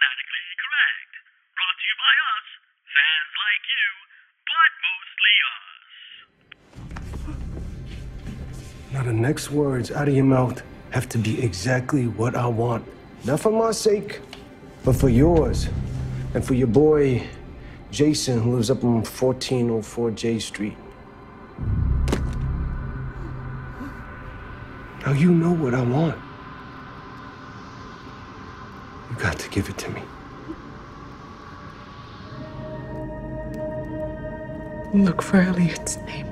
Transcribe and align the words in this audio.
Fanatically 0.00 0.44
Correct. 0.64 1.12
Brought 1.56 1.76
to 1.76 1.84
you 1.90 1.96
by 2.00 2.14
us, 2.32 2.46
fans 2.96 3.32
like 3.44 3.64
you, 3.76 3.88
but 4.48 4.70
mostly 4.88 5.34
us. 5.52 5.68
Now, 8.92 9.02
the 9.04 9.12
next 9.12 9.50
words 9.50 9.90
out 9.90 10.08
of 10.08 10.14
your 10.14 10.24
mouth 10.24 10.62
have 10.90 11.08
to 11.10 11.18
be 11.18 11.42
exactly 11.42 12.06
what 12.06 12.34
I 12.34 12.46
want. 12.46 12.84
Not 13.24 13.40
for 13.40 13.52
my 13.52 13.72
sake, 13.72 14.20
but 14.84 14.96
for 14.96 15.10
yours. 15.10 15.68
And 16.34 16.42
for 16.44 16.54
your 16.54 16.68
boy, 16.68 17.26
Jason, 17.90 18.40
who 18.40 18.54
lives 18.54 18.70
up 18.70 18.82
on 18.84 19.02
1404 19.04 20.10
J 20.12 20.38
Street. 20.38 20.76
Now, 25.04 25.12
you 25.12 25.30
know 25.30 25.52
what 25.52 25.74
I 25.74 25.82
want. 25.82 26.18
You 29.20 29.26
got 29.26 29.38
to 29.40 29.50
give 29.50 29.68
it 29.68 29.76
to 29.76 29.90
me. 29.90 30.02
Look 34.94 35.20
for 35.20 35.36
Elliot's 35.36 35.98
name. 36.06 36.26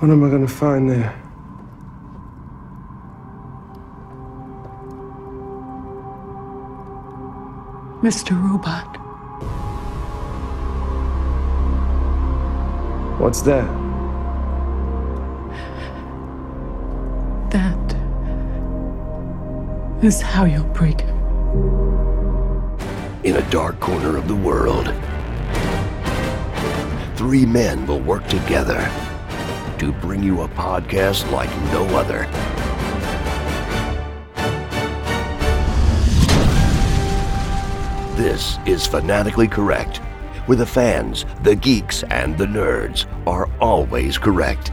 What 0.00 0.10
am 0.10 0.22
I 0.22 0.28
gonna 0.28 0.46
find 0.46 0.90
there? 0.90 1.21
Mr. 8.02 8.32
Robot. 8.32 8.96
What's 13.20 13.42
that? 13.42 13.68
That 17.50 17.94
is 20.02 20.20
how 20.20 20.46
you'll 20.46 20.64
break 20.64 21.02
him. 21.02 21.16
In 23.22 23.36
a 23.36 23.50
dark 23.50 23.78
corner 23.78 24.16
of 24.16 24.26
the 24.26 24.34
world, 24.34 24.92
three 27.14 27.46
men 27.46 27.86
will 27.86 28.00
work 28.00 28.26
together 28.26 28.80
to 29.78 29.92
bring 29.92 30.24
you 30.24 30.40
a 30.40 30.48
podcast 30.48 31.30
like 31.30 31.50
no 31.72 31.84
other. 31.96 32.28
This 38.22 38.56
is 38.66 38.86
Fanatically 38.86 39.48
Correct, 39.48 39.96
where 40.46 40.56
the 40.56 40.64
fans, 40.64 41.26
the 41.42 41.56
geeks, 41.56 42.04
and 42.04 42.38
the 42.38 42.46
nerds 42.46 43.04
are 43.26 43.50
always 43.60 44.16
correct. 44.16 44.70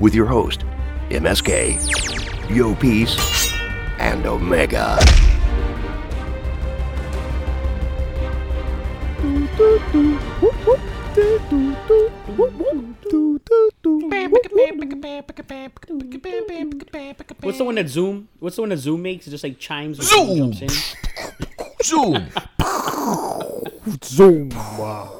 With 0.00 0.14
your 0.14 0.24
host, 0.24 0.64
MSK, 1.10 2.48
Yo 2.48 2.74
Peace, 2.76 3.52
and 3.98 4.24
Omega. 4.24 4.96
What's 17.42 17.58
the 17.58 17.64
one 17.64 17.74
that 17.74 17.88
Zoom? 17.90 18.28
What's 18.38 18.56
the 18.56 18.62
one 18.62 18.70
that 18.70 18.78
Zoom 18.78 19.02
makes? 19.02 19.26
It 19.26 19.32
just 19.32 19.44
like 19.44 19.58
chimes. 19.58 19.98
when 19.98 20.06
Zoom! 20.06 20.26
someone 20.26 20.52
jumps 20.52 20.62
in? 20.62 21.84
Zoom. 21.84 22.26
Zoom. 24.04 24.48
Wow. 24.50 25.16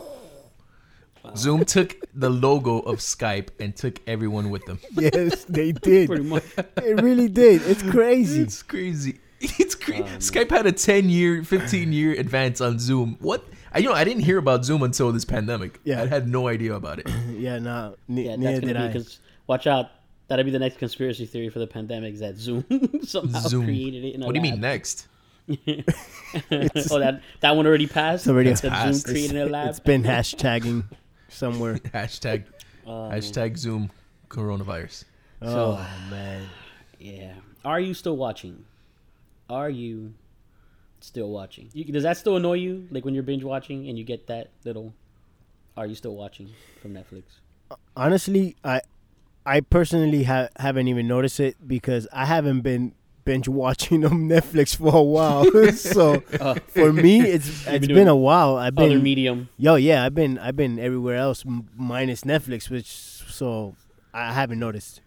Zoom 1.36 1.64
took 1.64 1.96
the 2.14 2.28
logo 2.30 2.80
of 2.80 2.98
Skype 2.98 3.48
and 3.60 3.76
took 3.76 4.00
everyone 4.06 4.50
with 4.50 4.64
them. 4.66 4.78
Yes, 4.92 5.44
they 5.44 5.72
did. 5.72 6.08
Pretty 6.08 6.24
much. 6.24 6.42
It 6.78 7.00
really 7.00 7.28
did. 7.28 7.62
It's 7.62 7.82
crazy. 7.91 8.42
It's 8.42 8.62
crazy. 8.62 9.20
It's 9.41 9.74
crazy. 9.74 10.02
Oh, 10.02 10.18
Skype 10.18 10.50
had 10.50 10.66
a 10.66 10.72
10 10.72 11.08
year, 11.08 11.42
15 11.44 11.92
year 11.92 12.12
advance 12.18 12.60
on 12.60 12.78
Zoom. 12.78 13.16
What? 13.20 13.44
I 13.72 13.78
you 13.78 13.88
know 13.88 13.94
I 13.94 14.02
didn't 14.04 14.24
hear 14.24 14.38
about 14.38 14.64
Zoom 14.64 14.82
until 14.82 15.12
this 15.12 15.24
pandemic. 15.24 15.80
Yeah. 15.84 16.02
I 16.02 16.06
had 16.06 16.26
no 16.28 16.48
idea 16.48 16.74
about 16.74 16.98
it. 16.98 17.08
yeah, 17.30 17.58
no, 17.58 17.94
ne- 18.08 18.24
Yeah, 18.26 18.36
neither 18.36 18.52
that's 18.52 18.60
did 18.66 18.72
gonna 18.74 18.84
I. 18.84 18.88
be 18.88 18.92
because 18.94 19.20
watch 19.47 19.66
out. 19.66 19.91
That'll 20.28 20.44
be 20.44 20.50
the 20.52 20.58
next 20.60 20.78
conspiracy 20.78 21.26
theory 21.26 21.48
for 21.48 21.58
the 21.58 21.66
pandemic. 21.66 22.14
Is 22.14 22.20
that 22.20 22.36
Zoom 22.36 22.64
somehow 23.02 23.41
Zoom. 23.41 23.64
created 23.64 24.04
it? 24.04 24.14
In 24.14 24.22
a 24.22 24.26
What 24.26 24.32
do 24.34 24.38
you 24.38 24.42
mean 24.42 24.60
next? 24.60 25.06
Oh, 25.50 26.98
that 26.98 27.20
that 27.40 27.56
one 27.56 27.66
already 27.66 27.86
passed. 27.86 28.24
It's 28.24 28.30
already 28.30 28.50
that 28.50 28.58
Zoom 28.58 28.70
passed. 28.70 29.06
created 29.06 29.36
in 29.36 29.48
a 29.48 29.50
lab. 29.50 29.70
It's 29.70 29.80
been 29.80 30.02
hashtagging 30.02 30.84
somewhere. 31.28 31.74
Hashtag 31.94 32.44
um, 32.86 33.10
hashtag 33.10 33.56
Zoom 33.56 33.90
coronavirus. 34.28 35.04
Oh 35.42 35.86
man. 36.10 36.46
Yeah. 36.98 37.34
Are 37.64 37.80
you 37.80 37.94
still 37.94 38.16
watching? 38.16 38.64
Are 39.48 39.70
you 39.70 40.14
still 41.00 41.30
watching? 41.30 41.70
You, 41.72 41.84
does 41.92 42.02
that 42.02 42.16
still 42.16 42.36
annoy 42.36 42.54
you? 42.54 42.88
Like 42.90 43.04
when 43.04 43.14
you're 43.14 43.22
binge 43.22 43.44
watching 43.44 43.88
and 43.88 43.98
you 43.98 44.04
get 44.04 44.26
that 44.28 44.50
little 44.64 44.94
"Are 45.76 45.86
you 45.86 45.94
still 45.94 46.14
watching?" 46.14 46.50
from 46.80 46.94
Netflix. 46.94 47.24
Honestly, 47.96 48.56
I 48.64 48.82
I 49.44 49.60
personally 49.60 50.24
ha- 50.24 50.48
haven't 50.56 50.88
even 50.88 51.08
noticed 51.08 51.40
it 51.40 51.56
because 51.66 52.06
I 52.12 52.26
haven't 52.26 52.60
been 52.60 52.94
binge 53.30 53.48
watching 53.48 54.04
on 54.10 54.28
Netflix 54.28 54.74
for 54.76 54.94
a 54.94 55.02
while. 55.02 55.44
so 55.72 56.22
uh, 56.41 56.54
for 56.68 56.92
me, 56.92 57.20
it's 57.34 57.48
it's 57.66 57.86
been 57.86 57.94
been, 57.96 58.08
a 58.08 58.16
while. 58.16 58.56
I've 58.56 58.74
been 58.74 58.86
Other 58.86 58.94
been 58.94 59.02
medium. 59.04 59.48
yo 59.56 59.76
yeah. 59.76 60.04
I've 60.04 60.14
been 60.14 60.38
I've 60.38 60.56
been 60.56 60.78
everywhere 60.78 61.16
else 61.16 61.44
m- 61.46 61.68
minus 61.76 62.22
Netflix, 62.22 62.68
which 62.70 62.86
so 62.86 63.74
I 64.12 64.32
haven't 64.32 64.58
noticed. 64.58 65.00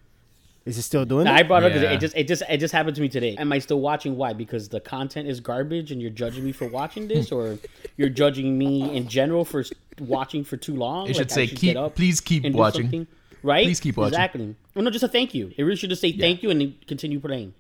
Is 0.66 0.78
it 0.78 0.84
still 0.84 1.04
doing 1.04 1.26
Now, 1.26 1.36
it? 1.36 1.40
I 1.40 1.44
brought 1.44 1.64
it 1.64 1.66
up 1.68 1.72
'cause 1.74 1.82
Yeah. 1.82 1.92
it 1.92 2.00
just 2.00 2.16
it 2.16 2.28
just 2.30 2.44
it 2.50 2.58
just 2.58 2.74
happened 2.74 2.96
to 2.96 3.02
me 3.02 3.10
today. 3.10 3.36
Am 3.36 3.52
I 3.52 3.60
still 3.60 3.82
watching? 3.82 4.16
Why? 4.16 4.32
Because 4.32 4.70
the 4.70 4.80
content 4.80 5.28
is 5.28 5.42
garbage, 5.42 5.92
and 5.92 6.02
you're 6.02 6.10
judging 6.24 6.46
me 6.46 6.54
for 6.54 6.68
watching 6.70 7.10
this, 7.10 7.34
or 7.34 7.58
you're 7.98 8.08
judging 8.22 8.58
me 8.58 8.96
in 8.96 9.10
general 9.10 9.44
for 9.44 9.66
watching 10.00 10.46
for 10.46 10.56
too 10.56 10.76
long? 10.86 11.10
It 11.10 11.18
should 11.18 11.30
Like, 11.30 11.32
I 11.32 11.36
say, 11.36 11.48
get 11.48 11.60
keep- 11.60 11.78
up 11.78 11.96
please 11.96 12.22
keep 12.22 12.46
watching. 12.54 13.08
Right? 13.52 13.66
Please 13.66 13.82
keep 13.82 13.98
watching. 13.98 14.14
Exactly. 14.14 14.56
Well, 14.74 14.86
no, 14.86 14.90
just 14.90 15.04
a 15.04 15.10
thank 15.10 15.34
you. 15.34 15.52
It 15.58 15.64
really 15.64 15.76
should 15.76 15.90
just 15.90 16.02
say 16.02 16.14
thank 16.14 16.42
you 16.44 16.50
and 16.50 16.74
continue 16.88 17.20
playing. 17.20 17.54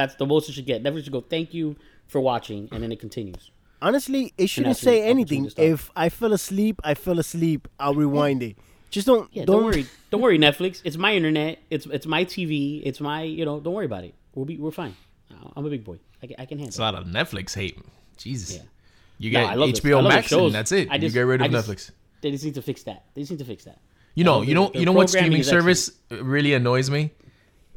That's 0.00 0.14
the 0.14 0.24
most 0.24 0.48
it 0.48 0.52
should 0.52 0.64
get. 0.64 0.82
Never 0.82 1.02
should 1.02 1.12
go 1.12 1.20
thank 1.20 1.52
you 1.52 1.76
for 2.06 2.20
watching, 2.22 2.68
and 2.72 2.82
then 2.82 2.90
it 2.90 3.00
continues. 3.00 3.50
Honestly, 3.82 4.32
it 4.38 4.48
shouldn't 4.48 4.78
say 4.78 5.02
anything. 5.02 5.50
If 5.58 5.90
I 5.94 6.08
fell 6.08 6.32
asleep, 6.32 6.80
I 6.82 6.94
fell 6.94 7.18
asleep. 7.18 7.68
I'll 7.78 7.94
rewind 7.94 8.42
it. 8.42 8.56
Just 8.90 9.06
don't 9.06 9.28
Yeah, 9.32 9.44
don't, 9.44 9.56
don't, 9.56 9.64
worry. 9.66 9.86
Don't 10.10 10.22
worry, 10.22 10.38
Netflix. 10.38 10.80
It's 10.84 10.96
my 10.96 11.12
internet. 11.14 11.58
It's 11.68 11.84
it's 11.96 12.06
my 12.06 12.24
TV. 12.24 12.80
It's 12.82 13.00
my 13.00 13.22
you 13.22 13.44
know. 13.44 13.60
Don't 13.60 13.74
worry 13.74 13.84
about 13.92 14.04
it. 14.04 14.14
We'll 14.34 14.46
be 14.46 14.56
we're 14.56 14.70
fine. 14.70 14.96
I'm 15.56 15.64
a 15.66 15.70
big 15.70 15.84
boy. 15.84 15.98
I 16.22 16.26
can, 16.26 16.36
I 16.38 16.44
can 16.46 16.58
handle. 16.58 16.68
It's 16.68 16.78
it. 16.78 16.82
a 16.82 16.88
lot 16.88 16.94
of 16.94 17.04
Netflix 17.06 17.54
hate. 17.54 17.78
Jesus. 18.16 18.56
Yeah. 18.56 18.62
You 19.18 19.30
No, 19.32 19.40
get 19.40 19.50
I 19.50 19.54
love 19.54 19.70
this. 19.70 19.80
I 19.84 19.88
HBO 19.88 20.08
Max 20.08 20.26
shows. 20.28 20.46
and 20.46 20.54
that's 20.54 20.72
it. 20.72 20.88
I 20.90 20.96
just- 20.98 21.14
you 21.14 21.20
get 21.20 21.26
rid 21.26 21.40
of 21.42 21.50
just- 21.50 21.68
Netflix. 21.68 21.90
They 22.22 22.30
just 22.30 22.44
need 22.44 22.54
to 22.60 22.62
fix 22.62 22.82
that. 22.84 23.04
They 23.14 23.20
just 23.22 23.30
need 23.30 23.38
to 23.38 23.44
fix 23.44 23.64
that. 23.64 23.78
You 24.14 24.24
know, 24.24 24.42
you 24.42 24.54
know, 24.54 24.70
you 24.74 24.84
know 24.84 24.92
what 24.92 25.08
streaming 25.08 25.40
is 25.40 25.46
service 25.48 25.92
really 26.10 26.52
annoys 26.54 26.90
me? 26.90 27.12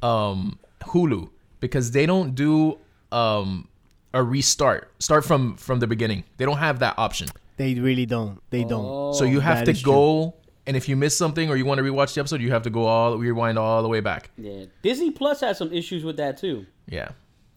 Um, 0.01 0.59
Hulu 0.81 1.29
because 1.63 1.91
they 1.91 2.05
don't 2.05 2.35
do 2.35 2.77
um 3.11 3.67
a 4.13 4.21
restart, 4.21 4.91
start 4.99 5.23
from 5.25 5.55
from 5.57 5.79
the 5.79 5.87
beginning. 5.87 6.23
They 6.37 6.45
don't 6.45 6.57
have 6.67 6.79
that 6.79 6.95
option. 6.99 7.27
They 7.57 7.73
really 7.75 8.05
don't. 8.05 8.35
They 8.49 8.63
don't. 8.73 8.85
Oh, 8.85 9.13
So 9.13 9.23
you 9.25 9.39
have 9.39 9.63
to 9.65 9.71
is 9.71 9.81
true. 9.81 9.91
go, 9.91 10.33
and 10.67 10.75
if 10.75 10.89
you 10.89 10.95
miss 10.95 11.17
something 11.17 11.49
or 11.49 11.55
you 11.55 11.65
want 11.65 11.77
to 11.79 11.83
rewatch 11.89 12.13
the 12.15 12.19
episode, 12.19 12.41
you 12.41 12.51
have 12.51 12.63
to 12.63 12.69
go 12.69 12.85
all 12.85 13.17
rewind 13.17 13.57
all 13.57 13.81
the 13.81 13.89
way 13.95 14.01
back. 14.01 14.29
Yeah, 14.37 14.65
Disney 14.81 15.11
Plus 15.11 15.39
has 15.41 15.57
some 15.57 15.71
issues 15.71 16.03
with 16.03 16.17
that 16.17 16.37
too. 16.37 16.65
Yeah, 16.87 17.09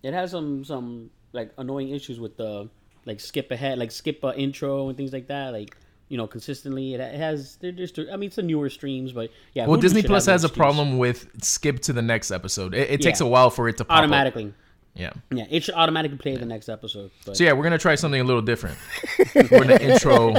It 0.02 0.12
has 0.14 0.30
some 0.30 0.64
some 0.64 1.10
like 1.32 1.50
annoying 1.58 1.88
issues 1.90 2.18
with 2.20 2.36
the 2.36 2.68
like 3.04 3.20
skip 3.20 3.50
ahead, 3.50 3.78
like 3.78 3.90
skip 3.90 4.22
a 4.24 4.32
intro 4.38 4.88
and 4.88 4.96
things 4.96 5.12
like 5.12 5.26
that. 5.28 5.52
Like 5.52 5.76
you 6.08 6.16
know, 6.16 6.26
consistently 6.26 6.94
it 6.94 7.00
it 7.00 7.16
has. 7.16 7.56
They're 7.56 7.72
just. 7.72 7.98
I 7.98 8.16
mean, 8.16 8.28
it's 8.28 8.36
the 8.36 8.42
newer 8.42 8.70
streams, 8.70 9.12
but 9.12 9.30
yeah. 9.54 9.66
well, 9.66 9.76
Hulu 9.78 9.82
Disney 9.82 10.02
Plus 10.02 10.26
has 10.26 10.44
a 10.44 10.46
excuse. 10.46 10.56
problem 10.56 10.98
with 10.98 11.28
skip 11.42 11.80
to 11.80 11.92
the 11.92 12.02
next 12.02 12.30
episode. 12.30 12.74
It, 12.74 12.90
it 12.90 13.00
takes 13.00 13.20
Yeah. 13.20 13.26
a 13.26 13.30
while 13.30 13.50
for 13.50 13.68
it 13.68 13.76
to 13.78 13.84
pop 13.84 13.96
up. 13.98 14.02
automatically. 14.04 14.54
Yeah. 14.94 15.12
Yeah, 15.30 15.44
it 15.50 15.62
should 15.62 15.74
automatically 15.74 16.16
play 16.16 16.36
the 16.36 16.46
next 16.46 16.70
episode. 16.70 17.10
But 17.26 17.36
So 17.36 17.44
yeah, 17.44 17.52
we're 17.52 17.64
gonna 17.64 17.76
try 17.76 17.96
something 17.96 18.20
a 18.20 18.24
little 18.24 18.40
different. 18.40 18.78
we're 19.34 19.42
gonna 19.48 19.76
intro 19.76 20.34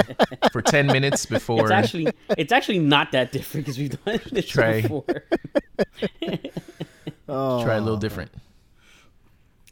for 0.51 0.63
ten 0.63 0.87
minutes 0.87 1.27
before. 1.27 1.61
it's 1.61 1.71
actually 1.71 2.07
it's 2.37 2.51
actually 2.51 2.79
not 2.79 3.11
that 3.11 3.31
different 3.31 3.65
because 3.67 3.77
we've 3.77 4.03
done 4.03 4.19
this 4.31 4.47
Try. 4.47 4.81
before. 4.81 5.03
try 7.27 7.75
a 7.75 7.81
little 7.81 7.97
different. 7.97 8.31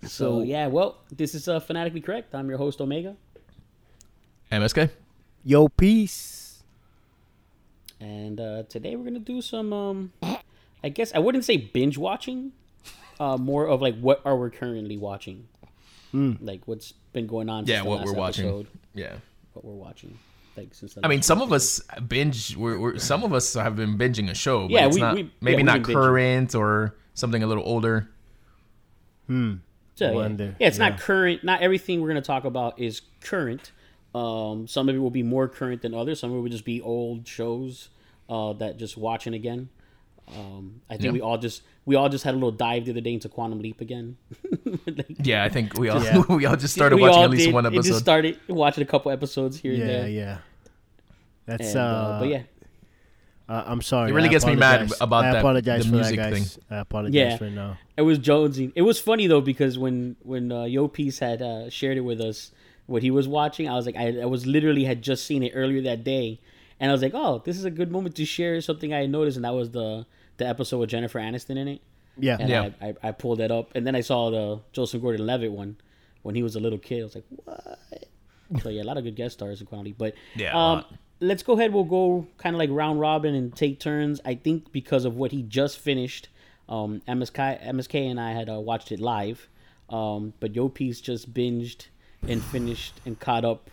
So 0.04 0.42
yeah, 0.44 0.68
well, 0.68 0.98
this 1.12 1.34
is 1.34 1.48
uh, 1.48 1.60
fanatically 1.60 2.02
correct. 2.02 2.36
I'm 2.36 2.48
your 2.48 2.60
host 2.60 2.80
Omega, 2.80 3.16
MSK. 4.52 4.92
Yo, 5.48 5.68
peace. 5.68 6.64
and 8.00 8.40
uh, 8.40 8.64
today 8.64 8.96
we're 8.96 9.04
gonna 9.04 9.20
do 9.20 9.42
some. 9.42 9.72
Um, 9.72 10.14
I 10.84 10.90
guess 10.90 11.14
I 11.14 11.20
wouldn't 11.20 11.46
say 11.46 11.58
binge 11.58 11.98
watching, 12.00 12.52
uh, 13.20 13.38
more 13.38 13.68
of 13.68 13.80
like 13.82 13.98
what 14.00 14.22
are 14.26 14.36
we 14.36 14.50
currently 14.50 14.98
watching. 14.98 15.48
like 16.14 16.62
what's 16.66 16.94
been 17.14 17.28
going 17.28 17.50
on. 17.50 17.66
Yeah, 17.68 17.84
the 17.84 17.90
what 17.90 18.00
last 18.00 18.08
we're 18.08 18.14
watching. 18.14 18.46
episode, 18.48 18.68
Yeah. 18.96 19.16
what 19.54 19.66
we're 19.66 19.74
watching. 19.74 20.18
Like 20.58 20.74
since 20.74 20.94
the 20.96 21.02
I 21.06 21.10
mean, 21.10 21.20
last 21.20 21.28
some 21.28 21.42
of 21.42 21.52
us 21.54 21.82
binge. 22.08 22.56
We're, 22.56 22.80
we're 22.80 22.98
some 22.98 23.24
of 23.24 23.34
us 23.34 23.54
have 23.54 23.76
been 23.76 23.98
binging 24.00 24.32
a 24.32 24.34
show, 24.36 24.64
but 24.64 24.72
Yeah, 24.72 24.88
it's 24.88 24.96
we- 24.96 25.02
not 25.02 25.16
we- 25.16 25.32
maybe 25.42 25.58
yeah, 25.58 25.64
not 25.66 25.84
been 25.84 25.92
binging. 25.92 25.94
current 26.02 26.56
or 26.56 26.96
something 27.14 27.44
a 27.44 27.48
little 27.48 27.64
older. 27.66 28.10
So, 29.28 29.34
yeah. 30.00 30.28
Yeah, 30.28 30.52
it's 30.68 30.78
yeah. 30.78 30.90
not 30.90 31.00
current. 31.00 31.44
Not 31.44 31.62
everything 31.62 32.02
we're 32.02 32.10
going 32.10 32.22
to 32.22 32.26
talk 32.26 32.46
about 32.46 32.80
is 32.80 33.02
current. 33.22 33.72
Um, 34.16 34.68
some 34.68 34.88
of 34.88 34.96
it 34.96 35.00
will 35.00 35.10
be 35.12 35.24
more 35.24 35.48
current 35.48 35.82
than 35.82 35.94
others. 35.94 36.20
Some 36.22 36.32
of 36.32 36.38
it 36.38 36.40
will 36.42 36.50
just 36.50 36.64
be 36.66 36.82
old 36.82 37.28
shows 37.28 37.90
uh, 38.30 38.54
that 38.54 38.78
just 38.78 38.96
watching 38.98 39.34
again. 39.34 39.68
Um, 40.36 40.82
I 40.90 40.94
think 40.94 41.04
Yeah. 41.06 41.12
we 41.12 41.22
all 41.22 41.38
just 41.38 41.62
we 41.86 41.96
all 41.96 42.10
just 42.10 42.24
had 42.24 42.34
a 42.34 42.38
little 42.38 42.52
dive 42.52 42.86
the 42.86 42.92
other 42.92 43.02
day 43.02 43.14
into 43.14 43.30
Quantum 43.30 43.60
Leap 43.60 43.82
again. 43.82 44.18
Like, 44.88 45.06
Yeah, 45.24 45.44
I 45.44 45.50
think 45.50 45.78
we 45.78 45.90
all 45.90 46.02
Yeah. 46.04 46.24
we 46.30 46.46
all 46.46 46.56
just 46.56 46.74
started 46.80 46.96
we 46.96 47.02
watching 47.04 47.24
at 47.24 47.30
least 47.30 47.46
did. 47.46 47.54
one 47.54 47.66
It 47.68 47.84
just 47.84 48.00
started 48.00 48.40
watching 48.48 48.82
a 48.84 48.88
couple 48.88 49.12
episodes 49.12 49.58
here 49.60 49.74
and 49.74 49.80
Yeah, 49.82 49.88
there. 49.88 50.10
yeah. 50.10 50.38
That's 51.46 51.70
And, 51.70 51.78
uh, 51.78 51.82
uh, 51.84 52.20
but 52.22 52.30
yeah, 52.30 52.42
uh, 53.48 53.64
I'm 53.68 53.82
sorry. 53.84 54.10
It 54.10 54.14
really 54.16 54.30
I 54.30 54.32
gets 54.32 54.46
me 54.48 54.56
mad 54.56 54.76
apologize. 54.90 55.02
about 55.02 55.26
I 55.26 55.32
that- 55.34 55.40
apologize 55.40 55.84
the 55.84 55.90
for 55.90 55.96
music 55.96 56.16
that, 56.18 56.32
guys. 56.32 56.56
thing. 56.56 56.64
I 56.72 56.78
apologize 56.80 57.14
Yeah. 57.14 57.38
right 57.40 57.52
now. 57.54 57.78
it 57.98 58.02
was 58.02 58.18
Jonesy. 58.18 58.72
It 58.76 58.82
was 58.82 59.00
funny 59.00 59.28
though 59.28 59.42
because 59.42 59.78
when 59.78 60.16
when 60.24 60.52
uh, 60.52 60.64
Yo 60.64 60.88
Peace 60.88 61.20
had 61.20 61.42
uh, 61.44 61.70
shared 61.70 61.98
it 61.98 62.02
with 62.02 62.20
us 62.22 62.52
what 62.88 63.02
he 63.04 63.12
was 63.12 63.28
watching, 63.28 63.68
I 63.68 63.74
was 63.76 63.86
like, 63.86 63.96
I, 63.96 64.22
I 64.22 64.26
was 64.26 64.46
literally 64.46 64.84
had 64.84 65.02
just 65.02 65.26
seen 65.26 65.44
it 65.44 65.52
earlier 65.56 65.82
that 65.84 66.04
day, 66.04 66.40
and 66.80 66.92
I 66.92 66.94
was 66.94 67.02
like, 67.02 67.14
oh, 67.16 67.42
this 67.46 67.58
is 67.58 67.66
a 67.66 67.72
good 67.72 67.92
moment 67.92 68.16
to 68.16 68.26
share 68.26 68.60
something 68.62 68.94
I 68.94 69.00
had 69.02 69.10
noticed, 69.10 69.38
and 69.38 69.46
that 69.46 69.54
was 69.54 69.72
the 69.72 70.06
the 70.38 70.46
episode 70.48 70.80
with 70.80 70.90
Jennifer 70.90 71.20
Aniston 71.20 71.58
in 71.58 71.68
it, 71.68 71.82
Yeah, 72.18 72.38
and 72.40 72.50
Yeah. 72.50 72.70
I, 72.82 72.88
I 72.90 72.94
I 73.04 73.12
pulled 73.12 73.40
that 73.40 73.52
up, 73.52 73.72
and 73.76 73.86
then 73.88 73.96
I 73.96 74.02
saw 74.02 74.30
the 74.30 74.60
Joseph 74.74 75.02
Gordon-Levitt 75.02 75.52
one 75.52 75.78
when 76.24 76.36
he 76.36 76.44
was 76.44 76.56
a 76.56 76.60
little 76.60 76.80
kid. 76.80 77.02
I 77.02 77.04
was 77.04 77.16
like, 77.16 77.26
what? 77.30 77.80
So 78.62 78.70
yeah, 78.70 78.84
a 78.84 78.88
lot 78.90 78.98
of 78.98 79.04
good 79.04 79.16
guest 79.16 79.34
stars 79.36 79.60
in 79.62 79.68
quality, 79.68 79.94
but 79.98 80.14
Yeah, 80.36 80.54
um, 80.54 80.86
let's 81.20 81.42
go 81.44 81.54
ahead. 81.54 81.74
We'll 81.74 81.84
go 81.86 82.28
kind 82.38 82.56
of 82.56 82.60
like 82.60 82.70
round 82.72 83.00
robin 83.00 83.34
and 83.34 83.56
take 83.56 83.80
turns. 83.80 84.22
I 84.24 84.36
think 84.36 84.72
because 84.72 85.06
of 85.06 85.16
what 85.16 85.32
he 85.32 85.42
just 85.42 85.80
finished, 85.80 86.30
um, 86.70 87.02
MSK, 87.08 87.64
MSK 87.66 88.12
and 88.12 88.20
I 88.20 88.34
had 88.34 88.50
uh, 88.50 88.60
watched 88.60 88.92
it 88.92 89.00
live, 89.00 89.48
um, 89.90 90.34
but 90.40 90.56
Yo 90.56 90.70
Peace 90.70 91.02
just 91.02 91.34
binged 91.34 91.88
and 92.30 92.44
finished 92.44 93.00
and 93.06 93.20
caught 93.20 93.46
up 93.46 93.70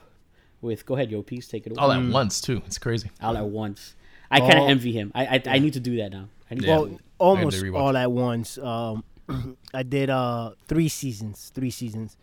with. 0.60 0.84
Go 0.86 0.94
ahead, 0.94 1.10
Yo 1.10 1.22
Peace, 1.22 1.48
take 1.48 1.66
it 1.66 1.72
away. 1.72 1.78
all 1.82 1.92
at 1.92 2.02
once 2.10 2.40
too. 2.40 2.62
It's 2.66 2.78
crazy. 2.78 3.10
all 3.20 3.36
at 3.36 3.46
once. 3.46 3.94
I 4.30 4.40
kind 4.40 4.58
of 4.58 4.68
envy 4.70 4.92
him. 4.92 5.12
I, 5.14 5.26
I 5.36 5.42
I 5.46 5.58
need 5.58 5.74
to 5.74 5.80
do 5.80 5.96
that 5.98 6.10
now. 6.12 6.28
I 6.50 6.54
need 6.54 6.64
Yeah. 6.64 6.76
to 6.76 6.82
well, 6.82 6.98
almost 7.18 7.62
rewatch 7.62 7.78
all 7.80 7.96
at 7.96 8.10
once. 8.10 8.56
Um, 8.58 9.04
I 9.74 9.82
did 9.82 10.08
uh 10.10 10.52
three 10.68 10.88
seasons. 10.88 11.50
Three 11.54 11.70
seasons. 11.70 12.16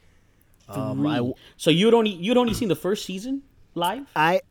Um, 0.68 1.06
I, 1.08 1.18
Three. 1.20 1.34
so 1.58 1.70
you'd 1.72 1.94
only 1.94 2.12
you'd 2.12 2.38
only 2.38 2.54
seen 2.54 2.68
the 2.70 2.76
first 2.76 3.06
season 3.06 3.44
live. 3.76 4.06
I 4.16 4.42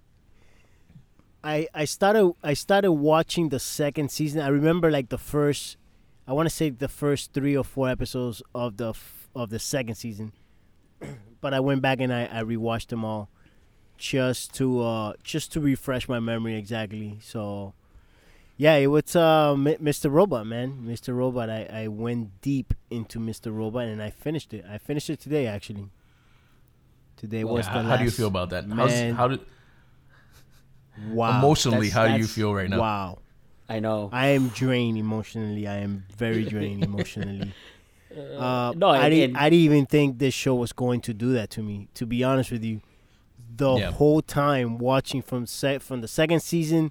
I 1.45 1.69
I 1.75 1.85
started 1.85 2.33
I 2.43 2.55
started 2.55 2.93
watching 2.93 3.49
the 3.51 3.59
second 3.61 4.11
season. 4.11 4.41
I 4.41 4.49
remember 4.49 4.91
like 4.91 5.09
the 5.09 5.19
first 5.19 5.77
I 6.27 6.33
want 6.33 6.49
to 6.49 6.55
say 6.55 6.71
the 6.71 6.89
first 6.89 7.33
3 7.33 7.57
or 7.57 7.65
4 7.65 7.89
episodes 7.89 8.43
of 8.55 8.77
the 8.77 8.91
f- 8.91 9.29
of 9.35 9.49
the 9.51 9.59
second 9.59 9.95
season. 9.95 10.33
But 11.41 11.55
I 11.55 11.61
went 11.61 11.83
back 11.83 12.01
and 12.01 12.13
I 12.13 12.25
I 12.31 12.43
rewatched 12.43 12.89
them 12.89 13.05
all 13.05 13.29
just 13.97 14.55
to 14.55 14.81
uh 14.83 15.13
just 15.23 15.53
to 15.53 15.61
refresh 15.61 16.09
my 16.09 16.21
memory 16.21 16.57
exactly. 16.57 17.19
So 17.23 17.75
yeah, 18.57 18.75
it 18.77 18.89
was 18.89 19.15
uh 19.17 19.53
M- 19.53 19.65
Mr. 19.83 20.11
Robot, 20.11 20.47
man. 20.47 20.85
Mr. 20.87 21.15
Robot. 21.15 21.49
I 21.51 21.69
I 21.73 21.89
went 21.89 22.41
deep 22.41 22.75
into 22.91 23.19
Mr. 23.19 23.55
Robot 23.57 23.85
and 23.85 24.03
I 24.03 24.11
finished 24.11 24.53
it. 24.55 24.65
I 24.71 24.79
finished 24.79 25.11
it 25.11 25.21
today 25.21 25.47
actually. 25.47 25.89
Today 27.17 27.43
was 27.45 27.67
Yeah, 27.67 27.83
the 27.83 27.89
how 27.89 27.97
do 27.97 28.05
you 28.05 28.11
feel 28.11 28.29
about 28.29 28.51
that? 28.51 28.65
How's, 28.67 28.91
Man. 28.91 29.15
how 29.15 29.27
did 29.29 29.41
wow. 31.11 31.39
emotionally? 31.39 31.89
That's- 31.89 32.11
How 32.11 32.15
do 32.17 32.21
you 32.21 32.27
feel 32.29 32.55
right 32.55 32.69
now? 32.71 32.81
Wow. 32.81 33.19
I 33.69 33.81
know. 33.81 34.09
I 34.13 34.29
am 34.29 34.49
drained 34.49 34.97
emotionally. 34.97 35.67
I 35.67 35.79
am 35.79 36.05
very 36.17 36.45
drained 36.45 36.85
emotionally. 36.91 37.53
Uh, 38.19 38.73
no, 38.77 38.89
I 38.89 39.05
and- 39.07 39.15
didn't. 39.15 39.37
I 39.37 39.51
didn't 39.51 39.65
even 39.65 39.87
think 39.87 40.19
this 40.19 40.35
show 40.35 40.55
was 40.55 40.73
going 40.73 41.01
to 41.03 41.15
do 41.15 41.33
that 41.33 41.51
to 41.51 41.63
me. 41.63 41.89
To 41.95 42.07
be 42.07 42.23
honest 42.25 42.51
with 42.51 42.65
you, 42.65 42.81
the 43.57 43.75
Yeah. 43.77 43.91
whole 43.93 44.23
time 44.23 44.79
watching 44.79 45.23
from 45.23 45.47
set 45.47 45.83
from 45.83 46.01
the 46.01 46.09
second 46.09 46.41
season, 46.41 46.91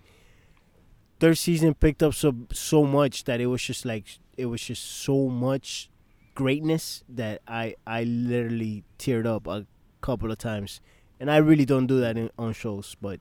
third 1.20 1.38
season 1.38 1.74
picked 1.74 2.04
up 2.04 2.14
so 2.14 2.34
so 2.54 2.84
much 2.86 3.24
that 3.26 3.40
it 3.42 3.48
was 3.48 3.62
just 3.62 3.86
like 3.86 4.06
it 4.38 4.46
was 4.48 4.62
just 4.62 4.84
so 4.84 5.28
much 5.30 5.90
greatness 6.36 7.04
that 7.10 7.42
I 7.48 7.76
I 7.86 8.04
literally 8.04 8.84
teared 9.00 9.26
up 9.26 9.48
a 9.48 9.66
couple 10.02 10.32
of 10.32 10.38
times, 10.38 10.82
and 11.20 11.32
I 11.32 11.38
really 11.38 11.66
don't 11.66 11.88
do 11.88 12.00
that 12.00 12.18
in, 12.18 12.30
on 12.38 12.54
shows. 12.54 12.96
But 13.02 13.20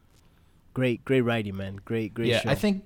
great, 0.75 1.05
great 1.05 1.23
writing, 1.23 1.57
man. 1.57 1.77
Great, 1.85 2.13
great 2.15 2.29
yeah, 2.29 2.41
show. 2.41 2.51
I 2.51 2.55
think 2.55 2.85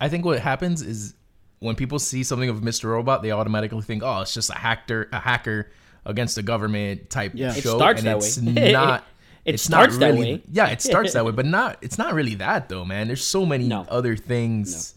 I 0.00 0.08
think 0.08 0.24
what 0.24 0.40
happens 0.40 0.82
is 0.82 1.14
when 1.60 1.74
people 1.76 1.98
see 1.98 2.22
something 2.22 2.48
of 2.48 2.60
Mr. 2.60 2.84
Robot, 2.90 3.22
they 3.22 3.30
automatically 3.32 3.82
think, 3.82 4.02
"Oh, 4.02 4.20
it's 4.22 4.34
just 4.34 4.50
a 4.50 4.54
hacker, 4.54 5.08
a 5.12 5.18
hacker 5.18 5.70
against 6.04 6.36
the 6.36 6.42
government 6.42 7.10
type 7.10 7.32
Yeah. 7.34 7.54
It 7.54 7.62
show." 7.62 7.76
starts 7.76 8.00
and 8.02 8.08
that 8.08 8.16
it's 8.18 8.38
way. 8.40 8.72
not. 8.72 9.04
It 9.44 9.54
it's 9.54 9.62
starts 9.62 9.94
not 9.96 10.00
that 10.00 10.14
way. 10.16 10.42
Yeah, 10.52 10.68
it 10.68 10.82
starts 10.82 11.14
that 11.14 11.24
way, 11.24 11.32
but 11.32 11.46
not. 11.58 11.78
It's 11.80 11.96
not 11.98 12.14
really 12.14 12.34
that 12.36 12.68
though, 12.68 12.84
man. 12.84 13.06
There's 13.06 13.24
so 13.24 13.46
many 13.46 13.66
No. 13.66 13.86
other 13.88 14.14
things 14.16 14.94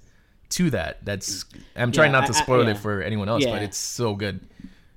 to 0.50 0.70
that. 0.72 1.04
That's. 1.06 1.46
I'm 1.76 1.92
trying 1.92 2.12
Yeah, 2.12 2.20
not 2.20 2.28
to 2.28 2.34
I- 2.34 2.38
I- 2.40 2.42
spoil 2.44 2.66
yeah. 2.66 2.72
it 2.72 2.78
for 2.78 3.02
anyone 3.02 3.30
else, 3.30 3.46
but 3.46 3.62
it's 3.62 3.78
so 3.78 4.16
good. 4.16 4.42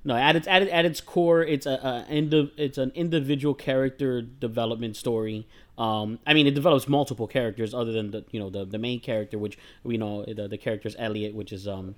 No, 0.06 0.14
at 0.16 0.36
its 0.36 0.46
at, 0.46 0.62
its- 0.62 0.72
at 0.72 0.84
its 0.84 1.00
core, 1.00 1.42
it's 1.42 1.64
a, 1.66 2.04
a 2.10 2.50
it's 2.56 2.76
an 2.78 2.92
individual 2.94 3.54
character 3.54 4.20
development 4.20 4.96
story. 4.96 5.46
Um, 5.78 6.18
I 6.26 6.34
mean, 6.34 6.46
it 6.46 6.54
develops 6.54 6.86
multiple 6.86 7.26
characters 7.26 7.72
other 7.72 7.90
than 7.92 8.10
the 8.10 8.24
you 8.30 8.38
know 8.38 8.50
the, 8.50 8.64
the 8.64 8.78
main 8.78 9.00
character, 9.00 9.38
which 9.38 9.58
we 9.82 9.96
know 9.96 10.24
the 10.24 10.46
the 10.46 10.58
character's 10.58 10.94
Elliot, 10.98 11.34
which 11.34 11.52
is 11.52 11.66
um 11.66 11.94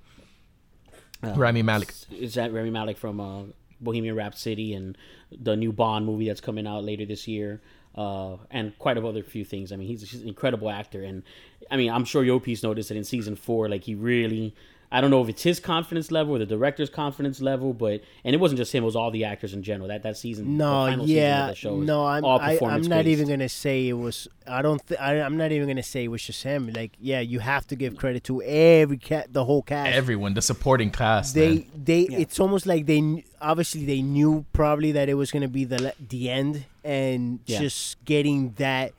Rami 1.21 1.63
Malek. 1.63 1.93
is 2.11 2.35
that 2.35 2.53
Rami 2.53 2.69
Malek 2.69 2.97
from 2.97 3.19
uh, 3.19 3.43
Bohemian 3.81 4.15
Rhapsody 4.15 4.73
and 4.73 4.97
the 5.31 5.55
new 5.55 5.71
Bond 5.71 6.05
movie 6.05 6.27
that's 6.27 6.41
coming 6.41 6.67
out 6.67 6.83
later 6.83 7.05
this 7.05 7.27
year, 7.27 7.61
uh, 7.95 8.37
and 8.51 8.77
quite 8.79 8.97
a 8.97 9.05
other 9.05 9.23
few 9.23 9.43
things. 9.43 9.71
I 9.71 9.75
mean, 9.75 9.87
he's, 9.87 10.09
he's 10.09 10.21
an 10.21 10.27
incredible 10.27 10.69
actor, 10.69 11.03
and 11.03 11.23
I 11.69 11.75
mean, 11.77 11.91
I'm 11.91 12.05
sure 12.05 12.23
Yopi's 12.23 12.63
noticed 12.63 12.89
that 12.89 12.97
in 12.97 13.03
season 13.03 13.35
four, 13.35 13.67
like 13.67 13.83
he 13.83 13.95
really. 13.95 14.55
I 14.89 15.01
don't 15.01 15.11
know 15.11 15.21
if 15.21 15.27
it's 15.27 15.43
his 15.43 15.59
confidence 15.59 16.11
level 16.11 16.35
or 16.35 16.39
the 16.39 16.45
director's 16.45 16.89
confidence 16.89 17.41
level, 17.41 17.73
but 17.73 18.01
and 18.23 18.33
it 18.33 18.39
wasn't 18.39 18.57
just 18.57 18.73
him; 18.73 18.83
it 18.83 18.85
was 18.85 18.95
all 18.95 19.11
the 19.11 19.25
actors 19.25 19.53
in 19.53 19.61
general. 19.61 19.89
That 19.89 20.03
that 20.03 20.15
season, 20.17 20.45
the 20.45 20.51
No, 20.51 20.65
final 20.71 21.05
season 21.05 21.17
of 21.17 21.23
yeah, 21.23 21.47
that 21.47 21.57
show 21.57 21.75
no, 21.81 22.05
I'm 22.05 22.23
all 22.23 22.39
I, 22.39 22.43
I'm 22.45 22.51
performance 22.53 22.87
not 22.87 23.05
even 23.05 23.27
gonna 23.27 23.49
say 23.49 23.89
it 23.89 23.93
was. 23.93 24.29
I 24.47 24.61
don't. 24.61 24.85
Th- 24.87 24.97
I, 24.99 25.19
I'm 25.19 25.35
not 25.35 25.51
even 25.51 25.67
gonna 25.67 25.83
say 25.83 26.05
it 26.05 26.07
was 26.07 26.23
just 26.23 26.41
him. 26.43 26.71
Like, 26.71 26.93
yeah, 27.01 27.19
you 27.19 27.39
have 27.39 27.67
to 27.67 27.75
give 27.75 27.97
credit 27.97 28.23
to 28.25 28.41
every 28.43 28.95
cat, 28.97 29.33
the 29.33 29.43
whole 29.43 29.61
cast. 29.61 29.93
Everyone, 29.93 30.33
the 30.35 30.41
supporting 30.41 30.89
cast. 30.89 31.35
they, 31.35 31.55
man. 31.55 31.65
they. 31.83 32.01
It's 32.03 32.39
almost 32.39 32.65
like 32.65 32.85
they 32.85 33.25
obviously 33.41 33.83
they 33.85 34.01
knew 34.01 34.45
probably 34.53 34.93
that 34.93 35.09
it 35.09 35.15
was 35.15 35.31
gonna 35.31 35.49
be 35.49 35.65
the 35.65 35.93
the 36.07 36.29
end, 36.29 36.63
and 36.85 37.39
Yeah. 37.45 37.59
just 37.59 38.03
getting 38.05 38.53
that 38.53 38.93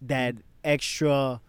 that 0.00 0.36
extra 0.64 1.40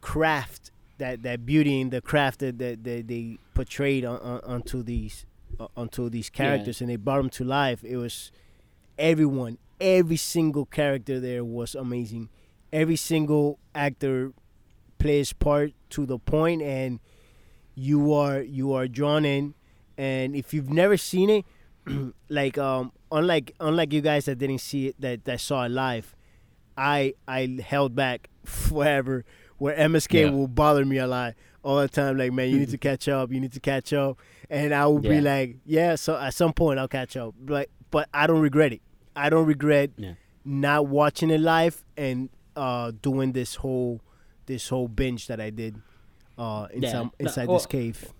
craft, 0.00 0.70
that 0.98 1.22
that 1.22 1.46
beauty 1.46 1.80
and 1.80 1.90
the 1.90 2.00
craft 2.00 2.40
that 2.40 2.58
that, 2.58 2.84
that 2.84 3.08
they 3.08 3.38
portrayed 3.54 4.04
on, 4.04 4.18
on, 4.20 4.40
onto 4.40 4.82
these 4.82 5.26
uh, 5.58 5.66
onto 5.76 6.08
these 6.08 6.30
characters, 6.30 6.80
and 6.80 6.90
they 6.90 6.96
brought 6.96 7.18
them 7.18 7.30
to 7.30 7.44
life. 7.44 7.82
It 7.84 7.96
was 7.96 8.30
everyone, 8.98 9.58
every 9.80 10.16
single 10.16 10.66
character 10.66 11.20
there 11.20 11.44
was 11.44 11.74
amazing. 11.74 12.28
Every 12.72 12.96
single 12.96 13.58
actor 13.74 14.32
plays 14.98 15.32
part 15.32 15.72
to 15.90 16.04
the 16.04 16.18
point, 16.18 16.62
and 16.62 17.00
you 17.74 18.12
are 18.12 18.40
you 18.40 18.72
are 18.72 18.88
drawn 18.88 19.24
in. 19.24 19.54
And 19.96 20.36
if 20.36 20.52
you've 20.54 20.70
never 20.70 20.96
seen 20.96 21.30
it, 21.30 21.44
like 22.28 22.58
um, 22.58 22.92
unlike 23.10 23.54
unlike 23.60 23.92
you 23.92 24.00
guys 24.00 24.26
that 24.26 24.38
didn't 24.38 24.58
see 24.58 24.88
it, 24.88 25.00
that 25.00 25.24
that 25.24 25.40
saw 25.40 25.64
it 25.64 25.70
live, 25.70 26.14
I 26.76 27.14
I 27.26 27.58
held 27.64 27.94
back 27.94 28.28
forever. 28.44 29.24
Where 29.58 29.76
MSK 29.76 30.20
Yeah. 30.24 30.30
will 30.30 30.48
bother 30.48 30.84
me 30.84 30.98
a 30.98 31.06
lot 31.06 31.34
all 31.62 31.76
the 31.80 31.88
time. 31.88 32.16
Like, 32.16 32.32
man, 32.32 32.48
you 32.50 32.58
need 32.58 32.70
to 32.70 32.78
catch 32.88 33.08
up. 33.08 33.30
You 33.32 33.40
need 33.40 33.52
to 33.52 33.60
catch 33.60 33.92
up. 33.92 34.18
And 34.48 34.72
I 34.72 34.86
will 34.86 35.00
be 35.00 35.20
like, 35.20 35.56
yeah. 35.66 35.96
So 35.96 36.16
at 36.16 36.32
some 36.34 36.52
point 36.52 36.78
I'll 36.78 36.88
catch 36.88 37.16
up. 37.16 37.34
But 37.40 37.68
but 37.90 38.08
I 38.14 38.26
don't 38.26 38.40
regret 38.40 38.72
it. 38.72 38.80
I 39.16 39.30
don't 39.30 39.46
regret 39.46 39.90
Yeah. 39.96 40.12
not 40.44 40.86
watching 40.86 41.30
it 41.30 41.40
live 41.40 41.84
and 41.96 42.28
uh, 42.56 42.92
doing 43.02 43.32
this 43.32 43.56
whole 43.56 44.00
this 44.46 44.68
whole 44.68 44.88
binge 44.88 45.26
that 45.26 45.40
I 45.40 45.50
did 45.50 45.76
uh, 46.38 46.68
inside 46.72 46.88
Yeah. 46.88 47.02
No, 47.02 47.12
inside 47.18 47.48
well, 47.48 47.58
this 47.58 47.66
cave. 47.66 48.12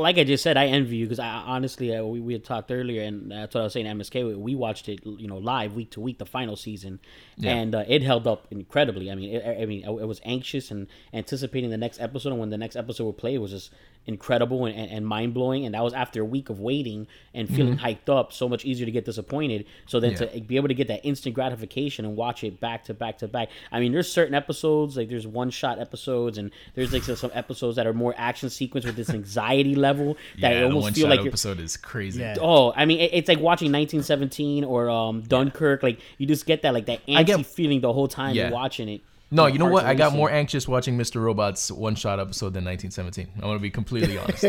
Like 0.00 0.18
I 0.18 0.24
just 0.24 0.42
said, 0.42 0.56
I 0.56 0.66
envy 0.66 0.96
you 0.96 1.04
because 1.06 1.18
I 1.18 1.28
honestly 1.28 1.94
uh, 1.94 2.02
we, 2.04 2.20
we 2.20 2.32
had 2.32 2.44
talked 2.44 2.70
earlier, 2.70 3.02
and 3.02 3.30
that's 3.30 3.54
what 3.54 3.60
I 3.60 3.64
was 3.64 3.72
saying. 3.72 3.86
MSK, 3.86 4.26
we- 4.26 4.34
we 4.34 4.54
watched 4.54 4.88
it, 4.88 5.00
you 5.04 5.28
know, 5.28 5.38
live 5.38 5.74
week 5.74 5.90
to 5.92 6.00
week, 6.00 6.18
the 6.18 6.26
final 6.26 6.56
season, 6.56 6.98
Yeah. 7.36 7.54
and 7.54 7.74
uh, 7.74 7.84
it 7.86 8.02
held 8.02 8.26
up 8.26 8.46
incredibly. 8.50 9.10
I 9.10 9.14
mean, 9.14 9.34
it, 9.36 9.62
I 9.62 9.66
mean, 9.66 9.84
I, 9.84 9.88
I 9.90 10.04
was 10.04 10.20
anxious 10.24 10.70
and 10.70 10.86
anticipating 11.12 11.70
the 11.70 11.76
next 11.78 12.00
episode, 12.00 12.30
and 12.30 12.40
when 12.40 12.50
the 12.50 12.58
next 12.58 12.76
episode 12.76 13.04
would 13.04 13.18
play, 13.18 13.34
it 13.34 13.38
was 13.38 13.50
just 13.52 13.70
incredible 14.06 14.64
and, 14.66 14.74
and, 14.76 14.90
and 14.90 15.06
mind 15.06 15.34
blowing. 15.34 15.64
And 15.66 15.74
that 15.74 15.82
was 15.84 15.92
after 15.94 16.20
a 16.20 16.24
week 16.24 16.48
of 16.50 16.58
waiting 16.58 17.06
and 17.32 17.48
feeling 17.48 17.78
hyped 17.78 18.08
up. 18.08 18.32
So 18.32 18.48
much 18.48 18.64
easier 18.64 18.84
to 18.86 18.90
get 18.92 19.04
disappointed. 19.04 19.66
So 19.86 20.00
then 20.00 20.10
Mm-hmm. 20.14 20.24
Yeah. 20.24 20.40
to 20.40 20.40
be 20.40 20.56
able 20.56 20.68
to 20.68 20.74
get 20.74 20.88
that 20.88 21.06
instant 21.06 21.34
gratification 21.34 22.04
and 22.04 22.16
watch 22.16 22.42
it 22.42 22.58
back 22.60 22.84
to 22.86 22.94
back 22.94 23.18
to 23.18 23.28
back. 23.28 23.50
I 23.70 23.78
mean, 23.78 23.92
there's 23.92 24.10
certain 24.10 24.34
episodes 24.34 24.96
like 24.96 25.08
there's 25.08 25.26
one 25.26 25.50
shot 25.50 25.78
episodes, 25.78 26.38
and 26.38 26.50
there's 26.74 26.92
like 26.92 27.02
some- 27.04 27.14
some 27.16 27.30
episodes 27.34 27.76
that 27.76 27.86
are 27.86 27.92
more 27.92 28.14
action 28.16 28.50
sequence 28.50 28.84
with 28.84 28.96
this 28.96 29.10
anxiety 29.10 29.74
level 29.76 30.16
that 30.40 30.52
yeah, 30.54 30.62
almost 30.64 30.94
feel 30.96 31.08
like 31.08 31.20
episode 31.20 31.60
is 31.60 31.76
crazy. 31.76 32.20
Yeah. 32.20 32.36
Oh, 32.40 32.72
I 32.74 32.86
mean, 32.86 32.98
it, 32.98 33.10
it's 33.12 33.28
like 33.28 33.38
watching 33.38 33.70
1917 33.70 34.64
or 34.64 34.88
um, 34.90 35.20
Dunkirk. 35.22 35.82
Like 35.82 36.00
you 36.18 36.26
just 36.26 36.46
get 36.46 36.62
that 36.62 36.74
like 36.74 36.86
that 36.86 37.06
antsy 37.06 37.16
I 37.16 37.22
get- 37.22 37.46
feeling 37.46 37.80
the 37.80 37.92
whole 37.92 38.08
time 38.08 38.34
Yeah. 38.34 38.44
you're 38.44 38.52
watching 38.52 38.88
it. 38.88 39.02
No, 39.32 39.46
you 39.46 39.58
know 39.58 39.66
what? 39.66 39.84
I 39.84 39.94
got 39.94 40.12
more 40.12 40.30
anxious 40.30 40.66
watching 40.66 40.98
Mr. 40.98 41.22
Robot's 41.22 41.70
one 41.70 41.94
shot 41.94 42.18
episode 42.18 42.52
than 42.52 42.64
1917. 42.64 43.28
I'm 43.36 43.40
gonna 43.42 43.58
be 43.60 43.70
completely 43.70 44.18
honest. 44.18 44.44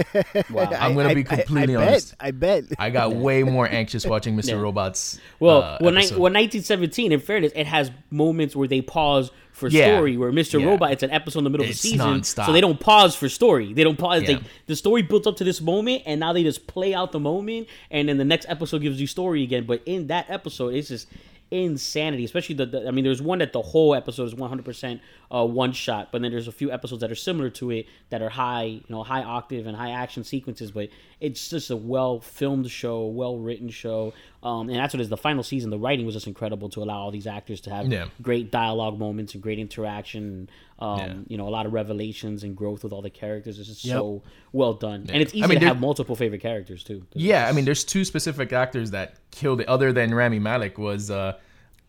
Wow. 0.49 0.69
I'm 0.77 0.95
gonna 0.95 1.09
I- 1.09 1.13
be 1.13 1.21
I- 1.21 1.35
completely 1.35 1.75
I, 1.75 1.85
honest. 1.87 2.17
Bet, 2.17 2.27
I 2.27 2.31
bet. 2.31 2.63
I 2.79 2.89
got 2.89 3.13
way 3.15 3.43
more 3.43 3.67
anxious 3.67 4.05
watching 4.05 4.35
Mr. 4.35 4.49
Yeah. 4.49 4.55
Robot's. 4.55 5.19
Well, 5.39 5.61
uh, 5.61 5.77
when, 5.81 5.93
ni- 5.93 5.99
episode. 5.99 6.15
when 6.19 6.33
1917, 6.33 7.11
in 7.11 7.19
fairness, 7.19 7.51
it 7.55 7.67
has 7.67 7.91
moments 8.09 8.55
where 8.55 8.67
they 8.67 8.81
pause 8.81 9.29
for 9.51 9.67
Yeah. 9.67 9.97
story. 9.97 10.17
Where 10.17 10.31
Mr. 10.31 10.59
Yeah. 10.59 10.65
Robot, 10.67 10.93
it's 10.93 11.03
an 11.03 11.11
episode 11.11 11.39
in 11.39 11.43
the 11.43 11.49
middle 11.51 11.67
It's 11.67 11.77
of 11.77 11.83
the 11.83 11.89
season, 11.89 12.07
nonstop. 12.21 12.45
so 12.47 12.51
they 12.53 12.61
don't 12.61 12.79
pause 12.79 13.15
for 13.15 13.29
story. 13.29 13.73
They 13.73 13.83
don't 13.83 13.97
pause. 13.99 14.23
Yeah. 14.23 14.35
Like 14.37 14.43
the 14.65 14.75
story 14.75 15.03
built 15.03 15.27
up 15.27 15.35
to 15.37 15.43
this 15.43 15.61
moment, 15.61 16.03
and 16.07 16.19
now 16.19 16.33
they 16.33 16.41
just 16.41 16.65
play 16.65 16.95
out 16.95 17.11
the 17.11 17.19
moment, 17.19 17.67
and 17.91 18.09
then 18.09 18.17
the 18.17 18.25
next 18.25 18.47
episode 18.49 18.81
gives 18.81 18.99
you 18.99 19.05
story 19.05 19.43
again. 19.43 19.65
But 19.65 19.83
in 19.85 20.07
that 20.07 20.27
episode, 20.29 20.73
it's 20.73 20.87
just 20.87 21.07
insanity. 21.51 22.23
Especially 22.23 22.55
the, 22.55 22.65
the 22.65 22.87
I 22.87 22.91
mean, 22.91 23.03
there's 23.03 23.21
one 23.21 23.39
that 23.39 23.53
the 23.53 23.61
whole 23.61 23.93
episode 23.93 24.25
is 24.25 24.35
100 24.35 24.63
percent 24.65 25.01
uh, 25.33 25.45
one 25.45 25.71
shot, 25.71 26.09
but 26.11 26.21
then 26.21 26.29
there's 26.31 26.47
a 26.47 26.51
few 26.51 26.71
episodes 26.71 26.99
that 27.01 27.09
are 27.11 27.15
similar 27.15 27.49
to 27.49 27.71
it 27.71 27.85
that 28.09 28.21
are 28.21 28.29
high, 28.29 28.63
you 28.63 28.83
know, 28.89 29.01
high 29.03 29.23
octave 29.23 29.65
and 29.65 29.77
high 29.77 29.91
action 29.91 30.23
sequences. 30.23 30.71
But 30.71 30.89
it's 31.21 31.49
just 31.49 31.69
a 31.69 31.75
well 31.77 32.19
filmed 32.19 32.69
show, 32.69 33.05
well 33.07 33.37
written 33.37 33.69
show, 33.69 34.13
um, 34.43 34.67
and 34.69 34.77
that's 34.77 34.93
what 34.93 34.99
it 34.99 35.03
is. 35.03 35.09
The 35.09 35.17
final 35.17 35.43
season, 35.43 35.69
the 35.69 35.79
writing 35.79 36.05
was 36.05 36.15
just 36.15 36.27
incredible 36.27 36.67
to 36.69 36.83
allow 36.83 36.97
all 36.99 37.11
these 37.11 37.27
actors 37.27 37.61
to 37.61 37.69
have 37.69 37.87
Yeah. 37.87 38.07
great 38.21 38.51
dialogue 38.51 38.99
moments 38.99 39.33
and 39.33 39.41
great 39.41 39.57
interaction. 39.59 40.23
And, 40.23 40.49
um, 40.79 40.99
Yeah. 40.99 41.13
You 41.29 41.37
know, 41.37 41.47
a 41.47 41.53
lot 41.57 41.65
of 41.65 41.71
revelations 41.73 42.43
and 42.43 42.55
growth 42.55 42.83
with 42.83 42.91
all 42.91 43.01
the 43.01 43.09
characters. 43.09 43.57
It's 43.59 43.67
just 43.69 43.85
Yep. 43.85 43.95
so 43.97 44.23
well 44.51 44.73
done, 44.73 45.05
and 45.13 45.21
it's 45.21 45.33
easy 45.33 45.43
I 45.43 45.47
mean, 45.47 45.59
to 45.61 45.67
have 45.67 45.79
multiple 45.79 46.15
favorite 46.15 46.41
characters 46.41 46.83
too. 46.83 47.05
Yeah, 47.13 47.47
I 47.47 47.53
mean, 47.53 47.63
there's 47.65 47.83
two 47.85 48.03
specific 48.03 48.51
actors 48.51 48.91
that 48.91 49.15
killed 49.31 49.61
it. 49.61 49.67
Other 49.69 49.93
than 49.93 50.13
Rami 50.13 50.39
Malek 50.39 50.77
was 50.77 51.09
uh, 51.09 51.37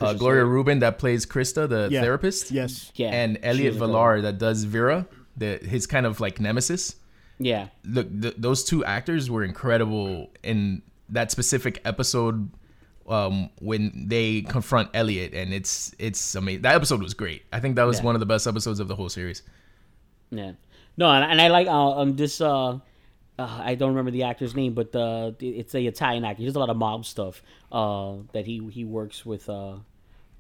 uh, 0.03 0.13
Gloria 0.15 0.45
Reuben 0.45 0.79
that 0.81 0.99
plays 0.99 1.25
Krista, 1.27 1.69
the 1.69 1.89
Yeah. 1.91 2.01
therapist. 2.03 2.51
Yes. 2.51 2.91
Yeah, 2.95 3.11
and 3.11 3.39
Elliot 3.43 3.75
was 3.75 3.79
Villar 3.91 4.21
that 4.23 4.39
does 4.39 4.65
Vera, 4.65 5.07
the 5.37 5.59
his 5.59 5.87
kind 5.87 6.07
of 6.07 6.21
like 6.21 6.41
nemesis. 6.41 6.97
Yeah, 7.39 7.69
Look, 7.85 8.09
th- 8.23 8.35
those 8.39 8.63
two 8.63 8.85
actors 8.85 9.29
were 9.31 9.43
incredible 9.43 10.31
in 10.45 10.83
that 11.09 11.31
specific 11.33 11.81
episode 11.85 12.51
um, 13.09 13.51
when 13.59 14.07
they 14.09 14.43
confront 14.43 14.91
Elliot, 14.95 15.35
and 15.35 15.53
it's 15.53 15.93
it's 15.99 16.35
amazing. 16.37 16.63
That 16.63 16.77
episode 16.77 17.03
was 17.03 17.15
great. 17.15 17.43
I 17.53 17.59
think 17.59 17.75
that 17.77 17.85
was 17.85 17.99
Yeah. 17.99 18.05
one 18.05 18.15
of 18.15 18.21
the 18.21 18.27
best 18.27 18.47
episodes 18.47 18.79
of 18.79 18.87
the 18.87 18.95
whole 18.95 19.09
series. 19.09 19.43
Yeah, 20.31 20.53
no, 20.97 21.11
and, 21.11 21.25
and 21.31 21.41
I 21.41 21.49
like 21.49 21.67
uh, 21.67 21.99
um 22.01 22.15
this 22.15 22.41
uh, 22.41 22.79
uh, 23.39 23.61
I 23.65 23.75
don't 23.75 23.89
remember 23.91 24.13
the 24.13 24.23
actor's 24.23 24.55
name, 24.55 24.75
but 24.75 24.95
uh, 24.95 25.33
it's 25.41 25.73
the 25.73 25.87
Italian 25.89 26.25
actor. 26.25 26.41
He 26.43 26.47
does 26.47 26.55
a 26.55 26.61
lot 26.61 26.71
of 26.71 26.77
mob 26.77 27.05
stuff. 27.07 27.43
Uh, 27.73 28.17
that 28.35 28.47
he 28.47 28.63
he 28.71 28.85
works 28.85 29.27
with 29.27 29.49
uh, 29.49 29.77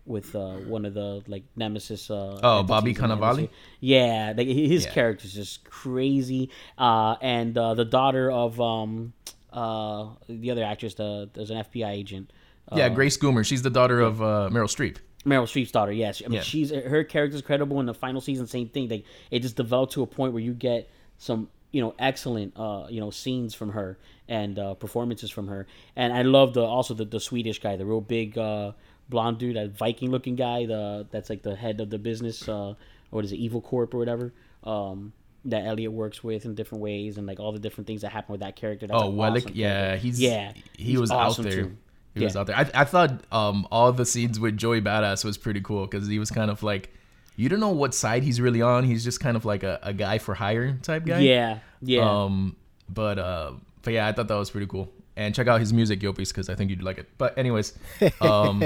with 0.04 0.34
uh, 0.34 0.54
one 0.66 0.84
of 0.84 0.94
the 0.94 1.22
like 1.28 1.44
nemesis. 1.56 2.10
Uh, 2.10 2.40
Oh, 2.42 2.62
Bobby 2.62 2.94
Cannavale? 2.94 3.48
Yeah, 3.80 4.32
like, 4.36 4.48
his 4.48 4.84
Yeah. 4.84 4.92
character's 4.92 5.32
just 5.34 5.64
crazy. 5.64 6.50
Uh, 6.76 7.16
and 7.20 7.56
uh, 7.56 7.74
the 7.74 7.84
daughter 7.84 8.30
of 8.30 8.60
um 8.60 9.12
uh 9.52 10.08
the 10.28 10.50
other 10.50 10.64
actress, 10.64 10.94
the 10.94 11.28
there's 11.34 11.50
an 11.50 11.58
FBI 11.58 11.90
agent. 11.90 12.32
Uh, 12.70 12.76
yeah, 12.78 12.88
Grace 12.88 13.16
Gummer. 13.18 13.44
She's 13.44 13.62
the 13.62 13.70
daughter 13.70 14.00
of 14.00 14.22
uh, 14.22 14.48
Meryl 14.52 14.64
Streep. 14.68 14.96
Meryl 15.26 15.44
Streep's 15.44 15.70
daughter, 15.70 15.92
yes. 15.92 16.20
I 16.24 16.28
mean, 16.28 16.36
Yeah. 16.36 16.40
she's 16.42 16.70
her 16.70 17.04
character's 17.04 17.42
credible 17.42 17.78
in 17.80 17.86
the 17.86 17.94
final 17.94 18.20
season. 18.20 18.46
Same 18.46 18.68
thing. 18.68 18.88
Like 18.88 19.04
it 19.30 19.40
just 19.40 19.56
developed 19.56 19.92
to 19.92 20.02
a 20.02 20.06
point 20.06 20.32
where 20.32 20.42
you 20.42 20.52
get 20.52 20.90
some, 21.18 21.48
you 21.70 21.80
know, 21.80 21.94
excellent, 21.98 22.54
uh, 22.56 22.86
you 22.90 23.00
know, 23.00 23.10
scenes 23.10 23.54
from 23.54 23.70
her 23.70 23.98
and 24.28 24.58
uh, 24.58 24.74
performances 24.74 25.30
from 25.30 25.46
her. 25.48 25.66
And 25.94 26.12
I 26.12 26.22
love 26.22 26.54
the 26.54 26.62
also 26.62 26.94
the, 26.94 27.04
the 27.04 27.20
Swedish 27.20 27.60
guy, 27.60 27.76
the 27.76 27.86
real 27.86 28.00
big 28.00 28.36
uh, 28.38 28.72
blonde 29.12 29.38
dude, 29.38 29.54
that 29.56 29.70
Viking 29.78 30.10
looking 30.10 30.34
guy. 30.36 30.66
The 30.66 31.06
that's 31.12 31.30
like 31.30 31.42
the 31.42 31.54
head 31.54 31.80
of 31.80 31.88
the 31.90 31.98
business. 31.98 32.48
Uh, 32.48 32.74
or 32.74 32.76
what 33.10 33.24
is 33.24 33.32
it, 33.32 33.36
Evil 33.36 33.60
Corp 33.60 33.94
or 33.94 33.98
whatever. 33.98 34.32
Um, 34.64 35.12
that 35.44 35.64
Elliot 35.66 35.92
works 35.92 36.22
with 36.24 36.44
in 36.44 36.54
different 36.54 36.82
ways, 36.82 37.18
and 37.18 37.26
like 37.26 37.38
all 37.40 37.52
the 37.52 37.58
different 37.58 37.86
things 37.86 38.02
that 38.02 38.10
happen 38.12 38.32
with 38.32 38.40
that 38.40 38.56
character. 38.56 38.86
That's 38.86 39.00
Oh, 39.02 39.10
an 39.10 39.16
Wellick. 39.16 39.44
awesome 39.44 39.56
yeah, 39.56 39.96
he's 39.96 40.20
yeah, 40.20 40.52
he 40.76 40.84
he's 40.92 41.00
was 41.00 41.10
awesome 41.10 41.46
out 41.46 41.50
there. 41.52 41.62
too. 41.64 41.76
He 42.14 42.24
was 42.24 42.36
out 42.36 42.46
there. 42.46 42.56
I, 42.56 42.70
I 42.74 42.84
thought 42.84 43.24
um, 43.32 43.66
all 43.70 43.90
the 43.92 44.04
scenes 44.04 44.38
with 44.38 44.56
Joey 44.58 44.80
Badass 44.82 45.24
was 45.24 45.38
pretty 45.38 45.60
cool 45.62 45.86
because 45.86 46.06
he 46.08 46.18
was 46.18 46.30
kind 46.30 46.50
of 46.50 46.62
like, 46.62 46.92
you 47.36 47.48
don't 47.48 47.58
know 47.60 47.70
what 47.70 47.94
side 47.94 48.22
he's 48.22 48.38
really 48.38 48.60
on. 48.60 48.84
He's 48.84 49.02
just 49.02 49.18
kind 49.18 49.34
of 49.34 49.44
like 49.46 49.62
a, 49.62 49.78
a 49.82 49.94
guy 49.94 50.18
for 50.18 50.34
hire 50.34 50.74
type 50.82 51.06
guy. 51.06 51.20
Yeah, 51.20 51.58
yeah. 51.80 52.02
Um, 52.24 52.54
but 52.90 53.18
uh, 53.18 53.52
but 53.82 53.94
yeah, 53.94 54.06
I 54.06 54.12
thought 54.12 54.28
that 54.28 54.34
was 54.36 54.50
pretty 54.50 54.66
cool. 54.66 54.92
And 55.16 55.34
check 55.34 55.46
out 55.48 55.58
his 55.60 55.72
music, 55.72 56.00
Yopis, 56.00 56.28
because 56.28 56.48
I 56.50 56.54
think 56.54 56.70
you'd 56.70 56.82
like 56.82 56.98
it. 56.98 57.08
But 57.18 57.36
anyways, 57.38 57.72
um, 58.20 58.62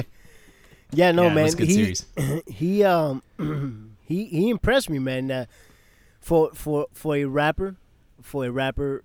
Yeah, 0.93 1.13
no, 1.13 1.25
yeah, 1.25 1.31
it 1.33 1.35
man. 1.35 1.51
good 1.53 1.69
he, 1.69 1.75
series. 1.75 2.07
he 2.47 2.85
um 2.85 3.23
he 4.03 4.25
he 4.27 4.51
impressed 4.51 4.89
me, 4.91 4.99
man. 4.99 5.31
Uh, 5.31 5.47
for 6.21 6.51
for 6.55 6.87
for 6.93 7.17
a 7.17 7.25
rapper, 7.25 7.77
for 8.23 8.45
a 8.47 8.51
rapper, 8.51 9.05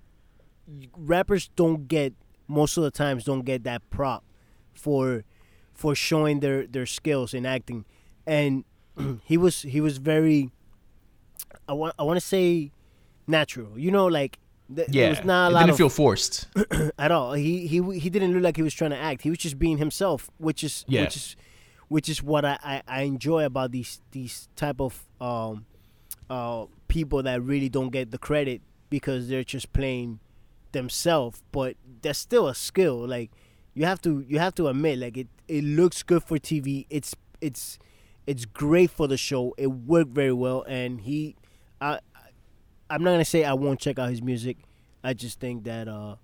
rappers 0.96 1.50
don't 1.56 1.88
get 1.88 2.14
most 2.48 2.78
of 2.78 2.84
the 2.84 2.92
times 2.92 3.24
don't 3.24 3.46
get 3.46 3.64
that 3.64 3.88
prop 3.90 4.24
for 4.74 5.24
for 5.74 5.96
showing 5.96 6.40
their 6.40 6.66
their 6.68 6.86
skills 6.86 7.34
in 7.34 7.46
acting, 7.46 7.86
and 8.26 8.64
he 9.24 9.38
was 9.38 9.64
he 9.64 9.82
was 9.82 9.98
very. 9.98 10.52
I 11.68 11.74
want 11.74 11.96
I 11.98 12.04
want 12.04 12.20
to 12.20 12.26
say 12.26 12.72
natural. 13.28 13.78
You 13.78 13.92
know, 13.92 14.06
like 14.06 14.38
th- 14.74 14.90
yeah, 14.92 15.04
there 15.04 15.10
was 15.12 15.24
not 15.26 15.48
a 15.48 15.50
it 15.50 15.54
lot 15.54 15.60
didn't 15.62 15.72
of 15.72 15.78
feel 15.78 15.90
forced. 15.90 16.48
at 16.98 17.12
all. 17.12 17.34
He 17.34 17.68
he 17.68 17.82
he 18.00 18.10
didn't 18.10 18.34
look 18.34 18.44
like 18.44 18.56
he 18.56 18.64
was 18.64 18.74
trying 18.74 18.92
to 18.92 18.98
act. 18.98 19.22
He 19.24 19.30
was 19.30 19.40
just 19.40 19.58
being 19.60 19.78
himself, 19.78 20.30
which 20.38 20.64
is 20.64 20.86
Yeah. 20.88 21.02
which 21.02 21.16
is 21.16 21.36
which 21.92 22.08
is 22.08 22.24
what 22.24 22.46
I, 22.46 22.58
I, 22.64 22.82
I 22.88 23.02
enjoy 23.02 23.44
about 23.44 23.74
these 23.74 24.00
these 24.12 24.48
type 24.56 24.80
of 24.80 25.04
um 25.20 25.66
uh 26.30 26.68
people 26.88 27.22
that 27.24 27.42
really 27.42 27.68
don't 27.68 27.90
get 27.90 28.12
the 28.12 28.18
credit 28.18 28.62
because 28.90 29.28
they're 29.28 29.44
just 29.44 29.74
playing 29.74 30.22
themselves, 30.72 31.44
but 31.52 31.76
that's 32.02 32.18
still 32.18 32.48
a 32.48 32.56
skill. 32.56 33.06
Like 33.06 33.30
you 33.74 33.84
have 33.84 34.02
to 34.04 34.24
you 34.26 34.40
have 34.40 34.56
to 34.56 34.70
admit, 34.70 35.00
like 35.00 35.18
it 35.18 35.28
it 35.50 35.66
looks 35.66 36.02
good 36.02 36.24
for 36.24 36.38
TV. 36.38 36.86
It's 36.90 37.14
it's 37.42 37.78
it's 38.26 38.46
great 38.46 38.90
for 38.90 39.10
the 39.10 39.18
show. 39.18 39.54
It 39.58 39.68
worked 39.68 40.12
very 40.12 40.32
well, 40.32 40.64
and 40.70 41.02
he 41.02 41.36
I 41.82 42.00
I'm 42.90 43.04
not 43.04 43.12
gonna 43.12 43.26
say 43.26 43.44
I 43.44 43.52
won't 43.52 43.82
check 43.82 44.00
out 44.00 44.10
his 44.12 44.22
music. 44.22 44.60
I 45.04 45.14
just 45.14 45.42
think 45.42 45.66
that 45.66 45.90
uh 45.90 46.16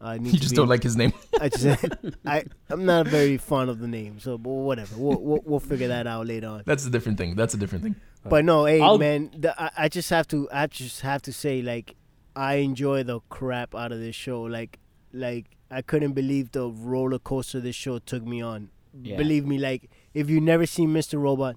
I 0.00 0.18
need 0.18 0.26
You 0.26 0.32
to 0.32 0.38
just 0.38 0.50
be- 0.52 0.56
don't 0.56 0.68
like 0.68 0.82
his 0.82 0.96
name. 0.96 1.12
I 1.40 1.48
just 1.48 1.84
I 2.26 2.44
I'm 2.68 2.84
not 2.84 3.06
very 3.08 3.36
fond 3.38 3.70
of 3.70 3.78
the 3.78 3.88
name, 3.88 4.18
so 4.20 4.36
but 4.36 4.50
whatever. 4.50 4.96
We'll, 4.98 5.18
we'll 5.20 5.40
we'll 5.44 5.60
figure 5.60 5.88
that 5.88 6.06
out 6.06 6.26
later 6.26 6.48
on. 6.48 6.62
That's 6.66 6.84
a 6.86 6.90
different 6.90 7.16
thing. 7.18 7.34
That's 7.36 7.54
a 7.54 7.56
different 7.56 7.84
thing. 7.84 7.96
But 8.28 8.44
no, 8.44 8.64
hey 8.66 8.80
I'll- 8.80 8.98
man, 8.98 9.30
the, 9.36 9.60
I, 9.60 9.70
I 9.84 9.88
just 9.88 10.10
have 10.10 10.26
to 10.28 10.48
I 10.52 10.66
just 10.66 11.00
have 11.02 11.22
to 11.22 11.32
say 11.32 11.62
like 11.62 11.94
I 12.36 12.54
enjoy 12.56 13.02
the 13.04 13.20
crap 13.28 13.74
out 13.74 13.92
of 13.92 14.00
this 14.00 14.14
show. 14.16 14.42
Like 14.42 14.78
like 15.12 15.46
I 15.70 15.80
couldn't 15.82 16.12
believe 16.12 16.52
the 16.52 16.70
roller 16.70 17.18
coaster 17.18 17.60
this 17.60 17.76
show 17.76 17.98
took 17.98 18.24
me 18.24 18.42
on. 18.42 18.70
Yeah. 19.02 19.16
Believe 19.16 19.46
me, 19.46 19.58
like 19.58 19.90
if 20.12 20.28
you've 20.30 20.42
never 20.42 20.66
seen 20.66 20.90
Mr. 20.90 21.20
Robot, 21.20 21.56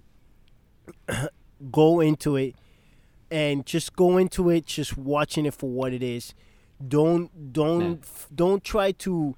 go 1.71 1.99
into 1.99 2.35
it 2.35 2.55
and 3.29 3.65
just 3.65 3.95
go 3.95 4.17
into 4.17 4.49
it 4.49 4.65
just 4.65 4.97
watching 4.97 5.45
it 5.45 5.53
for 5.53 5.69
what 5.69 5.93
it 5.93 6.01
is. 6.03 6.33
Don't 6.85 7.51
don't 7.53 7.99
f- 8.03 8.27
don't 8.33 8.63
try 8.63 8.91
to 8.91 9.35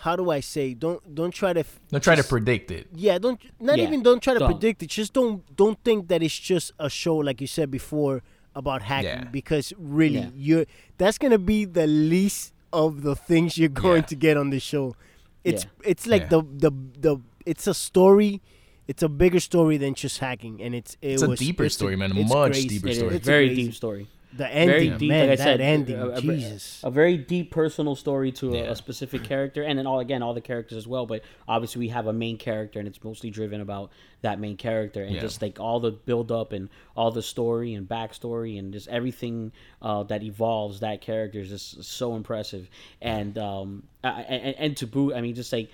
how 0.00 0.14
do 0.16 0.30
I 0.30 0.40
say 0.40 0.74
don't 0.74 1.14
don't 1.14 1.30
try 1.32 1.52
to 1.52 1.60
f- 1.60 1.80
Don't 1.90 2.02
try 2.02 2.14
to 2.16 2.24
predict 2.24 2.70
it. 2.70 2.88
yeah, 2.94 3.18
don't 3.18 3.40
not 3.60 3.78
Yeah, 3.78 3.84
even 3.84 4.02
don't 4.02 4.22
try 4.22 4.34
to 4.34 4.40
don't. 4.40 4.50
predict 4.50 4.82
it. 4.82 4.88
Just 4.88 5.12
don't 5.12 5.44
don't 5.56 5.78
think 5.84 6.08
that 6.08 6.22
it's 6.22 6.38
just 6.38 6.72
a 6.78 6.90
show 6.90 7.16
like 7.16 7.40
you 7.40 7.46
said 7.46 7.70
before 7.70 8.22
about 8.54 8.82
hacking 8.82 9.08
Yeah. 9.10 9.24
because 9.30 9.72
really 9.78 10.18
Yeah. 10.20 10.30
you're 10.34 10.66
that's 10.98 11.18
gonna 11.18 11.38
be 11.38 11.64
the 11.64 11.86
least 11.86 12.52
of 12.72 13.02
the 13.02 13.14
things 13.14 13.56
you're 13.56 13.68
going 13.68 14.02
Yeah. 14.02 14.06
to 14.12 14.16
get 14.16 14.36
on 14.36 14.50
this 14.50 14.62
show. 14.62 14.96
It's 15.44 15.64
Yeah. 15.64 15.90
it's 15.90 16.06
like 16.06 16.22
Yeah. 16.22 16.28
the 16.28 16.42
the 16.42 16.70
the 17.00 17.16
it's 17.46 17.66
a 17.66 17.74
story. 17.74 18.42
It's 18.88 19.02
a 19.02 19.08
bigger 19.08 19.40
story 19.40 19.78
than 19.78 19.94
just 19.94 20.18
hacking, 20.18 20.60
and 20.62 20.72
it's 20.74 20.96
it 21.02 21.14
It's 21.14 21.22
a 21.22 21.34
deeper 21.34 21.64
it's 21.64 21.74
story, 21.74 21.96
man, 21.96 22.12
a 22.12 22.20
it's 22.20 22.30
much 22.32 22.52
crazy. 22.52 22.68
deeper 22.68 22.92
story. 22.92 23.16
It's 23.16 23.26
very 23.26 23.46
crazy. 23.48 23.62
deep 23.64 23.74
story. 23.74 24.06
The 24.36 24.48
ending, 24.48 24.98
deep, 24.98 25.08
man, 25.08 25.28
like 25.28 25.32
I 25.32 25.36
that 25.36 25.42
said, 25.44 25.60
ending, 25.60 25.96
a, 25.96 26.08
a- 26.10 26.20
Jesus. 26.20 26.80
a 26.84 26.90
very 26.90 27.16
deep 27.16 27.50
personal 27.50 27.96
story 27.96 28.32
to 28.32 28.54
a, 28.54 28.56
Yeah. 28.58 28.62
a 28.70 28.76
specific 28.76 29.24
character, 29.24 29.62
and 29.62 29.78
then 29.78 29.86
all 29.86 30.00
again 30.00 30.22
all 30.22 30.34
the 30.34 30.40
characters 30.40 30.76
as 30.76 30.86
well. 30.86 31.06
But 31.06 31.22
obviously, 31.48 31.80
we 31.80 31.88
have 31.88 32.06
a 32.06 32.12
main 32.12 32.36
character, 32.38 32.78
and 32.78 32.86
it's 32.88 33.02
mostly 33.02 33.30
driven 33.30 33.60
about 33.60 33.90
that 34.22 34.38
main 34.40 34.56
character, 34.56 35.02
and 35.02 35.14
Yeah. 35.14 35.20
just 35.20 35.40
like 35.42 35.58
all 35.60 35.80
the 35.80 35.90
build 35.92 36.30
up 36.32 36.52
and 36.52 36.68
all 36.96 37.10
the 37.10 37.22
story 37.22 37.74
and 37.74 37.88
backstory 37.88 38.58
and 38.58 38.72
just 38.72 38.88
everything 38.88 39.52
uh, 39.82 40.02
that 40.04 40.22
evolves 40.22 40.80
that 40.80 41.00
character 41.00 41.38
is 41.40 41.48
just 41.48 41.84
so 41.84 42.16
impressive. 42.16 42.68
And 43.00 43.38
um, 43.38 43.84
I- 44.04 44.08
I- 44.08 44.22
and, 44.22 44.56
and 44.58 44.76
to 44.78 44.86
boot, 44.86 45.14
I 45.14 45.20
mean, 45.20 45.34
just 45.34 45.52
like 45.52 45.70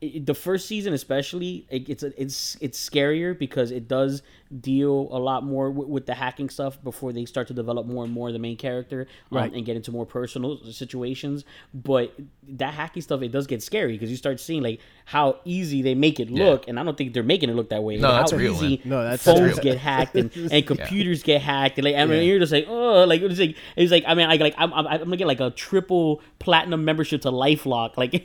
it, 0.00 0.24
the 0.26 0.34
first 0.34 0.66
season 0.66 0.92
especially 0.94 1.66
it, 1.70 1.88
it's 1.88 2.02
it's 2.02 2.56
it's 2.60 2.88
scarier 2.90 3.38
because 3.38 3.70
it 3.70 3.86
does 3.88 4.22
deal 4.60 5.08
a 5.12 5.18
lot 5.18 5.44
more 5.44 5.70
with, 5.70 5.86
with 5.88 6.06
the 6.06 6.14
hacking 6.14 6.48
stuff 6.48 6.82
before 6.82 7.12
they 7.12 7.24
start 7.24 7.46
to 7.46 7.54
develop 7.54 7.86
more 7.86 8.02
and 8.04 8.12
more 8.12 8.32
the 8.32 8.38
main 8.38 8.56
character 8.56 9.06
um, 9.30 9.38
Right. 9.38 9.52
and 9.52 9.64
get 9.64 9.76
into 9.76 9.92
more 9.92 10.04
personal 10.06 10.58
situations. 10.72 11.44
But 11.72 12.14
that 12.48 12.74
hacky 12.74 13.00
stuff 13.02 13.22
it 13.22 13.30
does 13.30 13.46
get 13.46 13.62
scary 13.62 13.92
because 13.92 14.10
you 14.10 14.16
start 14.16 14.40
seeing 14.40 14.62
like 14.62 14.80
how 15.04 15.38
easy 15.44 15.82
they 15.82 15.94
make 15.94 16.18
it 16.18 16.30
look 16.30 16.66
and 16.68 16.78
i 16.80 16.82
don't 16.84 16.96
think 16.98 17.12
they're 17.14 17.22
making 17.22 17.48
it 17.50 17.54
look 17.54 17.68
that 17.70 17.82
way. 17.84 17.96
No, 17.96 18.08
Like, 18.08 18.20
that's 18.22 18.32
how 18.32 18.38
real, 18.38 18.54
easy. 18.54 18.80
No, 18.84 19.02
that's- 19.02 19.22
phones 19.22 19.40
that's 19.40 19.60
get 19.60 19.78
hacked 19.78 20.16
and, 20.16 20.34
and 20.52 20.66
computers 20.66 21.22
get 21.22 21.42
hacked 21.42 21.78
and 21.78 21.84
like 21.84 21.94
i 21.96 22.04
mean 22.06 22.24
you're 22.26 22.38
just 22.40 22.52
like 22.52 22.66
oh 22.68 23.04
like 23.04 23.20
it's 23.22 23.38
like 23.38 23.56
it's 23.76 23.92
like 23.92 24.04
i 24.06 24.14
mean 24.14 24.28
like, 24.28 24.40
like 24.40 24.54
I'm, 24.58 24.72
I'm, 24.72 24.86
I'm 24.86 24.98
gonna 25.00 25.16
get 25.16 25.26
like 25.28 25.40
a 25.40 25.50
triple 25.50 26.22
platinum 26.40 26.84
membership 26.84 27.20
to 27.22 27.30
lifelock 27.30 27.96
like 27.96 28.10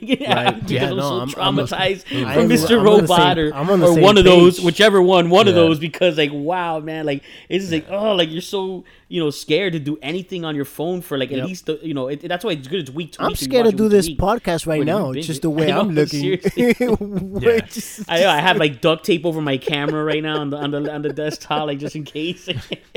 Yeah, 0.70 0.88
i'm 0.90 0.96
no, 0.96 1.26
so 1.26 1.40
I'm- 1.40 1.54
I'm 1.72 2.26
I'm 2.26 2.34
from 2.40 2.48
Mr. 2.48 2.78
I'm 2.78 2.84
Robot 2.84 3.36
same- 3.36 3.38
or, 3.38 3.54
I'm 3.54 3.70
on 3.70 3.82
or 3.82 3.94
same 3.94 4.02
one 4.02 4.18
of 4.18 4.24
those, 4.24 4.60
whichever 4.60 5.00
one, 5.02 5.30
one 5.30 5.48
of 5.48 5.54
those, 5.54 5.78
because 5.78 6.16
like 6.18 6.30
wow, 6.32 6.80
man, 6.80 7.06
like 7.06 7.22
it's 7.48 7.62
just 7.64 7.72
like 7.72 7.86
oh, 7.90 8.14
like 8.14 8.30
you're 8.30 8.40
so 8.42 8.84
you 9.08 9.22
know 9.22 9.30
scared 9.30 9.72
to 9.72 9.78
do 9.78 9.96
anything 10.02 10.44
on 10.44 10.56
your 10.56 10.64
phone 10.64 11.00
for 11.00 11.16
like 11.16 11.30
at 11.32 11.44
least 11.44 11.66
the, 11.66 11.78
you 11.82 11.94
know 11.94 12.08
it, 12.08 12.20
that's 12.28 12.44
why 12.44 12.52
it's 12.52 12.68
good. 12.68 12.80
It's 12.80 12.90
week 12.90 13.12
to 13.12 13.22
I'm 13.22 13.34
scared 13.34 13.66
to 13.66 13.72
do 13.72 13.88
this 13.88 14.06
week. 14.08 14.18
podcast 14.18 14.66
right 14.66 14.78
When 14.78 14.86
now. 14.86 15.12
binge 15.12 15.26
Just 15.26 15.42
the 15.42 15.50
way 15.58 15.66
I 15.66 15.74
know, 15.74 15.80
I'm 15.80 15.90
looking. 15.90 16.20
seriously. 16.20 16.74
We're 17.00 17.60
just- 17.60 18.04
I 18.10 18.20
know 18.20 18.28
I 18.30 18.40
have 18.40 18.56
like 18.56 18.80
duct 18.80 19.04
tape 19.04 19.24
over 19.24 19.40
my 19.40 19.56
camera 19.58 20.02
right 20.04 20.22
now 20.22 20.38
on 20.40 20.50
the 20.50 20.56
on 20.56 20.70
the 20.70 20.92
on 20.92 21.02
the 21.02 21.12
desktop, 21.12 21.66
like 21.66 21.78
just 21.78 21.96
in 21.96 22.04
case. 22.04 22.48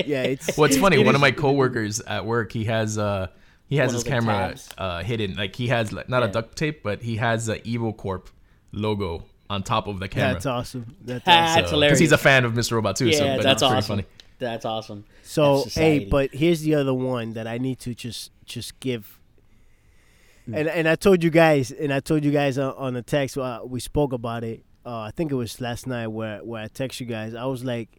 yeah, 0.06 0.24
it's 0.24 0.58
What's 0.58 0.78
funny? 0.78 0.98
It 0.98 1.06
One 1.06 1.10
is- 1.10 1.16
of 1.16 1.22
my 1.22 1.32
coworkers 1.32 2.00
at 2.02 2.26
work, 2.26 2.52
he 2.52 2.66
has 2.66 2.98
uh 2.98 3.28
he 3.68 3.76
has 3.78 3.90
One 3.90 3.96
his 3.96 4.04
camera 4.04 4.56
uh, 4.80 5.04
hidden. 5.04 5.36
Like 5.36 5.56
he 5.56 5.68
has 5.68 5.94
like, 5.94 6.10
not 6.10 6.24
a 6.24 6.28
duct 6.28 6.58
tape, 6.58 6.82
but 6.82 7.04
he 7.04 7.18
has 7.18 7.48
a 7.50 7.66
Evil 7.68 7.94
Corp 7.94 8.28
logo 8.72 9.26
on 9.50 9.64
top 9.64 9.88
of 9.88 10.00
the 10.00 10.08
camera. 10.08 10.34
that's 10.34 10.46
awesome. 10.46 10.96
That's 11.02 11.24
Ah, 11.28 11.32
awesome. 11.32 11.56
That's 11.62 11.72
hilarious. 11.72 11.92
Because 11.94 12.00
he's 12.00 12.12
a 12.12 12.18
fan 12.18 12.46
of 12.46 12.54
Mr. 12.54 12.74
Robot 12.74 12.96
too. 12.96 13.08
yeah, 13.10 13.18
so, 13.18 13.24
but 13.38 13.44
that's 13.44 13.62
it's 13.62 13.62
pretty 13.70 13.78
awesome. 13.78 13.98
funny. 13.98 14.08
That's 14.38 14.66
awesome. 14.66 15.06
So 15.24 15.62
That's 15.64 15.76
hey, 15.76 16.06
but 16.06 16.34
here's 16.34 16.62
the 16.62 16.76
other 16.76 16.94
one 16.94 17.34
that 17.34 17.46
I 17.48 17.58
need 17.58 17.80
to 17.80 17.94
just 17.94 18.32
just 18.46 18.80
give. 18.80 19.20
Hmm. 20.46 20.56
And 20.56 20.68
and 20.70 20.88
I 20.88 20.96
told 20.96 21.24
you 21.24 21.30
guys, 21.30 21.72
and 21.72 21.92
I 21.94 22.00
told 22.00 22.24
you 22.24 22.32
guys 22.32 22.58
on, 22.58 22.74
on 22.76 22.94
the 22.94 23.02
text. 23.02 23.38
Uh, 23.38 23.62
we 23.66 23.80
spoke 23.80 24.14
about 24.14 24.44
it. 24.44 24.64
Uh, 24.86 25.00
I 25.02 25.12
think 25.12 25.32
it 25.32 25.36
was 25.36 25.60
last 25.60 25.88
night 25.88 26.08
where 26.08 26.40
where 26.44 26.64
I 26.64 26.68
text 26.68 27.00
you 27.02 27.06
guys. 27.06 27.36
I 27.36 27.46
was 27.46 27.64
like, 27.66 27.90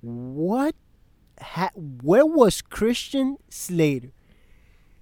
"What? 0.00 0.74
Ha- 1.40 1.70
where 1.76 2.24
was 2.24 2.62
Christian 2.62 3.36
Slater? 3.50 4.12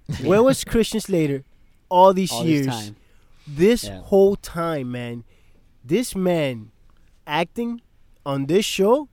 Where 0.23 0.43
was 0.43 0.63
Christian 0.65 0.99
Slater 0.99 1.43
all 1.87 2.13
these 2.13 2.31
all 2.33 2.45
years? 2.45 2.91
This 3.47 3.83
Yeah. 3.85 4.01
whole 4.01 4.35
time, 4.35 4.91
man, 4.91 5.23
this 5.83 6.15
man 6.15 6.71
acting 7.25 7.81
on 8.25 8.45
this 8.45 8.65
show 8.65 9.09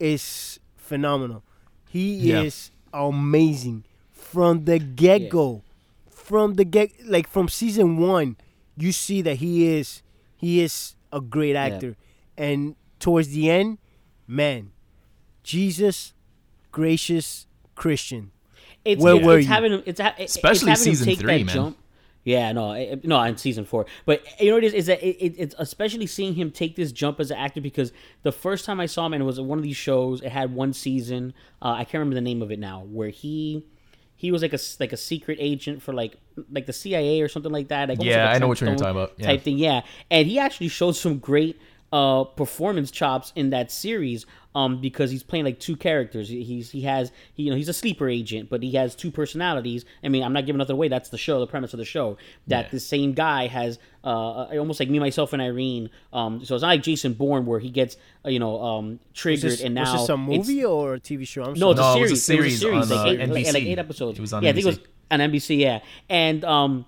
is 0.00 0.58
phenomenal. 0.76 1.42
He 1.88 2.14
Yeah. 2.16 2.42
is 2.42 2.70
amazing 2.92 3.84
from 4.10 4.64
the 4.64 4.78
get 4.78 5.28
go. 5.30 5.62
From 6.10 6.54
the 6.54 6.64
get, 6.64 6.92
like 7.04 7.28
from 7.28 7.48
season 7.48 7.98
one, 7.98 8.36
you 8.76 8.92
see 8.92 9.20
that 9.22 9.36
he 9.36 9.66
is 9.66 10.02
he 10.36 10.60
is 10.60 10.94
a 11.12 11.20
great 11.20 11.54
actor, 11.56 11.96
and 12.38 12.74
towards 12.98 13.28
the 13.28 13.50
end, 13.50 13.78
man, 14.26 14.72
Jesus, 15.42 16.14
gracious 16.70 17.46
Christian. 17.74 18.30
It's, 18.84 19.00
Where 19.02 19.16
it's, 19.16 19.24
were 19.24 19.38
it's 19.38 19.46
you? 19.46 19.52
having 19.52 19.82
it's, 19.86 20.00
ha- 20.00 20.14
it's 20.18 20.34
Especially 20.36 20.70
having 20.70 20.86
him 20.86 20.94
season 20.94 21.06
take 21.06 21.18
three, 21.20 21.38
that 21.38 21.44
man. 21.46 21.54
Jump. 21.54 21.78
Yeah, 22.24 22.52
no, 22.52 22.72
it, 22.72 23.04
no, 23.04 23.20
in 23.22 23.36
season 23.36 23.64
four. 23.64 23.86
But 24.04 24.22
you 24.40 24.50
know 24.50 24.56
what 24.56 24.64
it 24.64 24.68
is? 24.68 24.74
Is 24.74 24.86
that 24.86 25.02
it, 25.02 25.16
it, 25.16 25.34
it's 25.38 25.54
especially 25.58 26.06
seeing 26.06 26.34
him 26.34 26.50
take 26.52 26.76
this 26.76 26.92
jump 26.92 27.18
as 27.18 27.30
an 27.30 27.36
actor 27.36 27.60
because 27.60 27.92
the 28.22 28.30
first 28.30 28.64
time 28.64 28.78
I 28.78 28.86
saw 28.86 29.06
him 29.06 29.14
and 29.14 29.22
it 29.22 29.26
was 29.26 29.40
one 29.40 29.58
of 29.58 29.64
these 29.64 29.76
shows. 29.76 30.22
It 30.22 30.30
had 30.30 30.54
one 30.54 30.72
season. 30.72 31.34
Uh, 31.60 31.70
I 31.70 31.84
can't 31.84 31.94
remember 31.94 32.14
the 32.14 32.20
name 32.20 32.40
of 32.40 32.52
it 32.52 32.60
now. 32.60 32.84
Where 32.84 33.08
he 33.08 33.64
he 34.14 34.30
was 34.30 34.42
like 34.42 34.52
a 34.52 34.58
like 34.78 34.92
a 34.92 34.96
secret 34.96 35.38
agent 35.40 35.82
for 35.82 35.92
like 35.92 36.16
like 36.50 36.66
the 36.66 36.72
CIA 36.72 37.22
or 37.22 37.28
something 37.28 37.50
like 37.50 37.68
that. 37.68 37.88
Like, 37.88 38.00
Yeah, 38.00 38.26
like 38.26 38.36
I 38.36 38.38
know 38.38 38.46
what 38.46 38.60
you're 38.60 38.70
talking 38.70 38.90
about. 38.90 39.14
Yeah. 39.16 39.26
Type 39.26 39.42
thing. 39.42 39.58
Yeah, 39.58 39.82
and 40.08 40.28
he 40.28 40.38
actually 40.38 40.68
showed 40.68 40.92
some 40.92 41.18
great 41.18 41.60
uh 41.92 42.22
performance 42.24 42.92
chops 42.92 43.32
in 43.34 43.50
that 43.50 43.72
series 43.72 44.24
um 44.54 44.80
because 44.80 45.10
he's 45.10 45.22
playing 45.22 45.44
like 45.44 45.58
two 45.58 45.76
characters 45.76 46.28
He- 46.28 46.42
he's 46.44 46.70
he 46.70 46.82
has 46.82 47.10
he, 47.34 47.44
you 47.44 47.50
know 47.50 47.56
he's 47.56 47.68
a 47.68 47.72
sleeper 47.72 48.08
agent 48.08 48.50
but 48.50 48.62
he 48.62 48.72
has 48.72 48.94
two 48.94 49.10
personalities 49.10 49.84
i 50.04 50.08
mean 50.08 50.22
i'm 50.22 50.32
not 50.34 50.44
giving 50.46 50.58
nothing 50.58 50.74
away 50.74 50.88
that's 50.88 51.08
the 51.08 51.16
show 51.18 51.40
the 51.40 51.46
premise 51.46 51.72
of 51.72 51.78
the 51.78 51.84
show 51.84 52.18
that 52.48 52.66
Yeah. 52.66 52.70
the 52.70 52.80
same 52.80 53.12
guy 53.14 53.46
has 53.46 53.78
uh 54.04 54.08
almost 54.58 54.78
like 54.80 54.90
me 54.90 54.98
myself 54.98 55.32
and 55.32 55.40
irene 55.40 55.88
um 56.12 56.44
so 56.44 56.54
it's 56.54 56.62
not 56.62 56.68
like 56.68 56.82
jason 56.82 57.14
bourne 57.14 57.46
where 57.46 57.60
he 57.60 57.70
gets 57.70 57.96
uh, 58.26 58.28
you 58.28 58.38
know 58.38 58.62
um 58.62 58.90
Was 58.90 58.98
triggered 59.14 59.50
this, 59.52 59.60
and 59.62 59.74
was 59.76 59.88
now 59.88 59.92
this 59.98 60.08
a 60.10 60.12
it's- 60.12 60.28
movie 60.48 60.64
or 60.64 60.94
a 60.94 61.00
TV 61.00 61.26
show? 61.26 61.44
I'm 61.44 61.54
no, 61.54 61.70
it's 61.70 61.80
sorry. 61.80 61.92
a 61.92 61.94
No, 61.94 61.98
it 61.98 62.02
was 62.02 62.12
a 62.12 62.16
series. 62.16 62.58
series 62.60 62.62
It 62.62 62.72
was 62.74 62.90
a 62.90 62.94
series, 62.94 63.02
on, 63.02 63.06
like, 63.06 63.06
uh, 63.06 63.10
eight, 63.10 63.18
like, 63.46 63.54
like 63.54 63.62
NBC. 63.64 63.68
eight 63.72 63.78
episodes. 63.78 64.18
It 64.18 64.20
was 64.20 64.32
on 64.32 64.42
yeah, 64.42 64.50
I 64.50 64.52
think 64.52 64.64
it 64.64 64.68
was 64.68 64.78
NBC. 64.78 64.86
on 65.10 65.20
NBC. 65.20 65.58
Yeah, 65.58 65.80
and 66.08 66.44
um, 66.44 66.86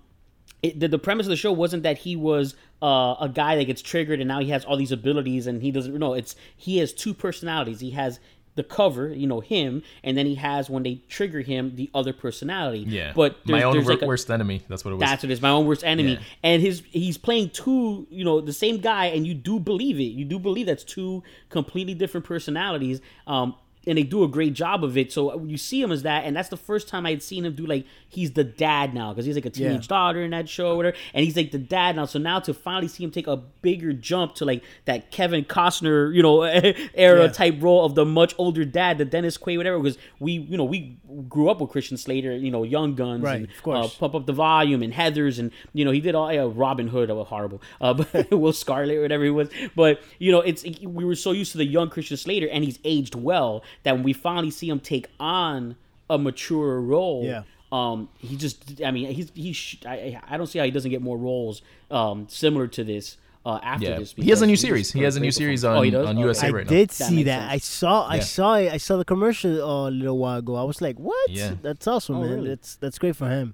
it, 0.63 0.79
the, 0.81 0.89
the 0.89 0.99
premise 0.99 1.27
of 1.27 1.31
the 1.31 1.37
show 1.37 1.53
wasn't 1.53 1.83
that 1.83 1.99
he 1.99 2.15
was 2.17 2.55
uh, 2.85 3.17
a 3.19 3.31
guy 3.31 3.57
that 3.57 3.65
gets 3.65 3.81
triggered 3.81 4.21
and 4.21 4.29
now 4.29 4.41
he 4.41 4.51
has 4.51 4.65
all 4.65 4.77
these 4.77 4.93
abilities 4.93 5.47
and 5.47 5.63
he 5.63 5.71
doesn't. 5.71 5.99
know 5.99 6.13
it's 6.13 6.37
he 6.55 6.79
has 6.79 6.93
two 6.93 7.15
personalities. 7.15 7.81
He 7.81 7.93
has 7.93 8.21
the 8.57 8.63
cover, 8.63 9.09
you 9.09 9.27
know, 9.27 9.41
him, 9.41 9.83
and 10.05 10.17
then 10.17 10.27
he 10.27 10.35
has 10.37 10.71
when 10.71 10.83
they 10.83 11.01
trigger 11.09 11.41
him 11.41 11.75
the 11.77 11.91
other 11.95 12.13
personality. 12.13 12.85
Yeah. 12.87 13.13
but 13.15 13.37
my 13.49 13.63
own 13.63 13.77
wor- 13.77 13.95
like 13.95 14.03
a, 14.03 14.07
worst 14.07 14.31
enemy. 14.31 14.63
That's 14.69 14.85
what 14.85 14.93
it 14.93 14.95
was. 14.95 15.01
that's 15.01 15.23
what 15.23 15.31
it 15.31 15.33
is. 15.33 15.43
My 15.43 15.49
own 15.49 15.67
worst 15.67 15.83
enemy. 15.83 16.13
Yeah. 16.13 16.21
And 16.43 16.63
his 16.63 16.83
he's 16.91 17.17
playing 17.19 17.51
two, 17.51 18.07
you 18.11 18.25
know, 18.25 18.41
the 18.41 18.53
same 18.53 18.79
guy, 18.79 19.07
and 19.07 19.27
you 19.27 19.35
do 19.35 19.59
believe 19.59 19.99
it. 19.99 20.13
You 20.13 20.25
do 20.25 20.39
believe 20.39 20.67
that's 20.67 20.85
two 20.85 21.23
completely 21.49 21.95
different 21.95 22.27
personalities. 22.27 23.01
Um, 23.27 23.57
and 23.87 23.99
they 23.99 24.03
do 24.03 24.23
a 24.25 24.29
great 24.29 24.55
job 24.55 24.83
of 24.85 24.97
it. 24.97 25.13
So 25.13 25.43
you 25.45 25.57
see 25.59 25.81
him 25.83 25.93
as 25.93 26.03
that, 26.03 26.25
and 26.25 26.35
that's 26.37 26.49
the 26.49 26.57
first 26.57 26.89
time 26.89 27.07
I 27.07 27.11
had 27.11 27.23
seen 27.23 27.45
him 27.45 27.55
do 27.55 27.67
like 27.67 27.85
he's 28.09 28.33
the 28.33 28.45
dad 28.45 28.95
now 28.95 29.13
because 29.13 29.27
he's 29.27 29.35
like 29.35 29.47
a 29.47 29.51
teenage 29.51 29.83
Yeah. 29.83 29.89
daughter 29.89 30.23
in 30.23 30.31
that 30.31 30.49
show, 30.49 30.73
or 30.73 30.77
whatever, 30.77 30.97
and 31.13 31.25
he's 31.25 31.37
like 31.37 31.51
the 31.51 31.59
dad 31.59 31.97
now. 31.97 32.05
So 32.07 32.19
now 32.19 32.41
to 32.41 32.55
finally 32.55 32.89
see 32.89 33.05
him 33.05 33.11
take 33.11 33.27
a 33.27 33.37
bigger 33.37 33.93
jump 33.93 34.35
to 34.37 34.45
like 34.45 34.63
that 34.87 35.11
Kevin 35.11 35.45
Costner, 35.45 36.15
you 36.15 36.23
know, 36.23 36.43
era 36.95 37.23
Yeah. 37.25 37.29
type 37.29 37.57
role 37.61 37.85
of 37.85 37.95
the 37.95 38.05
much 38.05 38.35
older 38.39 38.65
dad, 38.65 38.99
the 38.99 39.05
Dennis 39.05 39.37
Quaid, 39.39 39.57
whatever. 39.57 39.79
Because 39.79 39.99
we, 40.19 40.33
you 40.33 40.57
know, 40.57 40.65
we 40.65 40.99
grew 41.29 41.49
up 41.49 41.61
with 41.61 41.71
Christian 41.71 41.97
Slater, 41.97 42.37
you 42.37 42.51
know, 42.51 42.63
Young 42.63 42.95
Guns, 42.95 43.23
Right, 43.23 43.37
and, 43.43 43.49
of 43.49 43.63
course. 43.63 43.87
uh, 43.95 43.99
pump 43.99 44.15
up 44.15 44.27
the 44.27 44.33
volume 44.33 44.83
and 44.83 44.93
Heather's 44.93 45.39
and 45.39 45.51
you 45.73 45.85
know 45.85 45.91
he 45.91 46.01
did 46.01 46.15
all 46.15 46.33
yeah, 46.33 46.49
Robin 46.53 46.89
Hood 46.89 47.11
oh 47.11 47.25
horrible 47.25 47.61
uh, 47.81 47.95
but 48.13 48.31
Will 48.31 48.53
Scarlet 48.53 48.97
or 48.97 49.03
whatever 49.03 49.25
he 49.25 49.31
was 49.31 49.49
but 49.77 50.01
you 50.19 50.31
know 50.33 50.41
it's 50.41 50.65
we 50.83 51.05
were 51.05 51.15
so 51.15 51.33
used 51.33 51.53
to 51.53 51.59
the 51.59 51.65
young 51.65 51.91
Christian 51.91 52.17
Slater 52.17 52.49
and 52.49 52.65
he's 52.65 52.79
aged 52.85 53.15
well 53.15 53.63
that 53.83 53.93
when 53.95 54.03
we 54.05 54.13
finally 54.13 54.51
see 54.51 54.69
him 54.69 54.81
take 54.81 55.09
on 55.21 55.77
a 56.09 56.17
mature 56.19 56.81
role 56.81 57.25
Yeah. 57.25 57.43
um 57.73 58.09
he 58.19 58.37
just 58.37 58.81
I 58.85 58.91
mean 58.91 59.11
he's 59.13 59.31
he 59.35 59.53
sh- 59.53 59.83
I, 59.87 60.21
I 60.29 60.37
don't 60.37 60.47
see 60.47 60.59
how 60.59 60.65
he 60.65 60.71
doesn't 60.71 60.91
get 60.91 61.03
more 61.03 61.19
roles 61.19 61.63
um 61.91 62.27
similar 62.29 62.67
to 62.69 62.85
this 62.85 63.17
uh 63.47 63.59
after 63.63 63.87
Yeah. 63.87 63.99
this 63.99 64.13
He 64.17 64.31
has 64.31 64.41
a 64.43 64.47
new 64.47 64.57
series. 64.57 64.93
He 64.93 65.03
has 65.03 65.17
a 65.17 65.21
new 65.21 65.31
series 65.31 65.65
on- 65.65 65.77
oh, 65.95 66.07
on 66.07 66.17
USA 66.19 66.47
I 66.47 66.51
right 66.51 66.67
now. 66.67 66.73
I 66.73 66.79
did 66.79 66.93
see 66.93 67.17
makes 67.17 67.27
that. 67.27 67.49
I 67.51 67.53
sense. 67.55 67.65
saw. 67.67 68.07
I 68.07 68.15
Yeah. 68.17 68.21
saw 68.23 68.55
it. 68.55 68.73
I 68.73 68.77
saw 68.79 68.97
the 68.97 69.05
commercial 69.05 69.63
uh, 69.63 69.89
a 69.89 69.91
little 69.91 70.19
while 70.19 70.39
ago. 70.39 70.55
I 70.57 70.63
was 70.63 70.81
like, 70.81 70.97
"What? 70.99 71.31
Yeah. 71.31 71.55
That's 71.61 71.87
awesome, 71.87 72.17
Oh, 72.17 72.21
man. 72.23 72.31
really? 72.35 72.49
That's 72.51 72.77
that's 72.77 72.99
great 72.99 73.17
for 73.17 73.29
him." 73.29 73.53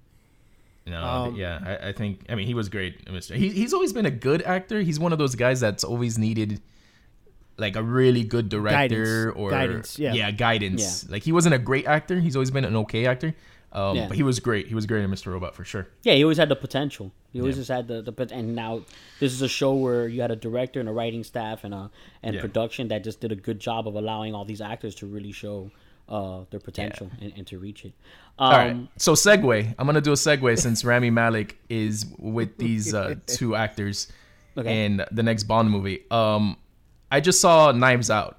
No, 0.87 1.03
Um, 1.05 1.35
yeah, 1.37 1.59
I, 1.83 1.89
I 1.89 1.93
think. 1.93 2.21
I 2.29 2.35
mean, 2.37 2.47
he 2.47 2.55
was 2.55 2.69
great, 2.69 3.11
Mister. 3.11 3.35
He, 3.35 3.51
he's 3.51 3.73
always 3.75 3.93
been 3.93 4.07
a 4.07 4.11
good 4.11 4.43
actor. 4.43 4.81
He's 4.81 4.99
one 4.99 5.13
of 5.13 5.19
those 5.19 5.35
guys 5.35 5.61
that's 5.61 5.85
always 5.85 6.19
needed, 6.19 6.61
like 7.61 7.77
a 7.77 7.83
really 7.83 8.25
good 8.25 8.49
director 8.49 9.27
Guidance. 9.27 9.37
or 9.37 9.51
Guidance, 9.51 9.99
yeah. 9.99 10.31
guidance. 10.31 11.09
Like 11.09 11.23
he 11.23 11.33
wasn't 11.33 11.55
a 11.55 11.59
great 11.59 11.87
actor. 11.87 12.19
He's 12.19 12.35
always 12.37 12.51
been 12.51 12.65
an 12.65 12.77
okay 12.77 13.07
actor. 13.07 13.35
Um, 13.73 13.95
Yeah. 13.97 14.09
but 14.09 14.17
he 14.17 14.25
was 14.25 14.41
great. 14.41 14.67
He 14.67 14.75
was 14.75 14.85
great 14.87 15.05
in 15.05 15.11
Mr. 15.11 15.27
Robot 15.33 15.55
for 15.55 15.65
sure. 15.65 15.87
Yeah, 16.03 16.15
he 16.15 16.25
always 16.25 16.39
had 16.39 16.49
the 16.49 16.57
potential. 16.57 17.13
He 17.33 17.39
always 17.41 17.55
Yeah. 17.57 17.61
just 17.61 17.71
had 17.71 17.87
the, 17.87 18.03
the 18.03 18.35
and 18.35 18.57
now 18.57 18.83
this 19.21 19.33
is 19.33 19.43
a 19.43 19.49
show 19.49 19.75
where 19.75 20.09
you 20.09 20.21
had 20.23 20.33
a 20.33 20.37
director 20.37 20.81
and 20.81 20.89
a 20.89 20.93
writing 20.93 21.23
staff 21.23 21.63
and 21.63 21.73
a 21.73 21.89
and 22.25 22.35
Yeah. 22.35 22.41
production 22.41 22.89
that 22.89 23.05
just 23.05 23.21
did 23.21 23.31
a 23.31 23.37
good 23.37 23.61
job 23.61 23.87
of 23.87 23.95
allowing 23.95 24.35
all 24.35 24.45
these 24.45 24.61
actors 24.61 24.97
to 24.97 25.07
really 25.07 25.31
show 25.33 25.71
uh, 26.09 26.41
their 26.51 26.59
potential 26.59 27.09
and, 27.21 27.33
and 27.37 27.47
to 27.47 27.61
reach 27.61 27.85
it. 27.85 27.93
Um, 28.37 28.45
All 28.47 28.59
right. 28.59 28.89
So 28.97 29.13
segue. 29.13 29.75
I'm 29.79 29.87
gonna 29.87 30.01
do 30.01 30.11
a 30.11 30.17
segue 30.17 30.59
since 30.59 30.85
Rami 30.85 31.11
Malek 31.11 31.57
is 31.69 32.07
with 32.19 32.57
these 32.59 32.93
uh, 32.93 33.15
two 33.27 33.55
actors 33.55 34.09
Okay. 34.59 34.85
in 34.85 35.05
the 35.13 35.23
next 35.23 35.45
Bond 35.45 35.71
movie. 35.71 36.01
Um, 36.11 36.57
I 37.11 37.21
just 37.21 37.41
saw 37.41 37.73
Knives 37.73 38.11
Out. 38.11 38.37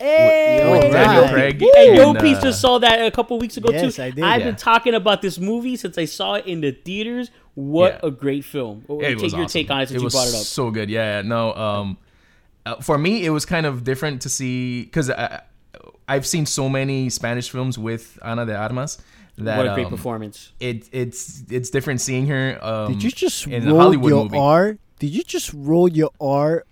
Hey, 0.00 0.68
with 0.68 0.92
Daniel 0.92 1.28
Craig 1.28 1.60
Hey, 1.60 1.88
and, 1.90 1.96
Yo 1.96 2.14
Peace 2.14 2.38
uh, 2.38 2.42
just 2.42 2.60
saw 2.60 2.78
that 2.78 3.06
a 3.06 3.10
couple 3.12 3.38
weeks 3.38 3.56
ago 3.56 3.70
Yes, 3.70 3.94
too. 3.96 4.02
I 4.02 4.10
did. 4.10 4.24
I've 4.24 4.40
Yeah. 4.40 4.46
been 4.48 4.56
talking 4.56 4.94
about 4.94 5.22
this 5.22 5.38
movie 5.38 5.76
since 5.76 5.96
I 5.96 6.06
saw 6.06 6.34
it 6.34 6.46
in 6.46 6.60
the 6.60 6.72
theaters. 6.72 7.30
What 7.54 8.00
Yeah. 8.02 8.08
a 8.08 8.10
great 8.10 8.44
film! 8.44 8.84
It 8.88 9.00
take 9.00 9.18
was 9.20 9.32
your 9.32 9.42
awesome. 9.44 9.52
take 9.52 9.70
on 9.70 9.82
it 9.82 9.88
since 9.90 10.00
you 10.00 10.04
was 10.04 10.12
brought 10.14 10.26
it 10.28 10.34
up. 10.34 10.40
So 10.42 10.70
good, 10.72 10.90
yeah. 10.90 11.22
No, 11.22 11.54
um, 11.54 11.98
uh, 12.66 12.76
for 12.76 12.98
me, 12.98 13.24
it 13.24 13.30
was 13.30 13.44
kind 13.44 13.64
of 13.66 13.84
different 13.84 14.22
to 14.22 14.28
see 14.28 14.82
because 14.82 15.08
I've 16.08 16.26
seen 16.26 16.46
so 16.46 16.68
many 16.68 17.08
Spanish 17.10 17.50
films 17.50 17.78
with 17.78 18.18
Ana 18.22 18.44
de 18.46 18.56
Armas 18.56 18.98
that 19.38 19.56
what 19.56 19.66
a 19.70 19.74
great 19.74 19.86
um, 19.86 19.90
performance! 19.90 20.50
It 20.58 20.88
it's 20.90 21.44
it's 21.48 21.70
different 21.70 22.00
seeing 22.00 22.26
her. 22.26 22.58
Um, 22.60 22.92
Did 22.92 23.02
you 23.04 23.10
just 23.12 23.46
in 23.46 23.68
a 23.68 23.70
roll 23.70 23.80
Hollywood 23.82 24.10
your 24.10 24.24
movie? 24.24 24.38
R? 24.38 24.78
Did 24.98 25.10
you 25.10 25.22
just 25.22 25.52
roll 25.54 25.88
your 25.88 26.10
R? 26.20 26.64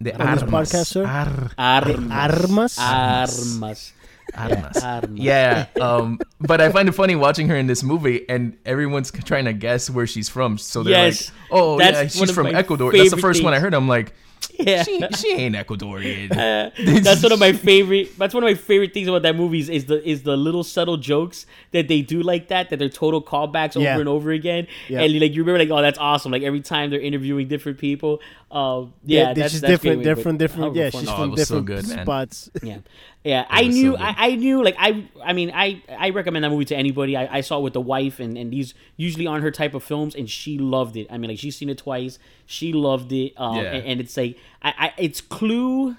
The 0.00 0.12
on 0.20 0.34
this 0.34 0.42
Armas. 0.44 0.72
podcast, 0.72 0.86
sir? 0.86 1.04
Ar- 1.06 1.50
Armas, 1.58 2.78
Armas? 2.78 2.78
armas. 2.78 3.92
Armas. 4.34 4.82
Armas. 4.82 5.10
Yeah, 5.18 5.66
um, 5.80 6.20
but 6.40 6.60
I 6.60 6.70
find 6.70 6.88
it 6.88 6.92
funny 6.92 7.16
watching 7.16 7.48
her 7.48 7.56
in 7.56 7.66
this 7.66 7.82
movie, 7.82 8.28
and 8.28 8.56
everyone's 8.64 9.10
trying 9.10 9.46
to 9.46 9.52
guess 9.52 9.88
where 9.90 10.06
she's 10.06 10.28
from. 10.28 10.58
So 10.58 10.82
they're 10.82 10.92
Yes. 10.92 11.30
like, 11.30 11.38
"Oh, 11.50 11.78
That's 11.78 12.14
yeah, 12.16 12.22
she's 12.26 12.30
from 12.30 12.46
Ecuador." 12.46 12.92
That's 12.92 13.10
the 13.10 13.16
favorite 13.16 13.22
first 13.22 13.42
one 13.42 13.54
I 13.54 13.58
heard. 13.58 13.74
I'm 13.74 13.88
like, 13.88 14.12
Yeah. 14.58 14.82
"She, 14.84 15.00
she 15.16 15.32
ain't 15.34 15.54
Ecuadorian." 15.56 16.28
that's 17.02 17.22
one 17.22 17.32
of 17.32 17.38
my 17.40 17.52
favorite. 17.52 18.16
That's 18.18 18.34
one 18.34 18.42
of 18.44 18.48
my 18.48 18.54
favorite 18.54 18.92
things 18.92 19.08
about 19.08 19.22
that 19.22 19.34
movie 19.34 19.60
is, 19.60 19.68
is 19.68 19.86
the 19.86 20.06
is 20.08 20.22
the 20.24 20.36
little 20.36 20.62
subtle 20.62 20.96
jokes 20.96 21.46
that 21.72 21.88
they 21.88 22.02
do 22.02 22.22
like 22.22 22.48
that. 22.48 22.68
That 22.70 22.78
they're 22.78 22.88
total 22.88 23.22
callbacks 23.22 23.76
over 23.76 23.84
Yeah. 23.84 23.98
and 23.98 24.08
over 24.08 24.30
again. 24.30 24.66
Yeah. 24.88 25.00
And 25.00 25.18
like 25.20 25.32
you 25.32 25.42
remember, 25.42 25.58
like 25.58 25.70
oh, 25.76 25.80
that's 25.82 25.98
awesome. 25.98 26.30
Like 26.32 26.42
every 26.42 26.60
time 26.60 26.90
they're 26.90 27.00
interviewing 27.00 27.48
different 27.48 27.78
people. 27.78 28.20
Um, 28.50 28.94
yeah, 29.04 29.24
they're 29.26 29.34
that's, 29.34 29.52
just 29.52 29.60
that's 29.62 29.72
different. 29.72 29.96
great, 29.98 30.04
They're 30.04 30.14
but 30.14 30.22
from 30.22 30.36
different. 30.38 30.74
Yeah, 30.74 30.88
fun. 30.90 31.00
she's 31.02 31.10
Oh, 31.10 31.12
it 31.12 31.16
from 31.16 31.30
was 31.32 31.48
so 31.48 31.60
different 31.60 31.66
good, 31.66 32.00
spots. 32.02 32.50
Yeah, 32.62 32.78
yeah. 33.24 33.44
I 33.50 33.66
knew, 33.66 33.92
so. 33.92 33.98
I, 34.00 34.14
I 34.16 34.34
knew. 34.36 34.64
Like 34.64 34.76
I, 34.78 35.06
I 35.22 35.32
mean, 35.34 35.50
I, 35.54 35.82
I 35.90 36.10
recommend 36.10 36.44
that 36.44 36.50
movie 36.50 36.64
to 36.66 36.76
anybody. 36.76 37.14
I, 37.14 37.38
I 37.38 37.40
saw 37.42 37.58
it 37.58 37.62
with 37.62 37.74
the 37.74 37.80
wife, 37.82 38.20
and 38.20 38.38
and 38.38 38.50
these 38.50 38.72
usually 38.96 39.26
aren't 39.26 39.44
her 39.44 39.50
type 39.50 39.74
of 39.74 39.84
films, 39.84 40.14
and 40.14 40.30
she 40.30 40.56
loved 40.56 40.96
it. 40.96 41.06
I 41.10 41.18
mean, 41.18 41.28
like 41.30 41.38
she's 41.38 41.56
seen 41.56 41.68
it 41.68 41.76
twice. 41.78 42.18
She 42.46 42.72
loved 42.72 43.12
it. 43.12 43.34
Um, 43.36 43.56
Yeah. 43.56 43.62
and, 43.74 43.84
and 43.86 44.00
it's 44.00 44.16
like, 44.16 44.38
I, 44.62 44.74
I, 44.78 44.92
it's 44.96 45.20
Clue, 45.20 45.96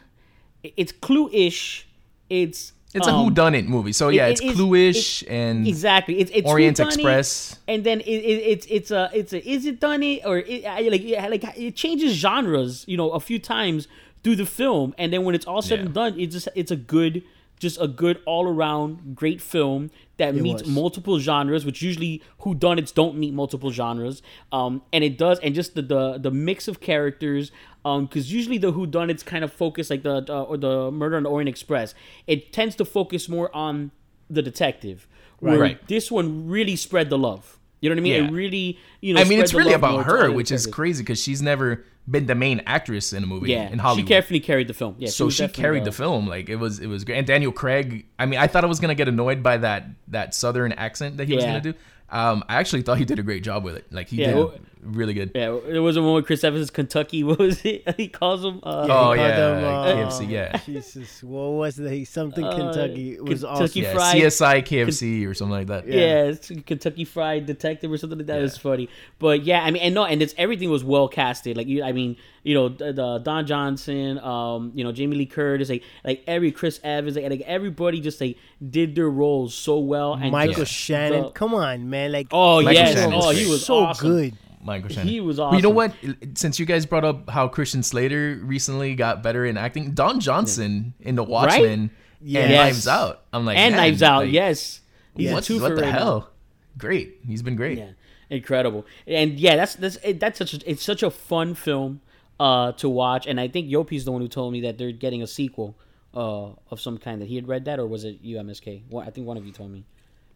it's 0.64 0.92
Clue-ish. 0.92 1.88
It's 2.32 2.74
It's 2.94 3.06
a 3.08 3.12
um, 3.12 3.26
who 3.26 3.32
done 3.32 3.54
it 3.54 3.68
movie. 3.68 3.94
So 3.94 4.10
yeah, 4.10 4.28
it 4.28 4.32
it's 4.34 4.42
is- 4.42 4.56
Clue-ish 4.56 5.24
and 5.28 5.68
Exactly. 5.68 6.20
It's 6.20 6.32
it's 6.34 6.48
Orient 6.48 6.80
Express. 6.80 7.60
and 7.68 7.84
then 7.84 8.02
it, 8.02 8.08
it, 8.08 8.42
it's 8.54 8.66
it's 8.70 8.92
a 8.92 9.10
it's 9.14 9.32
a 9.34 9.48
is 9.48 9.66
it 9.66 9.80
done 9.80 10.02
it 10.02 10.26
or 10.26 10.40
it, 10.40 10.66
I- 10.66 10.82
like 10.90 11.04
yeah, 11.04 11.28
like 11.28 11.44
it 11.58 11.76
changes 11.76 12.14
genres, 12.16 12.86
you 12.88 12.98
know, 12.98 13.12
a 13.12 13.20
few 13.20 13.38
times 13.40 13.88
through 14.24 14.38
the 14.38 14.46
film, 14.46 14.94
and 14.98 15.14
then 15.14 15.24
when 15.24 15.36
it's 15.36 15.46
all 15.46 15.62
said 15.62 15.80
Yeah. 15.80 15.86
and 15.86 15.94
done, 15.94 16.20
it's 16.20 16.34
just 16.34 16.50
it's 16.56 16.72
a 16.72 16.76
good 16.76 17.22
just 17.60 17.80
a 17.80 17.88
good 17.88 18.22
all 18.26 18.48
around 18.48 19.16
great 19.16 19.42
film 19.42 19.92
that 20.18 20.34
meets 20.36 20.64
was. 20.64 20.72
multiple 20.72 21.20
genres, 21.20 21.66
which 21.66 21.82
usually 21.82 22.22
whodunits 22.42 22.94
don't 22.94 23.18
meet 23.18 23.34
multiple 23.34 23.72
genres, 23.72 24.22
um, 24.52 24.82
and 24.92 25.04
it 25.04 25.18
does, 25.18 25.40
and 25.40 25.54
just 25.54 25.76
the 25.76 25.82
the, 25.82 26.18
the 26.18 26.32
mix 26.32 26.68
of 26.68 26.80
characters, 26.80 27.52
um, 27.86 28.06
because 28.06 28.32
usually 28.34 28.58
the 28.58 28.74
whodunits 28.74 29.24
kind 29.24 29.44
of 29.44 29.54
focus 29.54 29.90
like 29.90 30.04
the, 30.04 30.22
the 30.22 30.42
or 30.42 30.58
the 30.58 30.90
Murder 30.92 31.18
on 31.18 31.24
the 31.24 31.30
Orient 31.30 31.50
Express, 31.50 31.94
it 32.28 32.52
tends 32.52 32.76
to 32.78 32.86
focus 32.86 33.30
more 33.30 33.54
on 33.56 33.92
the 34.30 34.42
detective, 34.42 35.08
where 35.40 35.60
Right. 35.60 35.88
this 35.88 36.10
one 36.12 36.48
really 36.48 36.76
spread 36.76 37.10
the 37.10 37.18
love. 37.18 37.59
You 37.82 37.90
know 37.90 37.94
what 37.96 38.00
I 38.00 38.04
mean? 38.04 38.14
Yeah. 38.14 38.28
It 38.28 38.32
really, 38.32 38.78
you 39.02 39.14
know, 39.14 39.22
I 39.22 39.24
mean, 39.24 39.40
it's 39.40 39.54
really 39.54 39.74
about 39.74 40.06
her, 40.06 40.32
which 40.32 40.52
is 40.52 40.68
crazy 40.68 41.02
because 41.04 41.22
she's 41.22 41.42
never 41.42 41.86
been 42.10 42.26
the 42.26 42.36
main 42.36 42.62
actress 42.66 43.14
in 43.14 43.24
a 43.24 43.28
movie 43.28 43.52
Yeah, 43.52 43.70
in 43.70 43.78
Hollywood. 43.80 44.08
she 44.08 44.14
carefully 44.14 44.40
carried 44.40 44.68
the 44.68 44.74
film. 44.74 44.96
Yeah, 44.98 45.10
so 45.10 45.30
she 45.30 45.44
definitely 45.44 45.62
carried 45.62 45.86
the 45.86 45.92
film 45.92 46.28
like 46.28 46.50
it 46.50 46.56
was 46.58 46.80
it 46.80 46.88
was 46.88 47.04
great. 47.06 47.18
And 47.20 47.28
Daniel 47.28 47.52
Craig, 47.52 48.06
I 48.18 48.26
mean, 48.26 48.40
I 48.40 48.48
thought 48.48 48.64
I 48.64 48.68
was 48.68 48.80
gonna 48.80 48.96
get 48.96 49.08
annoyed 49.08 49.42
by 49.44 49.58
that 49.58 49.86
that 50.10 50.34
southern 50.34 50.72
accent 50.74 51.18
that 51.18 51.28
he 51.28 51.36
was 51.36 51.46
gonna 51.46 51.62
do. 51.62 51.74
Um, 52.10 52.44
I 52.50 52.56
actually 52.56 52.82
thought 52.82 52.98
he 52.98 53.06
did 53.06 53.20
a 53.20 53.24
great 53.24 53.44
job 53.44 53.64
with 53.64 53.76
it. 53.76 53.86
Like 53.92 54.08
he 54.10 54.18
Yeah, 54.18 54.34
did 54.34 54.62
really 54.82 55.14
good. 55.14 55.32
Yeah, 55.36 55.58
there 55.68 55.82
was 55.82 55.98
a 55.98 56.02
one 56.02 56.14
with 56.16 56.26
Chris 56.26 56.44
Evans, 56.44 56.70
Kentucky. 56.70 57.24
What 57.30 57.40
was 57.40 57.64
it? 57.66 57.84
He 57.98 58.08
calls 58.08 58.44
him. 58.44 58.60
Uh, 58.64 58.88
Oh, 58.90 59.12
he 59.14 59.20
yeah, 59.22 59.36
them, 59.36 59.64
KFC, 59.64 60.30
yeah. 60.30 60.58
Jesus, 60.66 61.22
what 61.24 61.50
was 61.50 61.76
the 61.76 62.06
something 62.06 62.44
Uh, 62.44 62.56
Kentucky? 62.56 63.14
It 63.16 63.24
was 63.26 63.42
Kentucky 63.44 63.64
awesome. 63.64 63.82
Yeah, 63.84 63.94
Fried- 63.94 64.16
CSI 64.16 64.64
KFC 64.64 65.28
or 65.28 65.34
something 65.34 65.52
like 65.54 65.68
that. 65.68 65.88
Yeah, 65.88 66.24
it's 66.26 66.52
Kentucky 66.66 67.06
Fried 67.06 67.46
Detective 67.46 67.92
or 67.92 67.98
something 67.98 68.18
like 68.20 68.28
that. 68.28 68.40
It 68.40 68.44
was 68.44 68.58
funny, 68.58 68.90
but 69.20 69.44
yeah, 69.44 69.62
I 69.64 69.72
mean, 69.72 69.82
and 69.84 69.96
no, 69.96 70.06
and 70.06 70.22
it's 70.22 70.34
everything 70.38 70.70
was 70.70 70.84
well 70.84 71.08
casted. 71.08 71.58
Like 71.58 71.68
you, 71.68 71.84
I 71.84 71.92
mean, 71.92 72.16
you 72.44 72.54
know, 72.54 72.70
the, 72.70 72.94
the 72.94 73.18
Don 73.20 73.46
Johnson, 73.46 74.18
um, 74.20 74.72
you 74.74 74.84
know, 74.84 74.92
Jamie 74.92 75.18
Lee 75.18 75.26
Curtis, 75.26 75.70
like 75.70 75.84
like 76.06 76.24
every 76.26 76.52
Chris 76.52 76.80
Evans, 76.84 77.16
like, 77.18 77.30
like 77.30 77.42
everybody 77.42 78.00
just 78.00 78.22
like 78.22 78.38
did 78.70 78.96
their 78.96 79.10
roles 79.10 79.54
so 79.54 79.80
well. 79.80 80.14
And 80.14 80.32
Michael 80.32 80.56
just 80.56 80.72
Shannon, 80.74 81.24
the- 81.24 81.30
come 81.32 81.54
on, 81.54 81.90
man! 81.90 82.12
Like, 82.12 82.28
oh 82.32 82.62
Michael 82.62 82.74
yes, 82.74 82.94
Shannon's 82.94 83.26
oh 83.26 83.30
he 83.32 83.46
was 83.50 83.66
so 83.66 83.80
awesome. 83.84 84.10
good. 84.10 84.34
Michael 84.62 84.90
Shannon. 84.90 85.08
He 85.08 85.22
was 85.22 85.38
Well, 85.40 85.56
You 85.56 85.62
know 85.62 85.70
what? 85.70 85.94
Since 86.36 86.60
you 86.60 86.66
guys 86.66 86.86
brought 86.86 87.06
up 87.06 87.30
how 87.30 87.48
Christian 87.48 87.82
Slater 87.84 88.40
recently 88.44 88.96
got 88.96 89.24
better 89.24 89.46
in 89.46 89.58
acting, 89.58 89.92
Don 89.92 90.20
Johnson 90.20 90.94
in 91.00 91.16
The 91.16 91.24
Watchmen 91.24 91.72
and 91.72 91.90
Yes. 92.22 92.52
Knives 92.52 92.88
Out. 92.88 93.24
I'm 93.32 93.46
like, 93.46 93.58
and 93.58 93.74
man, 93.76 93.82
Knives 93.82 94.04
Out, 94.04 94.24
like, 94.26 94.34
yes, 94.34 94.82
He's 95.16 95.32
What, 95.32 95.50
what 95.50 95.76
the 95.76 95.82
right 95.82 95.92
now. 95.92 95.98
hell? 96.00 96.30
Great. 96.78 97.18
He's 97.26 97.42
been 97.42 97.56
great. 97.56 97.78
Yeah, 97.78 97.92
incredible. 98.30 98.86
And 99.08 99.40
yeah, 99.40 99.56
that's 99.56 99.76
that's 99.76 99.96
it, 99.98 100.20
that's 100.20 100.38
such 100.38 100.54
a, 100.54 100.70
it's 100.70 100.84
such 100.84 101.04
a 101.04 101.10
fun 101.10 101.56
film 101.56 102.02
uh, 102.40 102.72
to 102.74 102.88
watch. 102.90 103.28
And 103.28 103.40
I 103.40 103.48
think 103.48 103.70
Yopi's 103.70 104.06
the 104.06 104.12
one 104.12 104.22
who 104.22 104.28
told 104.28 104.54
me 104.54 104.62
that 104.62 104.78
they're 104.78 104.92
getting 104.92 105.22
a 105.22 105.28
sequel 105.28 105.78
uh, 106.14 106.50
of 106.70 106.80
some 106.80 106.98
kind. 106.98 107.22
That 107.22 107.28
he 107.28 107.36
had 107.36 107.48
read 107.48 107.66
that, 107.66 107.80
or 107.80 107.88
was 107.88 108.04
it 108.04 108.24
UMSK? 108.24 108.84
One, 108.90 109.08
I 109.08 109.12
think 109.12 109.26
one 109.28 109.38
of 109.38 109.46
you 109.46 109.52
told 109.52 109.72
me. 109.72 109.86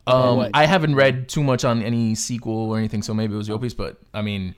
Um. 0.06 0.50
I 0.54 0.66
haven't 0.66 0.96
read 0.96 1.30
too 1.30 1.44
much 1.44 1.64
on 1.64 1.82
any 1.82 2.16
sequel 2.16 2.70
or 2.70 2.78
anything, 2.78 3.02
so 3.02 3.14
maybe 3.14 3.34
it 3.34 3.38
was 3.38 3.48
Yopi's, 3.48 3.74
but 3.74 3.98
I 4.14 4.22
mean, 4.22 4.54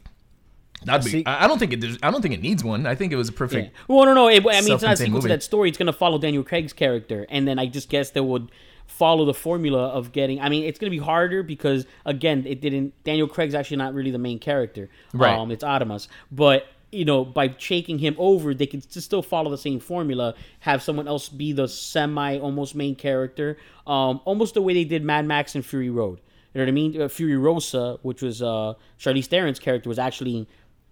that'd 0.84 1.12
be. 1.12 1.26
I 1.26 1.46
I 1.46 1.48
don't 1.48 1.60
think 1.60 1.74
it. 1.74 1.84
I 2.02 2.10
don't 2.10 2.22
think 2.22 2.34
it 2.34 2.42
needs 2.42 2.64
one. 2.64 2.86
I 2.86 2.96
think 2.96 3.14
it 3.14 3.16
was 3.16 3.30
a 3.30 3.32
perfect. 3.32 3.76
Well, 3.88 4.06
no, 4.06 4.14
no. 4.14 4.28
It, 4.28 4.44
I 4.46 4.62
mean, 4.62 4.74
it's 4.74 4.84
not 4.84 4.94
a 4.94 4.98
sequel 4.98 5.22
to 5.22 5.28
that 5.28 5.44
story. 5.44 5.70
It's 5.70 5.78
going 5.78 5.88
to 5.88 5.94
follow 5.94 6.18
Daniel 6.18 6.44
Craig's 6.44 6.74
character, 6.74 7.28
and 7.30 7.48
then 7.48 7.60
I 7.60 7.68
just 7.68 7.90
guess 7.90 8.10
they 8.10 8.22
would 8.22 8.50
follow 8.88 9.26
the 9.26 9.34
formula 9.34 9.90
of 9.90 10.12
getting. 10.12 10.42
I 10.42 10.50
mean, 10.50 10.64
it's 10.64 10.80
going 10.80 10.92
to 10.92 10.98
be 10.98 11.04
harder 11.04 11.44
because 11.44 11.86
again, 12.06 12.44
it 12.48 12.60
didn't. 12.62 13.04
Daniel 13.04 13.28
Craig's 13.28 13.54
actually 13.54 13.78
not 13.78 13.94
really 13.94 14.12
the 14.12 14.18
main 14.18 14.40
character. 14.40 14.90
Right. 15.14 15.38
Um, 15.38 15.52
it's 15.52 15.64
Adamas, 15.64 16.08
but. 16.32 16.68
You 16.96 17.06
know, 17.06 17.26
by 17.26 17.50
taking 17.50 18.00
him 18.00 18.16
over, 18.18 18.54
they 18.54 18.66
could 18.68 18.84
still 18.92 19.22
follow 19.22 19.52
the 19.52 19.58
same 19.58 19.80
formula. 19.80 20.34
Have 20.62 20.82
someone 20.82 21.08
else 21.08 21.28
be 21.30 21.52
the 21.52 21.68
semi, 21.68 22.38
almost 22.40 22.74
main 22.76 22.96
character, 22.96 23.58
um, 23.86 24.22
almost 24.26 24.54
the 24.54 24.62
way 24.62 24.74
they 24.74 24.86
did 24.86 25.04
Mad 25.04 25.26
Max 25.26 25.56
and 25.56 25.66
Fury 25.66 25.90
Road. 25.90 26.22
You 26.54 26.60
know 26.62 26.66
what 26.66 26.70
I 26.70 26.72
mean? 26.72 27.02
Uh, 27.02 27.06
Furiosa, 27.06 28.00
which 28.02 28.22
was 28.22 28.42
uh, 28.42 28.74
Charlize 28.98 29.26
Theron's 29.28 29.60
character, 29.60 29.90
was 29.90 30.00
actually 30.00 30.48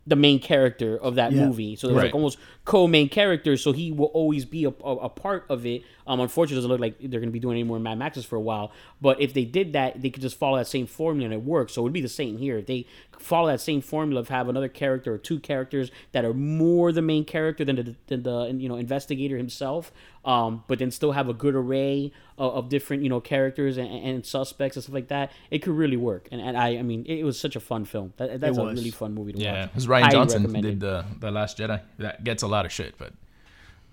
the 0.05 0.17
main 0.17 0.39
character 0.39 0.97
of 0.97 1.15
that 1.15 1.31
Yeah. 1.31 1.45
movie. 1.47 1.77
So 1.77 1.87
there's 1.87 1.95
like 1.97 2.03
Right. 2.05 2.13
almost 2.13 2.37
co-main 2.65 3.09
characters, 3.09 3.61
so 3.61 3.73
he 3.73 3.91
will 3.91 4.07
always 4.07 4.45
be 4.45 4.63
a, 4.65 4.69
a, 4.69 4.95
a 4.95 5.09
part 5.09 5.45
of 5.49 5.65
it. 5.65 5.83
Um, 6.07 6.19
unfortunately, 6.19 6.55
it 6.55 6.61
doesn't 6.61 6.71
look 6.71 6.79
like 6.79 6.97
they're 6.99 7.19
going 7.19 7.29
to 7.29 7.33
be 7.33 7.39
doing 7.39 7.55
any 7.55 7.63
more 7.63 7.79
Mad 7.79 7.97
Maxes 7.97 8.25
for 8.25 8.35
a 8.35 8.41
while. 8.41 8.71
But 9.01 9.21
if 9.21 9.33
they 9.33 9.45
did 9.45 9.73
that, 9.73 10.01
they 10.01 10.09
could 10.09 10.21
just 10.21 10.37
follow 10.37 10.57
that 10.57 10.67
same 10.67 10.87
formula 10.87 11.25
and 11.25 11.33
it 11.33 11.43
works. 11.43 11.73
So 11.73 11.81
it 11.81 11.83
would 11.83 11.93
be 11.93 12.01
the 12.01 12.09
same 12.09 12.37
here. 12.37 12.57
If 12.57 12.67
they 12.67 12.85
follow 13.19 13.47
that 13.47 13.61
same 13.61 13.81
formula 13.81 14.21
of 14.21 14.29
have 14.29 14.49
another 14.49 14.67
character 14.67 15.13
or 15.13 15.17
two 15.17 15.39
characters 15.39 15.91
that 16.11 16.25
are 16.25 16.33
more 16.33 16.91
the 16.91 17.01
main 17.01 17.25
character 17.25 17.63
than 17.63 17.75
the, 17.77 17.95
than 18.07 18.23
the 18.23 18.55
you 18.57 18.67
know 18.67 18.75
investigator 18.75 19.37
himself, 19.37 19.91
um, 20.25 20.63
but 20.67 20.79
then 20.79 20.91
still 20.91 21.11
have 21.11 21.29
a 21.29 21.33
good 21.33 21.55
array 21.55 22.11
of, 22.37 22.53
of 22.53 22.69
different 22.69 23.03
you 23.03 23.09
know 23.09 23.19
characters 23.21 23.77
and, 23.77 23.89
and 23.89 24.25
suspects 24.25 24.75
and 24.77 24.83
stuff 24.83 24.93
like 24.93 25.07
that, 25.09 25.31
it 25.51 25.59
could 25.59 25.73
really 25.73 25.97
work. 25.97 26.27
And, 26.31 26.41
and 26.41 26.57
I, 26.57 26.77
I 26.77 26.81
mean, 26.81 27.05
it, 27.05 27.23
was 27.23 27.39
such 27.39 27.55
a 27.55 27.59
fun 27.59 27.85
film. 27.85 28.13
That, 28.17 28.39
that's 28.39 28.57
a 28.57 28.65
really 28.65 28.91
fun 28.91 29.13
movie 29.13 29.33
to 29.33 29.39
Yeah, 29.39 29.51
watch. 29.51 29.59
Yeah, 29.59 29.65
because 29.67 29.87
Rian 29.87 30.11
Johnson 30.11 30.61
did 30.61 30.79
the 30.79 31.05
the 31.19 31.31
Last 31.31 31.57
Jedi. 31.57 31.81
That 31.99 32.23
gets 32.23 32.43
a 32.43 32.47
lot 32.53 32.65
of 32.65 32.71
shit, 32.71 32.95
but 32.97 33.13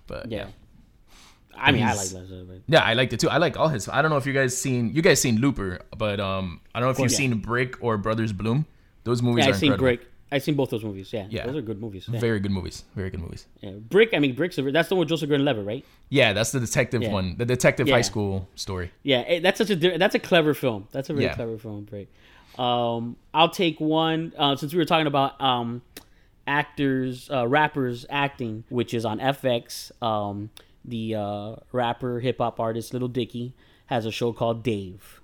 but 0.07 0.31
Yeah. 0.31 0.47
I 1.53 1.71
mean, 1.71 1.83
I 1.83 1.93
like 1.93 2.07
but 2.13 2.61
Yeah, 2.67 2.79
I 2.79 2.93
liked 2.93 3.13
it 3.13 3.19
too. 3.19 3.29
I 3.29 3.37
like 3.37 3.57
all 3.59 3.67
his. 3.67 3.87
I 3.89 4.01
don't 4.01 4.09
know 4.09 4.17
if 4.17 4.25
you 4.25 4.33
guys 4.33 4.57
seen 4.57 4.93
you 4.93 5.01
guys 5.01 5.19
seen 5.21 5.35
Looper, 5.41 5.79
but 5.97 6.19
um, 6.19 6.61
I 6.73 6.79
don't 6.79 6.87
know 6.87 6.91
if 6.91 6.99
you've 6.99 7.11
Yeah. 7.11 7.17
seen 7.17 7.33
Brick 7.39 7.75
or 7.83 7.97
Brothers 7.97 8.31
Bloom. 8.33 8.65
Those 9.03 9.21
movies 9.21 9.45
yeah, 9.45 9.49
I've 9.51 9.57
seen. 9.57 9.75
Brick. 9.77 10.01
I've 10.33 10.41
seen 10.43 10.55
both 10.55 10.69
those 10.69 10.83
movies. 10.85 11.11
Yeah, 11.11 11.27
Yeah. 11.29 11.45
those 11.45 11.57
are 11.57 11.61
good 11.61 11.81
movies. 11.81 12.07
Yeah. 12.09 12.19
Very 12.21 12.39
good 12.39 12.51
movies. 12.51 12.85
Very 12.95 13.09
good 13.09 13.19
movies. 13.19 13.47
yeah. 13.59 13.71
Brick. 13.71 14.11
I 14.13 14.19
mean, 14.19 14.33
Brick's 14.33 14.57
a, 14.57 14.61
that's 14.71 14.87
the 14.87 14.95
one 14.95 15.01
with 15.01 15.09
Joseph 15.09 15.27
Gordon-Levitt, 15.27 15.65
right? 15.65 15.83
Yeah, 16.09 16.31
that's 16.31 16.53
the 16.53 16.61
detective 16.61 17.01
Yeah. 17.03 17.11
one, 17.11 17.35
the 17.37 17.43
detective 17.45 17.89
high 17.89 17.99
school 18.11 18.47
story. 18.55 18.91
Yeah, 19.03 19.21
it, 19.21 19.43
that's 19.43 19.57
such 19.57 19.71
a 19.71 19.97
that's 19.97 20.15
a 20.15 20.19
clever 20.19 20.53
film. 20.53 20.87
That's 20.93 21.09
a 21.09 21.13
really 21.13 21.33
clever 21.35 21.57
film. 21.57 21.83
Brick. 21.83 22.07
Um, 22.57 23.17
I'll 23.33 23.49
take 23.49 23.81
one 23.81 24.31
uh, 24.37 24.55
since 24.55 24.71
we 24.73 24.77
were 24.77 24.85
talking 24.85 25.07
about 25.07 25.39
um, 25.41 25.81
actors, 26.51 27.29
uh, 27.31 27.47
rappers 27.47 28.05
acting, 28.09 28.65
which 28.67 28.93
is 28.93 29.05
on 29.05 29.19
FX. 29.19 29.91
Um, 30.03 30.49
the 30.83 31.15
uh, 31.15 31.55
rapper, 31.71 32.19
hip 32.19 32.39
hop 32.39 32.59
artist 32.59 32.91
Little 32.91 33.07
Dicky 33.07 33.53
has 33.85 34.05
a 34.05 34.11
show 34.11 34.33
called 34.33 34.61
Dave. 34.61 35.21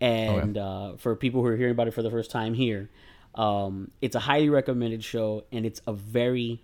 And 0.00 0.56
uh, 0.56 0.96
for 0.98 1.16
people 1.16 1.40
who 1.40 1.48
are 1.48 1.56
hearing 1.56 1.72
about 1.72 1.88
it 1.88 1.94
for 1.94 2.02
the 2.02 2.10
first 2.10 2.30
time 2.30 2.54
here, 2.54 2.90
um, 3.34 3.90
it's 4.00 4.14
a 4.14 4.20
highly 4.20 4.50
recommended 4.50 5.02
show, 5.02 5.44
and 5.50 5.66
it's 5.66 5.80
a 5.86 5.92
very 5.92 6.62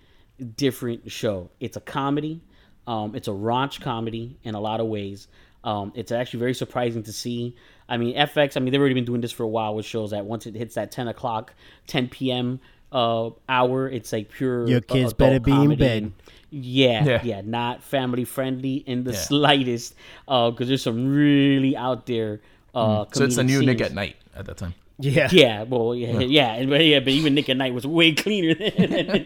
different 0.57 1.11
show. 1.11 1.51
It's 1.59 1.77
a 1.77 1.81
comedy. 1.81 2.43
Um, 2.87 3.17
it's 3.17 3.29
a 3.29 3.33
raunch 3.33 3.81
comedy 3.81 4.39
in 4.45 4.55
a 4.55 4.61
lot 4.61 4.81
of 4.81 4.87
ways. 4.87 5.27
Um, 5.65 5.93
it's 5.95 6.13
actually 6.13 6.41
very 6.41 6.55
surprising 6.55 7.03
to 7.05 7.13
see. 7.13 7.57
I 7.89 7.97
mean, 7.97 8.15
FX. 8.17 8.57
I 8.57 8.61
mean, 8.61 8.73
they've 8.73 8.81
already 8.81 8.95
been 8.95 9.05
doing 9.05 9.21
this 9.21 9.33
for 9.33 9.43
a 9.43 9.49
while 9.49 9.75
with 9.75 9.87
shows 9.87 10.11
that 10.13 10.25
once 10.25 10.47
it 10.47 10.55
hits 10.55 10.75
that 10.77 10.93
ten 10.93 11.09
o'clock, 11.09 11.55
ten 11.87 12.09
p.m. 12.09 12.61
Uh, 12.93 13.31
hour, 13.49 13.89
it's 13.89 14.13
like 14.13 14.31
pure. 14.31 14.67
Your 14.67 14.79
uh, 14.79 14.81
kids 14.95 15.13
better 15.13 15.39
be 15.41 15.53
in 15.53 15.77
bed. 15.77 16.13
yeah, 16.51 17.05
Yeah. 17.05 17.21
yeah, 17.23 17.41
not 17.45 17.83
family 17.83 18.25
friendly 18.25 18.77
in 18.87 19.05
the 19.05 19.13
Yeah. 19.13 19.19
slightest. 19.19 19.95
Because 20.27 20.67
there's 20.69 20.83
some 20.83 21.15
really 21.15 21.77
out 21.77 22.07
there. 22.07 22.41
Uh, 22.75 23.05
So 23.13 23.25
it's 23.25 23.37
a 23.37 23.43
comedic 23.43 23.47
new 23.47 23.63
Nick 23.67 23.81
at 23.81 23.95
Nite 23.95 24.17
at 24.35 24.47
that 24.47 24.57
time. 24.57 24.75
Yeah. 25.03 25.29
Yeah, 25.33 25.63
well, 25.63 25.95
yeah, 25.95 26.19
yeah, 26.21 26.53
and- 26.55 26.69
but 26.69 26.85
yeah, 26.85 27.01
but 27.01 27.09
even 27.09 27.35
Nick 27.35 27.49
at 27.49 27.57
Nite 27.57 27.73
was 27.73 27.87
way 27.87 28.13
cleaner 28.13 28.53
than 28.55 28.71
and 28.85 29.25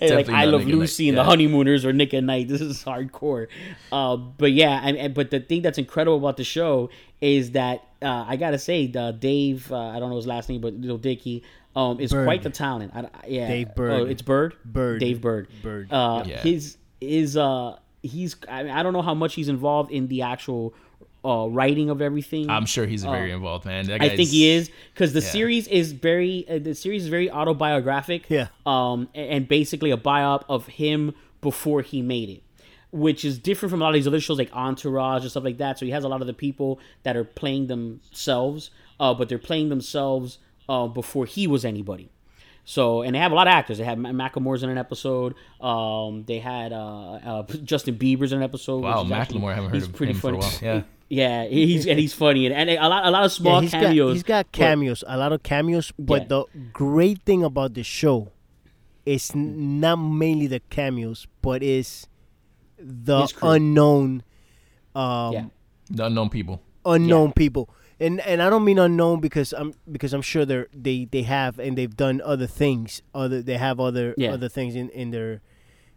like 0.16 0.28
I 0.30 0.44
Love 0.46 0.64
Nick 0.66 0.74
Lucy 0.74 1.04
Night, 1.04 1.08
and 1.10 1.18
the. 1.18 1.24
Honeymooners 1.24 1.84
or 1.84 1.92
Nick 1.92 2.14
at 2.14 2.24
Nite. 2.24 2.48
This 2.48 2.60
is 2.60 2.82
hardcore. 2.84 3.48
Uh, 3.92 4.16
but 4.16 4.52
yeah, 4.52 4.80
and, 4.82 4.96
and 4.96 5.14
but 5.14 5.30
the 5.30 5.40
thing 5.40 5.62
that's 5.62 5.78
incredible 5.78 6.16
about 6.18 6.36
the 6.36 6.44
show 6.44 6.88
is 7.20 7.50
that 7.52 7.82
uh, 8.02 8.24
I 8.28 8.36
gotta 8.36 8.58
say, 8.58 8.86
the 8.86 9.12
Dave, 9.18 9.70
uh, 9.72 9.76
I 9.78 9.98
don't 9.98 10.10
know 10.10 10.16
his 10.16 10.26
last 10.26 10.48
name, 10.48 10.60
but 10.60 10.74
little 10.74 10.98
Dicky. 10.98 11.42
Um, 11.76 12.00
is 12.00 12.10
Burd. 12.10 12.24
quite 12.24 12.42
the 12.42 12.50
talent. 12.50 12.92
I, 12.94 13.00
I- 13.02 13.26
yeah, 13.28 13.48
Dave 13.48 13.68
Oh, 13.76 14.04
it's 14.06 14.22
Burd. 14.22 14.56
Burd. 14.64 14.98
Dave 15.00 15.20
Burd. 15.20 15.48
Burd. 15.62 15.92
Uh, 15.92 16.24
Yeah. 16.26 16.38
His 16.40 16.78
is 17.00 17.36
uh 17.36 17.76
he's 18.02 18.34
I, 18.48 18.62
mean, 18.62 18.72
I 18.72 18.82
don't 18.82 18.94
know 18.94 19.02
how 19.02 19.14
much 19.14 19.34
he's 19.34 19.48
involved 19.50 19.92
in 19.92 20.08
the 20.08 20.22
actual 20.22 20.72
uh 21.24 21.46
writing 21.50 21.90
of 21.90 22.00
everything. 22.00 22.48
I'm 22.48 22.64
sure 22.66 22.86
he's 22.86 23.04
very 23.04 23.30
involved, 23.30 23.66
man. 23.66 23.86
That 23.88 24.00
Oh. 24.00 24.04
I 24.06 24.16
think 24.16 24.30
he 24.30 24.48
is 24.48 24.70
because 24.94 25.12
the 25.12 25.20
yeah. 25.20 25.28
series 25.28 25.68
is 25.68 25.92
very 25.92 26.48
uh, 26.48 26.58
the 26.58 26.74
series 26.74 27.02
is 27.04 27.08
very 27.08 27.30
autobiographic. 27.30 28.24
Yeah. 28.30 28.48
Um, 28.64 29.08
a- 29.14 29.18
and, 29.18 29.46
basically 29.46 29.90
a 29.90 29.98
biop 29.98 30.44
of 30.48 30.66
him 30.66 31.14
before 31.42 31.82
he 31.82 32.00
made 32.00 32.30
it, 32.30 32.42
which 32.90 33.22
is 33.24 33.38
different 33.38 33.70
from 33.70 33.82
a 33.82 33.84
lot 33.84 33.90
of 33.90 33.94
these 33.96 34.06
other 34.06 34.20
shows 34.20 34.38
like 34.38 34.50
Entourage 34.54 35.22
and 35.22 35.30
stuff 35.30 35.44
like 35.44 35.58
that. 35.58 35.78
So 35.78 35.84
he 35.84 35.92
has 35.92 36.04
a 36.04 36.08
lot 36.08 36.20
of 36.22 36.26
the 36.26 36.32
people 36.34 36.80
that 37.02 37.16
are 37.16 37.24
playing 37.24 37.66
themselves, 37.66 38.70
uh, 38.98 39.12
but 39.12 39.28
they're 39.28 39.38
playing 39.38 39.68
themselves 39.68 40.38
uh, 40.68 40.86
before 40.88 41.26
he 41.26 41.46
was 41.46 41.64
anybody. 41.64 42.10
So 42.68 43.02
and 43.02 43.14
they 43.14 43.20
have 43.20 43.30
a 43.30 43.34
lot 43.36 43.46
of 43.46 43.52
actors. 43.52 43.78
They 43.78 43.84
had 43.84 43.96
Ma- 43.98 44.10
Macklemore's 44.10 44.62
in 44.64 44.70
an 44.70 44.78
episode. 44.78 45.34
Um, 45.60 46.24
they 46.26 46.40
had 46.40 46.72
uh, 46.72 47.12
uh, 47.12 47.42
Justin 47.64 47.96
Bieber's 47.96 48.32
in 48.32 48.38
an 48.38 48.42
episode. 48.44 48.82
Wow, 48.82 49.02
which 49.02 49.06
is 49.06 49.12
actually- 49.12 49.40
Macklemore. 49.40 49.52
I 49.52 49.54
haven't 49.54 49.70
heard 49.70 49.74
he's 49.76 49.86
of 49.86 49.94
pretty 49.94 50.12
him 50.12 50.18
for 50.18 50.34
a 50.34 50.40
funny. 50.42 50.66
while. 50.66 50.84
Yeah. 51.08 51.44
Yeah, 51.44 51.44
he's 51.46 51.86
and 51.86 52.00
he's 52.00 52.12
funny 52.12 52.46
and, 52.46 52.54
and 52.56 52.68
a 52.68 52.88
lot 52.88 53.06
a 53.06 53.10
lot 53.12 53.22
of 53.24 53.30
Yeah, 53.30 53.36
small 53.36 53.60
he's 53.60 53.70
cameos. 53.70 54.08
got 54.08 54.12
he's 54.14 54.22
got 54.24 54.50
cameos, 54.50 55.04
a 55.06 55.16
lot 55.16 55.32
of 55.32 55.40
cameos. 55.44 55.92
But 55.96 56.22
Yeah. 56.22 56.26
the 56.28 56.44
great 56.72 57.22
thing 57.22 57.44
about 57.44 57.74
the 57.74 57.84
show 57.84 58.32
is 59.04 59.30
n- 59.32 59.78
not 59.78 59.96
mainly 60.00 60.48
the 60.48 60.58
cameos, 60.68 61.28
but 61.42 61.62
is 61.62 62.08
the 62.76 63.28
unknown, 63.40 64.24
um, 64.96 65.32
Yeah. 65.32 65.44
The 65.90 66.06
unknown 66.06 66.28
people. 66.30 66.60
unknown 66.84 67.32
people. 67.34 67.70
And 67.98 68.20
and 68.20 68.42
I 68.42 68.50
don't 68.50 68.64
mean 68.64 68.78
unknown 68.78 69.20
because 69.20 69.52
I'm 69.54 69.72
because 69.90 70.12
I'm 70.12 70.22
sure 70.22 70.44
they're 70.44 70.68
they 70.74 71.06
they 71.10 71.22
have 71.22 71.58
and 71.58 71.78
they've 71.78 71.96
done 71.96 72.20
other 72.24 72.46
things. 72.46 73.00
Other 73.14 73.40
they 73.42 73.56
have 73.56 73.80
other 73.80 74.14
Yeah. 74.18 74.32
other 74.34 74.48
things 74.50 74.74
in 74.74 74.90
in 74.90 75.10
their 75.12 75.40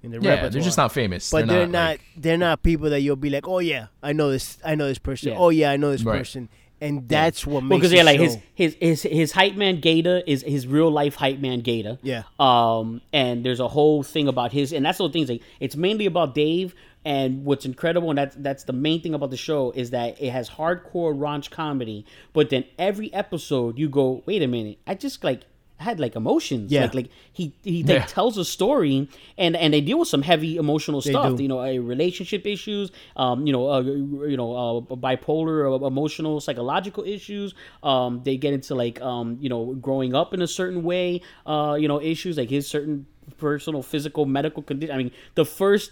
in 0.01 0.11
their 0.11 0.21
Yeah, 0.21 0.29
repertoire. 0.29 0.49
they're 0.51 0.61
just 0.61 0.77
not 0.77 0.93
famous. 0.93 1.29
But 1.29 1.47
they're, 1.49 1.67
not, 1.67 1.89
like- 1.89 2.01
they're 2.15 2.37
not 2.37 2.63
people 2.63 2.89
that 2.91 3.01
you'll 3.01 3.17
be 3.17 3.29
like, 3.29 3.45
oh 3.49 3.59
yeah, 3.59 3.87
I 4.01 4.13
know 4.13 4.31
this, 4.31 4.57
I 4.63 4.75
know 4.75 4.87
this 4.87 4.97
person. 4.97 5.33
Yeah. 5.33 5.37
Oh 5.37 5.49
yeah, 5.49 5.71
I 5.71 5.75
know 5.77 5.91
this 5.91 6.03
Right. 6.03 6.19
person, 6.19 6.47
and 6.79 7.09
that's 7.09 7.45
what 7.45 7.55
Well, 7.55 7.61
makes 7.63 7.79
because 7.79 7.91
the 7.91 7.97
yeah, 7.97 8.03
like 8.03 8.17
show. 8.19 8.23
his 8.23 8.37
his 8.55 8.75
his 8.79 9.01
his 9.03 9.31
hype 9.33 9.55
man 9.57 9.81
Gata 9.81 10.23
is 10.25 10.43
his 10.43 10.67
real 10.67 10.89
life 10.89 11.15
hype 11.15 11.39
man 11.39 11.59
Gata. 11.59 11.99
Yeah. 12.01 12.23
Um, 12.39 13.01
and 13.11 13.43
there's 13.45 13.59
a 13.59 13.67
whole 13.67 14.03
thing 14.03 14.29
about 14.29 14.53
his, 14.53 14.71
and 14.71 14.85
that's 14.85 14.99
the 14.99 15.09
thing. 15.09 15.27
Like, 15.27 15.41
it's 15.59 15.75
mainly 15.75 16.05
about 16.05 16.33
Dave. 16.33 16.73
And 17.09 17.43
what's 17.43 17.65
incredible, 17.65 18.09
and 18.11 18.17
that's 18.21 18.35
that's 18.47 18.63
the 18.65 18.73
main 18.87 19.01
thing 19.01 19.13
about 19.15 19.31
the 19.31 19.37
show, 19.49 19.61
is 19.81 19.87
that 19.97 20.21
it 20.21 20.31
has 20.37 20.45
hardcore 20.59 21.13
raunch 21.25 21.49
comedy. 21.49 21.99
But 22.33 22.45
then 22.51 22.63
every 22.77 23.09
episode, 23.23 23.79
you 23.81 23.87
go, 23.89 24.21
wait 24.27 24.41
a 24.43 24.47
minute, 24.47 24.77
I 24.85 24.93
just 25.05 25.23
like 25.23 25.41
had 25.77 25.97
like 25.99 26.15
emotions. 26.15 26.71
Yeah. 26.71 26.81
Like 26.83 26.93
like 26.99 27.09
he 27.39 27.45
he 27.63 27.81
Yeah. 27.81 27.93
like, 27.99 28.07
tells 28.07 28.37
a 28.37 28.45
story, 28.45 29.07
and 29.43 29.55
and 29.55 29.73
they 29.73 29.81
deal 29.89 29.97
with 30.01 30.07
some 30.15 30.21
heavy 30.31 30.57
emotional 30.57 31.01
stuff. 31.01 31.37
do. 31.37 31.41
You 31.43 31.49
know, 31.49 31.59
uh, 31.61 31.71
relationship 31.95 32.45
issues. 32.45 32.91
Um, 33.15 33.47
you 33.47 33.53
know, 33.53 33.63
uh, 33.71 33.81
you 34.33 34.37
know, 34.37 34.49
uh, 34.55 34.95
bipolar, 34.95 35.57
uh, 35.81 35.85
emotional, 35.93 36.39
psychological 36.41 37.03
issues. 37.05 37.55
Um, 37.81 38.21
they 38.23 38.37
get 38.37 38.53
into 38.53 38.75
like 38.75 39.01
um, 39.01 39.37
you 39.41 39.49
know, 39.49 39.73
growing 39.87 40.13
up 40.13 40.29
in 40.35 40.41
a 40.43 40.47
certain 40.59 40.83
way. 40.83 41.21
Uh, 41.45 41.75
you 41.81 41.87
know, 41.87 41.99
issues 42.13 42.37
like 42.37 42.51
his 42.51 42.67
certain 42.67 43.07
personal, 43.37 43.81
physical, 43.81 44.25
medical 44.25 44.61
condition. 44.61 44.93
I 44.93 44.97
mean, 44.97 45.11
the 45.35 45.45
first 45.45 45.91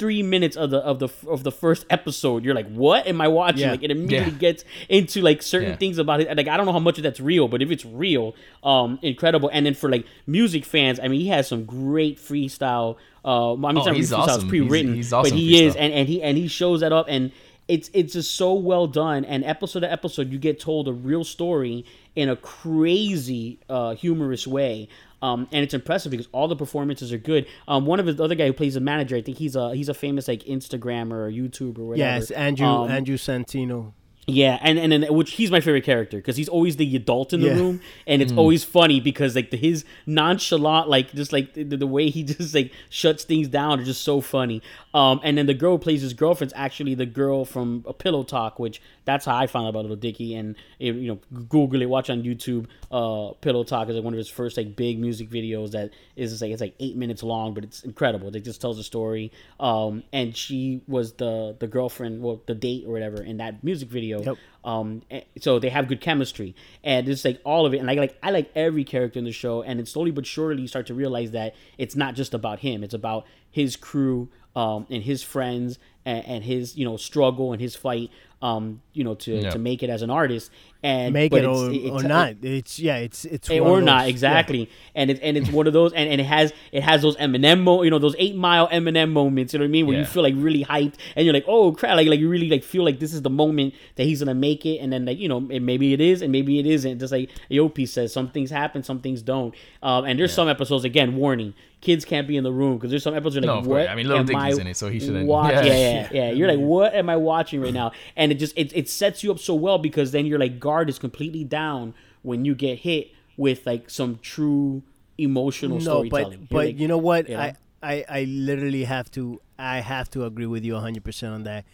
three 0.00 0.24
minutes 0.24 0.56
of 0.56 0.70
the 0.70 0.78
of 0.78 0.98
the 0.98 1.08
of 1.28 1.44
the 1.44 1.52
first 1.52 1.86
episode, 1.90 2.44
you're 2.44 2.54
like, 2.56 2.68
"What 2.72 3.06
am 3.06 3.20
I 3.20 3.28
watching?" 3.28 3.60
Yeah. 3.60 3.70
Like 3.70 3.84
it 3.84 3.92
immediately 3.92 4.32
Yeah. 4.32 4.38
gets 4.38 4.64
into 4.88 5.20
like 5.22 5.42
certain 5.42 5.70
Yeah. 5.70 5.76
things 5.76 5.98
about 5.98 6.20
it. 6.20 6.36
Like 6.36 6.48
I 6.48 6.56
don't 6.56 6.66
know 6.66 6.72
how 6.72 6.80
much 6.80 6.98
of 6.98 7.04
that's 7.04 7.20
real, 7.20 7.46
but 7.46 7.62
if 7.62 7.70
it's 7.70 7.84
real, 7.84 8.34
um, 8.64 8.98
incredible. 9.02 9.48
And 9.52 9.64
then 9.66 9.74
for 9.74 9.88
like 9.88 10.06
music 10.26 10.64
fans, 10.64 10.98
I 10.98 11.06
mean, 11.06 11.20
he 11.20 11.28
has 11.28 11.46
some 11.46 11.64
great 11.64 12.18
freestyle. 12.18 12.96
Uh, 13.24 13.52
I 13.52 13.56
mean, 13.56 13.64
Oh, 13.64 13.78
it's 13.78 13.86
not 13.86 13.94
he's 13.96 14.10
freestyle; 14.10 14.24
it's 14.24 14.32
awesome. 14.36 14.48
pre-written, 14.48 14.94
He's- 14.94 15.06
he's 15.06 15.12
awesome 15.12 15.30
but 15.30 15.38
he 15.38 15.62
is, 15.64 15.76
and 15.76 15.92
and 15.92 16.08
he 16.08 16.20
and 16.22 16.36
he 16.36 16.48
shows 16.48 16.80
that 16.80 16.92
up 16.92 17.06
and. 17.08 17.30
It's, 17.68 17.88
it's 17.94 18.14
just 18.14 18.34
so 18.34 18.52
well 18.54 18.88
done, 18.88 19.24
and 19.24 19.44
episode 19.44 19.80
to 19.86 19.92
episode, 19.92 20.32
you 20.32 20.40
get 20.40 20.58
told 20.58 20.88
a 20.88 20.92
real 20.92 21.22
story 21.22 21.84
in 22.16 22.28
a 22.28 22.34
crazy, 22.34 23.58
uh, 23.68 23.94
humorous 23.94 24.44
way. 24.44 24.88
Um, 25.22 25.48
and 25.52 25.62
it's 25.62 25.74
impressive 25.74 26.10
because 26.10 26.28
all 26.32 26.48
the 26.48 26.56
performances 26.56 27.12
are 27.12 27.18
good. 27.18 27.46
Um, 27.68 27.84
one 27.86 28.00
of 28.00 28.06
the 28.16 28.22
other 28.24 28.34
guy 28.34 28.46
who 28.46 28.52
plays 28.54 28.74
the 28.74 28.80
manager, 28.80 29.16
I 29.16 29.22
think 29.22 29.36
he's 29.38 29.54
a 29.54 29.74
he's 29.74 29.88
a 29.88 29.94
famous 29.94 30.28
like 30.28 30.44
Instagrammer 30.44 31.12
or 31.12 31.30
YouTuber 31.30 31.78
or 31.78 31.84
whatever. 31.88 31.98
yes, 32.18 32.30
Andrew 32.30 32.66
Um, 32.66 32.90
Andrew 32.90 33.16
Santino. 33.16 33.92
Yeah, 34.30 34.58
and 34.62 34.78
and 34.78 34.92
then 34.92 35.02
which 35.14 35.32
he's 35.32 35.50
my 35.50 35.60
favorite 35.60 35.84
character 35.84 36.16
because 36.18 36.36
he's 36.36 36.48
always 36.48 36.76
the 36.76 36.96
adult 36.96 37.32
in 37.32 37.40
the 37.40 37.48
Yeah. 37.48 37.54
room, 37.56 37.80
and 38.06 38.22
it's 38.22 38.32
always 38.32 38.64
funny 38.64 39.00
because 39.00 39.34
like 39.36 39.50
the, 39.50 39.56
his 39.56 39.84
nonchalant, 40.06 40.88
like 40.88 41.12
just 41.14 41.32
like 41.32 41.54
the, 41.54 41.64
the 41.64 41.86
way 41.86 42.10
he 42.10 42.22
just 42.34 42.54
like 42.54 42.72
shuts 42.88 43.24
things 43.24 43.48
down 43.48 43.80
is 43.80 43.86
just 43.86 44.02
so 44.02 44.20
funny. 44.20 44.62
Um, 44.94 45.20
and 45.22 45.38
then 45.38 45.46
the 45.46 45.54
girl 45.54 45.72
who 45.72 45.78
plays 45.78 46.02
his 46.02 46.14
girlfriend's 46.14 46.52
actually 46.56 46.94
the 46.94 47.06
girl 47.06 47.44
from 47.44 47.84
a 47.86 47.92
Pillow 47.92 48.22
Talk, 48.22 48.58
which 48.58 48.80
that's 49.04 49.24
how 49.24 49.36
I 49.36 49.46
found 49.46 49.66
out 49.66 49.70
about 49.70 49.82
Little 49.82 49.96
Dicky, 49.96 50.34
and 50.34 50.56
it, 50.78 50.94
you 50.94 51.08
know 51.08 51.18
Google 51.48 51.82
it, 51.82 51.88
watch 51.88 52.10
on 52.10 52.22
YouTube. 52.22 52.66
Uh, 52.90 53.32
Pillow 53.40 53.64
Talk 53.64 53.88
is 53.88 53.94
like 53.94 54.04
one 54.04 54.14
of 54.14 54.18
his 54.18 54.28
first 54.28 54.56
like 54.56 54.76
big 54.76 54.98
music 54.98 55.30
videos 55.30 55.70
that 55.72 55.90
is 56.16 56.30
just, 56.30 56.42
like 56.42 56.50
it's 56.50 56.60
like 56.60 56.74
eight 56.80 56.96
minutes 56.96 57.22
long, 57.22 57.54
but 57.54 57.64
it's 57.64 57.82
incredible. 57.84 58.34
It 58.34 58.40
just 58.44 58.60
tells 58.60 58.78
a 58.78 58.84
story. 58.84 59.30
Um, 59.58 60.02
and 60.12 60.36
she 60.36 60.82
was 60.88 61.12
the 61.14 61.56
the 61.58 61.66
girlfriend, 61.66 62.22
well, 62.22 62.40
the 62.46 62.54
date 62.54 62.84
or 62.86 62.92
whatever 62.92 63.22
in 63.22 63.36
that 63.38 63.62
music 63.62 63.88
video. 63.88 64.19
Yep. 64.22 64.36
Um, 64.62 65.02
so 65.40 65.58
they 65.58 65.70
have 65.70 65.88
good 65.88 66.00
chemistry, 66.02 66.54
and 66.84 67.08
it's 67.08 67.24
like 67.24 67.40
all 67.44 67.64
of 67.64 67.72
it. 67.72 67.78
And 67.78 67.90
I 67.90 67.94
like 67.94 68.18
I 68.22 68.30
like 68.30 68.50
every 68.54 68.84
character 68.84 69.18
in 69.18 69.24
the 69.24 69.32
show, 69.32 69.62
and 69.62 69.78
then 69.78 69.86
slowly 69.86 70.10
but 70.10 70.26
surely 70.26 70.62
you 70.62 70.68
start 70.68 70.86
to 70.88 70.94
realize 70.94 71.30
that 71.30 71.54
it's 71.78 71.96
not 71.96 72.14
just 72.14 72.34
about 72.34 72.58
him; 72.60 72.84
it's 72.84 72.92
about 72.94 73.24
his 73.50 73.76
crew, 73.76 74.28
um, 74.54 74.86
and 74.90 75.02
his 75.02 75.22
friends, 75.22 75.78
and, 76.04 76.26
and 76.26 76.44
his 76.44 76.76
you 76.76 76.84
know 76.84 76.98
struggle 76.98 77.52
and 77.52 77.60
his 77.60 77.74
fight, 77.74 78.10
um, 78.42 78.82
you 78.92 79.02
know 79.02 79.14
to 79.14 79.40
Yeah. 79.42 79.50
to 79.50 79.58
make 79.58 79.82
it 79.82 79.88
as 79.88 80.02
an 80.02 80.10
artist 80.10 80.50
and 80.82 81.12
Make 81.12 81.32
it 81.34 81.44
or, 81.44 81.70
it- 81.70 81.90
or 81.90 82.02
not. 82.02 82.36
It's 82.42 82.78
yeah. 82.78 82.96
It's 82.96 83.24
it's 83.24 83.48
one 83.50 83.58
of 83.60 83.66
or 83.66 83.80
not 83.82 83.98
those- 83.98 84.06
yeah. 84.06 84.10
exactly 84.10 84.70
and 84.94 85.10
it's 85.10 85.20
and 85.20 85.36
it's 85.36 85.50
one 85.50 85.66
of 85.66 85.72
those 85.72 85.92
and, 85.92 86.08
and 86.10 86.20
it 86.20 86.24
has 86.24 86.52
it 86.72 86.82
has 86.82 87.02
those 87.02 87.16
Eminem 87.16 87.62
mo 87.62 87.82
you 87.82 87.90
know 87.90 87.98
those 87.98 88.16
eight 88.18 88.34
mile 88.34 88.66
Eminem 88.68 89.10
moments 89.12 89.52
you 89.52 89.58
know 89.58 89.64
what 89.64 89.68
I 89.68 89.72
mean 89.72 89.86
where 89.86 89.98
you 89.98 90.04
feel 90.06 90.22
like 90.22 90.34
really 90.36 90.64
hyped 90.64 90.94
and 91.16 91.24
you're 91.26 91.34
like 91.34 91.44
oh 91.46 91.72
crap 91.72 91.96
like 91.96 92.08
like 92.08 92.18
you 92.18 92.28
really 92.28 92.48
like 92.48 92.64
feel 92.64 92.84
like 92.84 92.98
this 92.98 93.12
is 93.12 93.20
the 93.22 93.30
moment 93.30 93.74
that 93.96 94.04
he's 94.04 94.20
gonna 94.20 94.34
make 94.34 94.64
it 94.64 94.78
and 94.78 94.92
then 94.92 95.04
like 95.04 95.18
you 95.18 95.28
know 95.28 95.38
and 95.50 95.66
maybe 95.66 95.92
it 95.92 96.00
is 96.00 96.22
and 96.22 96.32
maybe 96.32 96.58
it 96.58 96.66
isn't 96.66 96.98
just 96.98 97.12
like 97.12 97.28
Aopi 97.50 97.86
says 97.86 98.12
some 98.12 98.30
things 98.30 98.50
happen 98.50 98.82
some 98.82 99.00
things 99.00 99.22
don't 99.22 99.54
um 99.82 100.04
and 100.06 100.18
there's 100.18 100.32
some 100.32 100.48
episodes 100.48 100.84
again 100.84 101.16
warning 101.16 101.52
kids 101.80 102.04
can't 102.04 102.28
be 102.28 102.36
in 102.36 102.44
the 102.44 102.52
room 102.52 102.76
because 102.76 102.90
there's 102.90 103.02
some 103.02 103.14
episodes 103.14 103.36
you're 103.36 103.44
No, 103.46 103.54
like 103.54 103.60
of 103.62 103.66
course. 103.66 103.80
what 103.84 103.88
I 103.88 103.94
mean, 103.94 104.06
Lil 104.08 104.18
am 104.18 104.26
Dicky's 104.26 104.58
in 104.58 104.66
it, 104.66 104.76
so 104.76 104.88
he 104.90 105.00
shouldn't- 105.00 105.26
watch- 105.26 105.52
Yeah. 105.54 105.62
yeah 105.64 105.72
yeah 105.72 106.08
yeah 106.12 106.30
you're 106.32 106.48
like 106.48 106.58
what 106.58 106.94
am 106.94 107.08
I 107.08 107.16
watching 107.16 107.60
right 107.62 107.72
now 107.72 107.92
and 108.16 108.30
it 108.32 108.36
just 108.36 108.52
it, 108.56 108.72
it 108.76 108.88
sets 108.88 109.22
you 109.24 109.30
up 109.30 109.38
so 109.38 109.54
well 109.54 109.78
because 109.78 110.12
then 110.12 110.26
your 110.26 110.38
like 110.38 110.60
guard 110.60 110.88
is 110.90 110.98
completely 110.98 111.42
down 111.44 111.94
when 112.22 112.44
you 112.44 112.54
get 112.54 112.80
hit 112.80 113.12
with 113.36 113.64
like 113.66 113.88
some 113.88 114.18
true 114.22 114.82
emotional 115.18 115.78
No, 115.78 116.04
storytelling. 116.04 116.40
but 116.40 116.48
but 116.50 116.66
like- 116.66 116.78
you 116.78 116.88
know 116.88 116.98
what? 116.98 117.28
you 117.28 117.36
know? 117.36 117.40
I, 117.40 117.54
I 117.82 118.04
I 118.08 118.24
literally 118.24 118.84
have 118.84 119.10
to 119.12 119.40
I 119.58 119.80
have 119.80 120.10
to 120.10 120.24
agree 120.24 120.46
with 120.46 120.64
you 120.64 120.74
100 120.74 121.02
percent 121.04 121.32
on 121.34 121.44
that. 121.44 121.64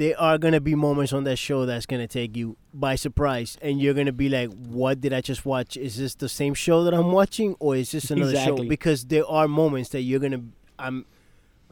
There 0.00 0.18
are 0.18 0.38
gonna 0.38 0.62
be 0.62 0.74
moments 0.74 1.12
on 1.12 1.24
that 1.24 1.36
show 1.36 1.66
that's 1.66 1.84
gonna 1.84 2.08
take 2.08 2.34
you 2.34 2.56
by 2.72 2.94
surprise, 2.94 3.58
and 3.60 3.78
you're 3.82 3.92
gonna 3.92 4.12
be 4.24 4.30
like, 4.30 4.48
"What 4.78 5.02
did 5.02 5.12
I 5.12 5.20
just 5.20 5.44
watch? 5.44 5.76
Is 5.76 5.98
this 5.98 6.14
the 6.14 6.28
same 6.28 6.54
show 6.54 6.84
that 6.84 6.94
I'm 6.94 7.12
watching, 7.12 7.54
or 7.60 7.76
is 7.76 7.90
this 7.92 8.10
another 8.10 8.30
Exactly. 8.30 8.64
show?" 8.64 8.68
Because 8.70 9.04
there 9.04 9.26
are 9.26 9.46
moments 9.46 9.90
that 9.90 10.00
you're 10.00 10.20
gonna 10.20 10.42
I'm. 10.78 11.04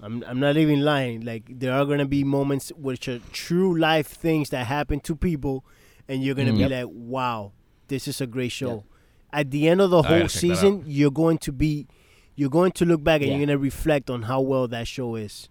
I'm, 0.03 0.23
I'm 0.29 0.39
not 0.39 0.57
even 0.59 0.83
lying. 0.85 1.23
Like 1.25 1.45
there 1.59 1.73
are 1.73 1.85
gonna 1.87 2.05
be 2.07 2.23
moments 2.23 2.71
which 2.77 3.09
are 3.09 3.19
true 3.33 3.77
life 3.79 4.07
things 4.07 4.51
that 4.51 4.67
happen 4.67 5.01
to 5.09 5.17
people, 5.17 5.65
and 6.07 6.23
you're 6.23 6.35
gonna 6.37 6.53
Mm. 6.53 6.57
be 6.57 6.67
Yep. 6.69 6.71
like, 6.71 6.89
"Wow, 6.93 7.53
this 7.89 8.07
is 8.07 8.21
a 8.21 8.27
great 8.27 8.53
show." 8.53 8.85
At 9.33 9.51
the 9.51 9.67
end 9.69 9.81
of 9.81 9.89
the 9.91 10.03
I 10.03 10.07
whole 10.07 10.19
gotta 10.19 10.29
check 10.29 10.33
that 10.35 10.39
season, 10.39 10.85
you're 10.87 11.11
going 11.23 11.39
to 11.39 11.51
be 11.51 11.87
you're 12.37 12.51
going 12.51 12.73
to 12.73 12.85
look 12.85 13.03
back 13.03 13.23
and 13.23 13.31
Yeah. 13.31 13.37
you're 13.39 13.47
gonna 13.47 13.59
reflect 13.59 14.11
on 14.11 14.23
how 14.31 14.41
well 14.43 14.69
that 14.69 14.87
show 14.87 15.17
is, 15.17 15.49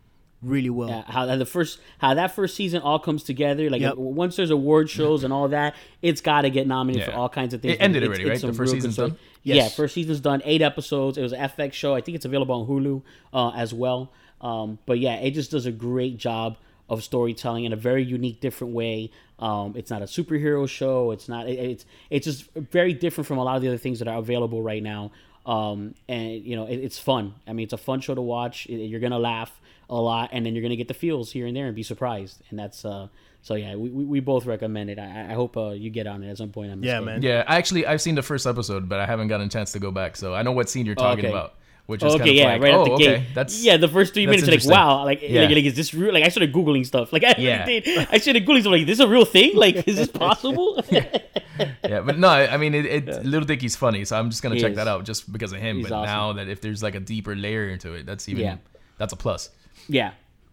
really 0.47 0.69
well. 0.69 0.89
Yeah, 0.89 1.03
how 1.07 1.25
the 1.36 1.45
first 1.45 1.79
how 1.99 2.13
that 2.13 2.33
first 2.36 2.55
season 2.55 2.81
all 2.81 2.99
comes 2.99 3.23
together. 3.23 3.69
Like 3.69 3.81
Yep. 3.81 3.97
once 3.97 4.36
there's 4.36 4.49
award 4.51 4.89
shows 4.89 5.23
and 5.23 5.31
all 5.33 5.47
that, 5.49 5.75
it's 6.01 6.21
got 6.21 6.41
to 6.41 6.49
get 6.49 6.67
nominated 6.67 7.05
for 7.10 7.13
all 7.17 7.29
kinds 7.29 7.53
of 7.53 7.62
things. 7.62 7.75
It 7.75 7.81
ended 7.81 8.03
It's- 8.03 8.10
already, 8.19 8.31
it's 8.31 8.43
right? 8.43 8.51
The 8.51 8.57
first 8.57 8.71
real 8.73 8.81
good 8.81 8.91
season's 8.91 8.93
stuff. 8.95 9.10
done? 9.10 9.19
Yeah, 9.43 9.67
first 9.69 9.93
season's 9.93 10.19
done. 10.19 10.41
Eight 10.45 10.62
episodes. 10.62 11.17
It 11.17 11.21
was 11.21 11.33
an 11.33 11.39
FX 11.39 11.73
show. 11.73 11.95
I 11.95 12.01
think 12.01 12.15
it's 12.15 12.25
available 12.25 12.55
on 12.55 12.67
Hulu 12.67 13.01
uh, 13.33 13.51
as 13.55 13.73
well. 13.73 14.12
Um, 14.41 14.77
but 14.86 14.99
yeah, 14.99 15.15
it 15.15 15.31
just 15.31 15.51
does 15.51 15.65
a 15.65 15.71
great 15.71 16.17
job 16.17 16.57
of 16.89 17.03
storytelling 17.03 17.65
in 17.65 17.73
a 17.73 17.75
very 17.75 18.03
unique, 18.03 18.39
different 18.39 18.73
way. 18.73 19.12
Um, 19.39 19.73
it's 19.75 19.89
not 19.91 20.01
a 20.01 20.05
superhero 20.05 20.67
show. 20.69 21.12
It's 21.12 21.27
not. 21.29 21.47
It, 21.47 21.60
it's 21.60 21.86
it's 22.10 22.25
just 22.25 22.51
very 22.53 22.93
different 22.93 23.27
from 23.27 23.38
a 23.38 23.43
lot 23.43 23.55
of 23.55 23.62
the 23.62 23.67
other 23.67 23.77
things 23.77 23.99
that 23.99 24.07
are 24.07 24.17
available 24.17 24.62
right 24.62 24.81
now. 24.83 25.12
Um, 25.45 25.95
and 26.10 26.43
you 26.43 26.55
know, 26.55 26.65
it, 26.65 26.77
it's 26.77 26.99
fun. 26.99 27.33
I 27.47 27.53
mean, 27.53 27.63
it's 27.65 27.73
a 27.73 27.77
fun 27.77 28.01
show 28.01 28.15
to 28.15 28.21
watch. 28.21 28.65
It- 28.67 28.86
you're 28.88 28.99
gonna 28.99 29.19
laugh 29.19 29.60
a 29.89 29.95
lot, 29.95 30.30
and 30.34 30.45
then 30.45 30.54
you're 30.54 30.62
gonna 30.63 30.76
get 30.76 30.88
the 30.88 30.93
feels 30.93 31.32
here 31.32 31.45
and 31.47 31.56
there 31.56 31.67
and 31.67 31.76
be 31.76 31.84
surprised. 31.84 32.41
And 32.50 32.60
that's 32.60 32.84
uh, 32.86 33.08
so 33.41 33.56
yeah, 33.56 33.76
we, 33.76 33.89
we, 33.89 34.04
we 34.06 34.19
both 34.19 34.45
recommend 34.45 34.89
it. 34.89 35.00
I, 35.00 35.28
I 35.32 35.34
hope 35.34 35.56
uh, 35.58 35.69
you 35.69 35.89
get 35.89 36.08
on 36.08 36.23
it 36.23 36.30
at 36.30 36.38
some 36.38 36.50
point. 36.52 36.71
I'm 36.71 36.84
Yeah, 36.84 37.00
man. 37.00 37.21
Yeah, 37.21 37.43
I 37.47 37.56
actually 37.58 37.86
I've 37.86 38.02
seen 38.02 38.15
the 38.15 38.23
first 38.23 38.45
episode, 38.45 38.89
but 38.89 39.00
I 39.00 39.06
haven't 39.06 39.28
gotten 39.30 39.47
a 39.47 39.50
chance 39.50 39.71
to 39.73 39.80
go 39.80 39.91
back. 39.91 40.17
So 40.17 40.34
I 40.34 40.41
know 40.43 40.52
what 40.52 40.69
scene 40.69 40.86
you're 40.86 40.95
talking 40.95 41.23
okay. 41.26 41.34
about, 41.34 41.54
which 41.86 42.04
is 42.04 42.13
Okay, 42.15 42.17
kind 42.19 42.30
of 42.32 42.36
yeah, 42.36 42.45
like, 42.54 42.62
right 42.62 42.73
oh, 42.73 42.82
out 42.82 42.86
the 42.86 42.91
okay, 42.93 43.17
gate. 43.19 43.28
that's 43.34 43.63
yeah. 43.63 43.78
The 43.78 43.88
first 43.88 44.13
three 44.13 44.26
minutes, 44.28 44.47
like, 44.47 44.65
wow, 44.65 45.06
like, 45.06 45.21
Yeah. 45.21 45.43
like, 45.43 45.52
like, 45.56 45.63
is 45.65 45.76
this 45.76 45.93
real? 45.93 46.13
Like, 46.13 46.26
I 46.26 46.28
started 46.30 46.52
googling 46.54 46.86
stuff. 46.86 47.13
Like, 47.13 47.23
I 47.23 47.36
Yeah. 47.38 47.65
did. 47.65 47.88
I 48.12 48.17
started 48.17 48.45
googling 48.45 48.62
stuff. 48.62 48.71
Like, 48.73 48.86
this 48.86 48.95
is 48.95 49.00
a 49.00 49.08
real 49.08 49.23
thing? 49.26 49.56
Like, 49.56 49.88
is 49.88 49.95
this 49.95 50.10
possible? 50.26 50.84
yeah, 50.91 52.02
but 52.02 52.19
no, 52.19 52.28
I 52.28 52.54
I 52.54 52.58
mean, 52.58 52.73
it, 52.76 52.86
it 52.86 53.26
Lil 53.26 53.41
Dicky's 53.41 53.76
funny, 53.76 54.04
so 54.06 54.17
I'm 54.19 54.30
just 54.30 54.43
gonna 54.43 54.56
He 54.56 54.62
check 54.62 54.71
is. 54.71 54.78
that 54.78 54.88
out 54.88 55.06
just 55.06 55.32
because 55.32 55.54
of 55.54 55.60
him. 55.60 55.78
He's 55.78 55.88
but 55.88 55.95
awesome. 55.95 56.13
now 56.13 56.34
that 56.34 56.47
if 56.50 56.62
there's 56.62 56.84
like 56.84 56.95
a 56.95 57.00
deeper 57.00 57.36
layer 57.36 57.69
into 57.69 57.93
it, 57.93 58.06
that's 58.06 58.28
even 58.30 58.43
Yeah. 58.43 58.58
that's 58.97 59.13
a 59.13 59.15
plus. 59.15 59.50
Yeah, 59.88 60.12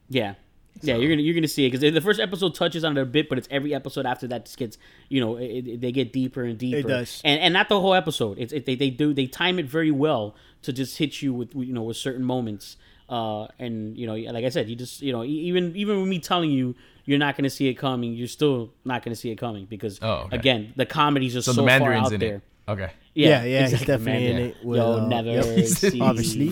yeah. 0.08 0.34
Yeah, 0.82 0.96
you're 0.96 1.08
gonna 1.08 1.22
you're 1.22 1.34
gonna 1.34 1.48
see 1.48 1.64
it 1.66 1.70
because 1.70 1.94
the 1.94 2.00
first 2.00 2.20
episode 2.20 2.54
touches 2.56 2.84
on 2.84 2.98
it 2.98 3.00
a 3.00 3.04
bit, 3.06 3.28
but 3.28 3.38
it's 3.38 3.46
every 3.50 3.72
episode 3.74 4.04
after 4.06 4.26
that 4.26 4.44
just 4.44 4.58
gets 4.58 4.76
you 5.08 5.20
know 5.20 5.36
it, 5.36 5.66
it- 5.66 5.80
they 5.80 5.92
get 5.92 6.12
deeper 6.12 6.42
and 6.42 6.58
deeper. 6.58 6.78
It 6.78 6.86
does. 6.88 7.22
and 7.24 7.40
and 7.40 7.54
not 7.54 7.68
the 7.68 7.80
whole 7.80 7.94
episode. 7.94 8.38
It's 8.38 8.52
it, 8.52 8.66
they 8.66 8.74
they 8.74 8.90
do 8.90 9.14
they 9.14 9.26
time 9.26 9.58
it 9.60 9.66
very 9.66 9.92
well 9.92 10.34
to 10.62 10.72
just 10.72 10.98
hit 10.98 11.22
you 11.22 11.32
with 11.32 11.54
you 11.54 11.72
know 11.72 11.82
with 11.82 11.96
certain 11.96 12.24
moments. 12.24 12.76
Uh, 13.08 13.46
and 13.58 13.96
you 13.96 14.06
know, 14.06 14.14
like 14.32 14.44
I 14.44 14.48
said, 14.48 14.68
you 14.68 14.74
just 14.76 15.00
you 15.00 15.12
know 15.12 15.22
e- 15.24 15.28
even 15.28 15.74
even 15.76 16.00
with 16.00 16.08
me 16.08 16.18
telling 16.18 16.50
you 16.50 16.74
you're 17.04 17.18
not 17.20 17.36
gonna 17.36 17.50
see 17.50 17.68
it 17.68 17.74
coming, 17.74 18.12
you're 18.12 18.26
still 18.26 18.72
not 18.84 19.04
gonna 19.04 19.14
see 19.16 19.30
it 19.30 19.36
coming 19.36 19.66
because 19.66 20.00
Oh, 20.02 20.24
okay. 20.26 20.36
again 20.36 20.72
the 20.76 20.86
comedy's 20.86 21.34
just 21.34 21.46
So, 21.46 21.52
so, 21.52 21.62
the 21.64 21.78
far 21.78 21.92
out 21.92 22.12
in 22.12 22.20
there. 22.20 22.34
it. 22.36 22.42
Okay. 22.70 22.90
Yeah, 23.14 23.44
yeah, 23.44 23.60
he's 23.62 23.74
exactly, 23.74 23.86
definitely 23.94 24.26
in 24.26 24.36
Mandarin. 24.36 24.50
it 24.60 24.64
with, 24.66 24.76
You'll 24.80 24.92
uh, 24.94 25.06
never 25.06 25.30
yep. 25.30 25.66
see 25.66 26.00
Obviously. 26.00 26.48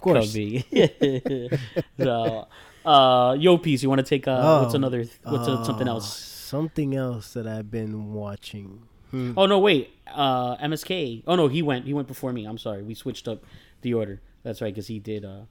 Of 0.00 0.04
course. 0.04 0.26
Cubby. 0.32 0.64
so, 1.98 2.48
uh, 2.86 3.36
Yo 3.38 3.58
Peace, 3.58 3.82
you 3.82 3.88
want 3.88 3.98
to 4.00 4.06
take 4.06 4.26
uh, 4.26 4.60
what's 4.62 4.74
Oh, 4.74 4.76
another 4.76 5.04
what's 5.24 5.46
uh, 5.48 5.62
something 5.64 5.88
uh, 5.88 5.92
else? 5.92 6.16
Something 6.18 6.94
else 6.96 7.34
that 7.34 7.46
I've 7.46 7.70
been 7.70 8.12
watching. 8.14 8.82
Oh 9.12 9.46
no, 9.46 9.58
wait. 9.58 9.90
Uh, 10.12 10.56
MSK. 10.58 11.24
Oh 11.26 11.34
no, 11.34 11.48
he 11.48 11.62
went. 11.62 11.84
He 11.84 11.92
went 11.92 12.06
before 12.08 12.32
me. 12.32 12.44
I'm 12.46 12.58
sorry. 12.58 12.82
We 12.82 12.94
switched 12.94 13.26
up 13.28 13.44
the 13.82 13.92
order. 13.94 14.20
That's 14.44 14.62
right, 14.62 14.72
because 14.72 14.86
he 14.86 14.98
did. 15.00 15.24
Uh, 15.24 15.42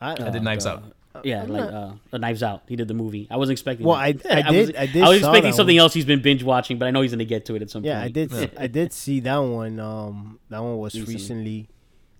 I, 0.00 0.12
I 0.12 0.30
did 0.30 0.42
Knives 0.42 0.66
Out. 0.66 0.84
yeah, 1.24 1.44
like 1.44 1.62
uh, 1.72 1.92
uh, 2.12 2.18
Knives 2.18 2.42
Out. 2.42 2.62
He 2.68 2.76
did 2.76 2.88
the 2.88 2.94
movie. 2.94 3.26
I 3.30 3.38
wasn't 3.38 3.54
expecting. 3.54 3.86
Well, 3.86 3.96
that. 3.96 4.24
I- 4.30 4.40
I 4.48 4.50
was, 4.50 4.66
did- 4.66 4.76
I 4.76 4.86
did 4.86 5.02
I 5.02 5.08
was 5.08 5.18
expecting 5.18 5.52
something 5.54 5.76
one. 5.76 5.80
else. 5.80 5.94
He's 5.94 6.04
been 6.04 6.20
binge 6.22 6.42
watching, 6.44 6.78
but 6.78 6.86
I 6.86 6.90
know 6.90 7.00
he's 7.00 7.10
gonna 7.12 7.24
get 7.24 7.46
to 7.46 7.54
it 7.56 7.62
at 7.62 7.70
some 7.70 7.82
yeah, 7.84 7.98
I 8.00 8.02
point. 8.12 8.14
did. 8.30 8.50
I 8.58 8.66
did 8.66 8.92
see 8.92 9.20
that 9.20 9.38
one. 9.38 9.80
Um, 9.80 10.38
that 10.50 10.62
one 10.62 10.76
was 10.76 10.94
Recently. 10.94 11.14
recently. 11.14 11.68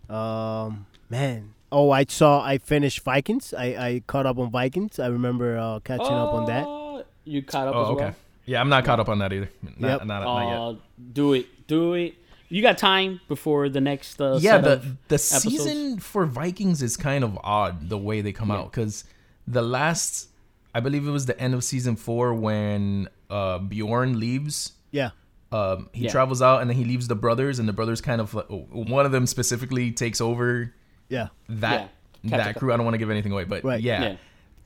Um, 0.08 0.86
man. 1.08 1.54
Oh, 1.72 1.90
I 1.90 2.04
saw. 2.08 2.42
I 2.44 2.58
finished 2.58 3.00
Vikings. 3.00 3.52
I 3.52 3.64
I 3.88 4.02
caught 4.06 4.26
up 4.26 4.38
on 4.38 4.50
Vikings. 4.50 4.98
I 4.98 5.08
remember 5.08 5.58
uh, 5.58 5.80
catching 5.80 6.06
up 6.06 6.32
on 6.32 6.46
that. 6.46 6.64
Oh, 6.66 7.04
You 7.24 7.42
caught 7.42 7.68
up 7.68 7.74
Oh, 7.74 7.82
as 7.82 7.88
okay. 7.90 8.04
well. 8.04 8.14
Yeah, 8.44 8.60
I'm 8.60 8.68
not 8.68 8.84
caught 8.84 9.00
up 9.00 9.08
on 9.08 9.18
that 9.18 9.32
either. 9.32 9.50
Not, 9.78 9.88
Yep. 10.00 10.06
not, 10.06 10.22
not 10.22 10.48
yet. 10.48 10.56
Uh, 10.58 10.74
do 11.12 11.32
it. 11.32 11.66
Do 11.66 11.94
it. 11.94 12.14
You 12.48 12.62
got 12.62 12.78
time 12.78 13.20
before 13.26 13.68
the 13.68 13.80
next. 13.80 14.20
Uh, 14.20 14.38
yeah 14.40 14.52
set 14.52 14.64
the 14.64 14.72
of 14.74 14.82
the 15.08 15.14
episodes? 15.16 15.42
season 15.42 15.98
for 15.98 16.24
vikings 16.26 16.80
is 16.80 16.96
kind 16.96 17.24
of 17.24 17.36
odd 17.42 17.88
the 17.88 17.98
way 17.98 18.20
they 18.20 18.30
come 18.32 18.52
out 18.52 18.70
because 18.70 19.02
the 19.48 19.62
last 19.62 20.28
i 20.72 20.78
believe 20.78 21.08
it 21.08 21.10
was 21.10 21.26
the 21.26 21.38
end 21.40 21.54
of 21.54 21.64
season 21.64 21.96
four 21.96 22.32
when 22.34 23.08
uh 23.30 23.58
bjorn 23.58 24.20
leaves 24.20 24.72
Yeah. 24.92 25.10
um 25.50 25.88
he 25.92 26.04
Yeah. 26.04 26.10
travels 26.12 26.40
out 26.40 26.60
and 26.60 26.70
then 26.70 26.76
he 26.76 26.84
leaves 26.84 27.08
the 27.08 27.16
brothers 27.16 27.58
and 27.58 27.68
the 27.68 27.72
brothers 27.72 28.00
kind 28.00 28.20
of 28.20 28.32
one 28.70 29.04
of 29.06 29.10
them 29.10 29.26
specifically 29.26 29.90
takes 29.90 30.20
over 30.20 30.72
Yeah. 31.08 31.28
that 31.48 31.90
Yeah. 32.22 32.36
that 32.38 32.56
crew 32.56 32.72
i 32.72 32.76
don't 32.76 32.84
want 32.84 32.94
to 32.94 32.98
give 32.98 33.10
anything 33.10 33.32
away 33.32 33.44
but 33.44 33.62
Right. 33.64 33.80
yeah. 33.80 34.02
Yeah. 34.02 34.16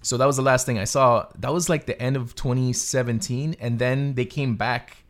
so 0.02 0.16
that 0.16 0.26
was 0.26 0.36
the 0.36 0.42
last 0.42 0.64
thing 0.66 0.78
i 0.78 0.84
saw 0.84 1.26
that 1.38 1.52
was 1.52 1.68
like 1.68 1.84
the 1.86 2.00
end 2.00 2.16
of 2.16 2.34
2017 2.34 3.56
and 3.60 3.78
then 3.78 4.14
they 4.14 4.24
came 4.24 4.56
back 4.56 5.04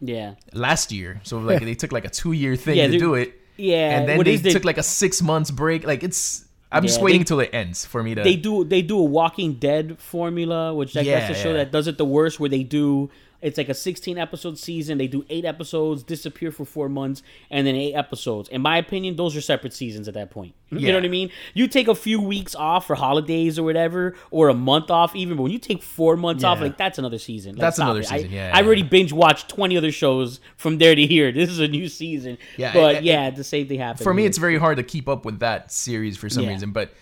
Yeah. 0.00 0.34
last 0.52 0.92
year 0.92 1.20
so 1.24 1.38
like 1.38 1.62
they 1.62 1.74
took 1.74 1.92
like 1.92 2.04
a 2.04 2.10
two 2.10 2.32
year 2.32 2.54
thing 2.56 2.76
Yeah, 2.76 2.88
to 2.88 2.98
do 2.98 3.14
it 3.14 3.40
Yeah. 3.56 3.98
and 3.98 4.08
then 4.08 4.16
what 4.18 4.26
they 4.26 4.34
is 4.34 4.42
they- 4.42 4.52
took 4.52 4.64
like 4.64 4.78
a 4.78 4.82
six 4.82 5.22
months 5.22 5.50
break. 5.50 5.86
Like 5.86 6.02
it's, 6.04 6.44
I'm 6.70 6.82
just 6.82 7.00
waiting 7.00 7.20
they- 7.22 7.24
till 7.24 7.40
it 7.40 7.50
ends 7.54 7.84
for 7.86 8.02
me 8.02 8.14
to. 8.14 8.22
they 8.22 8.36
do 8.36 8.64
they 8.64 8.82
do 8.82 8.98
a 8.98 9.04
Walking 9.04 9.54
Dead 9.54 9.98
formula, 9.98 10.74
which 10.74 10.94
I 10.96 11.00
that's 11.02 11.06
Yeah, 11.08 11.28
the 11.28 11.34
show 11.34 11.50
yeah. 11.52 11.58
that 11.64 11.72
does 11.72 11.86
it 11.88 11.96
the 11.96 12.04
worst. 12.04 12.38
Where 12.40 12.50
they 12.50 12.62
do 12.64 13.08
it's 13.42 13.58
like 13.58 13.68
a 13.68 13.74
16 13.74 14.18
episode 14.18 14.58
season. 14.58 14.98
They 14.98 15.06
do 15.08 15.24
eight 15.28 15.44
episodes, 15.44 16.02
disappear 16.02 16.50
for 16.50 16.64
four 16.64 16.88
months, 16.88 17.22
and 17.50 17.66
then 17.66 17.74
eight 17.74 17.94
episodes. 17.94 18.48
In 18.48 18.62
my 18.62 18.78
opinion, 18.78 19.16
those 19.16 19.36
are 19.36 19.40
separate 19.40 19.72
seasons 19.72 20.08
at 20.08 20.14
that 20.14 20.30
point. 20.30 20.54
You 20.70 20.88
know 20.88 20.94
what 20.94 21.04
I 21.04 21.08
mean? 21.08 21.30
You 21.54 21.68
take 21.68 21.86
a 21.86 21.94
few 21.94 22.20
weeks 22.20 22.54
off 22.56 22.88
for 22.88 22.96
holidays 22.96 23.56
or 23.58 23.62
whatever, 23.62 24.14
or 24.32 24.48
a 24.48 24.54
month 24.54 24.90
off 24.90 25.14
even. 25.14 25.36
But 25.36 25.44
when 25.44 25.52
you 25.52 25.60
take 25.60 25.80
four 25.82 26.16
months 26.16 26.42
off, 26.42 26.60
like 26.60 26.76
that's 26.76 26.98
another 26.98 27.18
season. 27.18 27.52
Like, 27.52 27.60
That's 27.60 27.78
another 27.78 28.00
it. 28.00 28.10
I- 28.12 28.16
season, 28.16 28.32
yeah, 28.32 28.50
I 28.52 28.62
already 28.62 28.82
binge 28.82 29.12
watched 29.12 29.48
20 29.48 29.76
other 29.76 29.92
shows 29.92 30.40
from 30.56 30.78
there 30.78 30.94
to 30.94 31.06
here. 31.06 31.30
This 31.36 31.50
is 31.50 31.60
a 31.60 31.68
new 31.68 31.88
season. 31.88 32.38
Yeah, 32.56 32.72
but 32.72 32.96
it- 32.96 33.04
yeah, 33.04 33.30
the 33.30 33.44
same 33.44 33.68
thing 33.68 33.78
happens 33.78 34.02
for 34.02 34.12
me, 34.12 34.24
it's 34.26 34.38
very 34.38 34.58
hard 34.58 34.78
to 34.78 34.82
keep 34.82 35.08
up 35.08 35.24
with 35.24 35.38
that 35.38 35.70
series 35.70 36.16
for 36.16 36.28
some 36.28 36.44
Yeah. 36.44 36.50
reason. 36.50 36.72
But 36.72 36.92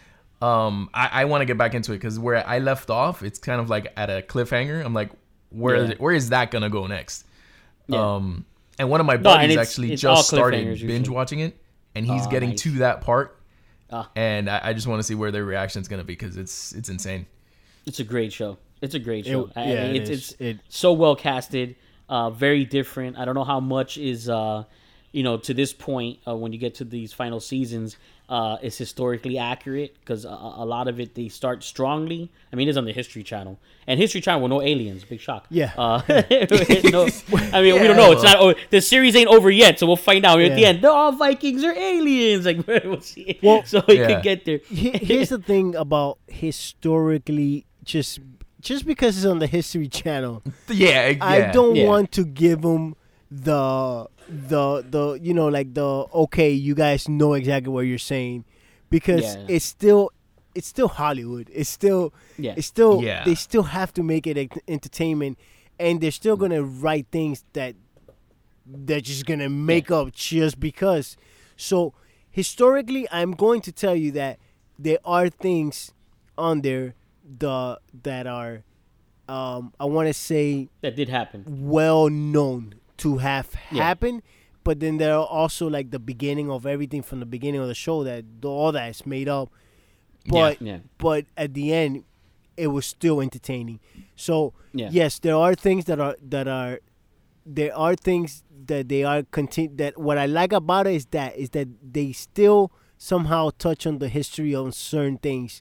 um, 0.43 0.91
I, 0.93 1.23
I 1.23 1.25
want 1.25 1.41
to 1.41 1.47
get 1.47 1.57
back 1.57 1.73
into 1.73 1.93
it 1.93 1.97
because 1.97 2.19
where 2.19 2.47
I 2.47 2.59
left 2.59 2.91
off, 2.91 3.23
it's 3.23 3.39
kind 3.39 3.61
of 3.63 3.71
like 3.71 3.93
at 3.97 4.11
a 4.11 4.21
cliffhanger. 4.21 4.85
I'm 4.85 4.93
like, 4.93 5.11
where 5.55 5.77
is 5.77 5.89
Yeah. 5.91 5.97
where 5.99 6.15
is 6.15 6.31
that 6.31 6.51
gonna 6.51 6.71
go 6.71 6.87
next? 6.87 7.25
Yeah. 7.87 8.15
Um, 8.17 8.45
and 8.79 8.91
one 8.91 9.01
of 9.01 9.07
my 9.07 9.15
No, 9.17 9.23
buddies 9.23 9.53
it's- 9.53 9.69
actually 9.69 9.93
it's 9.93 10.03
just 10.03 10.29
started 10.29 10.59
cliffhangers 10.65 10.67
usually. 10.71 10.93
binge 10.93 11.09
watching 11.09 11.41
it, 11.41 11.57
and 11.95 12.05
he's 12.07 12.27
Oh, 12.27 12.31
getting 12.31 12.51
nice. 12.51 12.61
to 12.63 12.71
that 12.79 13.01
part. 13.03 13.39
Ah. 13.93 14.11
And 14.17 14.49
I, 14.51 14.61
I 14.65 14.73
just 14.73 14.87
want 14.87 14.99
to 14.99 15.05
see 15.05 15.15
where 15.15 15.31
their 15.31 15.45
reaction 15.45 15.81
is 15.83 15.89
gonna 15.89 16.05
be 16.05 16.15
because 16.15 16.37
it's 16.37 16.73
it's 16.73 16.89
insane. 16.89 17.27
It's 17.87 18.01
a 18.01 18.05
great 18.05 18.33
show. 18.33 18.59
It's 18.81 18.95
a 18.95 18.99
great 18.99 19.27
show. 19.27 19.51
I- 19.55 19.65
yeah, 19.65 19.85
it 19.87 19.97
it's 19.97 20.11
is. 20.11 20.31
it's 20.33 20.41
It- 20.41 20.61
so 20.69 20.93
well 20.93 21.15
casted, 21.17 21.77
uh, 22.09 22.31
very 22.31 22.65
different. 22.65 23.17
I 23.19 23.25
don't 23.25 23.35
know 23.35 23.45
how 23.45 23.61
much 23.61 23.97
is 23.99 24.29
uh, 24.29 24.65
you 25.13 25.23
know 25.23 25.37
to 25.37 25.55
this 25.55 25.73
point 25.73 26.19
uh, 26.27 26.35
when 26.35 26.53
you 26.53 26.59
get 26.59 26.75
to 26.77 26.85
these 26.85 27.13
final 27.13 27.39
seasons 27.41 27.97
uh, 28.29 28.57
is 28.63 28.79
historically 28.79 29.37
accurate 29.37 29.97
because 30.01 30.25
a, 30.25 30.29
a 30.29 30.65
lot 30.65 30.89
of 30.89 30.99
it 30.99 31.15
they 31.15 31.29
start 31.29 31.63
strongly. 31.63 32.31
I 32.53 32.57
mean, 32.57 32.69
it's 32.69 32.79
on 32.79 32.85
the 32.87 32.93
History 32.93 33.23
Channel 33.23 33.59
and 33.87 34.01
History 34.01 34.21
Channel 34.23 34.41
with 34.43 34.51
no 34.51 34.63
aliens. 34.63 35.05
Big 35.05 35.21
shock. 35.21 35.47
Yeah. 35.51 35.73
Uh, 35.77 36.01
no, 36.09 37.09
I 37.53 37.61
mean, 37.63 37.75
we 37.81 37.87
don't 37.87 37.97
know. 37.99 38.13
It's 38.13 38.23
not. 38.23 38.37
Oh, 38.41 38.55
the 38.71 38.81
series 38.81 39.15
ain't 39.15 39.29
over 39.29 39.51
yet, 39.51 39.79
so 39.79 39.87
we'll 39.87 39.97
find 39.97 40.25
out. 40.25 40.39
I 40.39 40.43
mean, 40.43 40.53
At 40.53 40.55
the 40.55 40.61
Yeah. 40.63 40.69
end, 40.69 40.85
all 40.87 41.13
Vikings 41.13 41.63
are 41.65 41.75
aliens. 41.77 42.47
Like 42.47 42.67
we'll 42.67 43.01
see. 43.01 43.39
Well- 43.43 43.65
so 43.65 43.83
we 43.87 43.99
Yeah. 43.99 44.07
could 44.15 44.23
get 44.23 44.45
there. 44.47 44.61
Here's 44.69 45.29
the 45.29 45.39
thing 45.39 45.75
about 45.77 46.19
historically, 46.29 47.67
just 47.85 48.21
just 48.61 48.87
because 48.87 49.17
it's 49.19 49.27
on 49.27 49.39
the 49.41 49.47
History 49.47 49.89
Channel, 49.89 50.43
Yeah, 50.71 51.09
yeah. 51.09 51.19
I 51.25 51.41
don't 51.53 51.77
Yeah. 51.77 51.87
want 51.87 52.13
to 52.13 52.25
give 52.25 52.63
them 52.63 52.97
the 53.31 54.07
the 54.29 54.85
the 54.89 55.19
you 55.23 55.35
know 55.35 55.49
like 55.49 55.75
the 55.75 55.85
okay, 56.15 56.51
you 56.51 56.75
guys 56.75 57.09
know 57.09 57.35
exactly 57.35 57.71
what 57.73 57.83
you're 57.83 57.99
saying 57.99 58.45
because 58.91 59.23
Yeah. 59.37 59.47
it's 59.49 59.65
still 59.65 60.11
it's 60.55 60.67
still 60.69 60.89
Hollywood. 60.89 61.51
It's 61.53 61.69
still 61.71 62.13
Yeah. 62.39 62.55
it's 62.57 62.67
still 62.67 63.03
Yeah. 63.03 63.25
they 63.25 63.35
still 63.35 63.65
have 63.65 63.93
to 63.95 64.03
make 64.03 64.27
it 64.27 64.37
ent- 64.39 64.63
entertainment, 64.69 65.39
and 65.79 66.01
they're 66.01 66.11
still 66.11 66.37
gonna 66.37 66.63
write 66.63 67.07
things 67.11 67.45
that 67.55 67.75
they're 68.67 69.01
just 69.01 69.27
gonna 69.27 69.49
make 69.51 69.91
up 69.91 70.13
just 70.13 70.59
because. 70.61 71.17
So 71.57 71.93
historically, 72.31 73.07
I'm 73.13 73.33
going 73.33 73.61
to 73.63 73.73
tell 73.73 73.95
you 73.95 74.11
that 74.13 74.39
there 74.79 74.99
are 75.05 75.29
things 75.29 75.93
on 76.39 76.63
there 76.63 76.95
the 77.39 77.79
that 78.03 78.27
are 78.27 78.65
um, 79.29 79.73
I 79.81 79.87
want 79.87 80.09
to 80.09 80.13
say 80.15 80.69
That 80.83 80.97
did 80.97 81.09
happen. 81.09 81.45
well 81.47 82.11
known 82.11 82.75
to 82.99 83.19
have 83.19 83.51
Yeah. 83.71 83.83
happened, 83.85 84.23
but 84.63 84.81
then 84.81 84.99
there 84.99 85.15
are 85.15 85.27
also 85.27 85.69
like 85.69 85.91
the 85.91 85.99
beginning 85.99 86.51
of 86.51 86.65
everything 86.67 87.03
from 87.03 87.21
the 87.21 87.27
beginning 87.27 87.61
of 87.61 87.69
the 87.69 87.75
show 87.75 88.05
that 88.05 88.25
all 88.45 88.73
that 88.73 88.89
is 88.91 89.05
made 89.07 89.29
up. 89.29 89.51
But 90.27 90.61
Yeah. 90.63 90.79
but 90.99 91.27
at 91.37 91.55
the 91.55 91.73
end, 91.73 92.05
it 92.57 92.69
was 92.69 92.87
still 92.87 93.21
entertaining. 93.21 93.81
So 94.17 94.55
Yeah. 94.73 94.89
yes, 94.93 95.19
there 95.19 95.37
are 95.37 95.55
things 95.55 95.85
that 95.87 96.01
are 96.01 96.17
that 96.29 96.49
are 96.49 96.81
there 97.47 97.77
are 97.77 97.95
things 97.95 98.43
that 98.67 98.89
they 98.89 99.05
are 99.05 99.23
continue 99.25 99.77
that 99.77 99.99
what 99.99 100.17
I 100.17 100.25
like 100.25 100.53
about 100.53 100.87
it 100.87 100.95
is 100.95 101.07
that 101.07 101.37
is 101.37 101.51
that 101.51 101.69
they 101.93 102.13
still 102.13 102.73
somehow 102.97 103.51
touch 103.59 103.87
on 103.87 103.99
the 103.99 104.09
history 104.09 104.55
on 104.55 104.73
certain 104.73 105.19
things, 105.19 105.61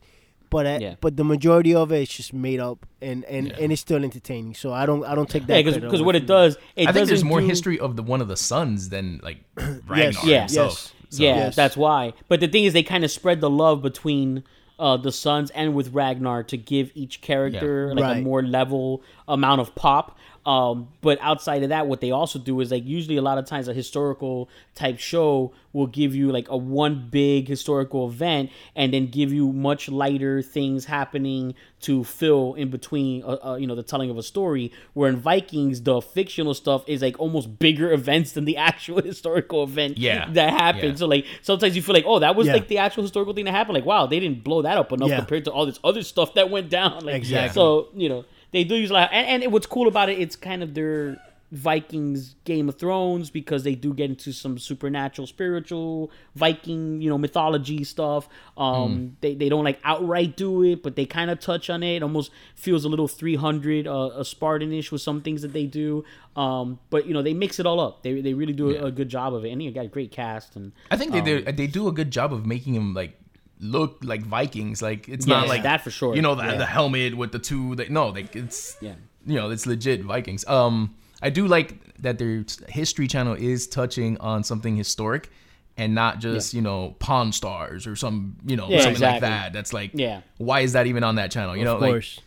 but 0.54 0.64
uh, 0.66 0.78
Yeah. 0.80 0.94
but 1.04 1.16
the 1.20 1.24
majority 1.34 1.74
of 1.82 1.90
it 1.96 2.02
is 2.06 2.08
just 2.20 2.32
made 2.32 2.60
up 2.68 2.78
and 3.02 3.24
and, 3.24 3.48
Yeah. 3.48 3.56
and 3.60 3.72
it's 3.72 3.80
still 3.88 4.02
entertaining. 4.10 4.54
So 4.62 4.72
I 4.72 4.86
don't 4.88 5.04
I 5.04 5.14
don't 5.16 5.28
take 5.28 5.46
that. 5.48 5.64
Yeah, 5.64 5.78
because 5.80 6.02
what 6.08 6.16
it 6.20 6.26
does, 6.26 6.56
it 6.76 6.88
I 6.88 6.92
think 6.92 7.08
there's 7.08 7.24
more 7.24 7.40
do- 7.40 7.46
history 7.52 7.78
of 7.86 7.96
the 7.96 8.04
one 8.12 8.20
of 8.20 8.28
the 8.28 8.36
sons 8.36 8.88
than 8.94 9.20
like 9.28 9.38
Ragnar 9.56 9.96
Yes, 9.96 10.24
Yeah. 10.24 10.38
himself. 10.40 10.72
So- 11.10 11.22
yeah, 11.24 11.36
Yes. 11.36 11.56
that's 11.56 11.76
why. 11.76 12.12
But 12.28 12.38
the 12.40 12.48
thing 12.48 12.64
is, 12.64 12.72
they 12.72 12.82
kind 12.82 13.04
of 13.04 13.10
spread 13.10 13.40
the 13.40 13.50
love 13.50 13.82
between 13.82 14.42
uh, 14.80 14.96
the 14.96 15.12
sons 15.12 15.50
and 15.60 15.72
with 15.74 15.88
Ragnar 15.94 16.42
to 16.52 16.56
give 16.56 16.90
each 16.96 17.20
character 17.20 17.94
like 17.94 18.18
a 18.18 18.20
more 18.20 18.42
level 18.42 19.02
amount 19.28 19.60
of 19.60 19.68
pop. 19.76 20.06
Um, 20.46 20.88
but 21.00 21.18
outside 21.22 21.62
of 21.62 21.70
that, 21.70 21.86
what 21.86 22.00
they 22.02 22.10
also 22.10 22.38
do 22.38 22.60
is 22.60 22.70
like 22.70 22.84
usually 22.84 23.16
a 23.16 23.22
lot 23.22 23.38
of 23.38 23.46
times 23.46 23.66
a 23.66 23.72
historical 23.72 24.50
type 24.74 24.98
show 24.98 25.52
will 25.72 25.86
give 25.86 26.14
you 26.14 26.30
like 26.30 26.48
a 26.50 26.56
one 26.56 27.08
big 27.10 27.48
historical 27.48 28.06
event 28.08 28.50
and 28.76 28.92
then 28.92 29.06
give 29.06 29.32
you 29.32 29.50
much 29.52 29.88
lighter 29.88 30.42
things 30.42 30.84
happening 30.84 31.54
to 31.80 32.04
fill 32.04 32.54
in 32.54 32.68
between, 32.70 33.22
uh, 33.24 33.38
uh, 33.44 33.56
you 33.56 33.66
know, 33.66 33.74
the 33.74 33.82
telling 33.82 34.10
of 34.10 34.18
a 34.18 34.22
story. 34.22 34.70
Where 34.92 35.08
in 35.08 35.16
Vikings, 35.16 35.80
the 35.82 36.00
fictional 36.00 36.54
stuff 36.54 36.84
is 36.86 37.00
like 37.02 37.18
almost 37.18 37.58
bigger 37.58 37.90
events 38.00 38.32
than 38.32 38.44
the 38.44 38.56
actual 38.58 39.02
historical 39.02 39.64
event 39.64 39.96
Yeah. 39.98 40.28
that 40.32 40.50
happened. 40.50 40.84
Yeah. 40.92 40.94
So 40.96 41.06
like 41.06 41.26
sometimes 41.42 41.74
you 41.74 41.82
feel 41.82 41.94
like, 41.94 42.04
oh, 42.06 42.18
that 42.18 42.36
was 42.36 42.46
Yeah. 42.46 42.52
like 42.54 42.68
the 42.68 42.78
actual 42.78 43.02
historical 43.02 43.32
thing 43.32 43.46
that 43.46 43.52
happened. 43.52 43.74
Like, 43.74 43.86
wow, 43.86 44.06
they 44.06 44.20
didn't 44.20 44.44
blow 44.44 44.62
that 44.62 44.76
up 44.76 44.92
enough 44.92 45.08
Yeah. 45.08 45.16
compared 45.16 45.44
to 45.46 45.50
all 45.52 45.66
this 45.66 45.80
other 45.82 46.02
stuff 46.02 46.34
that 46.34 46.50
went 46.50 46.68
down. 46.70 47.04
Like, 47.04 47.16
Exactly. 47.16 47.54
So 47.54 47.88
you 47.94 48.08
know 48.10 48.24
they 48.54 48.62
do 48.64 48.76
use 48.76 48.90
a 48.90 48.94
lot, 48.94 49.10
and, 49.12 49.42
and 49.42 49.52
what's 49.52 49.66
cool 49.66 49.88
about 49.88 50.08
it, 50.08 50.18
it's 50.18 50.36
kind 50.36 50.62
of 50.62 50.74
their 50.74 51.20
Vikings 51.50 52.34
Game 52.44 52.68
of 52.68 52.78
Thrones 52.78 53.30
because 53.30 53.62
they 53.64 53.74
do 53.74 53.92
get 53.94 54.10
into 54.10 54.32
some 54.32 54.58
supernatural, 54.58 55.26
spiritual 55.26 56.10
Viking, 56.34 57.00
you 57.00 57.08
know, 57.08 57.18
mythology 57.18 57.84
stuff. 57.84 58.28
Um, 58.56 59.16
they 59.20 59.34
they 59.34 59.48
don't 59.48 59.64
like 59.64 59.78
outright 59.84 60.36
do 60.36 60.62
it, 60.62 60.82
but 60.82 60.96
they 60.96 61.04
kind 61.04 61.30
of 61.30 61.40
touch 61.40 61.68
on 61.68 61.82
it. 61.82 61.96
it. 61.96 62.02
Almost 62.02 62.30
feels 62.54 62.84
a 62.84 62.88
little 62.88 63.08
three 63.08 63.36
hundred, 63.36 63.86
uh, 63.86 64.10
a 64.14 64.22
Spartanish 64.22 64.90
with 64.90 65.02
some 65.02 65.20
things 65.20 65.42
that 65.42 65.52
they 65.52 65.66
do. 65.66 66.04
Um, 66.36 66.78
but 66.90 67.06
you 67.06 67.14
know, 67.14 67.22
they 67.22 67.34
mix 67.34 67.58
it 67.58 67.66
all 67.66 67.80
up. 67.80 68.02
They 68.02 68.20
they 68.20 68.34
really 68.34 68.52
do 68.52 68.70
a, 68.76 68.86
a 68.86 68.90
good 68.92 69.08
job 69.08 69.34
of 69.34 69.44
it, 69.44 69.50
and 69.50 69.62
you 69.62 69.70
got 69.72 69.84
a 69.84 69.88
great 69.88 70.10
cast 70.12 70.56
and. 70.56 70.72
I 70.90 70.96
think 70.96 71.12
they 71.12 71.44
Um, 71.44 71.56
they 71.56 71.66
do 71.66 71.88
a 71.88 71.92
good 71.92 72.10
job 72.10 72.32
of 72.32 72.46
making 72.46 72.74
him 72.74 72.94
like 72.94 73.18
look 73.60 73.98
like 74.02 74.22
Vikings. 74.22 74.82
Like 74.82 75.08
it's 75.08 75.26
Yeah, 75.26 75.36
not 75.40 75.48
like 75.48 75.62
that 75.62 75.82
for 75.82 75.90
sure. 75.90 76.14
You 76.14 76.22
know, 76.22 76.34
the, 76.34 76.44
Yeah. 76.44 76.56
the 76.56 76.66
helmet 76.66 77.16
with 77.16 77.32
the 77.32 77.38
two. 77.38 77.74
They, 77.76 77.88
no, 77.88 78.08
like 78.08 78.34
it's 78.36 78.76
Yeah. 78.80 78.94
you 79.26 79.36
know, 79.36 79.50
it's 79.50 79.66
legit 79.66 80.02
Vikings. 80.02 80.46
Um, 80.46 80.94
I 81.22 81.30
do 81.30 81.46
like 81.46 81.78
that 82.02 82.18
their 82.18 82.44
History 82.68 83.06
Channel 83.08 83.34
is 83.34 83.66
touching 83.66 84.18
on 84.18 84.42
something 84.44 84.76
historic. 84.76 85.30
And 85.76 85.92
not 85.92 86.20
just 86.20 86.54
you 86.54 86.62
know 86.62 86.94
Pawn 87.00 87.32
Stars 87.32 87.88
or 87.88 87.96
some 87.96 88.36
you 88.46 88.54
know 88.56 88.68
Yeah, 88.68 88.82
something 88.82 89.02
like 89.02 89.20
that. 89.22 89.52
That's 89.52 89.72
like 89.72 89.90
Yeah. 89.94 90.20
why 90.38 90.60
is 90.60 90.72
that 90.74 90.86
even 90.86 91.02
on 91.02 91.16
that 91.16 91.32
channel? 91.32 91.56
You 91.56 91.64
know, 91.64 91.74
of 91.74 91.80
like 91.80 91.90
course. 91.94 92.20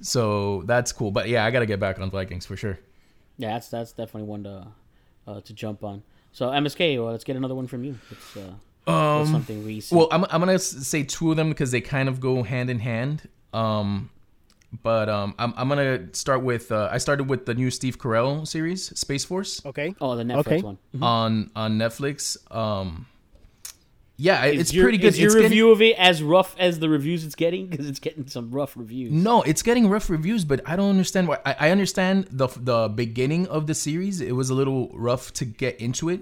so 0.00 0.62
that's 0.66 0.92
cool. 0.92 1.10
But 1.10 1.28
yeah, 1.28 1.44
I 1.44 1.50
gotta 1.50 1.66
get 1.66 1.80
back 1.80 1.98
on 1.98 2.10
Vikings 2.10 2.46
for 2.46 2.56
sure. 2.56 2.78
Yeah, 3.38 3.54
that's 3.54 3.68
that's 3.70 3.90
definitely 3.90 4.28
one 4.28 4.44
to 4.44 4.68
uh, 5.26 5.40
to 5.40 5.52
jump 5.52 5.82
on. 5.82 6.04
So 6.30 6.46
MSK, 6.50 6.96
well, 7.02 7.10
let's 7.10 7.24
get 7.24 7.34
another 7.34 7.56
one 7.56 7.66
from 7.66 7.82
you. 7.82 7.98
It's 8.10 8.36
uh, 8.36 8.52
what's 8.84 9.30
something 9.30 9.64
recent. 9.64 9.96
Well, 9.98 10.08
I'm, 10.10 10.24
I'm 10.30 10.40
gonna 10.40 10.58
say 10.58 11.02
two 11.04 11.30
of 11.30 11.36
them 11.36 11.48
because 11.50 11.70
they 11.70 11.80
kind 11.80 12.08
of 12.08 12.20
go 12.20 12.42
hand 12.42 12.70
in 12.70 12.78
hand. 12.80 13.28
Um, 13.52 14.10
but 14.82 15.08
um, 15.08 15.34
I'm, 15.38 15.52
I'm 15.56 15.68
gonna 15.68 16.08
start 16.14 16.42
with 16.42 16.72
uh, 16.72 16.88
I 16.90 16.98
started 16.98 17.28
with 17.28 17.44
the 17.46 17.54
new 17.54 17.70
Steve 17.70 17.98
Carell 17.98 18.46
series, 18.46 18.98
Space 18.98 19.24
Force, 19.24 19.64
Okay. 19.66 19.94
oh, 20.00 20.16
the 20.16 20.24
Netflix 20.24 20.38
okay. 20.46 20.62
one. 20.62 20.78
on 21.02 21.50
on 21.54 21.78
Netflix. 21.78 22.36
Um, 22.54 23.06
yeah, 24.16 24.44
Is 24.44 24.60
it's 24.60 24.72
your- 24.74 24.84
pretty 24.84 24.98
good. 24.98 25.08
Is 25.08 25.18
your 25.18 25.26
It's 25.28 25.34
getting- 25.34 25.50
review 25.50 25.70
of 25.72 25.82
it 25.82 25.96
as 25.98 26.22
rough 26.22 26.54
as 26.58 26.78
the 26.78 26.88
reviews 26.88 27.24
it's 27.24 27.34
getting? 27.34 27.66
Because 27.66 27.88
it's 27.88 27.98
getting 27.98 28.26
some 28.28 28.50
rough 28.50 28.76
reviews. 28.76 29.10
No, 29.10 29.42
it's 29.42 29.62
getting 29.62 29.88
rough 29.88 30.08
reviews, 30.08 30.44
but 30.44 30.60
I 30.66 30.76
don't 30.76 30.90
understand 30.90 31.28
why. 31.28 31.38
I, 31.44 31.56
I 31.60 31.70
understand 31.70 32.28
the 32.30 32.48
the 32.56 32.88
beginning 32.88 33.46
of 33.48 33.66
the 33.66 33.74
series. 33.74 34.20
It 34.20 34.32
was 34.32 34.48
a 34.48 34.54
little 34.54 34.90
rough 34.94 35.32
to 35.34 35.44
get 35.44 35.80
into 35.80 36.08
it 36.08 36.20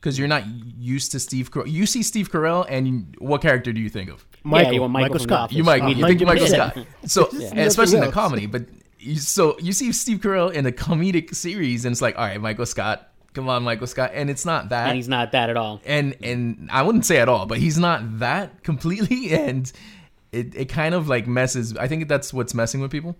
because 0.00 0.18
you're 0.18 0.28
not 0.28 0.44
used 0.78 1.12
to 1.12 1.20
Steve 1.20 1.50
Carell. 1.50 1.70
You 1.70 1.86
see 1.86 2.02
Steve 2.02 2.30
Carell, 2.30 2.66
and 2.68 2.86
you, 2.88 3.06
what 3.18 3.42
character 3.42 3.72
do 3.72 3.80
you 3.80 3.88
think 3.88 4.10
of? 4.10 4.26
Michael, 4.44 4.72
you 4.74 4.80
want 4.82 4.92
Michael 4.92 5.14
Michael 5.14 5.18
Scott. 5.24 5.52
You 5.52 5.64
might 5.64 5.82
Uh, 5.82 5.88
you 5.88 6.06
think 6.06 6.20
Michael 6.22 6.46
Scott. 6.46 6.78
So 7.06 7.28
especially 7.56 7.98
in 7.98 8.04
the 8.04 8.12
comedy, 8.12 8.46
but 8.46 8.66
you, 8.98 9.16
so 9.16 9.58
you 9.58 9.72
see 9.72 9.92
Steve 9.92 10.18
Carell 10.18 10.52
in 10.52 10.66
a 10.66 10.72
comedic 10.72 11.34
series, 11.34 11.84
and 11.84 11.92
it's 11.92 12.02
like, 12.02 12.16
all 12.16 12.24
right, 12.24 12.40
Michael 12.40 12.66
Scott, 12.66 13.08
come 13.34 13.48
on, 13.48 13.62
Michael 13.64 13.86
Scott, 13.86 14.12
and 14.14 14.30
it's 14.30 14.44
not 14.46 14.68
that. 14.70 14.88
and 14.88 14.96
he's 14.96 15.08
not 15.08 15.32
that 15.32 15.50
at 15.50 15.56
all. 15.56 15.80
and 15.84 16.16
and 16.22 16.68
I 16.72 16.82
wouldn't 16.82 17.04
say 17.06 17.18
at 17.18 17.28
all, 17.28 17.46
but 17.46 17.58
he's 17.58 17.78
not 17.78 18.18
that 18.20 18.62
completely, 18.62 19.32
and 19.32 19.70
it 20.32 20.54
it 20.54 20.64
kind 20.66 20.94
of 20.94 21.08
like 21.08 21.26
messes. 21.26 21.76
I 21.76 21.88
think 21.88 22.06
that's 22.08 22.32
what's 22.32 22.54
messing 22.54 22.80
with 22.80 22.90
people. 22.90 23.16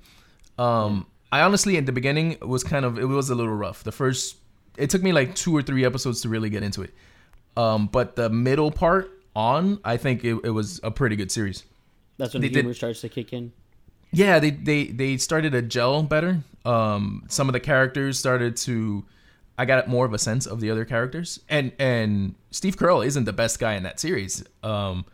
Um, 0.58 1.06
I 1.32 1.40
honestly 1.42 1.76
at 1.76 1.86
the 1.86 1.92
beginning 1.92 2.38
was 2.40 2.62
kind 2.62 2.84
of 2.84 2.98
it 2.98 3.04
was 3.06 3.30
a 3.30 3.34
little 3.34 3.52
rough. 3.54 3.82
The 3.84 3.92
first 3.92 4.36
it 4.76 4.90
took 4.90 5.02
me 5.02 5.12
like 5.12 5.34
two 5.34 5.56
or 5.56 5.62
three 5.62 5.84
episodes 5.84 6.20
to 6.22 6.28
really 6.28 6.50
get 6.50 6.62
into 6.62 6.82
it. 6.82 6.92
Um, 7.56 7.86
but 7.86 8.16
the 8.16 8.28
middle 8.30 8.70
part 8.70 9.10
on, 9.34 9.80
I 9.84 9.96
think 9.96 10.24
it, 10.24 10.34
it 10.44 10.50
was 10.50 10.80
a 10.82 10.90
pretty 10.90 11.16
good 11.16 11.30
series. 11.32 11.64
That's 12.18 12.34
when 12.34 12.40
They 12.42 12.48
the 12.48 12.54
did- 12.54 12.60
humor 12.60 12.74
starts 12.74 13.00
to 13.02 13.08
kick 13.08 13.32
in. 13.32 13.52
Yeah, 14.12 14.38
they 14.38 14.50
they 14.50 14.84
they 14.84 15.16
started 15.16 15.50
to 15.52 15.62
gel 15.62 16.02
better. 16.04 16.38
Um, 16.64 17.24
some 17.28 17.48
of 17.48 17.52
the 17.52 17.60
characters 17.60 18.18
started 18.18 18.56
to. 18.58 19.04
I 19.58 19.64
got 19.64 19.88
more 19.88 20.06
of 20.06 20.12
a 20.14 20.18
sense 20.18 20.46
of 20.46 20.60
the 20.60 20.70
other 20.70 20.84
characters, 20.84 21.40
and 21.48 21.72
and 21.78 22.34
Steve 22.50 22.76
Carell 22.76 23.04
isn't 23.04 23.24
the 23.24 23.32
best 23.32 23.58
guy 23.58 23.74
in 23.74 23.82
that 23.82 23.98
series. 23.98 24.44
Um, 24.62 25.04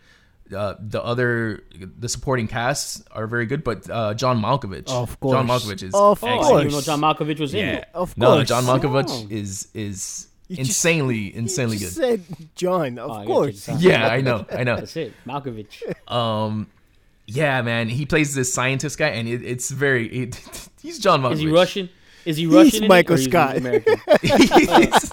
uh, 0.54 0.74
the 0.80 1.02
other 1.02 1.62
the 1.98 2.08
supporting 2.08 2.48
casts 2.48 3.02
are 3.12 3.26
very 3.26 3.46
good, 3.46 3.62
but 3.64 3.88
uh, 3.90 4.14
John 4.14 4.40
Malkovich, 4.42 4.88
Of 4.88 5.18
course, 5.20 5.34
John. 5.34 5.48
Malkovich 5.48 5.82
is 5.82 5.94
Of 5.94 6.22
I 6.24 6.34
excellent. 6.36 6.40
didn't 6.40 6.60
even 6.60 6.72
know. 6.72 6.80
John 6.82 7.00
Malkovich 7.00 7.40
was 7.40 7.54
in 7.54 7.60
Yeah, 7.60 7.72
it. 7.76 7.88
Of 7.94 8.16
no. 8.18 8.42
John 8.44 8.64
Malkovich 8.64 9.06
Oh. 9.08 9.26
is 9.30 9.68
is 9.74 10.28
just- 10.48 10.58
insanely 10.58 11.34
insanely 11.34 11.76
You 11.76 11.86
just 11.86 11.98
good. 11.98 12.24
said 12.26 12.48
John. 12.54 12.98
Of 12.98 13.10
Oh, 13.10 13.24
course. 13.24 13.64
check 13.66 13.76
this 13.76 13.86
out. 13.86 13.90
Yeah, 13.90 14.08
I 14.08 14.20
know, 14.20 14.44
I 14.52 14.64
know. 14.64 14.76
That's 14.76 14.96
it. 14.96 15.12
Malkovich. 15.26 15.82
Um, 16.12 16.66
yeah, 17.26 17.62
man, 17.62 17.88
he 17.88 18.04
plays 18.04 18.34
this 18.34 18.52
scientist 18.52 18.98
guy, 18.98 19.08
and 19.08 19.28
it, 19.28 19.42
it's 19.42 19.70
very. 19.70 20.06
It, 20.08 20.40
he's 20.82 20.98
John 20.98 21.22
Malkovich. 21.22 21.32
Is 21.34 21.40
he 21.40 21.48
Russian? 21.48 21.88
Is 22.24 22.36
he 22.36 22.46
Russian? 22.46 22.78
in 22.78 22.84
it, 22.84 22.88
Michael 22.88 23.14
or 23.14 23.18
he's 23.18 23.26
Scott. 23.28 23.56
American? 23.56 23.96
he's, 24.22 25.10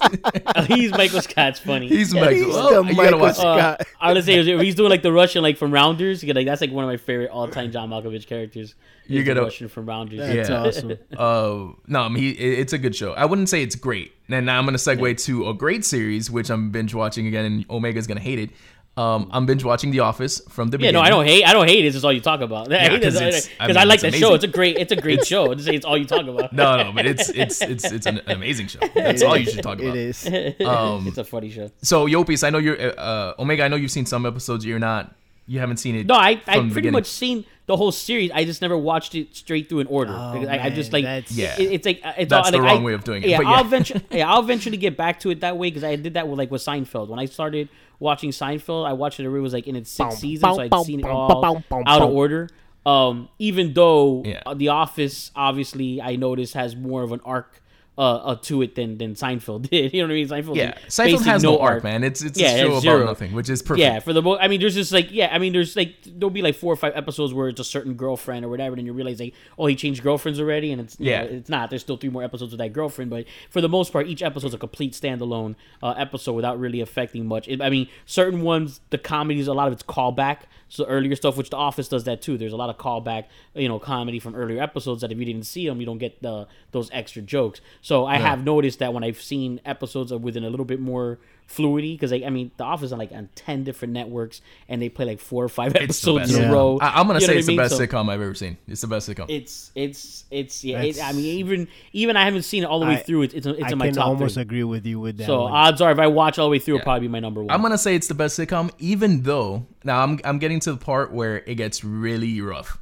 Oh, 0.56 0.62
he's 0.68 0.90
Michael 0.92 1.20
Scott's 1.22 1.58
funny. 1.58 1.88
he's 1.88 2.14
Michael. 2.14 2.30
He's 2.30 2.44
Oh, 2.48 2.82
the 2.82 2.90
you 2.90 2.96
gotta 2.96 3.10
Michael 3.12 3.18
watch. 3.20 3.34
Scott. 3.36 3.80
Uh, 3.80 3.84
I 4.00 4.12
would 4.12 4.24
say 4.24 4.42
he's 4.64 4.74
doing 4.74 4.90
like 4.90 5.02
the 5.02 5.12
Russian 5.12 5.42
like 5.42 5.56
from 5.56 5.72
Rounders. 5.72 6.22
Like 6.24 6.46
that's 6.46 6.60
like 6.60 6.70
one 6.72 6.84
of 6.84 6.88
my 6.90 6.96
favorite 6.96 7.30
all 7.30 7.48
time 7.48 7.70
John 7.72 7.90
Malkovich 7.90 8.26
characters. 8.26 8.74
You 9.06 9.18
He's 9.18 9.24
the 9.26 9.34
gotta- 9.34 9.42
Russian 9.44 9.68
from 9.68 9.86
Rounders. 9.86 10.18
That's 10.20 10.48
Yeah. 10.48 10.62
awesome. 10.62 10.98
Uh, 11.16 11.72
no, 11.88 12.00
I 12.02 12.08
mean, 12.08 12.22
he, 12.22 12.30
it- 12.30 12.58
it's 12.60 12.72
a 12.72 12.78
good 12.78 12.94
show. 12.94 13.12
I 13.12 13.24
wouldn't 13.24 13.48
say 13.48 13.62
it's 13.62 13.74
great. 13.76 14.12
And 14.28 14.46
now 14.46 14.58
I'm 14.58 14.64
gonna 14.64 14.78
segue 14.78 15.22
to 15.24 15.48
a 15.48 15.54
great 15.54 15.84
series, 15.84 16.30
which 16.30 16.50
I'm 16.50 16.70
binge 16.70 16.94
watching 16.94 17.26
again, 17.26 17.44
and 17.44 17.64
Omega's 17.68 18.06
gonna 18.06 18.20
hate 18.20 18.38
it. 18.38 18.50
Um, 18.96 19.30
I'm 19.32 19.46
binge 19.46 19.64
watching 19.64 19.92
The 19.92 20.00
Office 20.00 20.40
from 20.48 20.68
the 20.68 20.74
Yeah, 20.76 20.90
beginning. 20.90 20.94
Yeah, 20.96 21.00
no, 21.00 21.06
I 21.06 21.10
don't 21.10 21.24
hate. 21.24 21.44
I 21.44 21.52
don't 21.52 21.68
hate. 21.68 21.84
It's 21.86 21.94
just 21.94 22.04
all 22.04 22.12
you 22.12 22.20
talk 22.20 22.40
about. 22.40 22.70
I 22.72 22.78
hate 22.80 23.02
'cause 23.02 23.14
this 23.14 23.22
it's- 23.22 23.48
I 23.58 23.66
because 23.66 23.76
I, 23.80 23.84
like 23.84 23.94
it's 23.94 24.02
that 24.02 24.14
show. 24.18 24.34
It's 24.34 24.44
a 24.44 24.48
great. 24.48 24.76
It's 24.78 24.92
a 24.92 24.96
great 24.96 25.24
show. 25.32 25.54
Just 25.54 25.66
say 25.68 25.74
it's 25.74 25.86
all 25.86 25.96
you 25.96 26.04
talk 26.04 26.26
about. 26.26 26.52
No, 26.52 26.82
no, 26.82 26.92
but 26.92 27.06
it's 27.06 27.28
it's 27.30 27.62
it's 27.62 27.84
it's 27.90 28.06
an 28.06 28.20
amazing 28.26 28.66
show. 28.66 28.80
That's 28.94 29.22
all 29.22 29.36
you 29.38 29.46
should 29.46 29.62
talk 29.62 29.78
about. 29.80 29.96
It 29.96 29.96
is. 29.96 30.28
Um, 30.66 31.06
it's 31.06 31.18
a 31.18 31.24
funny 31.24 31.50
show. 31.50 31.70
So 31.82 32.06
Yo 32.06 32.24
Peace, 32.24 32.42
I 32.42 32.50
know 32.50 32.58
you're 32.58 32.76
uh, 32.98 33.34
Omega. 33.38 33.64
I 33.64 33.68
know 33.68 33.76
you've 33.76 33.90
seen 33.90 34.06
some 34.06 34.26
episodes. 34.26 34.64
You're 34.66 34.78
not. 34.80 35.14
You 35.46 35.58
haven't 35.60 35.78
seen 35.78 35.94
it. 35.96 36.06
No, 36.06 36.14
I 36.14 36.40
I 36.46 36.58
pretty 36.58 36.68
beginning. 36.68 36.92
much 36.92 37.06
seen 37.06 37.44
the 37.66 37.76
whole 37.76 37.92
series. 37.92 38.30
I 38.32 38.44
just 38.44 38.60
never 38.60 38.76
watched 38.76 39.14
it 39.14 39.34
straight 39.34 39.68
through 39.68 39.80
in 39.80 39.86
order. 39.86 40.12
Oh, 40.14 40.32
Because 40.34 40.48
I, 40.48 40.64
I 40.66 40.70
just 40.70 40.92
like 40.92 41.04
that's- 41.04 41.32
Yeah. 41.32 41.54
it- 41.58 41.72
it's 41.72 41.86
like 41.86 42.00
it's 42.18 42.28
That's 42.30 42.46
all, 42.48 42.52
the 42.52 42.58
like, 42.58 42.66
wrong 42.66 42.82
I- 42.82 42.84
way 42.84 42.92
of 42.92 43.02
doing 43.04 43.22
it, 43.22 43.30
Yeah, 43.30 43.38
but 43.38 43.46
I'll 43.46 43.60
yeah. 43.60 43.66
eventually 43.66 44.04
yeah 44.10 44.30
I'll 44.30 44.40
eventually 44.42 44.76
get 44.76 44.96
back 44.96 45.20
to 45.20 45.30
it 45.30 45.40
that 45.40 45.56
way 45.56 45.68
because 45.70 45.82
I 45.84 45.96
did 45.96 46.14
that 46.14 46.28
with 46.28 46.38
like 46.38 46.50
with 46.50 46.62
Seinfeld. 46.62 47.08
When 47.08 47.18
I 47.18 47.24
started 47.24 47.68
watching 48.00 48.30
Seinfeld, 48.30 48.86
I 48.88 48.94
watched 48.94 49.20
it. 49.20 49.24
It 49.26 49.28
was 49.28 49.52
like 49.52 49.68
in 49.68 49.76
its 49.76 49.90
sixth 49.90 50.18
season, 50.18 50.48
so 50.54 50.60
I'd 50.62 50.70
seen 50.86 51.00
it 51.00 51.06
all 51.06 51.44
out 51.86 52.02
of 52.02 52.10
order. 52.10 52.48
Um, 52.86 53.28
even 53.38 53.74
though 53.74 54.22
Yeah. 54.24 54.42
uh, 54.46 54.54
The 54.54 54.68
Office, 54.68 55.30
obviously, 55.36 56.00
I 56.00 56.16
noticed 56.16 56.54
has 56.54 56.74
more 56.74 57.02
of 57.02 57.12
an 57.12 57.20
arc. 57.24 57.59
Uh, 58.00 58.14
uh, 58.30 58.34
to 58.36 58.62
it 58.62 58.76
than 58.76 58.96
than 58.96 59.12
Seinfeld 59.14 59.62
did. 59.70 59.92
You 59.92 60.00
know 60.00 60.06
what 60.08 60.12
I 60.12 60.14
mean? 60.14 60.28
Seinfeld. 60.28 60.56
Yeah, 60.56 60.78
Seinfeld 60.88 61.22
has 61.26 61.42
no 61.42 61.58
arc, 61.58 61.84
man. 61.84 62.02
It's 62.02 62.22
it's 62.22 62.40
Yeah, 62.40 62.52
a 62.54 62.58
show 62.60 62.76
it's 62.76 62.84
about 62.86 63.04
nothing, 63.04 63.34
which 63.34 63.50
is 63.50 63.60
perfect. 63.60 63.80
Yeah, 63.80 63.98
for 64.00 64.14
the 64.14 64.22
most, 64.22 64.38
I 64.40 64.48
mean, 64.48 64.58
there's 64.58 64.74
just 64.74 64.90
like, 64.90 65.08
yeah, 65.12 65.28
I 65.30 65.38
mean, 65.38 65.52
there's 65.52 65.76
like, 65.76 65.96
there'll 66.06 66.30
be 66.30 66.40
like 66.40 66.54
four 66.54 66.72
or 66.72 66.76
five 66.76 66.94
episodes 66.96 67.34
where 67.34 67.48
it's 67.48 67.60
a 67.60 67.64
certain 67.64 67.94
girlfriend 67.94 68.42
or 68.46 68.48
whatever, 68.48 68.74
and 68.76 68.86
you 68.86 68.94
realize 68.94 69.20
like, 69.20 69.34
oh, 69.58 69.66
he 69.66 69.76
changed 69.76 70.02
girlfriends 70.02 70.40
already, 70.40 70.72
and 70.72 70.80
it's 70.80 70.98
you 70.98 71.10
Yeah. 71.10 71.24
know, 71.24 71.28
it's 71.28 71.50
not. 71.50 71.68
There's 71.68 71.82
still 71.82 71.98
three 71.98 72.08
more 72.08 72.22
episodes 72.24 72.52
with 72.52 72.58
that 72.60 72.72
girlfriend, 72.72 73.10
but 73.10 73.26
for 73.50 73.60
the 73.60 73.68
most 73.68 73.92
part, 73.92 74.06
each 74.06 74.22
episode's 74.22 74.54
a 74.54 74.58
complete 74.58 74.94
standalone 74.94 75.54
uh, 75.82 75.90
episode 75.98 76.32
without 76.32 76.58
really 76.58 76.80
affecting 76.80 77.26
much. 77.26 77.48
It, 77.48 77.60
I 77.60 77.68
mean, 77.68 77.86
certain 78.06 78.40
ones, 78.40 78.80
the 78.88 78.96
comedies, 78.98 79.46
a 79.46 79.52
lot 79.52 79.66
of 79.66 79.74
it's 79.74 79.82
callback. 79.82 80.38
So 80.72 80.86
earlier 80.86 81.16
stuff, 81.16 81.36
which 81.36 81.50
The 81.50 81.56
Office 81.56 81.88
does 81.88 82.04
that 82.04 82.22
too. 82.22 82.38
There's 82.38 82.52
a 82.52 82.56
lot 82.56 82.70
of 82.70 82.78
callback, 82.78 83.24
you 83.56 83.68
know, 83.68 83.80
comedy 83.80 84.20
from 84.20 84.36
earlier 84.36 84.62
episodes 84.62 85.00
that 85.00 85.10
if 85.10 85.18
you 85.18 85.24
didn't 85.24 85.42
see 85.54 85.66
them, 85.66 85.80
you 85.80 85.86
don't 85.90 85.98
get 85.98 86.22
the 86.22 86.46
those 86.70 86.88
extra 86.92 87.22
jokes. 87.22 87.60
So 87.82 87.89
I 88.04 88.14
Yeah. 88.14 88.28
have 88.28 88.44
noticed 88.44 88.78
that 88.80 88.92
when 88.94 89.04
I've 89.04 89.20
seen 89.20 89.60
episodes 89.64 90.12
of 90.12 90.22
within 90.22 90.44
a 90.44 90.50
little 90.50 90.64
bit 90.66 90.80
more 90.80 91.18
fluidity, 91.46 91.94
because 91.94 92.12
I, 92.12 92.22
I 92.24 92.30
mean, 92.30 92.52
The 92.58 92.62
Office 92.64 92.92
on 92.92 92.98
like 92.98 93.10
on 93.10 93.28
ten 93.34 93.64
different 93.64 93.92
networks, 93.92 94.40
and 94.68 94.80
they 94.80 94.88
play 94.88 95.04
like 95.04 95.18
four 95.18 95.42
or 95.44 95.48
five 95.48 95.74
It's 95.74 95.82
episodes 95.84 96.28
best. 96.28 96.34
in 96.36 96.42
Yeah. 96.42 96.48
a 96.50 96.52
row. 96.52 96.78
I, 96.80 97.00
I'm 97.00 97.06
gonna 97.08 97.18
You 97.18 97.26
say 97.26 97.38
it's 97.38 97.46
the 97.48 97.52
mean? 97.52 97.56
best 97.58 97.76
So- 97.76 97.84
sitcom 97.86 98.08
I've 98.08 98.20
ever 98.20 98.34
seen. 98.34 98.56
It's 98.68 98.80
the 98.82 98.86
best 98.86 99.08
sitcom. 99.08 99.26
it's 99.28 99.72
it's 99.74 100.24
it's 100.30 100.62
yeah. 100.64 100.80
It, 100.82 101.02
I 101.02 101.12
mean, 101.12 101.24
even 101.24 101.68
even 101.92 102.16
I 102.16 102.24
haven't 102.24 102.42
seen 102.42 102.62
it 102.62 102.66
all 102.66 102.78
the 102.80 102.86
way 102.86 102.94
I- 102.94 102.98
through. 102.98 103.22
It's 103.22 103.34
it's, 103.34 103.46
it's 103.46 103.62
I 103.64 103.70
in 103.70 103.78
my 103.78 103.86
can 103.86 103.94
top 103.96 104.06
almost 104.06 104.34
three. 104.34 104.42
agree 104.42 104.64
with 104.64 104.86
you 104.86 105.00
with 105.00 105.16
that. 105.18 105.26
So 105.26 105.42
one. 105.42 105.52
odds 105.52 105.80
are, 105.80 105.90
if 105.90 105.98
I 105.98 106.06
watch 106.06 106.38
all 106.38 106.46
the 106.46 106.50
way 106.52 106.60
through, 106.60 106.74
Yeah. 106.74 106.80
it'll 106.80 106.84
probably 106.84 107.08
be 107.08 107.12
my 107.12 107.20
number 107.20 107.42
one. 107.42 107.50
I'm 107.50 107.62
gonna 107.62 107.78
say 107.78 107.96
it's 107.96 108.06
the 108.08 108.14
best 108.14 108.38
sitcom, 108.38 108.70
even 108.78 109.22
though 109.22 109.66
now 109.82 110.02
I'm 110.04 110.20
I'm 110.24 110.38
getting 110.38 110.60
to 110.60 110.72
the 110.72 110.78
part 110.78 111.12
where 111.12 111.38
it 111.38 111.56
gets 111.56 111.82
really 111.82 112.40
rough. 112.40 112.78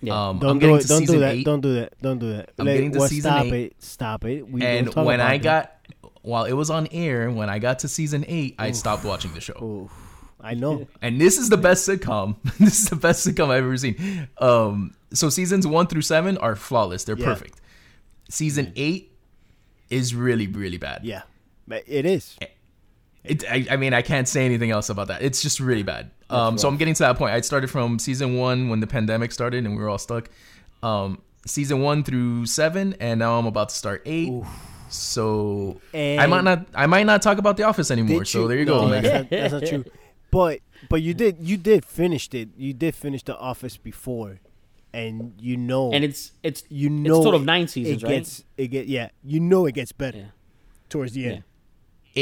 Yeah. 0.00 0.28
Um, 0.28 0.38
don't 0.38 0.50
I'm 0.50 0.58
do 0.60 0.74
it. 0.76 0.82
to 0.82 0.88
Don't 0.88 1.06
do 1.06 1.18
that. 1.20 1.34
eight, 1.34 1.44
Don't 1.44 1.60
do 1.60 1.74
that. 1.74 2.00
Don't 2.00 2.18
do 2.18 2.32
that. 2.34 2.50
I'm 2.58 2.66
Let- 2.66 2.74
getting 2.74 2.92
to 2.92 2.98
well, 3.00 3.08
season 3.08 3.30
stop 3.32 3.44
eight. 3.46 3.52
it. 3.72 3.82
Stop 3.82 4.24
it. 4.24 4.48
We 4.48 4.62
and 4.62 4.94
will 4.94 5.04
when 5.04 5.20
I 5.20 5.38
that. 5.38 5.42
got 5.42 6.10
while 6.22 6.44
it 6.44 6.52
was 6.52 6.70
on 6.70 6.86
air, 6.92 7.30
when 7.30 7.48
I 7.48 7.58
got 7.58 7.80
to 7.80 7.88
season 7.88 8.24
eight, 8.28 8.54
I 8.58 8.70
stopped 8.72 9.04
watching 9.04 9.32
the 9.34 9.40
show. 9.40 9.62
Oof. 9.62 9.92
I 10.40 10.54
know. 10.54 10.86
And 11.02 11.20
this 11.20 11.36
is 11.36 11.48
the 11.48 11.56
best 11.56 11.88
sitcom. 11.88 12.36
this 12.58 12.80
is 12.82 12.88
the 12.90 12.96
best 12.96 13.26
sitcom 13.26 13.44
I've 13.50 13.64
ever 13.64 13.76
seen. 13.76 14.28
Um, 14.38 14.94
so 15.12 15.30
seasons 15.30 15.66
one 15.66 15.86
through 15.88 16.02
seven 16.02 16.38
are 16.38 16.54
flawless. 16.54 17.02
They're 17.04 17.18
Yeah. 17.18 17.24
perfect. 17.26 17.60
Season 18.30 18.72
eight 18.76 19.12
is 19.90 20.14
really 20.14 20.46
really 20.46 20.76
bad. 20.76 21.00
Yeah, 21.04 21.22
But 21.66 21.82
it 21.86 22.04
is. 22.06 22.36
It, 23.24 23.44
I, 23.50 23.66
I 23.72 23.76
mean, 23.76 23.94
I 23.94 24.02
can't 24.02 24.28
say 24.28 24.44
anything 24.44 24.70
else 24.70 24.90
about 24.90 25.08
that. 25.08 25.22
It's 25.22 25.42
just 25.42 25.58
really 25.60 25.82
bad. 25.82 26.10
Um, 26.30 26.58
so 26.58 26.68
I'm 26.68 26.76
getting 26.76 26.94
to 26.94 27.02
that 27.04 27.16
point. 27.16 27.32
I 27.32 27.40
started 27.40 27.70
from 27.70 27.98
season 27.98 28.36
one 28.36 28.68
when 28.68 28.80
the 28.80 28.86
pandemic 28.86 29.32
started 29.32 29.64
and 29.64 29.76
we 29.76 29.82
were 29.82 29.88
all 29.88 29.98
stuck. 29.98 30.28
Um, 30.82 31.22
season 31.46 31.80
one 31.80 32.04
through 32.04 32.46
seven, 32.46 32.94
and 33.00 33.18
now 33.18 33.38
I'm 33.38 33.46
about 33.46 33.70
to 33.70 33.74
start 33.74 34.02
eight. 34.04 34.32
So 34.90 35.80
and 35.92 36.20
I 36.20 36.26
might 36.26 36.44
not, 36.44 36.66
I 36.74 36.86
might 36.86 37.04
not 37.04 37.22
talk 37.22 37.38
about 37.38 37.56
The 37.56 37.64
Office 37.64 37.90
anymore. 37.90 38.20
Did 38.20 38.28
So 38.28 38.48
there 38.48 38.58
you 38.58 38.64
no, 38.64 38.80
go. 38.82 38.88
That's 38.88 39.06
not, 39.06 39.30
that's 39.30 39.52
not 39.52 39.66
true. 39.66 39.84
But 40.30 40.60
but 40.90 41.00
you 41.00 41.14
did 41.14 41.36
you 41.40 41.56
did 41.56 41.86
finish 41.86 42.28
it. 42.34 42.50
You 42.58 42.74
did 42.74 42.94
finish 42.94 43.22
the 43.22 43.34
Office 43.38 43.78
before, 43.78 44.40
and 44.92 45.32
you 45.40 45.56
know 45.56 45.90
and 45.90 46.04
it's 46.04 46.32
it's 46.42 46.64
you 46.68 46.90
know 46.90 47.16
it's 47.16 47.24
total 47.24 47.36
of 47.36 47.42
it- 47.42 47.46
nine 47.46 47.66
seasons, 47.66 48.02
it 48.02 48.06
right? 48.06 48.16
gets 48.16 48.44
it 48.58 48.68
get 48.68 48.86
yeah. 48.88 49.08
You 49.24 49.40
know 49.40 49.64
it 49.64 49.72
gets 49.72 49.90
better 49.92 50.18
Yeah. 50.18 50.24
towards 50.90 51.12
the 51.14 51.24
end. 51.30 51.44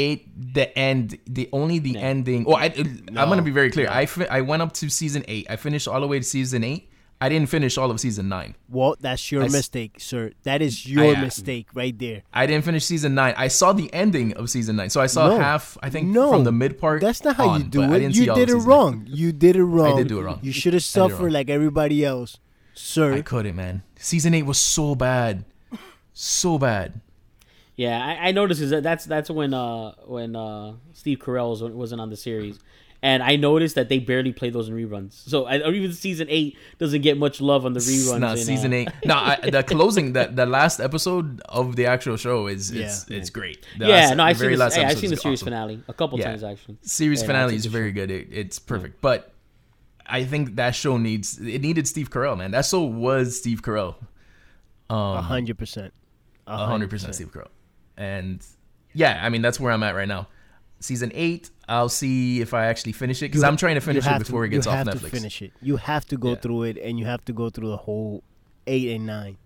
It 0.05 0.53
the 0.53 0.67
end, 0.77 1.17
the 1.25 1.49
only 1.51 1.79
the 1.79 1.91
Yeah. 1.97 2.11
ending. 2.11 2.45
Oh, 2.47 2.53
I, 2.53 2.65
I'm 3.19 3.29
gonna 3.31 3.41
be 3.41 3.55
very 3.61 3.71
clear. 3.71 3.89
I 3.89 4.05
fi- 4.05 4.27
I 4.37 4.41
went 4.41 4.61
up 4.61 4.71
to 4.73 4.89
season 4.89 5.23
eight. 5.27 5.47
I 5.49 5.55
finished 5.55 5.87
all 5.87 5.99
the 6.01 6.07
way 6.07 6.19
to 6.19 6.23
season 6.37 6.63
eight. 6.63 6.83
I 7.19 7.29
didn't 7.29 7.49
finish 7.49 7.79
all 7.79 7.89
of 7.89 7.99
season 7.99 8.29
nine. 8.29 8.53
Well, 8.69 8.95
that's 8.99 9.31
your 9.31 9.41
I 9.41 9.45
s- 9.47 9.51
mistake, 9.51 9.93
sir. 9.97 10.33
That 10.43 10.61
is 10.61 10.85
your 10.85 11.15
I- 11.15 11.21
mistake 11.21 11.65
right 11.73 11.97
there. 11.97 12.21
I 12.31 12.45
didn't 12.45 12.63
finish 12.63 12.85
season 12.85 13.15
nine. 13.15 13.33
I 13.37 13.47
saw 13.47 13.73
the 13.73 13.91
ending 13.91 14.33
of 14.39 14.51
season 14.51 14.75
nine, 14.75 14.91
so 14.91 15.01
I 15.01 15.07
saw 15.07 15.29
No. 15.29 15.39
half. 15.39 15.79
I 15.81 15.89
think 15.89 16.09
no, 16.09 16.29
from 16.29 16.43
the 16.43 16.51
mid 16.51 16.77
part. 16.77 17.01
That's 17.01 17.23
not 17.23 17.35
how 17.35 17.57
you 17.57 17.63
do 17.63 17.81
it. 17.81 18.01
You 18.13 18.25
did 18.35 18.37
it 18.37 18.49
season 18.49 18.59
nine. 18.59 18.67
wrong. 18.69 18.93
You 19.09 19.31
did 19.31 19.55
it 19.55 19.63
wrong. 19.63 19.93
I 19.93 19.97
did 19.97 20.09
do 20.09 20.19
it 20.19 20.25
wrong. 20.29 20.39
You 20.43 20.51
should 20.51 20.73
have 20.77 20.85
I 20.85 20.93
did 20.93 21.05
it 21.05 21.15
suffered 21.15 21.31
like 21.33 21.49
everybody 21.49 22.05
else, 22.05 22.37
sir. 22.75 23.13
I 23.15 23.21
couldn't, 23.23 23.55
man. 23.55 23.81
Season 23.97 24.35
eight 24.35 24.45
was 24.45 24.59
so 24.59 24.93
bad, 24.93 25.43
so 26.13 26.59
bad. 26.59 27.01
Yeah, 27.77 28.03
I, 28.03 28.29
I 28.29 28.31
noticed 28.31 28.59
is 28.61 28.71
that 28.71 28.83
that's 28.83 29.05
that's 29.05 29.29
when 29.29 29.53
uh 29.53 29.93
when 30.05 30.35
uh 30.35 30.73
Steve 30.93 31.19
Carell 31.19 31.51
was, 31.51 31.61
wasn't 31.63 32.01
on 32.01 32.09
the 32.09 32.17
series, 32.17 32.57
and 33.03 33.21
I 33.21 33.35
noticed 33.35 33.75
that 33.75 33.87
they 33.87 33.99
barely 33.99 34.33
play 34.33 34.49
those 34.49 34.67
in 34.67 34.73
reruns. 34.75 35.13
So 35.13 35.45
I, 35.45 35.59
or 35.61 35.71
even 35.71 35.93
season 35.93 36.25
eight 36.29 36.57
doesn't 36.79 37.01
get 37.01 37.19
much 37.19 37.39
love 37.39 37.65
on 37.67 37.73
the 37.73 37.79
reruns. 37.79 38.19
No, 38.19 38.31
in, 38.31 38.37
season 38.37 38.73
uh, 38.73 38.77
eight. 38.77 38.89
No, 39.05 39.13
I, 39.15 39.37
the 39.51 39.61
closing, 39.61 40.13
that 40.13 40.35
the 40.35 40.47
last 40.47 40.79
episode 40.79 41.39
of 41.49 41.75
the 41.75 41.85
actual 41.85 42.17
show 42.17 42.47
is 42.47 42.71
it's 42.71 43.05
Yeah. 43.07 43.17
it's 43.17 43.29
great. 43.29 43.63
The 43.77 43.85
Yeah, 43.85 43.95
last- 43.95 44.15
no, 44.17 44.23
I've 44.23 44.37
seen 44.37 44.41
very 44.45 44.55
the, 44.55 44.59
last 44.59 44.75
hey, 44.75 44.83
I've 44.83 44.97
seen 44.97 45.11
the 45.11 45.15
series 45.17 45.41
awesome. 45.43 45.45
finale 45.53 45.83
a 45.87 45.93
couple 45.93 46.17
Yeah. 46.17 46.29
times 46.29 46.43
actually. 46.43 46.77
Series 46.81 47.21
Yeah, 47.21 47.27
finale 47.27 47.55
is 47.55 47.67
very 47.67 47.91
good. 47.91 48.09
It, 48.09 48.27
it's 48.31 48.57
perfect, 48.57 49.01
but 49.01 49.33
I 50.07 50.23
think 50.23 50.55
that 50.55 50.73
show 50.73 50.97
needs 50.97 51.37
it 51.37 51.61
needed 51.61 51.87
Steve 51.87 52.09
Carell, 52.09 52.35
man. 52.35 52.49
That 52.51 52.65
show 52.65 52.81
was 52.85 53.37
Steve 53.37 53.61
Carell, 53.61 53.95
A 54.89 55.21
hundred 55.21 55.59
percent. 55.59 55.93
A 56.47 56.65
hundred 56.65 56.89
percent 56.89 57.13
Steve 57.13 57.31
Carell, 57.31 57.49
and 57.97 58.45
yeah, 58.93 59.19
I 59.21 59.29
mean 59.29 59.41
that's 59.41 59.59
where 59.59 59.71
I'm 59.71 59.83
at 59.83 59.95
right 59.95 60.07
now. 60.07 60.27
Season 60.79 61.11
eight, 61.15 61.49
I'll 61.67 61.89
see 61.89 62.39
if 62.39 62.53
I 62.53 62.65
actually 62.67 62.91
finish 62.91 63.21
it 63.23 63.25
because 63.29 63.43
I'm 63.43 63.57
trying 63.57 63.75
to 63.75 63.81
finish 63.81 64.05
it 64.05 64.19
before 64.19 64.41
to, 64.41 64.45
it 64.45 64.49
gets 64.49 64.65
you 64.67 64.71
off 64.71 64.77
have 64.77 64.87
Netflix. 64.87 65.01
To 65.01 65.09
finish 65.09 65.41
it. 65.41 65.51
You 65.61 65.77
have 65.77 66.05
to 66.07 66.17
go 66.17 66.29
Yeah. 66.29 66.35
through 66.35 66.63
it, 66.63 66.77
and 66.77 66.99
you 66.99 67.05
have 67.05 67.25
to 67.25 67.33
go 67.33 67.49
through 67.49 67.69
the 67.69 67.77
whole 67.77 68.23
eight 68.67 68.89
and 68.95 69.05
nine. 69.07 69.37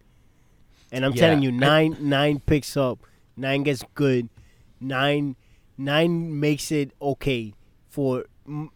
And 0.91 1.05
I'm 1.05 1.13
Yeah, 1.13 1.21
telling 1.21 1.41
you, 1.41 1.51
nine 1.53 1.95
nine 2.01 2.41
picks 2.45 2.75
up, 2.75 2.99
nine 3.37 3.63
gets 3.63 3.83
good, 3.95 4.27
nine 4.81 5.35
nine 5.77 6.37
makes 6.39 6.71
it 6.71 6.91
okay. 7.01 7.53
For 7.89 8.25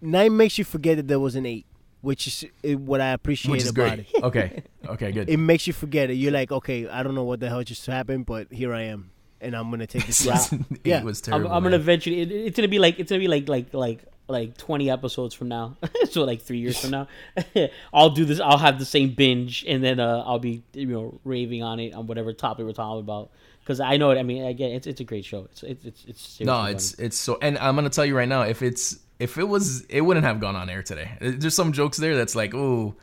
nine 0.01 0.37
makes 0.37 0.57
you 0.57 0.63
forget 0.63 0.95
that 0.97 1.07
there 1.09 1.19
was 1.19 1.35
an 1.35 1.45
eight, 1.45 1.65
which 2.01 2.27
is 2.27 2.45
uh, 2.63 2.77
what 2.77 3.01
I 3.01 3.09
appreciate 3.09 3.65
about 3.67 3.97
great. 3.97 4.07
it. 4.13 4.23
okay, 4.23 4.63
okay, 4.87 5.11
good. 5.11 5.29
It 5.29 5.37
makes 5.37 5.67
you 5.67 5.73
forget 5.73 6.09
it. 6.09 6.13
You're 6.13 6.31
like, 6.31 6.51
okay, 6.53 6.87
I 6.87 7.03
don't 7.03 7.15
know 7.15 7.23
what 7.25 7.41
the 7.41 7.49
hell 7.49 7.63
just 7.63 7.85
happened, 7.85 8.25
but 8.25 8.51
here 8.51 8.73
I 8.73 8.83
am, 8.83 9.11
and 9.41 9.55
I'm 9.55 9.69
gonna 9.69 9.87
take 9.87 10.05
this. 10.07 10.25
route. 10.27 10.39
Season 10.39 10.65
eight 10.71 10.79
Yeah. 10.85 11.03
was 11.03 11.21
I'm. 11.27 11.45
I'm 11.47 11.63
gonna 11.63 11.75
eventually. 11.75 12.21
It, 12.21 12.31
it's 12.31 12.55
gonna 12.57 12.67
be 12.67 12.79
like 12.79 12.99
it's 12.99 13.09
gonna 13.11 13.19
be 13.19 13.27
like 13.27 13.47
like 13.49 13.73
like 13.73 14.03
like 14.27 14.57
20 14.57 14.89
episodes 14.89 15.35
from 15.35 15.49
now. 15.49 15.77
so 16.09 16.23
like 16.23 16.41
three 16.41 16.57
years 16.57 16.79
from 16.79 16.89
now, 16.91 17.07
I'll 17.93 18.09
do 18.09 18.25
this. 18.25 18.39
I'll 18.39 18.57
have 18.57 18.79
the 18.79 18.85
same 18.85 19.11
binge, 19.13 19.63
and 19.67 19.83
then 19.83 19.99
uh, 19.99 20.23
I'll 20.25 20.39
be 20.39 20.63
you 20.73 20.87
know 20.87 21.19
raving 21.23 21.61
on 21.63 21.79
it 21.79 21.93
on 21.93 22.07
whatever 22.07 22.33
topic 22.33 22.65
we're 22.65 22.73
talking 22.73 22.99
about. 23.01 23.29
Because 23.59 23.79
I 23.79 23.97
know 23.97 24.11
it. 24.11 24.19
I 24.19 24.23
mean, 24.23 24.45
again, 24.45 24.71
it's 24.71 24.87
it's 24.87 25.01
a 25.01 25.03
great 25.03 25.25
show. 25.25 25.45
It's 25.51 25.63
it's 25.63 25.85
it's, 25.85 26.05
it's 26.07 26.39
No, 26.41 26.53
funny. 26.53 26.73
it's 26.73 26.93
it's 26.95 27.17
so, 27.17 27.37
and 27.41 27.57
I'm 27.57 27.75
gonna 27.75 27.89
tell 27.89 28.05
you 28.05 28.15
right 28.15 28.29
now, 28.29 28.43
if 28.43 28.61
it's 28.61 28.97
if 29.19 29.37
it 29.37 29.43
was, 29.47 29.81
it 29.85 30.01
wouldn't 30.01 30.25
have 30.25 30.39
gone 30.39 30.55
on 30.55 30.69
air 30.69 30.83
today. 30.83 31.17
There's 31.21 31.55
some 31.55 31.71
jokes 31.71 31.97
there 31.97 32.15
that's 32.15 32.35
like, 32.35 32.53
oh, 32.53 32.95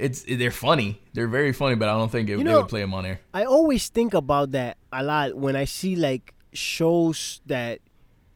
it's 0.00 0.22
they're 0.22 0.50
funny, 0.50 1.00
they're 1.12 1.28
very 1.28 1.52
funny, 1.52 1.76
but 1.76 1.88
I 1.88 1.96
don't 1.96 2.10
think 2.10 2.28
it, 2.28 2.38
You 2.38 2.44
they 2.44 2.54
would 2.54 2.68
play 2.68 2.80
them 2.80 2.94
on 2.94 3.06
air. 3.06 3.20
I 3.34 3.44
always 3.44 3.88
think 3.88 4.14
about 4.14 4.52
that 4.52 4.78
a 4.92 5.02
lot 5.02 5.34
when 5.36 5.56
I 5.56 5.64
see 5.64 5.94
like 5.94 6.34
shows 6.52 7.40
that 7.46 7.80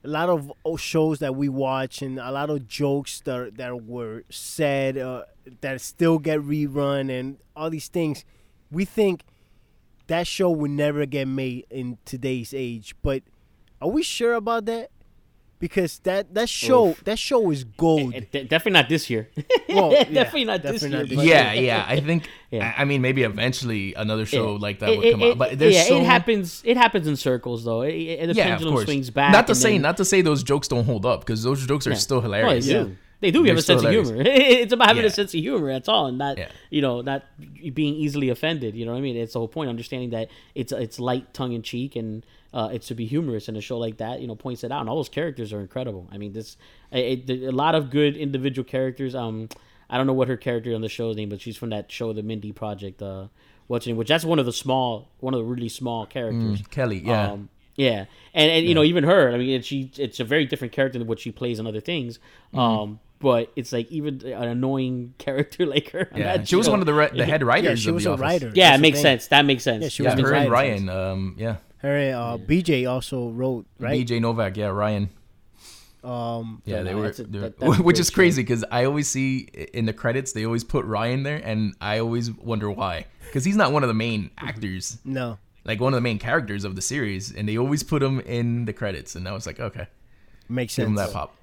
a 0.04 0.08
lot 0.08 0.28
of 0.28 0.52
shows 0.78 1.18
that 1.20 1.34
we 1.34 1.48
watch 1.48 2.02
and 2.02 2.18
a 2.18 2.30
lot 2.30 2.50
of 2.50 2.68
jokes 2.68 3.20
that 3.24 3.56
that 3.56 3.84
were 3.84 4.24
said 4.28 4.98
uh, 4.98 5.24
that 5.62 5.80
still 5.80 6.18
get 6.18 6.40
rerun 6.40 7.10
and 7.10 7.38
all 7.56 7.70
these 7.70 7.88
things. 7.88 8.24
We 8.70 8.84
think 8.84 9.24
that 10.06 10.26
show 10.26 10.50
would 10.50 10.70
never 10.70 11.06
get 11.06 11.26
made 11.26 11.66
in 11.70 11.98
today's 12.04 12.52
age, 12.52 12.94
but 13.02 13.22
are 13.80 13.88
we 13.88 14.02
sure 14.02 14.34
about 14.34 14.66
that? 14.66 14.90
Because 15.64 15.98
that 16.00 16.34
that 16.34 16.50
show 16.50 16.88
Oof. 16.90 17.04
that 17.04 17.18
show 17.18 17.50
is 17.50 17.64
gold. 17.64 18.12
Eh, 18.14 18.20
de- 18.30 18.44
definitely 18.44 18.72
not 18.80 18.88
this 18.90 19.08
year. 19.08 19.30
Well, 19.76 19.92
yeah, 19.96 20.04
definitely 20.04 20.44
not 20.44 20.60
this 20.62 20.82
definitely 20.82 20.90
year. 20.90 20.98
not 20.98 21.08
this 21.08 21.16
but- 21.16 21.26
Yeah, 21.26 21.52
yeah, 21.54 21.84
I 21.88 22.00
think. 22.00 22.28
Yeah. 22.50 22.74
I, 22.76 22.82
I 22.82 22.84
mean, 22.84 23.00
maybe 23.00 23.22
eventually 23.22 23.94
another 23.94 24.26
show 24.26 24.52
Yeah. 24.52 24.58
like 24.66 24.78
that 24.80 24.90
It- 24.90 24.98
would 24.98 25.10
come 25.12 25.22
it- 25.22 25.30
out, 25.32 25.38
but 25.38 25.52
it- 25.52 25.58
there's 25.60 25.74
yeah, 25.74 25.84
so 25.84 25.96
it 26.02 26.04
happens. 26.04 26.62
It 26.66 26.76
happens 26.76 27.06
in 27.06 27.16
circles, 27.16 27.64
though. 27.64 27.80
It, 27.80 27.94
it, 27.94 28.26
the 28.26 28.34
yeah, 28.34 28.42
of 28.44 28.48
pendulum 28.50 28.74
course. 28.74 28.84
swings 28.84 29.08
back. 29.10 29.32
not 29.32 29.46
to 29.46 29.54
say 29.54 29.72
then- 29.72 29.82
not 29.88 29.96
to 29.96 30.04
say 30.04 30.20
those 30.20 30.42
jokes 30.42 30.68
don't 30.68 30.84
hold 30.84 31.06
up 31.06 31.20
because 31.20 31.42
those 31.42 31.66
jokes 31.66 31.86
are 31.86 31.96
Yeah. 31.96 31.96
still 32.06 32.18
Oh, 32.18 32.20
they 32.20 32.26
hilarious. 32.40 32.66
do. 32.66 32.96
They 33.20 33.30
do. 33.30 33.40
We 33.42 33.48
have 33.48 33.56
a 33.56 33.62
still 33.62 33.80
sense 33.80 33.86
of 33.96 34.06
humor. 34.06 34.22
It's 34.26 34.72
about 34.74 34.88
having 34.88 35.02
Yeah. 35.04 35.08
a 35.08 35.18
sense 35.20 35.32
of 35.32 35.40
humor. 35.40 35.72
That's 35.72 35.88
all, 35.88 36.06
and 36.08 36.18
not 36.18 36.36
Yeah. 36.36 36.48
you 36.68 36.82
know 36.82 37.00
not 37.00 37.24
being 37.72 37.94
easily 37.94 38.28
offended. 38.28 38.74
You 38.76 38.84
know 38.84 38.92
what 38.92 38.98
I 38.98 39.00
mean? 39.08 39.16
It's 39.16 39.32
the 39.32 39.38
whole 39.38 39.48
point. 39.48 39.70
Understanding 39.70 40.10
that 40.10 40.28
it's 40.54 40.72
it's 40.72 41.00
light, 41.00 41.32
tongue 41.32 41.54
in 41.54 41.62
cheek, 41.62 41.96
and 41.96 42.22
uh, 42.54 42.70
it's 42.72 42.86
to 42.86 42.94
be 42.94 43.04
humorous. 43.04 43.48
And 43.48 43.56
a 43.58 43.60
show 43.60 43.76
like 43.76 43.98
that, 43.98 44.20
you 44.22 44.26
know, 44.26 44.34
points 44.36 44.64
it 44.64 44.72
out. 44.72 44.80
And 44.80 44.88
all 44.88 44.96
those 44.96 45.10
characters 45.10 45.52
are 45.52 45.60
incredible. 45.60 46.08
I 46.10 46.16
mean, 46.16 46.32
this 46.32 46.56
it, 46.90 47.28
it, 47.28 47.42
a 47.42 47.52
lot 47.52 47.74
of 47.74 47.90
good 47.90 48.16
individual 48.16 48.64
characters. 48.64 49.14
Um, 49.14 49.48
I 49.90 49.98
don't 49.98 50.06
know 50.06 50.14
what 50.14 50.28
her 50.28 50.36
character 50.38 50.74
on 50.74 50.80
the 50.80 50.88
show's 50.88 51.16
name, 51.16 51.28
but 51.28 51.40
she's 51.42 51.56
from 51.58 51.68
that 51.70 51.92
show, 51.92 52.12
The 52.14 52.22
Mindy 52.22 52.52
Project. 52.52 53.02
Uh, 53.02 53.26
what's 53.66 53.84
her 53.84 53.90
name? 53.90 53.96
Which 53.98 54.08
that's 54.08 54.24
one 54.24 54.38
of 54.38 54.46
the 54.46 54.52
small, 54.52 55.10
one 55.20 55.34
of 55.34 55.38
the 55.38 55.44
really 55.44 55.68
small 55.68 56.06
characters. 56.06 56.62
Kelly, 56.70 57.02
yeah. 57.04 57.32
Um, 57.32 57.48
yeah, 57.76 58.04
and 58.32 58.50
and 58.52 58.66
you 58.66 58.74
know 58.74 58.84
even 58.84 59.02
her. 59.04 59.30
I 59.32 59.36
mean, 59.36 59.60
she 59.62 59.90
it's 59.98 60.20
a 60.20 60.24
very 60.24 60.46
different 60.46 60.72
character 60.72 60.96
than 60.98 61.08
what 61.08 61.18
she 61.18 61.32
plays 61.32 61.58
in 61.58 61.66
other 61.66 61.80
things. 61.80 62.18
Mm-hmm. 62.54 62.58
Um, 62.60 63.00
but 63.18 63.50
it's 63.56 63.72
like 63.72 63.90
even 63.90 64.24
an 64.24 64.48
annoying 64.48 65.14
character 65.18 65.66
like 65.66 65.90
her. 65.90 66.08
yeah, 66.14 66.36
that 66.36 66.48
she 66.48 66.54
was 66.56 66.68
one 66.70 66.78
of 66.80 66.86
the, 66.86 66.94
ri- 66.94 67.10
the 67.16 67.24
head 67.26 67.42
writers. 67.42 67.80
yeah, 67.80 67.84
she 67.84 67.88
of 67.88 67.94
was 67.96 68.04
The 68.04 68.10
a 68.10 68.12
Office. 68.12 68.20
writer. 68.22 68.52
Yeah, 68.54 68.70
That's 68.70 68.78
it 68.78 68.82
makes 68.82 68.96
thing. 68.98 69.02
sense. 69.02 69.26
That 69.28 69.44
makes 69.44 69.62
sense. 69.64 69.82
Yeah, 69.82 69.88
she 69.88 70.02
Yeah, 70.04 70.08
was 70.10 70.16
the 70.16 70.22
her 70.28 70.34
and 70.34 70.50
writer. 70.52 70.70
Ryan. 70.72 70.88
Um, 70.88 71.34
yeah, 71.38 71.56
Her 71.84 71.96
and 71.96 72.14
uh, 72.14 72.38
BJ 72.46 72.90
also 72.90 73.28
wrote 73.28 73.66
right. 73.78 74.04
BJ 74.06 74.20
Novak. 74.20 74.56
Yeah, 74.56 74.66
Ryan. 74.68 75.10
Um, 76.02 76.60
Yeah, 76.66 76.82
they 76.82 76.92
no, 76.92 76.98
were, 76.98 77.06
a- 77.06 77.12
they 77.12 77.38
were- 77.38 77.48
that- 77.50 77.78
which 77.84 77.98
is 77.98 78.10
crazy 78.10 78.42
because 78.42 78.64
I 78.70 78.84
always 78.84 79.08
see 79.08 79.48
in 79.72 79.86
the 79.86 79.92
credits 79.92 80.32
they 80.32 80.44
always 80.44 80.62
put 80.64 80.84
Ryan 80.84 81.22
there, 81.22 81.40
and 81.42 81.74
I 81.80 81.98
always 81.98 82.30
wonder 82.30 82.70
why 82.70 83.06
because 83.26 83.44
he's 83.44 83.56
not 83.56 83.72
one 83.72 83.82
of 83.82 83.88
the 83.88 83.94
main 83.94 84.30
actors, 84.38 84.98
no, 85.04 85.38
like 85.64 85.80
one 85.80 85.94
of 85.94 85.96
the 85.96 86.02
main 86.02 86.18
characters 86.18 86.64
of 86.64 86.76
the 86.76 86.82
series, 86.82 87.34
and 87.34 87.48
they 87.48 87.56
always 87.56 87.82
put 87.82 88.02
him 88.02 88.20
in 88.20 88.66
the 88.66 88.72
credits, 88.74 89.14
and 89.16 89.26
I 89.26 89.32
was 89.32 89.46
like, 89.46 89.58
okay, 89.60 89.86
makes 90.48 90.74
sense. 90.74 90.84
give 90.84 90.88
him 90.88 90.94
that 90.96 91.12
pop. 91.12 91.34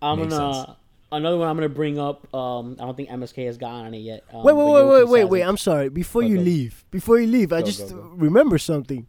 I'm 0.00 0.18
Makes 0.18 0.34
gonna 0.34 0.54
sense. 0.66 0.76
another 1.12 1.36
one. 1.38 1.46
I'm 1.48 1.56
gonna 1.56 1.68
bring 1.68 1.96
up. 2.00 2.26
Um, 2.34 2.76
I 2.80 2.84
don't 2.84 2.96
think 2.96 3.08
MSK 3.08 3.46
has 3.46 3.56
gotten 3.56 3.86
on 3.86 3.94
it 3.94 3.98
yet. 3.98 4.24
Um, 4.34 4.42
Wait, 4.42 4.52
wait, 4.52 4.64
wait, 4.64 4.84
wait, 4.84 5.08
wait, 5.08 5.24
wait. 5.26 5.42
I'm 5.42 5.56
sorry. 5.56 5.90
Before 5.90 6.22
Go, 6.22 6.28
you 6.28 6.36
go. 6.38 6.42
leave, 6.42 6.84
before 6.90 7.20
you 7.20 7.28
leave, 7.28 7.52
I 7.52 7.62
just 7.62 7.88
go, 7.88 7.96
go. 7.96 8.12
remember 8.16 8.58
something. 8.58 9.06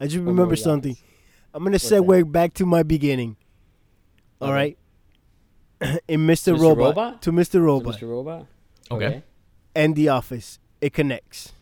I 0.00 0.04
just 0.06 0.16
oh, 0.18 0.20
remember 0.20 0.46
more 0.46 0.56
something. 0.56 0.90
yachts. 0.92 1.02
I'm 1.54 1.62
gonna 1.64 1.78
that? 1.78 1.82
segue 2.02 2.30
back 2.32 2.54
to 2.54 2.66
my 2.66 2.82
beginning. 2.82 3.36
All 4.40 4.48
Okay. 4.48 4.54
right. 4.54 4.78
In 6.08 6.26
Mr. 6.26 6.54
Mr. 6.54 6.60
Robot, 6.60 6.78
Robot? 6.96 7.22
to 7.22 7.32
Mr. 7.32 7.52
So 7.52 7.58
Robot 7.60 7.94
Mr. 7.96 8.08
Robot. 8.08 8.46
Okay. 8.90 9.22
and 9.74 9.94
The 9.96 10.08
Office, 10.08 10.58
it 10.80 10.92
connects. 10.92 11.52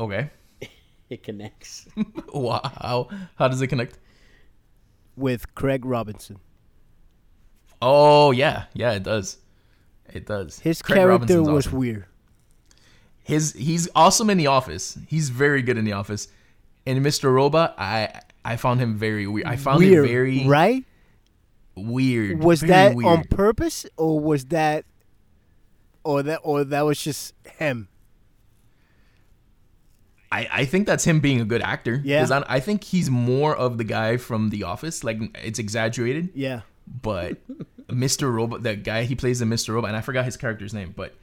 Okay. 0.00 0.30
It 1.10 1.22
connects. 1.22 1.86
Wow. 2.34 2.60
How, 2.62 3.08
how 3.36 3.48
does 3.48 3.62
it 3.62 3.68
connect? 3.68 3.98
with 5.16 5.52
Craig 5.54 5.84
Robinson. 5.86 6.38
Oh 7.80 8.30
yeah, 8.30 8.64
yeah, 8.74 8.92
it 8.92 9.02
does. 9.04 9.38
It 10.12 10.26
does. 10.26 10.58
His 10.60 10.82
Craig 10.82 10.96
character 10.98 11.08
Robinson's 11.38 11.48
was 11.48 11.66
awesome. 11.66 11.78
weird. 11.78 12.06
His 13.24 13.52
he's 13.54 13.88
awesome 13.94 14.30
in 14.30 14.36
the 14.38 14.46
office. 14.48 14.98
He's 15.08 15.30
very 15.30 15.62
good 15.62 15.76
in 15.78 15.84
the 15.84 15.92
office. 15.92 16.28
In 16.88 17.02
Mr. 17.02 17.30
Robot, 17.32 17.74
I 17.78 18.20
I 18.44 18.56
found 18.56 18.80
him 18.80 18.96
very 18.96 19.26
weird. 19.26 19.46
I 19.46 19.56
found 19.56 19.80
weird, 19.80 20.06
it 20.06 20.08
very 20.08 20.46
right? 20.46 20.84
weird. 21.76 22.42
Was 22.42 22.60
very 22.60 22.70
that 22.72 22.94
weird. 22.96 23.06
on 23.18 23.24
purpose 23.24 23.84
or 23.98 24.18
was 24.18 24.46
that 24.46 24.86
or 26.02 26.22
that 26.22 26.40
or 26.42 26.64
that 26.64 26.82
was 26.86 26.98
just 27.02 27.34
him? 27.58 27.88
I, 30.32 30.48
I 30.50 30.64
think 30.64 30.86
that's 30.86 31.04
him 31.04 31.20
being 31.20 31.40
a 31.40 31.44
good 31.44 31.62
actor. 31.62 32.00
Yeah. 32.04 32.26
I, 32.30 32.56
I 32.56 32.60
think 32.60 32.84
he's 32.84 33.10
more 33.10 33.54
of 33.56 33.78
the 33.78 33.84
guy 33.84 34.16
from 34.16 34.50
The 34.50 34.64
Office. 34.64 35.04
Like 35.04 35.18
it's 35.42 35.58
exaggerated, 35.58 36.30
Yeah. 36.34 36.62
but 36.86 37.38
Mr. 37.88 38.32
Robot, 38.32 38.62
that 38.62 38.82
guy 38.82 39.04
he 39.04 39.14
plays 39.14 39.40
in 39.42 39.48
Mr. 39.48 39.74
Robot, 39.74 39.88
and 39.88 39.96
I 39.96 40.00
forgot 40.02 40.24
his 40.26 40.36
character's 40.36 40.72
name, 40.74 40.92
but 40.96 41.14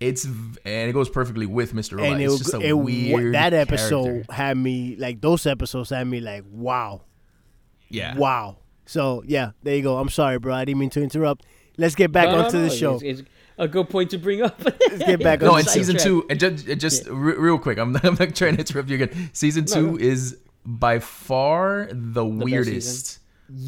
it's 0.00 0.24
and 0.24 0.58
it 0.64 0.92
goes 0.92 1.08
perfectly 1.08 1.46
with 1.46 1.72
Mr. 1.72 1.92
Robot. 1.98 2.12
and 2.12 2.22
it's 2.22 2.32
was- 2.32 2.40
just 2.40 2.54
a 2.54 2.60
it, 2.60 2.72
weird 2.72 3.34
that 3.34 3.54
episode 3.54 4.04
character. 4.04 4.32
had 4.32 4.56
me 4.56 4.96
like 4.96 5.20
those 5.20 5.46
episodes 5.46 5.90
had 5.90 6.06
me 6.06 6.20
like 6.20 6.44
wow. 6.50 7.02
Yeah. 7.88 8.16
Wow. 8.16 8.58
So 8.84 9.22
yeah, 9.26 9.52
there 9.62 9.76
you 9.76 9.82
go. 9.82 9.98
I'm 9.98 10.08
sorry, 10.08 10.38
bro. 10.38 10.54
I 10.54 10.64
didn't 10.64 10.80
mean 10.80 10.90
to 10.90 11.02
interrupt. 11.02 11.44
Let's 11.78 11.94
get 11.94 12.10
back 12.12 12.28
No, 12.28 12.36
no, 12.38 12.44
onto 12.44 12.58
no, 12.58 12.64
the 12.64 12.70
show. 12.70 12.94
It's, 12.94 13.20
it's 13.20 13.22
a 13.58 13.68
good 13.68 13.88
point 13.90 14.10
to 14.10 14.18
bring 14.18 14.42
up. 14.42 14.62
Let's 14.64 14.98
get 15.04 15.20
back 15.22 15.40
No, 15.42 15.52
on 15.52 15.60
in 15.60 15.66
season 15.66 15.98
sidetrack. 15.98 16.04
two, 16.04 16.26
and 16.30 16.40
just, 16.40 16.68
it 16.68 16.76
just 16.76 17.06
re- 17.06 17.36
real 17.36 17.58
quick, 17.58 17.78
I'm, 17.78 17.96
I'm 18.02 18.14
not 18.14 18.34
trying 18.34 18.54
to 18.54 18.60
interrupt 18.60 18.88
you 18.88 18.94
again. 19.02 19.30
Season 19.32 19.64
two 19.64 19.92
no. 19.92 19.96
is 19.98 20.38
by 20.64 20.98
far 20.98 21.88
the, 21.92 22.24
weirdest 22.24 23.18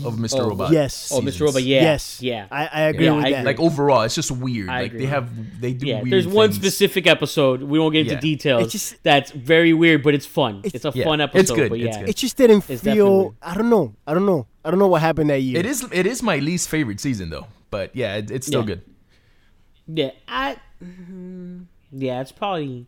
of 0.05 0.15
Mr. 0.17 0.41
Oh, 0.41 0.49
Robot. 0.49 0.73
yes. 0.73 1.11
Oh, 1.13 1.21
Mr. 1.21 1.25
seasons. 1.25 1.41
Robot, 1.41 1.63
yeah, 1.63 1.83
yes. 1.83 2.21
yeah. 2.21 2.47
I, 2.51 2.67
I 2.67 2.81
agree 2.83 3.05
Yeah, 3.07 3.13
with 3.13 3.25
I 3.27 3.31
that. 3.31 3.37
agree. 3.41 3.47
Like 3.53 3.61
overall, 3.61 4.03
it's 4.03 4.15
just 4.15 4.31
weird. 4.31 4.69
I 4.69 4.83
like 4.83 4.87
agree. 4.93 5.01
they 5.01 5.07
have, 5.07 5.61
they 5.61 5.73
do. 5.73 5.87
yeah, 5.87 5.97
weird 6.03 6.13
there's 6.13 6.27
one 6.27 6.53
specific 6.53 7.07
episode. 7.07 7.63
We 7.63 7.79
won't 7.79 7.93
get 7.93 8.01
into 8.01 8.15
Yeah. 8.15 8.21
details. 8.21 8.63
It's 8.65 8.73
just- 8.73 9.03
that's 9.05 9.31
very 9.31 9.73
weird, 9.73 10.03
but 10.03 10.15
it's 10.15 10.27
fun. 10.27 10.63
It's, 10.65 10.85
a 10.85 10.93
Yeah, 10.95 11.05
fun 11.05 11.21
it's 11.21 11.35
episode. 11.35 11.55
good, 11.57 11.69
But 11.71 11.81
it's 11.81 11.97
yeah, 11.97 12.01
good. 12.01 12.09
it 12.11 12.17
just 12.17 12.37
didn't 12.37 12.69
It's 12.69 12.83
feel. 12.83 13.35
I 13.41 13.55
don't 13.55 13.71
know. 13.71 13.95
I 14.07 14.15
don't 14.15 14.27
know. 14.27 14.47
I 14.65 14.71
don't 14.71 14.81
know 14.81 14.89
what 14.89 15.01
happened 15.01 15.31
that 15.31 15.41
year. 15.43 15.59
It 15.59 15.67
is. 15.67 15.87
It 15.93 16.07
is 16.07 16.23
my 16.23 16.39
least 16.39 16.69
favorite 16.69 17.01
season 17.01 17.31
though. 17.31 17.47
But 17.71 17.95
yeah, 17.95 18.17
it, 18.17 18.31
it's 18.31 18.47
still 18.47 18.61
Yeah. 18.63 18.67
good. 18.67 18.83
yeah, 19.87 20.11
I, 20.27 20.57
mm, 20.85 21.65
yeah, 21.93 22.21
it's 22.21 22.33
probably. 22.33 22.87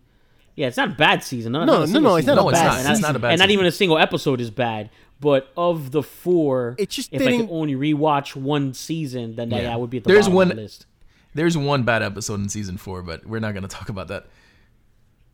Yeah, 0.56 0.66
it's 0.66 0.76
not 0.76 0.88
a 0.90 0.94
bad 0.94 1.22
season. 1.22 1.52
Not, 1.52 1.64
No, 1.64 1.80
not 1.80 1.88
no, 1.88 2.00
no, 2.00 2.16
it's 2.16 2.26
not 2.26 2.36
season. 2.36 2.48
a 2.48 2.52
bad 2.52 2.66
And 2.66 2.76
season. 2.76 2.92
It's 2.92 3.00
not 3.00 3.16
a 3.16 3.18
bad 3.18 3.30
And 3.32 3.38
not 3.38 3.50
even 3.50 3.64
a 3.64 3.70
single 3.72 3.96
episode 3.98 4.40
is 4.42 4.50
bad. 4.50 4.90
But 5.20 5.50
of 5.56 5.90
the 5.90 6.02
four, 6.02 6.76
It 6.78 6.88
just 6.88 7.12
if 7.12 7.20
I 7.20 7.36
could 7.36 7.48
only 7.50 7.74
rewatch 7.74 8.34
one 8.34 8.72
season, 8.72 9.36
then 9.36 9.50
that, 9.50 9.62
Yeah. 9.62 9.68
that 9.70 9.80
would 9.80 9.90
be 9.90 9.98
at 9.98 10.04
the 10.04 10.08
There's 10.08 10.24
bottom 10.26 10.34
one- 10.34 10.50
of 10.52 10.56
the 10.56 10.62
list. 10.62 10.86
There's 11.34 11.56
one 11.56 11.82
bad 11.84 12.02
episode 12.02 12.40
in 12.40 12.48
season 12.48 12.76
four, 12.76 13.02
but 13.02 13.24
we're 13.26 13.38
not 13.38 13.54
gonna 13.54 13.68
talk 13.68 13.88
about 13.88 14.08
that. 14.08 14.26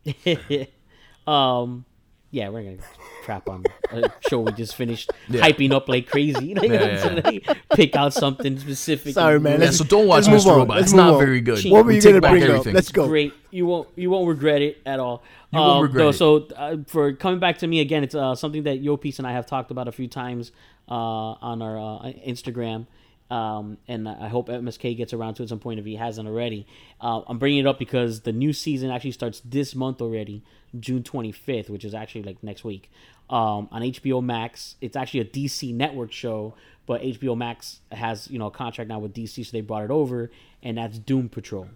um, 1.27 1.85
yeah, 2.31 2.49
we're 2.49 2.63
gonna 2.63 2.77
crap 3.25 3.49
on 3.49 3.65
a 3.93 4.11
show 4.29 4.41
we 4.41 4.53
just 4.53 4.75
finished 4.77 5.11
Yeah. 5.29 5.41
hyping 5.41 5.73
up 5.73 5.89
like 5.89 6.07
crazy. 6.09 6.55
Like, 6.57 6.71
Yeah, 6.71 7.03
so 7.03 7.31
yeah. 7.31 7.55
pick 7.75 7.97
out 7.97 8.13
something 8.13 8.59
specific. 8.59 9.15
Sorry, 9.15 9.41
man. 9.41 9.61
Yeah, 9.61 9.71
so 9.71 9.85
don't 9.85 10.07
watch 10.07 10.29
let's 10.29 10.45
Mr. 10.45 10.57
Robot. 10.57 10.79
It's 10.81 10.93
not 10.93 11.15
on. 11.15 11.21
very 11.21 11.41
good. 11.41 11.65
What 11.71 11.85
were 11.85 11.93
you 11.93 12.01
take 12.01 12.11
gonna 12.13 12.21
back 12.21 12.31
bring 12.33 12.43
up? 12.45 12.49
everything. 12.51 12.75
Let's 12.75 12.91
go. 12.93 13.07
great. 13.09 13.33
You 13.51 13.67
won't 13.67 13.89
you 13.97 14.11
won't 14.11 14.29
regret 14.29 14.63
it 14.63 14.83
at 14.85 15.01
all. 15.01 15.23
You 15.57 15.63
won't 15.63 15.77
Um, 15.77 15.83
regret 15.83 16.03
it. 16.11 16.19
So 16.19 16.49
uh, 16.57 16.77
for 16.87 17.13
coming 17.13 17.41
back 17.41 17.59
to 17.59 17.67
me 17.67 17.81
again, 17.81 18.03
it's 18.05 18.15
uh, 18.15 18.35
something 18.35 18.63
that 18.65 18.81
Yo 18.81 18.97
Peace 18.97 19.19
and 19.19 19.27
I 19.27 19.33
have 19.33 19.47
talked 19.47 19.71
about 19.71 19.89
a 19.89 19.93
few 19.93 20.09
times 20.09 20.53
uh, 20.89 20.95
on 20.95 21.63
our 21.63 21.79
uh, 21.79 22.13
Instagram. 22.27 22.87
Um, 23.29 23.79
and 23.89 24.09
I 24.09 24.29
hope 24.29 24.47
MSK 24.49 24.97
gets 24.97 25.13
around 25.13 25.35
to 25.35 25.43
it 25.43 25.47
at 25.47 25.49
some 25.49 25.59
point 25.59 25.81
if 25.81 25.85
he 25.85 25.97
hasn't 25.97 26.29
already. 26.29 26.65
Uh, 27.01 27.23
I'm 27.27 27.39
bringing 27.39 27.59
it 27.59 27.67
up 27.67 27.77
because 27.77 28.21
the 28.21 28.31
new 28.33 28.53
season 28.53 28.91
actually 28.93 29.11
starts 29.11 29.41
this 29.45 29.75
month 29.75 30.01
already, 30.01 30.45
June 30.79 31.03
25th, 31.03 31.69
which 31.69 31.85
is 31.85 31.93
actually 31.93 32.23
like 32.23 32.41
next 32.45 32.63
week, 32.63 32.89
um, 33.29 33.69
on 33.73 33.83
HBO 33.83 34.23
Max. 34.23 34.77
It's 34.81 34.95
actually 34.95 35.21
a 35.21 35.25
DC 35.25 35.75
network 35.75 36.13
show, 36.13 36.55
but 36.87 37.03
HBO 37.03 37.37
Max 37.37 37.81
has 37.91 38.31
you 38.31 38.39
know 38.39 38.47
a 38.47 38.51
contract 38.53 38.89
now 38.89 39.01
with 39.01 39.13
DC, 39.13 39.45
so 39.45 39.51
they 39.51 39.61
brought 39.61 39.83
it 39.83 39.91
over, 39.91 40.31
and 40.63 40.79
that's 40.79 40.97
Doom 40.97 41.29
Patrol. 41.29 41.67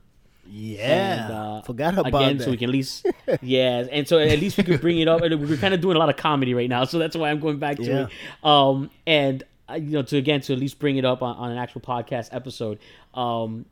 Yeah. 0.49 1.25
And, 1.27 1.33
uh, 1.33 1.63
Forgot 1.63 1.95
about 1.99 2.07
again, 2.23 2.39
that. 2.39 2.45
so 2.45 2.51
we 2.51 2.57
can 2.57 2.69
at 2.71 2.73
least 2.73 3.07
yeah, 3.43 3.87
and 3.91 4.07
so 4.09 4.19
at 4.19 4.39
least 4.41 4.57
we 4.57 4.65
could 4.65 4.81
bring 4.81 4.99
it 4.99 5.07
up. 5.09 5.23
And 5.23 5.41
we're 5.49 5.57
kind 5.57 5.75
of 5.75 5.81
doing 5.81 5.97
a 5.97 5.99
lot 5.99 6.09
of 6.09 6.17
comedy 6.17 6.55
right 6.55 6.69
now, 6.69 6.85
so 6.85 6.99
that's 6.99 7.17
why 7.17 7.31
I'm 7.31 7.41
going 7.41 7.59
back 7.59 7.77
to 7.77 7.85
Yeah. 7.85 8.07
it. 8.07 8.45
Um, 8.45 8.91
and 9.07 9.43
uh, 9.69 9.75
you 9.75 9.91
know, 9.91 10.03
to 10.03 10.17
again 10.17 10.41
to 10.43 10.53
at 10.53 10.59
least 10.59 10.79
bring 10.79 10.97
it 10.97 11.05
up 11.05 11.23
on, 11.23 11.37
on 11.37 11.51
an 11.53 11.59
actual 11.59 11.81
podcast 11.83 12.31
episode. 12.33 12.79
Um, 13.15 13.67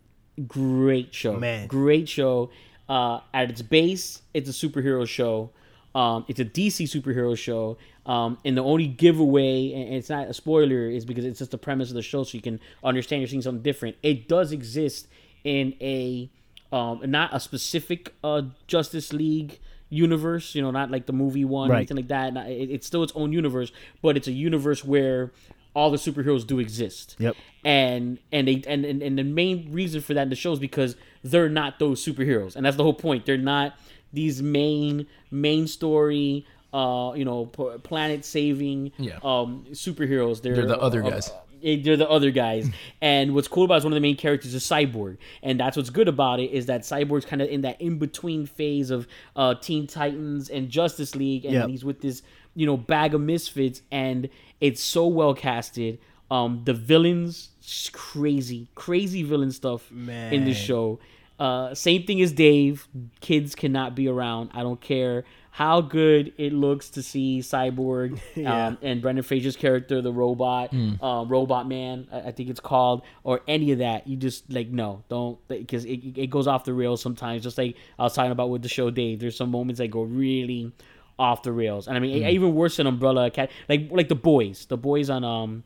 great 0.46 1.14
show, 1.14 1.36
Man. 1.38 1.66
great 1.66 2.08
show. 2.08 2.50
Uh, 2.88 3.20
at 3.34 3.50
its 3.50 3.60
base, 3.62 4.22
it's 4.32 4.48
a 4.48 4.52
superhero 4.68 5.06
show. 5.06 5.50
Um, 5.94 6.24
it's 6.28 6.40
a 6.40 6.44
DC 6.44 6.84
superhero 6.84 7.36
show. 7.36 7.76
Um, 8.06 8.38
and 8.44 8.56
the 8.56 8.62
only 8.62 8.86
giveaway, 8.86 9.72
and 9.72 9.94
it's 9.94 10.08
not 10.08 10.28
a 10.28 10.32
spoiler, 10.34 10.88
is 10.88 11.04
because 11.04 11.24
it's 11.26 11.40
just 11.40 11.50
the 11.50 11.58
premise 11.58 11.88
of 11.90 11.94
the 11.96 12.02
show, 12.02 12.22
so 12.24 12.36
you 12.36 12.40
can 12.42 12.60
understand 12.82 13.20
you're 13.20 13.28
seeing 13.28 13.42
something 13.42 13.62
different. 13.62 13.96
It 14.02 14.28
does 14.28 14.52
exist 14.52 15.08
in 15.44 15.74
a 15.82 16.30
um, 16.72 17.00
not 17.06 17.34
a 17.34 17.40
specific 17.40 18.14
uh, 18.22 18.42
Justice 18.66 19.12
League 19.12 19.58
universe, 19.90 20.54
you 20.54 20.60
know, 20.62 20.70
not 20.70 20.90
like 20.90 21.06
the 21.06 21.12
movie 21.12 21.44
one 21.44 21.70
or 21.70 21.72
Right. 21.72 21.78
anything 21.78 21.96
like 21.96 22.08
that. 22.08 22.34
Not- 22.34 22.48
it- 22.48 22.70
it's 22.70 22.86
still 22.86 23.02
its 23.02 23.12
own 23.14 23.32
universe, 23.32 23.72
but 24.02 24.16
it's 24.16 24.28
a 24.28 24.32
universe 24.32 24.84
where 24.84 25.32
all 25.74 25.90
the 25.90 25.96
superheroes 25.96 26.46
do 26.46 26.58
exist. 26.58 27.16
Yep. 27.18 27.36
And 27.64 28.18
and 28.32 28.48
they 28.48 28.62
and, 28.66 28.84
and 28.84 29.02
and 29.02 29.18
the 29.18 29.22
main 29.24 29.72
reason 29.72 30.00
for 30.00 30.14
that 30.14 30.22
in 30.22 30.28
the 30.30 30.36
show 30.36 30.52
is 30.52 30.58
because 30.58 30.96
they're 31.22 31.48
not 31.48 31.78
those 31.78 32.04
superheroes, 32.04 32.54
and 32.56 32.64
that's 32.66 32.76
the 32.76 32.82
whole 32.82 32.94
point. 32.94 33.26
They're 33.26 33.36
not 33.38 33.76
these 34.12 34.42
main 34.42 35.06
main 35.30 35.66
story. 35.66 36.46
Uh, 36.72 37.12
you 37.16 37.24
know, 37.24 37.46
planet 37.46 38.26
saving 38.26 38.92
Yeah. 38.98 39.18
um 39.24 39.64
superheroes. 39.72 40.42
They're, 40.42 40.54
They're 40.54 40.66
the 40.66 40.78
other 40.78 41.02
uh, 41.02 41.08
guys. 41.10 41.30
eh, 41.30 41.32
they're 41.62 41.96
the 41.96 42.08
other 42.08 42.30
guys. 42.30 42.68
and 43.00 43.34
what's 43.34 43.48
cool 43.48 43.64
about 43.64 43.74
it 43.74 43.78
is 43.78 43.84
one 43.84 43.92
of 43.92 43.96
the 43.96 44.00
main 44.00 44.16
characters 44.16 44.54
is 44.54 44.62
Cyborg, 44.64 45.18
and 45.42 45.58
that's 45.58 45.76
what's 45.76 45.90
good 45.90 46.08
about 46.08 46.40
it 46.40 46.50
is 46.50 46.66
that 46.66 46.82
Cyborg's 46.82 47.24
kind 47.24 47.42
of 47.42 47.48
in 47.48 47.62
that 47.62 47.80
in 47.80 47.98
between 47.98 48.46
phase 48.46 48.90
of 48.90 49.06
uh, 49.36 49.54
Teen 49.54 49.86
Titans 49.86 50.48
and 50.50 50.68
Justice 50.70 51.14
League, 51.14 51.44
and 51.44 51.54
Yep. 51.54 51.68
he's 51.68 51.84
with 51.84 52.00
this 52.00 52.22
you 52.54 52.66
know 52.66 52.76
bag 52.76 53.14
of 53.14 53.20
misfits, 53.20 53.82
and 53.90 54.28
it's 54.60 54.82
so 54.82 55.06
well 55.06 55.34
casted. 55.34 55.98
Um, 56.30 56.60
the 56.64 56.74
villains, 56.74 57.50
crazy, 57.92 58.68
crazy 58.74 59.22
villain 59.22 59.50
stuff 59.52 59.90
in 59.90 60.06
Man. 60.06 60.44
the 60.44 60.54
show. 60.54 60.98
Uh, 61.38 61.72
same 61.74 62.02
thing 62.04 62.20
as 62.20 62.32
Dave. 62.32 62.86
Kids 63.20 63.54
cannot 63.54 63.94
be 63.94 64.08
around. 64.08 64.50
I 64.54 64.62
don't 64.62 64.80
care 64.80 65.24
how 65.58 65.80
good 65.80 66.32
it 66.38 66.52
looks 66.52 66.88
to 66.90 67.02
see 67.02 67.40
Cyborg 67.40 68.20
Yeah. 68.36 68.68
um, 68.68 68.78
and 68.80 69.02
Brendan 69.02 69.24
Fraser's 69.24 69.56
character, 69.56 70.00
the 70.00 70.12
robot, 70.12 70.72
uh, 71.02 71.24
Robot 71.26 71.66
Man, 71.66 72.06
I, 72.12 72.28
I 72.28 72.30
think 72.30 72.48
it's 72.48 72.60
called, 72.60 73.02
or 73.24 73.40
any 73.48 73.72
of 73.72 73.78
that. 73.78 74.06
You 74.06 74.16
just 74.16 74.52
like 74.52 74.68
no, 74.68 75.02
don't 75.08 75.36
because 75.48 75.84
it, 75.84 76.16
it 76.16 76.30
goes 76.30 76.46
off 76.46 76.62
the 76.62 76.72
rails 76.72 77.02
sometimes. 77.02 77.42
Just 77.42 77.58
like 77.58 77.74
I 77.98 78.04
was 78.04 78.14
talking 78.14 78.30
about 78.30 78.50
with 78.50 78.62
the 78.62 78.68
show 78.68 78.88
Dave, 78.90 79.18
there's 79.18 79.36
some 79.36 79.50
moments 79.50 79.78
that 79.80 79.88
go 79.88 80.02
really 80.02 80.70
off 81.18 81.42
the 81.42 81.50
rails, 81.50 81.88
and 81.88 81.96
I 81.96 82.00
mean 82.00 82.24
even 82.24 82.54
worse 82.54 82.76
than 82.76 82.86
Umbrella 82.86 83.26
Academy, 83.26 83.52
like 83.68 83.88
like 83.90 84.08
the 84.08 84.14
boys, 84.14 84.66
the 84.66 84.76
boys 84.76 85.10
on 85.10 85.24
um 85.24 85.64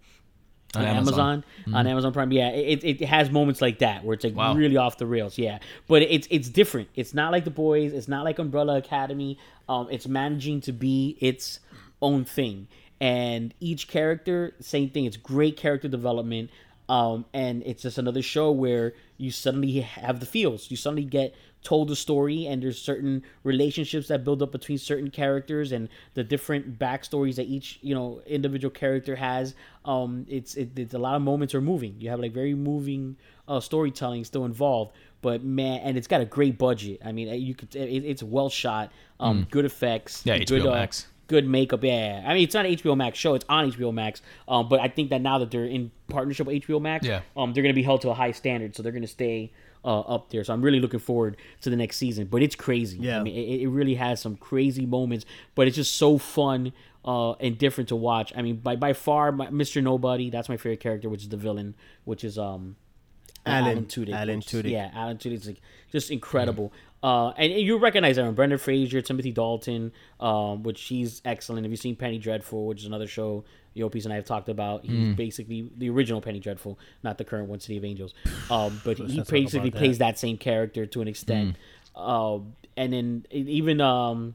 on 0.74 0.82
On 0.82 0.88
Amazon, 0.96 1.18
Amazon. 1.66 1.74
on 1.74 1.86
Amazon 1.86 2.12
Prime. 2.12 2.32
Yeah, 2.32 2.48
it, 2.50 2.82
it, 2.84 3.02
it 3.02 3.06
has 3.06 3.30
moments 3.30 3.60
like 3.60 3.80
that 3.80 4.04
where 4.04 4.14
it's 4.14 4.24
like 4.24 4.34
Wow. 4.34 4.54
really 4.54 4.76
off 4.76 4.98
the 4.98 5.06
rails. 5.06 5.36
Yeah, 5.38 5.58
but 5.86 6.02
it's 6.02 6.26
it's 6.30 6.48
different. 6.48 6.88
It's 6.94 7.12
not 7.14 7.30
like 7.32 7.44
the 7.44 7.50
boys. 7.50 7.92
It's 7.92 8.08
not 8.08 8.24
like 8.24 8.38
Umbrella 8.38 8.76
Academy. 8.78 9.38
Um, 9.68 9.88
it's 9.90 10.06
managing 10.08 10.60
to 10.62 10.72
be 10.72 11.16
its 11.20 11.60
own 12.00 12.24
thing, 12.24 12.68
and 13.00 13.52
each 13.60 13.86
character, 13.88 14.54
same 14.60 14.88
thing. 14.90 15.04
It's 15.04 15.16
great 15.16 15.56
character 15.56 15.88
development. 15.88 16.50
Um, 16.88 17.24
and 17.32 17.62
it's 17.64 17.82
just 17.82 17.96
another 17.96 18.22
show 18.22 18.50
where 18.50 18.92
you 19.16 19.30
suddenly 19.30 19.80
have 19.80 20.20
the 20.20 20.26
feels. 20.26 20.70
You 20.70 20.76
suddenly 20.76 21.04
get 21.04 21.34
told 21.62 21.90
a 21.90 21.96
story, 21.96 22.46
and 22.46 22.62
there's 22.62 22.80
certain 22.80 23.22
relationships 23.44 24.08
that 24.08 24.24
build 24.24 24.42
up 24.42 24.50
between 24.52 24.78
certain 24.78 25.10
characters, 25.10 25.72
and 25.72 25.88
the 26.14 26.24
different 26.24 26.78
backstories 26.78 27.36
that 27.36 27.46
each 27.46 27.78
you 27.82 27.94
know 27.94 28.20
individual 28.26 28.70
character 28.70 29.16
has. 29.16 29.54
Um, 29.84 30.26
it's 30.28 30.54
it, 30.54 30.78
it's 30.78 30.94
a 30.94 30.98
lot 30.98 31.14
of 31.16 31.22
moments 31.22 31.54
are 31.54 31.60
moving. 31.60 31.96
You 31.98 32.10
have 32.10 32.20
like 32.20 32.32
very 32.32 32.54
moving 32.54 33.16
uh, 33.48 33.60
storytelling 33.60 34.24
still 34.24 34.44
involved, 34.44 34.92
but 35.22 35.42
man, 35.44 35.80
and 35.82 35.96
it's 35.96 36.06
got 36.06 36.20
a 36.20 36.24
great 36.24 36.58
budget. 36.58 37.00
I 37.04 37.12
mean, 37.12 37.28
you 37.40 37.54
could 37.54 37.74
it, 37.76 38.04
it's 38.04 38.22
well 38.22 38.48
shot, 38.48 38.90
um, 39.20 39.46
good 39.50 39.64
effects, 39.64 40.22
Yeah, 40.24 40.38
good 40.38 40.62
HBO 40.62 40.68
uh, 40.68 40.74
Max. 40.74 41.06
good 41.28 41.46
makeup. 41.48 41.82
Yeah, 41.84 42.22
I 42.26 42.34
mean 42.34 42.42
it's 42.44 42.54
not 42.54 42.66
an 42.66 42.72
HBO 42.74 42.96
Max 42.96 43.18
show; 43.18 43.34
it's 43.34 43.44
on 43.48 43.70
HBO 43.72 43.92
Max. 43.92 44.20
Um, 44.48 44.68
but 44.68 44.80
I 44.80 44.88
think 44.88 45.10
that 45.10 45.20
now 45.20 45.38
that 45.38 45.50
they're 45.50 45.64
in 45.64 45.90
partnership 46.08 46.46
with 46.46 46.62
HBO 46.62 46.80
Max, 46.80 47.06
Yeah. 47.06 47.20
um, 47.36 47.52
they're 47.52 47.62
going 47.62 47.72
to 47.74 47.78
be 47.80 47.82
held 47.84 48.02
to 48.02 48.10
a 48.10 48.14
high 48.14 48.32
standard, 48.32 48.74
so 48.76 48.82
they're 48.82 48.92
going 48.92 49.02
to 49.02 49.08
stay 49.08 49.50
uh, 49.84 50.00
up 50.00 50.30
there. 50.30 50.44
So 50.44 50.52
I'm 50.52 50.62
really 50.62 50.80
looking 50.80 51.00
forward 51.00 51.36
to 51.62 51.70
the 51.70 51.76
next 51.76 51.96
season. 51.96 52.26
But 52.26 52.42
it's 52.42 52.54
crazy. 52.54 52.98
Yeah. 52.98 53.20
I 53.20 53.22
mean, 53.22 53.34
it, 53.34 53.62
it 53.62 53.68
really 53.68 53.94
has 53.94 54.20
some 54.20 54.36
crazy 54.36 54.86
moments, 54.86 55.24
but 55.54 55.66
it's 55.66 55.76
just 55.76 55.96
so 55.96 56.18
fun 56.18 56.72
uh, 57.04 57.32
and 57.32 57.58
different 57.58 57.88
to 57.88 57.96
watch. 57.96 58.32
I 58.36 58.42
mean, 58.42 58.56
by 58.56 58.76
by 58.76 58.92
far, 58.92 59.32
my, 59.32 59.48
Mr. 59.48 59.82
Nobody, 59.82 60.30
that's 60.30 60.48
my 60.48 60.56
favorite 60.56 60.80
character, 60.80 61.08
which 61.08 61.22
is 61.22 61.28
the 61.28 61.36
villain, 61.36 61.74
which 62.04 62.24
is 62.24 62.38
um. 62.38 62.76
Alan- 63.44 63.86
Tudyk. 63.86 64.14
Alan 64.14 64.40
Tudyk. 64.40 64.70
Yeah, 64.70 64.92
Alan 64.94 65.18
Tudyk's 65.18 65.48
like 65.48 65.60
just 65.90 66.12
incredible. 66.12 66.72
Uh, 67.02 67.30
and, 67.30 67.52
and 67.52 67.62
you 67.62 67.76
recognize 67.76 68.16
everyone: 68.16 68.36
Brendan 68.36 68.58
Fraser, 68.60 69.02
Timothy 69.02 69.32
Dalton, 69.32 69.90
um, 70.20 70.62
which 70.62 70.80
he's 70.82 71.20
excellent. 71.24 71.64
Have 71.64 71.72
you 71.72 71.76
seen 71.76 71.96
Penny 71.96 72.18
Dreadful, 72.18 72.66
which 72.66 72.80
is 72.80 72.86
another 72.86 73.08
show 73.08 73.44
Yo 73.74 73.88
Peace 73.88 74.04
and 74.04 74.12
I 74.12 74.16
have 74.16 74.24
talked 74.24 74.48
about? 74.48 74.84
He's 74.84 75.14
basically 75.14 75.70
the 75.76 75.88
original 75.90 76.20
Penny 76.20 76.40
Dreadful, 76.40 76.78
not 77.02 77.18
the 77.18 77.24
current 77.24 77.48
one, 77.48 77.60
City 77.60 77.78
of 77.78 77.84
Angels. 77.84 78.14
Um, 78.50 78.82
but 78.84 78.98
he 78.98 79.22
basically 79.22 79.70
plays 79.70 79.98
that 79.98 80.18
same 80.18 80.36
character 80.36 80.84
to 80.84 81.00
an 81.00 81.08
extent. 81.08 81.56
Um, 81.96 82.54
and 82.76 82.92
then 82.92 83.26
even 83.30 83.80
um, 83.80 84.34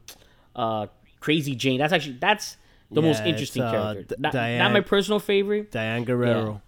uh, 0.56 0.86
Crazy 1.20 1.54
Jane. 1.54 1.78
That's 1.78 1.92
actually 1.92 2.18
that's 2.20 2.56
the 2.90 3.02
most 3.02 3.18
Yeah, 3.18 3.22
it's, 3.22 3.28
interesting 3.28 3.62
uh, 3.62 3.70
character. 3.70 4.16
Not, 4.18 4.34
not 4.34 4.72
my 4.72 4.80
personal 4.80 5.20
favorite. 5.20 5.70
Diane 5.70 6.04
Guerrero. 6.04 6.62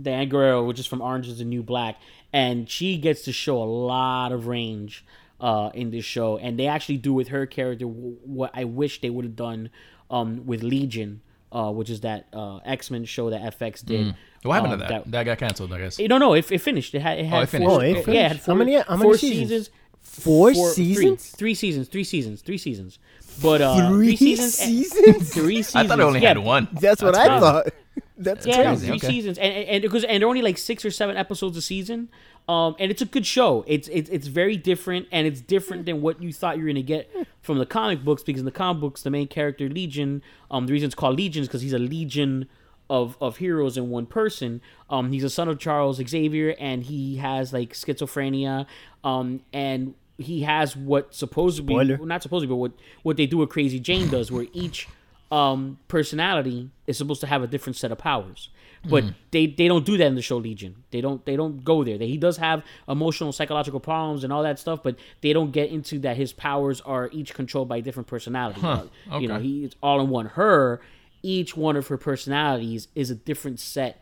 Diane 0.00 0.28
Guerrero, 0.28 0.64
which 0.64 0.78
is 0.78 0.86
from 0.86 1.00
Orange 1.00 1.28
is 1.28 1.38
the 1.38 1.44
New 1.44 1.62
Black, 1.62 2.00
and 2.32 2.68
she 2.68 2.98
gets 2.98 3.22
to 3.22 3.32
show 3.32 3.62
a 3.62 3.64
lot 3.64 4.32
of 4.32 4.46
range 4.46 5.04
uh, 5.40 5.70
in 5.74 5.90
this 5.90 6.04
show, 6.04 6.36
and 6.36 6.58
they 6.58 6.66
actually 6.66 6.96
do 6.96 7.12
with 7.12 7.28
her 7.28 7.46
character 7.46 7.86
what 7.86 8.50
I 8.54 8.64
wish 8.64 9.00
they 9.00 9.10
would 9.10 9.24
have 9.24 9.36
done 9.36 9.70
um, 10.10 10.44
with 10.46 10.62
Legion, 10.62 11.22
uh, 11.54 11.70
which 11.70 11.88
is 11.88 12.00
that 12.00 12.26
uh, 12.32 12.58
X 12.64 12.90
Men 12.90 13.04
show 13.04 13.30
that 13.30 13.58
FX 13.58 13.84
did. 13.84 14.14
What 14.42 14.54
happened 14.54 14.74
Um, 14.74 14.78
to 14.80 14.86
that? 14.86 15.10
that? 15.10 15.24
got 15.24 15.38
canceled, 15.38 15.72
I 15.72 15.78
guess. 15.78 15.98
No, 15.98 16.18
no, 16.18 16.34
it, 16.34 16.50
it 16.52 16.58
finished. 16.58 16.94
It 16.94 17.00
had, 17.00 17.18
it 17.18 17.24
had 17.24 17.44
it 17.44 17.46
finished. 17.46 17.70
four. 17.70 17.78
Oh, 17.78 17.82
it 17.82 17.92
Yeah, 17.92 17.98
it 18.00 18.04
finished. 18.04 18.32
had 18.32 18.40
How 18.46 18.54
many- 18.54 18.74
how 18.76 18.84
many 18.96 19.02
four 19.02 19.16
seasons? 19.16 19.70
Four 20.02 20.52
seasons? 20.54 21.30
Three, 21.30 21.38
three 21.38 21.54
seasons. 21.54 21.88
Three 21.88 22.04
seasons. 22.04 22.42
Three 22.42 22.58
seasons. 22.58 22.98
But 23.42 23.62
uh, 23.62 23.88
Three 23.88 24.16
seasons. 24.16 24.54
seasons? 24.54 25.32
Three 25.32 25.62
seasons. 25.62 25.74
I 25.76 25.86
thought 25.88 25.98
it 25.98 26.02
only 26.02 26.20
yeah, 26.20 26.28
had 26.28 26.38
one. 26.38 26.68
That's 26.72 27.02
what 27.02 27.14
That's 27.14 27.28
I 27.28 27.28
crazy. 27.28 27.40
thought. 27.40 27.66
That's 28.16 28.46
yeah, 28.46 28.56
no, 28.58 28.62
crazy. 28.70 28.86
three 28.86 28.96
okay. 28.96 29.06
seasons, 29.08 29.38
and 29.38 29.52
and 29.52 29.82
because 29.82 30.04
and 30.04 30.20
they're 30.20 30.28
only 30.28 30.42
like 30.42 30.56
six 30.58 30.84
or 30.84 30.90
seven 30.92 31.16
episodes 31.16 31.56
a 31.56 31.62
season. 31.62 32.10
Um, 32.48 32.76
and 32.78 32.90
it's 32.90 33.00
a 33.00 33.06
good 33.06 33.24
show. 33.24 33.64
It's 33.66 33.88
it's 33.88 34.10
it's 34.10 34.26
very 34.26 34.56
different, 34.56 35.08
and 35.10 35.26
it's 35.26 35.40
different 35.40 35.86
than 35.86 36.02
what 36.02 36.22
you 36.22 36.32
thought 36.32 36.58
you 36.58 36.64
were 36.64 36.68
gonna 36.68 36.82
get 36.82 37.10
from 37.40 37.58
the 37.58 37.66
comic 37.66 38.04
books. 38.04 38.22
Because 38.22 38.40
in 38.40 38.44
the 38.44 38.50
comic 38.50 38.80
books, 38.80 39.02
the 39.02 39.10
main 39.10 39.28
character 39.28 39.68
Legion, 39.68 40.22
um, 40.50 40.66
the 40.66 40.72
reason 40.72 40.86
it's 40.86 40.94
called 40.94 41.16
Legion 41.16 41.42
is 41.42 41.48
because 41.48 41.62
he's 41.62 41.72
a 41.72 41.78
legion 41.78 42.48
of 42.90 43.16
of 43.20 43.38
heroes 43.38 43.76
in 43.76 43.88
one 43.88 44.06
person. 44.06 44.60
Um, 44.90 45.10
he's 45.10 45.24
a 45.24 45.30
son 45.30 45.48
of 45.48 45.58
Charles 45.58 45.96
Xavier, 46.06 46.54
and 46.58 46.82
he 46.82 47.16
has 47.16 47.52
like 47.52 47.72
schizophrenia. 47.72 48.66
Um, 49.02 49.40
and 49.52 49.94
he 50.18 50.42
has 50.42 50.76
what 50.76 51.14
supposedly 51.14 51.74
well, 51.74 52.06
not 52.06 52.22
supposedly, 52.22 52.48
but 52.52 52.56
what 52.56 52.72
what 53.02 53.16
they 53.16 53.26
do 53.26 53.38
with 53.38 53.48
Crazy 53.48 53.80
Jane 53.80 54.08
does, 54.08 54.30
where 54.30 54.46
each 54.52 54.86
um 55.34 55.60
personality 55.88 56.60
is 56.86 56.96
supposed 56.98 57.20
to 57.20 57.26
have 57.26 57.42
a 57.42 57.48
different 57.54 57.76
set 57.76 57.90
of 57.94 57.98
powers. 57.98 58.42
But 58.86 59.04
they 59.30 59.44
they 59.46 59.66
don't 59.72 59.86
do 59.90 59.96
that 60.00 60.08
in 60.12 60.16
the 60.20 60.26
show 60.30 60.36
legion. 60.48 60.72
They 60.92 61.00
don't 61.00 61.20
they 61.24 61.36
don't 61.40 61.64
go 61.64 61.76
there. 61.84 61.96
They, 62.00 62.08
he 62.14 62.18
does 62.26 62.36
have 62.36 62.58
emotional 62.86 63.32
psychological 63.32 63.80
problems 63.80 64.24
and 64.24 64.30
all 64.32 64.42
that 64.42 64.58
stuff 64.58 64.80
but 64.86 64.94
they 65.22 65.32
don't 65.32 65.52
get 65.52 65.70
into 65.70 65.98
that 66.00 66.16
his 66.18 66.32
powers 66.34 66.78
are 66.82 67.08
each 67.18 67.30
controlled 67.40 67.68
by 67.68 67.80
different 67.80 68.08
personality 68.14 68.60
Uh, 68.62 68.84
you 69.22 69.28
know 69.28 69.36
okay. 69.36 69.44
he 69.48 69.64
it's 69.66 69.76
all 69.82 69.98
in 70.02 70.08
one. 70.10 70.26
Her 70.40 70.80
each 71.22 71.56
one 71.56 71.76
of 71.80 71.86
her 71.88 71.96
personalities 71.96 72.88
is 72.94 73.10
a 73.10 73.14
different 73.14 73.58
set 73.58 73.94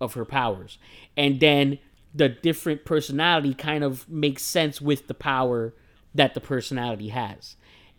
of 0.00 0.14
her 0.14 0.24
powers. 0.24 0.78
And 1.16 1.38
then 1.38 1.78
the 2.14 2.28
different 2.48 2.80
personality 2.86 3.52
kind 3.54 3.84
of 3.84 4.08
makes 4.08 4.42
sense 4.42 4.80
with 4.80 5.06
the 5.06 5.14
power 5.14 5.74
that 6.14 6.32
the 6.34 6.40
personality 6.40 7.08
has 7.08 7.56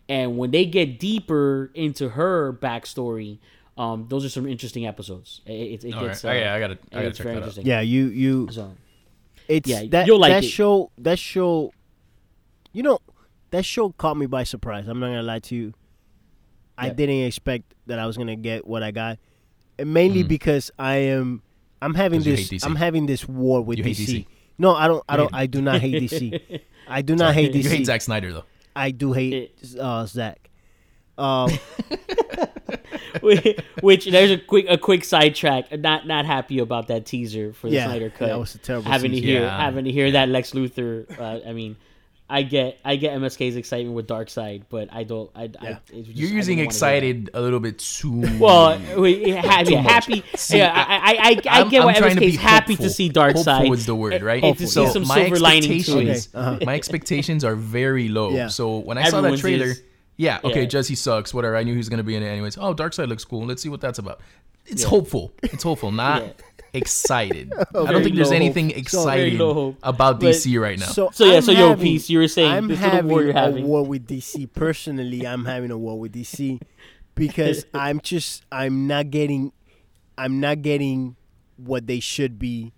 and 0.08 0.36
when 0.36 0.50
they 0.50 0.64
get 0.66 0.98
deeper 0.98 1.70
into 1.74 2.10
her 2.10 2.52
backstory 2.52 3.38
um, 3.76 4.06
those 4.08 4.24
are 4.24 4.28
some 4.28 4.46
interesting 4.46 4.86
episodes 4.86 5.40
it, 5.46 5.52
it, 5.52 5.84
it 5.84 5.92
gets 5.92 6.22
right. 6.24 6.36
Oh, 6.36 6.40
yeah, 6.40 6.54
I 6.54 6.60
gotta- 6.60 6.78
I 6.92 6.94
gotta 6.94 7.06
it's 7.08 7.18
check 7.18 7.24
very 7.24 7.34
that 7.36 7.40
out. 7.40 7.42
interesting 7.48 7.66
Yeah, 7.66 7.80
you 7.80 8.06
you. 8.06 8.48
so 8.52 8.72
It's 9.48 9.68
Yeah, 9.68 9.84
that 9.90 10.06
you'll 10.06 10.18
like 10.20 10.30
that 10.32 10.44
it. 10.44 10.48
show. 10.48 10.90
That 10.98 11.18
show. 11.18 11.72
You 12.72 12.82
know, 12.82 12.98
that 13.50 13.64
show 13.64 13.90
caught 13.90 14.16
me 14.16 14.26
by 14.26 14.44
surprise. 14.44 14.88
I'm 14.88 14.98
not 15.00 15.08
gonna 15.08 15.22
lie 15.22 15.40
to 15.40 15.54
you. 15.54 15.74
I 16.78 16.86
Yep. 16.86 16.96
didn't 16.96 17.22
expect 17.24 17.74
that 17.86 17.98
I 17.98 18.06
was 18.06 18.16
gonna 18.16 18.36
get 18.36 18.66
what 18.66 18.82
I 18.82 18.90
got, 18.90 19.18
and 19.78 19.92
mainly 19.92 20.22
because 20.22 20.70
I 20.78 20.96
am. 21.12 21.42
I'm 21.82 21.94
having 21.94 22.22
this. 22.22 22.50
I'm 22.64 22.76
having 22.76 23.06
this 23.06 23.28
war 23.28 23.60
with 23.60 23.78
You 23.78 23.84
DC. 23.84 24.06
DC. 24.06 24.26
No, 24.56 24.74
I 24.74 24.86
don't. 24.88 25.04
I 25.08 25.16
don't. 25.16 25.34
I 25.34 25.46
do 25.46 25.60
not 25.60 25.80
hate 25.82 26.00
DC. 26.02 26.60
I 26.88 27.02
do 27.02 27.14
not 27.14 27.34
hate 27.38 27.52
DC. 27.52 27.64
You 27.64 27.70
hate 27.70 27.86
Zack 27.86 28.00
Snyder 28.02 28.32
though. 28.32 28.44
I 28.76 28.90
do 28.90 29.12
hate 29.12 29.54
uh, 29.78 30.06
Zack. 30.06 30.50
Um, 31.16 31.50
which 33.20 34.06
there's 34.06 34.30
a 34.30 34.38
quick 34.38 34.66
a 34.68 34.76
quick 34.78 35.04
sidetrack. 35.04 35.70
Not 35.78 36.06
not 36.06 36.26
happy 36.26 36.58
about 36.58 36.88
that 36.88 37.06
teaser 37.06 37.52
for 37.52 37.68
the 37.68 37.76
Yeah, 37.76 37.86
Snyder 37.86 38.10
cut. 38.10 38.28
that 38.28 38.38
was 38.38 38.54
a 38.54 38.58
terrible 38.58 38.90
Having 38.90 39.12
to 39.12 39.20
hear 39.20 39.42
Yeah. 39.42 39.60
having 39.60 39.84
to 39.84 39.92
hear 39.92 40.10
that 40.12 40.28
Lex 40.28 40.52
Luthor. 40.52 41.06
Uh, 41.18 41.48
I 41.48 41.52
mean, 41.52 41.76
I 42.28 42.42
get 42.42 42.78
I 42.84 42.96
get 42.96 43.12
MSK's 43.18 43.54
excitement 43.56 43.94
with 43.94 44.06
Darkseid, 44.08 44.62
but 44.70 44.88
I 44.92 45.04
don't. 45.04 45.30
I, 45.34 45.42
I 45.42 45.48
Yeah. 45.62 45.76
it's 45.92 46.06
just- 46.08 46.18
You're 46.18 46.30
using 46.30 46.30
didn't 46.30 46.38
wanna 46.38 46.46
hear 46.56 46.56
that. 46.56 46.64
excited 46.64 47.30
a 47.34 47.40
little 47.42 47.60
bit 47.60 47.78
too. 47.78 48.38
Well, 48.40 48.78
we, 48.98 49.32
ha- 49.32 49.62
yeah, 49.66 49.80
happy. 49.82 50.24
See, 50.34 50.56
yeah, 50.56 50.72
I, 50.74 50.80
I, 50.80 50.96
I, 50.96 51.40
I 51.50 51.58
I'm- 51.58 51.68
get 51.68 51.80
I'm 51.80 51.86
why 51.86 51.92
trying 51.94 52.14
to 52.14 52.20
be 52.20 52.32
MSK's 52.32 52.36
happy 52.40 52.76
to 52.76 52.82
hopeful. 52.84 52.88
see 52.94 53.10
Darkseid. 53.10 53.56
Hopeful 53.58 53.72
is 53.74 53.86
the 53.86 53.94
word, 53.94 54.22
right? 54.30 54.42
And 54.42 54.56
to 54.56 54.66
see 54.66 54.72
So 54.72 54.86
some 54.88 55.06
my 55.06 55.16
silver 55.26 55.38
lining 55.38 55.62
to 55.62 55.68
it. 55.74 55.78
expectations, 55.80 56.28
Okay, 56.34 56.38
uh-huh. 56.46 56.58
my 56.64 56.74
expectations 56.74 57.44
are 57.44 57.54
very 57.56 58.08
low. 58.08 58.30
Yeah. 58.30 58.48
So 58.48 58.78
when 58.78 58.96
I 58.96 59.02
saw 59.04 59.10
that 59.20 59.28
Everyone's 59.28 59.40
trailer, 59.42 59.66
is. 59.66 59.82
yeah, 60.16 60.40
okay, 60.44 60.60
Yeah. 60.62 60.66
Jesse 60.66 60.94
sucks, 60.94 61.34
whatever. 61.34 61.56
I 61.56 61.62
knew 61.62 61.72
he 61.72 61.78
was 61.78 61.90
gonna 61.90 62.02
be 62.02 62.16
in 62.16 62.22
it 62.22 62.28
anyways. 62.28 62.56
Oh, 62.56 62.74
Darkseid 62.74 63.08
looks 63.08 63.24
cool. 63.26 63.44
Let's 63.44 63.62
see 63.62 63.68
what 63.68 63.82
that's 63.82 63.98
about. 63.98 64.20
It's 64.66 64.82
Yeah. 64.82 64.88
hopeful. 64.88 65.32
It's 65.42 65.62
hopeful, 65.62 65.92
not 65.92 66.40
Yeah. 66.74 66.80
excited. 66.80 67.52
I 67.58 67.92
don't 67.92 68.02
think 68.02 68.16
there's 68.16 68.30
low 68.30 68.36
anything 68.36 68.66
hope. 68.70 68.88
So 68.88 69.00
exciting 69.00 69.38
very 69.38 69.38
low 69.38 69.76
about 69.82 70.20
But- 70.20 70.34
DC 70.34 70.60
right 70.60 70.78
now. 70.78 70.86
So, 70.86 71.10
So, 71.12 71.24
yeah, 71.24 71.36
I'm 71.36 71.42
so 71.42 71.52
yo, 71.52 71.76
Peace, 71.76 72.10
you 72.10 72.18
were 72.18 72.28
saying 72.28 72.50
I'm 72.50 72.68
having 72.70 73.10
war 73.10 73.22
you're 73.22 73.30
a 73.30 73.34
having. 73.40 73.66
war 73.66 73.84
with 73.84 74.06
DC. 74.06 74.52
Personally, 74.52 75.26
I'm 75.26 75.44
having 75.44 75.70
a 75.70 75.78
war 75.78 75.98
with 75.98 76.12
DC 76.12 76.60
because 77.14 77.64
I'm 77.74 78.00
just 78.00 78.44
I'm 78.52 78.86
not 78.86 79.10
getting 79.10 79.52
I'm 80.18 80.40
not 80.40 80.62
getting 80.62 81.16
what 81.56 81.86
they 81.86 82.00
should 82.00 82.38
be 82.38 82.72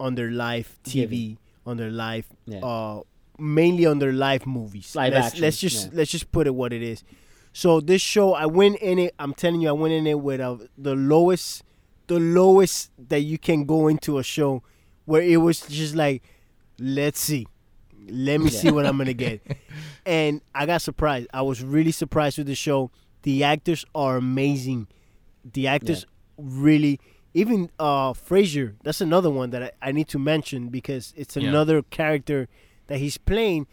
on 0.00 0.14
their 0.14 0.30
live 0.30 0.78
TV, 0.84 1.36
on 1.66 1.76
their 1.76 1.90
live, 1.90 2.26
Yeah. 2.46 2.58
uh, 2.60 3.02
mainly 3.38 3.86
on 3.86 3.98
their 3.98 4.12
live 4.12 4.46
movies. 4.46 4.94
Live 4.96 5.12
let's, 5.12 5.26
action, 5.28 5.40
Let's 5.42 5.58
just 5.58 5.86
yeah. 5.86 5.98
let's 5.98 6.10
just 6.10 6.32
put 6.32 6.46
it 6.46 6.54
what 6.54 6.72
it 6.72 6.82
is. 6.82 7.04
So 7.52 7.80
this 7.80 8.00
show, 8.00 8.32
I 8.34 8.46
went 8.46 8.76
in 8.78 8.98
it. 8.98 9.14
I'm 9.18 9.34
telling 9.34 9.60
you, 9.60 9.68
I 9.68 9.72
went 9.72 9.92
in 9.92 10.06
it 10.06 10.18
with 10.18 10.40
uh, 10.40 10.56
the 10.78 10.94
lowest, 10.94 11.62
the 12.12 12.20
lowest 12.20 12.90
that 13.08 13.20
you 13.20 13.38
can 13.38 13.64
go 13.64 13.88
into 13.88 14.18
a 14.18 14.22
show, 14.22 14.62
where 15.04 15.22
it 15.22 15.38
was 15.38 15.60
just 15.62 15.94
like, 15.94 16.22
let's 16.78 17.20
see, 17.20 17.46
let 18.08 18.40
me 18.40 18.50
see 18.50 18.70
what 18.70 18.84
I'm 18.86 18.98
gonna 18.98 19.12
get, 19.14 19.40
and 20.06 20.40
I 20.54 20.66
got 20.66 20.82
surprised. 20.82 21.28
I 21.32 21.42
was 21.42 21.62
really 21.62 21.92
surprised 21.92 22.38
with 22.38 22.46
the 22.48 22.54
show. 22.54 22.90
The 23.22 23.44
actors 23.44 23.84
are 23.94 24.16
amazing. 24.16 24.88
The 25.44 25.66
actors 25.68 26.06
really, 26.36 26.98
even 27.34 27.70
uh 27.78 28.12
Fraser. 28.12 28.74
That's 28.84 29.00
another 29.00 29.30
one 29.30 29.50
that 29.50 29.62
I, 29.62 29.88
I 29.88 29.92
need 29.92 30.08
to 30.08 30.18
mention 30.18 30.68
because 30.68 31.14
it's 31.16 31.36
Yeah. 31.36 31.48
another 31.48 31.82
character 31.82 32.48
that 32.88 32.98
he's 32.98 33.16
playing, 33.18 33.66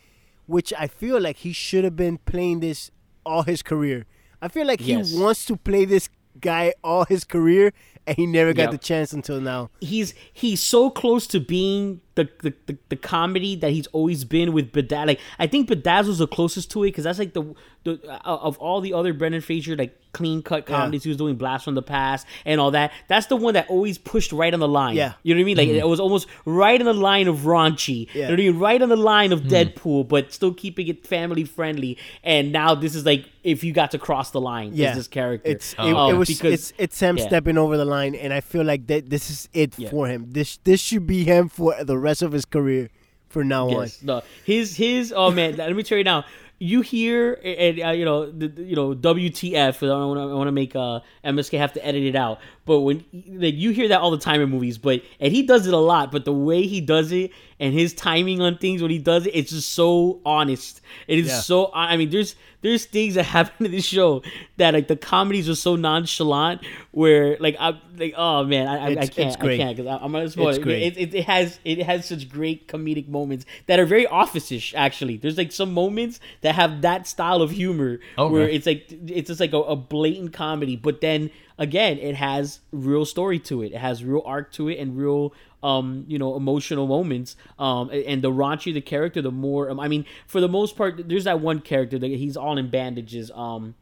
which 0.45 0.71
I 0.77 0.87
feel 0.87 1.19
like 1.19 1.37
he 1.37 1.51
should 1.51 1.83
have 1.83 1.95
been 1.95 2.17
playing 2.19 2.59
this 2.61 2.91
all 3.25 3.43
his 3.43 3.61
career. 3.63 4.05
I 4.41 4.47
feel 4.47 4.65
like 4.67 4.79
Yes. 4.85 5.11
he 5.11 5.19
wants 5.19 5.45
to 5.45 5.57
play 5.57 5.83
this 5.85 6.09
guy 6.39 6.73
all 6.83 7.03
his 7.05 7.23
career, 7.25 7.73
and 8.09 8.17
he 8.17 8.25
never 8.25 8.53
got 8.53 8.63
Yep. 8.63 8.71
the 8.71 8.77
chance 8.79 9.13
until 9.13 9.39
now. 9.39 9.69
he's 9.79 10.13
he's 10.33 10.61
so 10.61 10.89
close 10.89 11.25
to 11.27 11.39
being 11.39 12.01
the 12.23 12.29
the, 12.49 12.53
the, 12.67 12.77
the 12.89 12.95
comedy 12.95 13.55
that 13.57 13.71
he's 13.71 13.87
always 13.87 14.23
been 14.23 14.53
with 14.53 14.71
Bedaz. 14.71 15.07
Like 15.07 15.19
I 15.37 15.47
think 15.47 15.69
Bedazzle's 15.69 16.17
the 16.19 16.27
closest 16.27 16.71
to 16.71 16.83
it 16.83 16.87
because 16.87 17.03
that's 17.03 17.19
like 17.19 17.33
the 17.33 17.53
the 17.83 17.99
uh, 18.09 18.19
of 18.25 18.57
all 18.57 18.81
the 18.81 18.93
other 18.93 19.13
Brendan 19.13 19.41
Fraser 19.41 19.75
like 19.75 19.95
clean 20.11 20.41
cut 20.41 20.65
comedies 20.65 21.03
he 21.03 21.09
was 21.09 21.17
doing, 21.17 21.35
Blast 21.35 21.63
from 21.63 21.75
the 21.75 21.81
Past 21.83 22.25
and 22.45 22.59
all 22.59 22.71
that. 22.71 22.91
That's 23.07 23.27
the 23.27 23.35
one 23.35 23.53
that 23.53 23.69
always 23.69 23.97
pushed 23.97 24.31
right 24.31 24.53
on 24.53 24.59
the 24.59 24.67
line. 24.67 24.95
Yeah. 24.95 25.13
you 25.23 25.35
know 25.35 25.39
what 25.39 25.43
I 25.43 25.45
mean. 25.45 25.57
Like 25.57 25.69
it 25.69 25.87
was 25.87 25.99
almost 25.99 26.27
right 26.45 26.79
on 26.79 26.85
the 26.85 26.93
line 26.93 27.27
of 27.27 27.39
raunchy. 27.39 28.07
Yeah. 28.07 28.13
You 28.13 28.21
know 28.21 28.29
what 28.29 28.33
I 28.33 28.43
mean? 28.43 28.59
Right 28.59 28.81
on 28.81 28.89
the 28.89 28.97
line 28.97 29.31
of 29.31 29.41
Deadpool, 29.41 30.07
but 30.07 30.33
still 30.33 30.53
keeping 30.53 30.87
it 30.87 31.05
family 31.05 31.43
friendly. 31.43 31.97
And 32.23 32.51
now 32.51 32.75
this 32.75 32.95
is 32.95 33.05
like 33.05 33.29
if 33.43 33.63
you 33.63 33.71
got 33.71 33.91
to 33.91 33.99
cross 33.99 34.31
the 34.31 34.41
line, 34.41 34.71
Yeah, 34.73 34.91
is 34.91 34.97
this 34.97 35.07
character? 35.07 35.49
It's 35.49 35.73
it, 35.73 35.79
Um, 35.79 36.13
it 36.13 36.17
was 36.17 36.27
because 36.27 36.53
it's 36.53 36.73
it's 36.77 36.99
him 36.99 37.17
yeah. 37.17 37.27
stepping 37.27 37.57
over 37.57 37.77
the 37.77 37.85
line, 37.85 38.15
and 38.15 38.33
I 38.33 38.41
feel 38.41 38.65
like 38.65 38.87
that 38.87 39.09
this 39.09 39.29
is 39.29 39.47
it 39.53 39.77
Yeah. 39.77 39.89
for 39.89 40.07
him. 40.07 40.25
This 40.31 40.57
this 40.63 40.81
should 40.81 41.07
be 41.07 41.23
him 41.23 41.47
for 41.49 41.75
the 41.83 41.97
rest 41.97 42.08
of 42.21 42.31
his 42.31 42.45
career, 42.45 42.89
for 43.29 43.43
now 43.43 43.69
Yes. 43.69 44.01
No. 44.03 44.21
His 44.45 44.75
his 44.75 45.13
oh 45.15 45.31
man, 45.31 45.55
let 45.57 45.75
me 45.75 45.83
tell 45.83 45.97
you 45.97 46.03
now. 46.03 46.25
you 46.61 46.81
hear 46.81 47.39
and 47.43 47.79
uh, 47.81 47.89
you 47.91 48.03
know 48.03 48.29
the, 48.29 48.47
you 48.61 48.75
know 48.75 48.93
WTF. 48.93 49.81
I 49.81 50.33
want 50.35 50.47
to 50.47 50.51
make 50.51 50.75
uh, 50.75 50.99
MSK 51.23 51.57
have 51.57 51.73
to 51.73 51.85
edit 51.85 52.03
it 52.03 52.15
out, 52.15 52.39
but 52.69 52.81
when 52.81 53.03
like 53.27 53.55
you 53.55 53.71
hear 53.71 53.87
that 53.87 53.99
all 53.99 54.11
the 54.11 54.19
time 54.19 54.41
in 54.41 54.49
movies, 54.51 54.77
but 54.77 55.01
and 55.19 55.33
he 55.33 55.41
does 55.41 55.65
it 55.65 55.73
a 55.73 55.77
lot, 55.77 56.11
but 56.11 56.23
the 56.23 56.31
way 56.31 56.67
he 56.67 56.81
does 56.81 57.11
it 57.11 57.31
and 57.59 57.73
his 57.73 57.95
timing 57.95 58.41
on 58.41 58.59
things 58.59 58.79
when 58.83 58.91
he 58.91 58.99
does 58.99 59.25
it, 59.25 59.31
it's 59.31 59.49
just 59.49 59.71
so 59.71 60.21
honest. 60.23 60.79
It 61.07 61.17
is 61.17 61.27
Yeah. 61.29 61.39
so. 61.39 61.71
I 61.73 61.97
mean, 61.97 62.11
there's 62.11 62.35
there's 62.61 62.85
things 62.85 63.15
that 63.15 63.23
happen 63.37 63.65
in 63.65 63.71
this 63.71 63.85
show 63.85 64.21
that 64.57 64.75
like 64.75 64.87
the 64.87 64.95
comedies 64.95 65.49
are 65.49 65.55
so 65.55 65.75
nonchalant 65.75 66.61
where 66.91 67.37
like 67.39 67.55
I'm 67.59 67.79
like 67.97 68.13
oh 68.17 68.43
man 68.43 68.67
I, 68.67 68.75
I, 68.77 68.87
I 68.89 68.95
can't 69.07 69.17
it's 69.17 69.35
I 69.37 69.57
can't 69.57 69.75
because 69.77 69.99
I'm 70.01 70.11
gonna 70.11 70.29
spoil 70.29 70.49
it. 70.49 70.67
It, 70.67 70.97
it. 70.97 71.13
it 71.15 71.25
has 71.25 71.59
it 71.65 71.79
has 71.83 72.05
such 72.05 72.29
great 72.29 72.67
comedic 72.67 73.07
moments 73.07 73.45
that 73.65 73.79
are 73.79 73.85
very 73.85 74.05
office-ish 74.05 74.75
actually. 74.75 75.17
There's 75.17 75.37
like 75.39 75.51
some 75.51 75.73
moments 75.73 76.19
that 76.41 76.53
have 76.55 76.81
that 76.83 77.07
style 77.07 77.41
of 77.41 77.49
humor 77.49 77.99
Okay. 78.17 78.31
where 78.31 78.47
it's 78.47 78.65
like 78.67 78.85
it's 79.07 79.27
just 79.27 79.39
like 79.39 79.53
a, 79.53 79.57
a 79.57 79.75
blatant 79.75 80.33
comedy, 80.33 80.75
but 80.75 81.01
then 81.01 81.31
again 81.59 81.99
it 81.99 82.15
has 82.15 82.61
real 82.71 83.05
story 83.05 83.37
to 83.37 83.61
it. 83.61 83.73
It 83.73 83.77
has 83.77 84.03
real 84.03 84.23
arc 84.25 84.51
to 84.53 84.67
it 84.69 84.79
and 84.79 84.97
real 84.97 85.33
um 85.61 86.05
you 86.07 86.17
know 86.17 86.35
emotional 86.37 86.87
moments 86.87 87.35
um 87.59 87.89
and 87.91 88.21
the 88.21 88.31
raunchier 88.31 88.73
the 88.73 88.79
character 88.79 89.21
the 89.21 89.29
more 89.29 89.69
um, 89.69 89.77
i 89.77 89.89
mean 89.89 90.05
for 90.25 90.39
the 90.39 90.47
most 90.47 90.77
part 90.77 91.09
there's 91.09 91.25
that 91.25 91.41
one 91.41 91.59
character 91.59 91.99
that 91.99 92.07
he's 92.07 92.37
all 92.37 92.57
in 92.57 92.69
bandages 92.69 93.29
um 93.35 93.75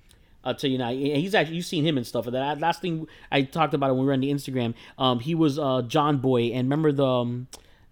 I'll 0.44 0.56
tell 0.56 0.70
you 0.70 0.78
now. 0.78 0.92
He's 0.92 1.36
actually 1.36 1.58
you've 1.58 1.66
seen 1.66 1.86
him 1.86 1.98
and 1.98 2.08
stuff. 2.08 2.26
That 2.26 2.60
last 2.62 2.82
thing 2.82 3.06
I 3.30 3.42
talked 3.42 3.74
about 3.74 3.90
it 3.90 3.94
when 3.94 4.02
we 4.02 4.08
were 4.08 4.14
on 4.14 4.22
the 4.22 4.32
Instagram. 4.32 4.76
Um, 4.98 5.20
he 5.20 5.36
was 5.36 5.60
uh 5.60 5.82
John 5.82 6.20
Boy, 6.20 6.44
and 6.54 6.68
remember 6.68 6.94
the 6.94 7.06
um, 7.06 7.48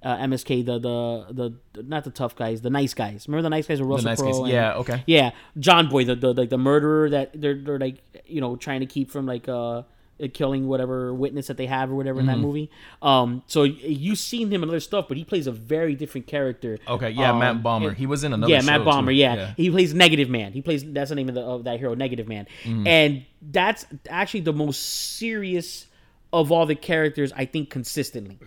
uh, 0.05 0.17
MSK, 0.17 0.63
the, 0.65 0.77
the 0.79 1.53
the 1.73 1.83
not 1.83 2.03
the 2.05 2.11
tough 2.11 2.35
guys, 2.35 2.61
the 2.61 2.69
nice 2.69 2.93
guys. 2.93 3.27
Remember 3.27 3.41
the 3.41 3.49
nice 3.49 3.67
guys 3.67 3.81
with 3.81 3.89
Russell 3.89 4.05
nice 4.09 4.21
Crowe? 4.21 4.45
Yeah, 4.45 4.75
okay. 4.75 5.03
yeah, 5.07 5.31
John 5.59 5.89
Boy, 5.89 6.05
the, 6.05 6.15
the 6.15 6.33
like 6.33 6.49
the 6.49 6.57
murderer 6.59 7.09
that 7.09 7.31
they're 7.41 7.55
they're 7.55 7.79
like 7.79 8.03
you 8.27 8.39
know 8.39 8.55
trying 8.55 8.79
to 8.81 8.85
keep 8.85 9.09
from 9.11 9.25
like 9.25 9.49
uh 9.49 9.81
killing 10.33 10.65
whatever 10.67 11.13
witness 11.13 11.47
that 11.47 11.57
they 11.57 11.65
have 11.65 11.91
or 11.91 11.95
whatever 11.95 12.21
in 12.21 12.25
Mm-hmm. 12.27 12.35
that 12.35 12.47
movie. 12.47 12.71
Um, 13.01 13.43
so 13.47 13.63
you've 13.63 14.17
seen 14.17 14.49
him 14.49 14.63
in 14.63 14.69
other 14.69 14.79
stuff, 14.79 15.09
but 15.09 15.17
he 15.17 15.25
plays 15.25 15.45
a 15.45 15.51
very 15.51 15.93
different 15.93 16.25
character. 16.25 16.77
Okay, 16.87 17.09
yeah, 17.09 17.31
Um, 17.31 17.39
Matt 17.39 17.61
Bomer. 17.61 17.87
and- 17.89 17.97
he 17.97 18.05
was 18.05 18.23
in 18.23 18.31
another. 18.31 18.53
yeah, 18.53 18.61
Matt 18.61 18.81
Bomer. 18.81 19.07
too. 19.07 19.13
Yeah. 19.15 19.53
he 19.57 19.69
plays 19.69 19.93
Negative 19.93 20.29
Man. 20.29 20.53
He 20.53 20.61
plays 20.61 20.85
that's 20.85 21.09
the 21.09 21.15
name 21.15 21.27
of, 21.27 21.35
the, 21.35 21.41
of 21.41 21.63
that 21.65 21.79
hero, 21.79 21.95
Negative 21.95 22.27
Man, 22.29 22.47
Mm-hmm. 22.63 22.87
and 22.87 23.25
that's 23.41 23.85
actually 24.09 24.39
the 24.41 24.53
most 24.53 24.77
serious 25.17 25.87
of 26.31 26.49
all 26.51 26.65
the 26.65 26.75
characters 26.75 27.33
I 27.35 27.43
think 27.45 27.69
consistently. 27.69 28.39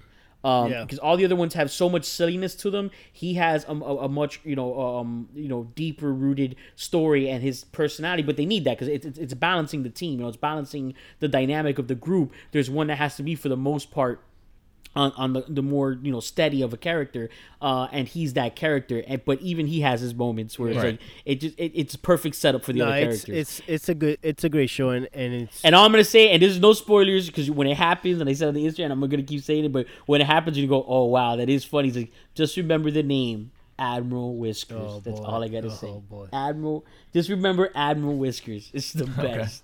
Um, 0.48 0.70
Yeah. 0.70 0.82
because 0.82 0.98
all 0.98 1.16
the 1.16 1.24
other 1.24 1.36
ones 1.36 1.54
have 1.54 1.70
so 1.70 1.88
much 1.88 2.04
silliness 2.04 2.54
to 2.56 2.70
them. 2.70 2.90
He 3.12 3.34
has 3.34 3.64
a, 3.68 3.72
a, 3.72 3.96
a 4.06 4.08
much 4.08 4.40
you 4.44 4.56
know 4.56 4.70
um 4.80 5.28
you 5.34 5.48
know 5.48 5.64
deeper 5.74 6.12
rooted 6.12 6.56
story 6.76 7.28
and 7.28 7.42
his 7.42 7.64
personality, 7.64 8.22
but 8.22 8.36
they 8.36 8.46
need 8.46 8.64
that 8.64 8.76
because 8.78 8.88
it's, 8.88 9.06
it's 9.06 9.18
it's 9.18 9.34
balancing 9.34 9.82
the 9.82 9.90
team. 9.90 10.12
You 10.18 10.22
know, 10.24 10.28
it's 10.28 10.36
balancing 10.36 10.94
the 11.20 11.28
dynamic 11.28 11.78
of 11.78 11.88
the 11.88 11.94
group. 11.94 12.32
There's 12.52 12.70
one 12.70 12.86
that 12.88 12.96
has 12.96 13.16
to 13.16 13.22
be 13.22 13.34
for 13.34 13.48
the 13.48 13.56
most 13.56 13.90
part 13.90 14.22
on, 14.96 15.12
on 15.16 15.32
the, 15.34 15.44
the 15.48 15.62
more 15.62 15.98
you 16.02 16.10
know 16.10 16.18
steady 16.20 16.60
of 16.62 16.72
a 16.72 16.76
character 16.76 17.28
uh 17.62 17.86
and 17.92 18.08
he's 18.08 18.32
that 18.32 18.56
character 18.56 19.02
and 19.06 19.24
but 19.24 19.40
even 19.40 19.66
he 19.66 19.80
has 19.82 20.00
his 20.00 20.14
moments 20.14 20.58
where 20.58 20.70
it's 20.70 20.76
Right. 20.78 20.84
like 20.92 21.00
it 21.24 21.40
just 21.40 21.58
it, 21.58 21.72
it's 21.74 21.94
a 21.94 21.98
perfect 21.98 22.34
setup 22.36 22.64
for 22.64 22.72
the 22.72 22.80
No, 22.80 22.86
other 22.86 22.96
it's 22.96 23.24
characters 23.24 23.60
it's 23.60 23.62
it's 23.68 23.88
a 23.88 23.94
good 23.94 24.18
it's 24.22 24.44
a 24.44 24.48
great 24.48 24.70
show 24.70 24.90
and 24.90 25.06
and 25.12 25.34
it's 25.34 25.64
and 25.64 25.74
all 25.74 25.84
I'm 25.84 25.92
gonna 25.92 26.02
say, 26.04 26.30
and 26.30 26.42
there's 26.42 26.58
no 26.58 26.72
spoilers 26.72 27.26
because 27.28 27.50
when 27.50 27.66
it 27.68 27.76
happens, 27.76 28.20
and 28.20 28.28
I 28.28 28.32
said 28.32 28.48
on 28.48 28.54
the 28.54 28.64
Instagram, 28.64 28.90
I'm 28.90 29.00
gonna 29.00 29.22
keep 29.22 29.42
saying 29.42 29.66
it, 29.66 29.72
but 29.72 29.86
when 30.06 30.20
it 30.20 30.26
happens, 30.26 30.56
you 30.58 30.66
go, 30.66 30.84
"Oh 30.88 31.04
wow, 31.04 31.36
that 31.36 31.48
is 31.48 31.64
funny." 31.64 31.88
He's 31.88 31.96
like, 31.96 32.12
just 32.34 32.56
remember 32.56 32.90
the 32.90 33.02
name, 33.02 33.50
Admiral 33.78 34.36
Whiskers. 34.36 34.76
Oh, 34.78 35.00
That's 35.04 35.20
boy. 35.20 35.26
all 35.26 35.44
I 35.44 35.48
gotta 35.48 35.68
Oh, 35.68 35.70
say. 35.70 35.92
boy. 36.08 36.26
Admiral, 36.32 36.84
just 37.12 37.28
remember 37.28 37.70
Admiral 37.74 38.16
Whiskers. 38.16 38.70
It's 38.72 38.92
the 38.92 39.06
best. 39.22 39.62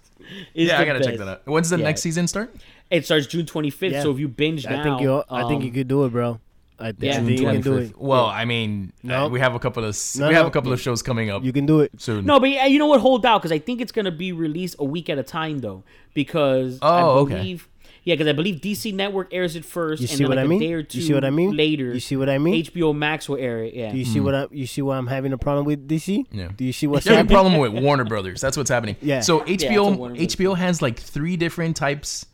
It's 0.55 0.71
Yeah, 0.71 0.81
I 0.81 0.85
gotta 0.85 1.03
check 1.05 1.19
that 1.19 1.29
out. 1.29 1.43
When's 1.47 1.71
the 1.71 1.79
Yeah. 1.79 1.85
next 1.85 2.01
season 2.03 2.27
start? 2.27 2.55
It 2.91 3.05
starts 3.05 3.27
June 3.27 3.47
25th, 3.47 3.93
Yeah. 3.93 4.03
so 4.03 4.11
if 4.11 4.19
you 4.19 4.29
binge 4.29 4.65
now, 4.67 4.81
I 4.81 4.83
think 4.83 5.01
you 5.01 5.23
I 5.31 5.49
think 5.49 5.63
you 5.63 5.69
um, 5.71 5.75
could 5.75 5.89
do 5.89 6.05
it, 6.05 6.11
bro. 6.11 6.41
I, 6.79 6.91
th- 6.93 6.97
Yeah. 7.01 7.23
Think 7.23 7.39
you 7.41 7.47
can 7.47 7.61
do 7.61 7.77
it. 7.77 7.93
Well, 7.97 8.27
I 8.27 8.45
mean, 8.45 8.93
No. 9.03 9.27
uh, 9.27 9.29
we 9.29 9.39
have 9.41 9.55
a 9.55 9.59
couple 9.61 9.85
of 9.85 9.97
No, 10.19 10.29
we 10.29 10.35
have 10.35 10.45
no. 10.45 10.49
a 10.49 10.51
couple 10.51 10.73
of 10.73 10.81
shows 10.81 11.03
coming 11.03 11.31
up 11.31 11.45
You 11.45 11.53
can 11.53 11.67
do 11.67 11.81
it. 11.81 11.93
soon. 11.99 12.25
No, 12.27 12.41
but 12.41 12.51
yeah, 12.51 12.67
you 12.67 12.79
know 12.81 12.87
what? 12.87 13.01
Hold 13.01 13.25
out 13.25 13.41
because 13.43 13.53
I 13.53 13.59
think 13.59 13.81
it's 13.81 13.93
gonna 13.93 14.11
be 14.11 14.33
released 14.33 14.77
a 14.79 14.85
week 14.85 15.09
at 15.09 15.17
a 15.19 15.23
time 15.23 15.59
though. 15.61 15.85
Because 16.15 16.79
Oh, 16.83 16.89
I 16.89 17.03
okay. 17.21 17.59
Believe, 18.05 18.11
yeah, 18.11 18.15
because 18.15 18.29
I 18.29 18.33
believe 18.33 18.61
DC 18.61 18.95
Network 18.95 19.33
airs 19.33 19.57
it 19.57 19.65
first. 19.65 20.03
You 20.03 20.05
and 20.05 20.11
see 20.11 20.25
then 20.25 20.29
what 20.29 20.37
like 20.37 20.45
I 20.45 20.49
mean? 20.49 20.63
A 20.63 20.67
day 20.67 20.73
or 20.73 20.83
two 20.83 20.99
You 20.99 21.05
see 21.05 21.15
what 21.15 21.25
I 21.25 21.31
mean? 21.31 21.57
Later, 21.57 21.93
You 21.93 22.01
see 22.01 22.17
what 22.17 22.29
I 22.29 22.39
mean? 22.39 22.65
HBO 22.65 22.95
Max 22.95 23.29
will 23.29 23.39
air 23.39 23.65
it. 23.65 23.75
Yeah. 23.75 23.93
Do 23.93 23.99
you 23.99 24.05
see 24.05 24.19
hmm. 24.19 24.25
what 24.25 24.35
I 24.35 24.47
you 24.51 24.67
see 24.67 24.83
why 24.83 24.97
I'm 24.97 25.07
having 25.07 25.33
a 25.33 25.39
problem 25.39 25.65
with 25.65 25.89
DC? 25.89 26.27
Yeah. 26.31 26.49
Do 26.57 26.65
you 26.65 26.73
see 26.73 26.87
what's 26.87 27.07
You 27.07 27.15
have 27.15 27.27
a 27.27 27.29
problem 27.29 27.59
with 27.59 27.73
Warner 27.73 28.05
Brothers. 28.05 28.41
That's 28.41 28.57
what's 28.57 28.71
happening. 28.71 28.97
Yeah. 29.01 29.21
So 29.21 29.41
HBO 29.41 29.91
what 29.91 29.99
Warner 29.99 30.15
Brothers 30.15 30.37
HBO 30.37 30.57
has 30.57 30.83
like 30.83 30.99
three 30.99 31.37
different 31.37 31.77
types 31.77 32.27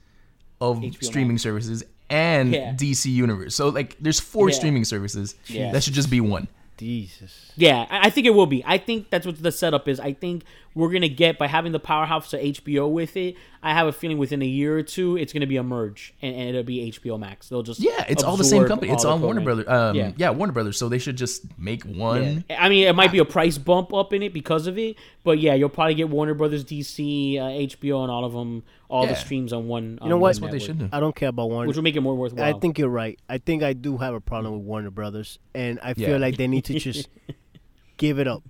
of 0.61 0.79
HBO 0.79 1.05
streaming 1.05 1.35
Max. 1.35 1.43
services 1.43 1.85
and 2.09 2.53
Yeah. 2.53 2.73
DC 2.75 3.11
Universe. 3.11 3.55
So 3.55 3.69
like 3.69 3.97
there's 4.01 4.21
four 4.21 4.49
Yeah. 4.51 4.57
streaming 4.57 4.85
services. 4.85 5.37
Yeah. 5.47 5.73
That 5.73 5.83
should 5.83 5.95
just 5.95 6.11
be 6.11 6.21
one. 6.21 6.49
Jesus. 6.81 7.53
Yeah, 7.57 7.87
I 7.91 8.07
I 8.07 8.11
think 8.11 8.27
it 8.27 8.31
will 8.31 8.47
be. 8.47 8.65
I 8.67 8.79
think 8.79 9.11
that's 9.11 9.27
what 9.27 9.43
the 9.43 9.53
setup 9.53 9.87
is. 9.87 10.01
I 10.01 10.15
think 10.15 10.45
we're 10.75 10.91
gonna 10.93 11.09
get 11.09 11.37
by 11.39 11.47
having 11.49 11.73
the 11.73 11.81
powerhouse 11.81 12.33
of 12.33 12.41
HBO 12.41 12.89
with 12.91 13.17
it. 13.17 13.35
I 13.63 13.75
have 13.75 13.87
a 13.89 13.93
feeling 13.93 14.17
within 14.19 14.41
a 14.41 14.47
year 14.47 14.79
or 14.79 14.83
two, 14.83 15.17
it's 15.17 15.33
gonna 15.33 15.47
be 15.47 15.57
a 15.57 15.63
merge, 15.63 16.15
and, 16.23 16.35
and 16.35 16.49
it'll 16.51 16.63
be 16.63 16.91
HBO 16.93 17.19
Max. 17.19 17.49
They'll 17.49 17.63
just 17.63 17.81
Yeah, 17.81 18.05
it's 18.09 18.23
all 18.23 18.37
the 18.37 18.45
same 18.45 18.67
company. 18.67 18.93
It's 18.93 19.03
the 19.03 19.09
all 19.11 19.19
Warner 19.19 19.41
programming. 19.43 19.65
Brothers. 19.65 19.91
Um, 19.91 19.97
Yeah. 19.97 20.13
yeah. 20.17 20.31
Warner 20.31 20.53
Brothers. 20.53 20.79
So 20.79 20.89
they 20.89 20.99
should 20.99 21.17
just 21.17 21.45
make 21.59 21.83
one. 21.85 22.45
Yeah. 22.49 22.63
I 22.65 22.69
mean, 22.69 22.87
it 22.87 22.95
might 22.95 23.13
be 23.13 23.19
a 23.19 23.25
price 23.25 23.59
bump 23.59 23.93
up 23.93 24.13
in 24.13 24.23
it 24.23 24.33
because 24.33 24.67
of 24.67 24.79
it, 24.79 24.97
but 25.25 25.39
yeah, 25.41 25.55
you'll 25.55 25.69
probably 25.69 25.95
get 25.95 26.09
Warner 26.09 26.35
Brothers, 26.35 26.65
DC, 26.65 27.37
uh, 27.39 27.43
HBO, 27.43 28.03
and 28.03 28.11
all 28.11 28.25
of 28.25 28.33
them, 28.33 28.63
all 28.89 29.07
the 29.07 29.15
streams 29.17 29.53
on 29.53 29.67
one. 29.69 29.99
You 30.03 30.09
know 30.09 30.19
what? 30.19 30.29
That's 30.31 30.41
what 30.41 30.53
they 30.53 30.59
should 30.61 30.79
do. 30.79 30.89
I 30.93 31.01
don't 31.01 31.15
care 31.15 31.29
about 31.31 31.51
Warner. 31.51 31.67
which 31.69 31.77
will 31.77 31.85
make 31.85 31.97
it 31.97 32.01
more 32.01 32.15
worthwhile. 32.17 32.45
I 32.57 32.59
think 32.59 32.79
you're 32.79 32.89
right. 32.89 33.19
I 33.29 33.39
think 33.39 33.63
I 33.63 33.73
do 33.73 33.99
have 33.99 34.15
a 34.15 34.21
problem 34.21 34.55
with 34.55 34.63
Warner 34.63 34.91
Brothers, 34.91 35.39
and 35.55 35.79
I 35.83 35.95
feel 35.95 36.11
Yeah. 36.11 36.17
like 36.17 36.37
they 36.39 36.47
need 36.49 36.65
to 36.67 36.79
just 36.79 37.09
give 37.97 38.19
it 38.19 38.27
up. 38.29 38.43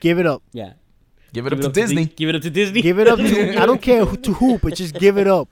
Give 0.00 0.18
it 0.18 0.26
up. 0.26 0.42
yeah. 0.52 0.72
Give 1.34 1.46
it 1.46 1.52
up 1.52 1.58
Give 1.60 1.64
to 1.72 1.80
it 1.80 1.82
Disney. 1.82 2.04
Di- 2.06 2.14
give 2.14 2.28
it 2.30 2.34
up 2.36 2.42
to 2.42 2.50
Disney. 2.50 2.80
Give 2.80 2.98
it 2.98 3.06
up 3.08 3.18
to. 3.18 3.56
I 3.62 3.66
don't 3.66 3.82
care 3.82 4.04
who, 4.06 4.16
to 4.16 4.32
who, 4.32 4.58
but 4.58 4.74
just 4.74 4.94
give 4.94 5.18
it 5.18 5.26
up. 5.26 5.48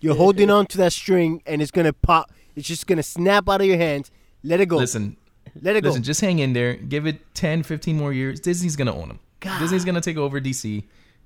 You're 0.00 0.16
holding 0.16 0.50
on 0.50 0.66
to 0.66 0.78
that 0.78 0.92
string, 0.92 1.42
and 1.46 1.62
it's 1.62 1.70
gonna 1.70 1.92
pop. 1.92 2.32
It's 2.56 2.66
just 2.66 2.86
gonna 2.88 3.02
snap 3.04 3.48
out 3.48 3.60
of 3.60 3.66
your 3.68 3.76
hands. 3.78 4.10
Let 4.42 4.60
it 4.60 4.66
go. 4.66 4.76
Listen, 4.78 5.16
Let 5.60 5.76
it 5.76 5.82
go. 5.82 5.90
listen. 5.90 6.02
Just 6.02 6.20
hang 6.20 6.38
in 6.40 6.52
there. 6.52 6.74
Give 6.74 7.06
it 7.06 7.34
10, 7.34 7.62
15 7.62 7.96
more 7.96 8.12
years. 8.12 8.40
Disney's 8.40 8.74
gonna 8.76 8.94
own 8.96 9.08
them. 9.08 9.18
God. 9.40 9.58
Disney's 9.60 9.84
gonna 9.84 10.00
take 10.00 10.16
over 10.16 10.40
DC. 10.40 10.84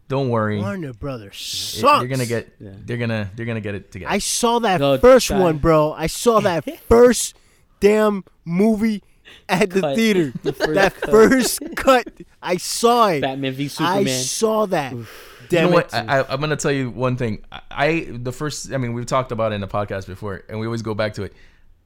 Don't 0.09 0.29
worry. 0.29 0.59
Warner 0.59 0.93
Brothers 0.93 1.35
It- 1.37 1.81
sucks. 1.81 2.01
They're 2.01 2.09
gonna 2.09 2.27
get. 2.27 2.53
They're 2.87 2.97
gonna. 2.97 3.31
They're 3.37 3.47
gonna 3.47 3.61
get 3.61 3.75
it 3.77 3.93
together. 3.93 4.13
I 4.13 4.19
saw 4.19 4.59
that 4.61 4.79
Go 4.79 4.99
first 4.99 5.29
try. 5.29 5.39
one, 5.39 5.59
bro. 5.59 5.93
I 5.93 6.09
saw 6.09 6.41
that 6.41 6.65
first 6.89 7.37
damn 7.79 8.25
movie 8.45 9.03
at 9.49 9.71
the 9.71 9.81
Cut. 9.81 9.97
theater. 9.97 10.33
The 10.43 10.53
first 10.53 10.75
that 10.75 10.95
cut. 11.01 11.11
first 11.11 11.61
cut. 11.77 12.09
I 12.43 12.57
saw 12.57 13.09
it. 13.09 13.21
Batman 13.21 13.53
v 13.55 13.65
I 13.65 13.69
Superman. 13.69 14.07
I 14.07 14.11
saw 14.11 14.67
that. 14.67 14.93
you 14.93 15.07
Damn 15.49 15.71
know 15.71 15.79
it. 15.79 15.93
what? 15.93 15.95
I, 15.95 16.21
I, 16.21 16.33
I'm 16.33 16.41
gonna 16.41 16.57
tell 16.57 16.73
you 16.73 16.91
one 16.91 17.17
thing. 17.17 17.45
I, 17.53 17.61
I 17.71 18.07
the 18.11 18.33
first. 18.33 18.73
I 18.73 18.77
mean, 18.79 18.93
we've 18.93 19.07
talked 19.07 19.33
about 19.33 19.53
it 19.53 19.57
in 19.57 19.61
the 19.61 19.69
podcast 19.69 20.07
before, 20.07 20.45
and 20.49 20.59
we 20.61 20.67
always 20.67 20.83
go 20.83 20.95
back 20.95 21.15
to 21.15 21.23
it. 21.25 21.33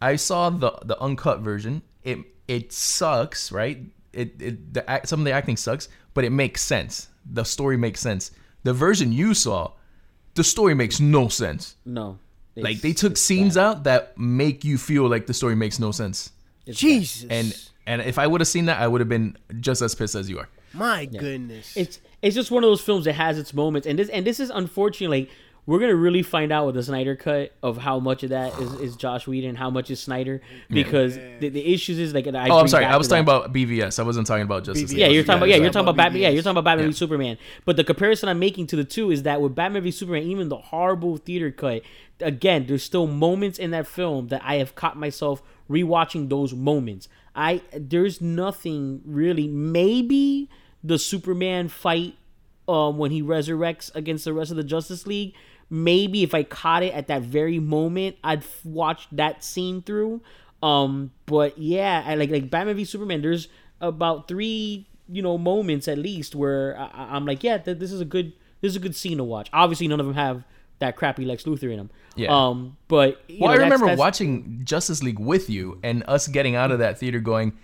I 0.02 0.16
saw 0.16 0.50
the 0.50 0.72
the 0.84 1.00
uncut 1.00 1.40
version. 1.40 1.82
It 2.02 2.18
it 2.48 2.72
sucks, 2.72 3.50
right? 3.52 3.78
It 4.12 4.40
it 4.40 4.74
the 4.74 4.88
act, 4.88 5.08
some 5.08 5.20
of 5.20 5.24
the 5.24 5.32
acting 5.32 5.56
sucks, 5.56 5.88
but 6.12 6.24
it 6.24 6.30
makes 6.30 6.60
sense. 6.62 7.08
The 7.30 7.44
story 7.44 7.76
makes 7.76 8.00
sense. 8.00 8.30
The 8.64 8.72
version 8.74 9.12
you 9.12 9.34
saw, 9.34 9.72
the 10.34 10.44
story 10.44 10.74
makes 10.74 11.00
no 11.00 11.28
sense. 11.28 11.76
no. 11.84 12.18
Like 12.56 12.82
they 12.82 12.92
took 12.92 13.16
scenes 13.16 13.56
bad. 13.56 13.64
out 13.64 13.84
that 13.84 14.16
make 14.16 14.62
you 14.64 14.78
feel 14.78 15.08
like 15.08 15.26
the 15.26 15.34
story 15.34 15.56
makes 15.56 15.80
no 15.80 15.90
sense. 15.90 16.30
It's 16.66 16.78
Jesus. 16.78 17.26
And 17.30 17.54
and 17.86 18.02
if 18.02 18.18
I 18.18 18.26
would 18.26 18.40
have 18.40 18.48
seen 18.48 18.66
that, 18.66 18.80
I 18.80 18.88
would 18.88 19.00
have 19.00 19.08
been 19.08 19.36
just 19.60 19.82
as 19.82 19.94
pissed 19.94 20.14
as 20.14 20.30
you 20.30 20.38
are. 20.38 20.48
My 20.72 21.04
goodness. 21.04 21.76
it's 21.76 22.00
it's 22.22 22.34
just 22.34 22.50
one 22.50 22.64
of 22.64 22.68
those 22.68 22.80
films 22.80 23.04
that 23.04 23.12
has 23.14 23.38
its 23.38 23.54
moments, 23.54 23.86
and 23.86 23.98
this 23.98 24.08
and 24.08 24.26
this 24.26 24.40
is 24.40 24.50
unfortunately 24.50 25.20
like, 25.22 25.30
we're 25.66 25.78
gonna 25.78 25.94
really 25.94 26.22
find 26.22 26.52
out 26.52 26.66
with 26.66 26.74
the 26.74 26.82
Snyder 26.82 27.16
cut 27.16 27.52
of 27.62 27.78
how 27.78 27.98
much 27.98 28.22
of 28.22 28.30
that 28.30 28.58
is, 28.58 28.72
is 28.80 28.96
Joss 28.96 29.26
Whedon, 29.26 29.54
how 29.54 29.70
much 29.70 29.90
is 29.90 30.00
Snyder, 30.00 30.42
because 30.68 31.16
the, 31.16 31.48
the 31.48 31.72
issues 31.72 31.98
is 31.98 32.12
like. 32.12 32.26
I 32.26 32.48
Oh, 32.48 32.58
I'm 32.58 32.68
sorry. 32.68 32.84
I 32.84 32.96
was 32.96 33.08
talking 33.08 33.24
that. 33.24 33.30
about 33.30 33.52
BVS. 33.54 33.98
I 33.98 34.02
wasn't 34.02 34.26
talking 34.26 34.42
about 34.42 34.64
Justice 34.64 34.90
League. 34.90 34.98
Yeah, 34.98 35.06
you're 35.06 35.22
talking 35.22 35.38
about 35.38 35.48
yeah, 35.48 35.56
you're 35.56 35.66
talking 35.66 35.82
about 35.82 35.94
about 35.94 36.04
Batman. 36.04 36.22
Yeah, 36.22 36.28
you're 36.30 36.42
talking 36.42 36.58
about 36.58 36.64
Batman 36.64 36.88
v 36.88 36.92
Superman. 36.94 37.38
But 37.64 37.76
the 37.76 37.84
comparison 37.84 38.28
I'm 38.28 38.38
making 38.38 38.66
to 38.68 38.76
the 38.76 38.84
two 38.84 39.10
is 39.10 39.22
that 39.22 39.40
with 39.40 39.54
Batman 39.54 39.82
v 39.82 39.90
Superman, 39.90 40.24
even 40.24 40.48
the 40.48 40.56
horrible 40.58 41.16
theater 41.18 41.50
cut, 41.50 41.82
again, 42.20 42.66
there's 42.66 42.82
still 42.82 43.06
moments 43.06 43.58
in 43.58 43.70
that 43.70 43.86
film 43.86 44.28
that 44.28 44.42
I 44.44 44.56
have 44.56 44.74
caught 44.74 44.98
myself 44.98 45.42
rewatching 45.68 46.28
those 46.28 46.54
moments. 46.54 47.08
I 47.34 47.62
there's 47.72 48.20
nothing 48.20 49.02
really. 49.04 49.48
Maybe 49.48 50.48
the 50.82 50.98
Superman 50.98 51.68
fight 51.68 52.16
um, 52.68 52.98
when 52.98 53.10
he 53.10 53.22
resurrects 53.22 53.94
against 53.94 54.24
the 54.24 54.32
rest 54.32 54.50
of 54.50 54.56
the 54.56 54.64
Justice 54.64 55.06
League. 55.06 55.34
Maybe 55.70 56.22
if 56.22 56.34
I 56.34 56.42
caught 56.42 56.82
it 56.82 56.94
at 56.94 57.06
that 57.08 57.22
very 57.22 57.58
moment, 57.58 58.16
I'd 58.22 58.40
f- 58.40 58.64
watch 58.64 59.08
that 59.12 59.42
scene 59.42 59.82
through. 59.82 60.20
Um, 60.62 61.10
but 61.26 61.58
yeah, 61.58 62.04
I 62.06 62.14
like 62.14 62.30
like 62.30 62.50
Batman 62.50 62.76
v 62.76 62.84
Superman. 62.84 63.22
There's 63.22 63.48
about 63.80 64.28
three 64.28 64.86
you 65.08 65.20
know 65.20 65.36
moments 65.36 65.88
at 65.88 65.98
least 65.98 66.34
where 66.34 66.78
I, 66.78 67.16
I'm 67.16 67.26
like, 67.26 67.42
yeah, 67.42 67.58
th- 67.58 67.78
this 67.78 67.92
is 67.92 68.00
a 68.00 68.04
good 68.04 68.32
this 68.60 68.70
is 68.70 68.76
a 68.76 68.80
good 68.80 68.96
scene 68.96 69.18
to 69.18 69.24
watch. 69.24 69.48
Obviously, 69.52 69.88
none 69.88 70.00
of 70.00 70.06
them 70.06 70.14
have 70.14 70.44
that 70.84 70.96
crappy 70.96 71.24
Lex 71.24 71.44
Luthor 71.44 71.70
in 71.70 71.76
them. 71.78 71.90
Yeah. 72.16 72.28
Um, 72.48 72.76
but 72.88 73.22
you 73.28 73.38
Well, 73.40 73.48
know, 73.48 73.54
I 73.54 73.58
that's- 73.58 73.64
remember 73.66 73.86
that's- 73.86 73.98
watching 73.98 74.60
Justice 74.64 75.02
League 75.02 75.18
with 75.18 75.50
you 75.50 75.78
and 75.82 76.04
us 76.06 76.28
getting 76.28 76.54
out 76.54 76.70
of 76.70 76.78
that 76.78 76.98
theater 76.98 77.18
going, 77.20 77.54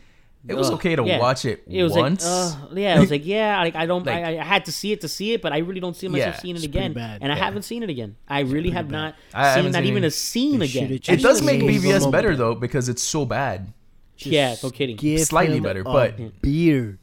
it 0.49 0.55
was 0.55 0.69
Ugh, 0.69 0.75
okay 0.77 0.97
to 0.97 1.05
yeah. 1.05 1.19
watch 1.21 1.45
it, 1.45 1.63
It 1.69 1.83
was 1.83 1.93
once. 1.93 2.25
like, 2.25 2.33
uh, 2.73 2.75
yeah, 2.75 2.97
I 2.97 3.01
was 3.01 3.11
like, 3.11 3.27
yeah, 3.37 3.61
like 3.61 3.77
I 3.77 3.85
don't, 3.87 4.07
Like- 4.07 4.25
I, 4.25 4.39
I 4.39 4.45
had 4.45 4.65
to 4.65 4.73
see 4.73 4.91
it 4.93 5.03
to 5.03 5.09
see 5.09 5.35
it, 5.35 5.43
but 5.43 5.53
I 5.53 5.59
really 5.59 5.81
don't 5.81 5.95
see 5.95 6.09
myself 6.09 6.37
Yeah, 6.37 6.41
seeing 6.41 6.57
it 6.57 6.65
again, 6.65 6.95
bad. 6.95 7.19
and 7.23 7.31
I 7.31 7.37
haven't 7.37 7.63
seen 7.63 7.83
it 7.83 7.91
again. 7.91 8.17
I 8.27 8.41
really 8.41 8.71
have 8.71 8.91
not 8.91 9.15
I 9.35 9.55
seen 9.55 9.65
haven't 9.65 9.75
seen 9.75 9.85
even 9.85 10.05
it. 10.05 10.07
a 10.07 10.11
scene 10.11 10.63
again. 10.63 10.89
should've 10.89 11.09
it 11.21 11.23
does 11.23 11.43
make 11.43 11.61
Just 11.61 11.85
BVS 11.85 12.11
better 12.11 12.35
though 12.37 12.55
because 12.55 12.89
it's 12.89 13.03
so 13.03 13.25
bad. 13.27 13.73
yeah, 14.17 14.57
no 14.63 14.71
kidding. 14.71 14.97
Give 14.97 15.21
Slightly 15.21 15.61
better, 15.61 15.85
but- 15.85 16.41
beard. 16.43 16.99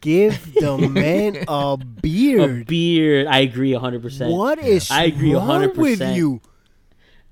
Give 0.00 0.54
the 0.54 0.78
man 0.90 1.44
a 1.48 1.76
beard. 1.76 2.40
A 2.40 2.46
beard. 2.54 2.66
beard. 2.66 3.26
I 3.26 3.38
agree 3.40 3.72
hundred 3.74 4.02
percent. 4.02 4.30
What 4.32 4.58
is 4.58 4.90
I 4.90 5.04
agree 5.04 5.34
wrong 5.34 5.60
with 5.76 6.00
100%. 6.00 6.14
you? 6.16 6.40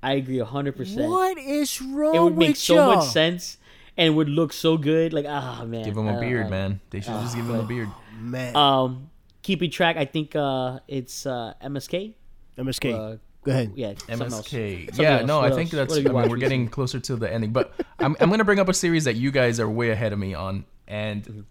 I 0.03 0.13
agree 0.13 0.39
hundred 0.39 0.75
percent. 0.75 1.09
What 1.09 1.37
is 1.37 1.81
wrong 1.81 2.15
It 2.15 2.19
would 2.19 2.37
make 2.37 2.55
so 2.55 2.75
y'all? 2.75 2.95
much 2.97 3.07
sense 3.09 3.57
and 3.97 4.15
would 4.15 4.29
look 4.29 4.53
so 4.53 4.77
good. 4.77 5.13
Like, 5.13 5.25
ah, 5.27 5.63
man. 5.65 5.83
Give 5.85 5.97
him 5.97 6.07
a 6.07 6.17
Uh, 6.17 6.19
beard, 6.19 6.49
man. 6.49 6.79
They 6.89 6.99
should 7.01 7.13
just 7.21 7.35
give 7.35 7.45
him 7.49 7.55
a 7.55 7.63
beard. 7.63 7.89
Man, 8.19 8.55
Um, 8.55 9.09
keeping 9.41 9.71
track. 9.71 9.95
I 9.97 10.05
think 10.05 10.35
uh, 10.35 10.79
it's 10.87 11.25
uh, 11.25 11.53
MSK. 11.63 12.13
MSK. 12.57 12.93
Uh, 12.93 13.17
go 13.43 13.51
ahead. 13.51 13.71
Yeah, 13.75 13.93
something 14.07 14.33
else. 14.33 14.47
MSK. 14.49 14.97
Yeah, 14.97 15.19
else. 15.19 15.27
no, 15.27 15.39
What 15.39 15.51
I 15.51 15.55
think 15.55 15.73
else? 15.73 15.87
that's. 15.89 15.97
I 15.99 16.01
mean, 16.03 16.13
watched 16.13 16.29
we're 16.29 16.37
getting 16.37 16.67
closer 16.67 16.99
to 16.99 17.15
the 17.15 17.31
ending, 17.31 17.51
but 17.53 17.73
I'm 17.99 18.15
I'm 18.19 18.29
gonna 18.29 18.43
bring 18.43 18.59
up 18.59 18.67
a 18.69 18.73
series 18.73 19.03
that 19.05 19.15
you 19.15 19.31
guys 19.31 19.59
are 19.59 19.69
way 19.69 19.89
ahead 19.91 20.11
of 20.13 20.19
me 20.19 20.33
on, 20.33 20.65
Mm-hmm. 20.89 20.93
and 20.93 21.45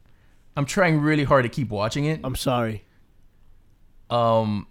I'm 0.56 0.64
trying 0.64 1.00
really 1.00 1.24
hard 1.24 1.42
to 1.44 1.48
keep 1.48 1.68
watching 1.70 2.04
it. 2.06 2.20
I'm 2.24 2.34
sorry. 2.36 2.84
Um, 4.10 4.66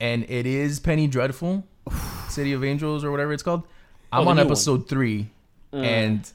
and 0.00 0.24
it 0.28 0.46
is 0.46 0.78
Penny 0.80 1.06
Dreadful, 1.06 1.64
City 2.28 2.52
of 2.52 2.62
Angels 2.64 3.04
or 3.04 3.10
whatever 3.10 3.32
it's 3.32 3.42
called. 3.42 3.62
I'm 4.12 4.26
Oh, 4.26 4.30
on 4.30 4.36
new 4.36 4.42
one. 4.42 4.46
episode 4.46 4.88
three, 4.88 5.30
and 5.72 6.30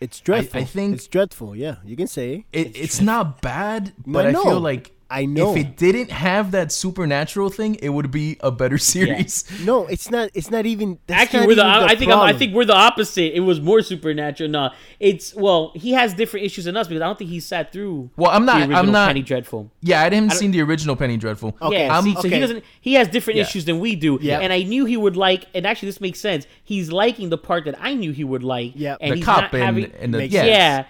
It's 0.00 0.20
dreadful. 0.20 0.60
I 0.60 0.64
think- 0.64 0.94
it's 0.94 1.06
dreadful. 1.06 1.54
Yeah, 1.54 1.76
you 1.84 1.96
can 1.96 2.06
say. 2.06 2.46
it, 2.52 2.76
it's, 2.76 3.00
not 3.00 3.40
bad, 3.42 3.92
No, 4.06 4.12
but 4.14 4.26
I 4.26 4.30
I, 4.30 4.32
feel 4.32 4.60
like 4.60 4.92
I 5.10 5.26
know. 5.26 5.52
if 5.52 5.56
it 5.58 5.76
didn't 5.76 6.10
have 6.10 6.50
that 6.52 6.72
supernatural 6.72 7.50
thing, 7.50 7.76
it 7.76 7.90
would 7.90 8.10
be 8.10 8.36
a 8.40 8.50
better 8.50 8.78
series. 8.92 9.44
No, 9.64 9.86
it's 9.86 10.10
not. 10.10 10.30
It's 10.34 10.50
not 10.50 10.66
even. 10.66 10.98
That's 11.06 11.22
Actually, 11.24 11.40
not 11.40 11.46
we're 11.48 11.54
the, 11.56 11.60
even 11.62 11.72
I, 11.72 11.86
I 11.86 11.94
think 11.96 12.10
I'm, 12.12 12.18
I 12.20 12.32
think 12.32 12.54
we're 12.54 12.64
the 12.64 12.74
opposite. 12.76 13.36
It 13.36 13.40
was 13.40 13.60
more 13.60 13.82
supernatural. 13.82 14.50
No, 14.50 14.70
it's 15.00 15.34
well, 15.34 15.72
he 15.74 15.92
has 15.92 16.14
different 16.14 16.46
issues 16.46 16.64
than 16.64 16.76
us 16.76 16.88
because 16.88 17.02
I 17.02 17.06
don't 17.06 17.18
think 17.18 17.30
he 17.30 17.40
sat 17.40 17.72
through. 17.72 18.10
Well, 18.16 18.30
I'm 18.30 18.44
not- 18.44 18.68
The 18.68 18.74
I'm 18.74 18.90
not- 18.92 19.08
Penny 19.08 19.22
Dreadful. 19.22 19.70
Yeah, 19.82 20.02
I 20.02 20.08
didn't 20.08 20.32
seen 20.32 20.50
the 20.50 20.62
original 20.62 20.96
Penny 20.96 21.16
Dreadful. 21.16 21.56
Okay, 21.60 21.86
yeah, 21.86 21.94
I'm- 21.94 22.04
see, 22.04 22.14
so 22.14 22.28
he 22.28 22.40
doesn't. 22.40 22.64
He 22.80 22.94
has 22.94 23.08
different 23.08 23.36
Yeah. 23.36 23.42
issues 23.44 23.64
than 23.66 23.80
we 23.80 23.96
do. 23.96 24.18
Yeah, 24.22 24.40
and 24.40 24.52
I 24.52 24.62
knew 24.62 24.84
he 24.84 24.96
would 24.96 25.16
like. 25.16 25.46
And 25.54 25.66
actually, 25.66 25.88
this 25.88 26.00
makes 26.00 26.18
sense. 26.20 26.46
He's 26.64 26.90
liking 26.90 27.28
the 27.28 27.38
part 27.38 27.64
that 27.66 27.76
I 27.80 27.94
knew 27.94 28.12
he 28.12 28.24
would 28.24 28.42
like. 28.42 28.72
Yeah, 28.74 28.96
and 29.00 29.12
The 29.12 29.16
he's 29.16 29.24
cop 29.24 29.40
not 29.42 29.54
and- 29.54 29.62
having. 29.62 29.92
and 30.00 30.14
the- 30.14 30.18
Makes 30.18 30.32
yes. 30.34 30.46
yeah. 30.46 30.84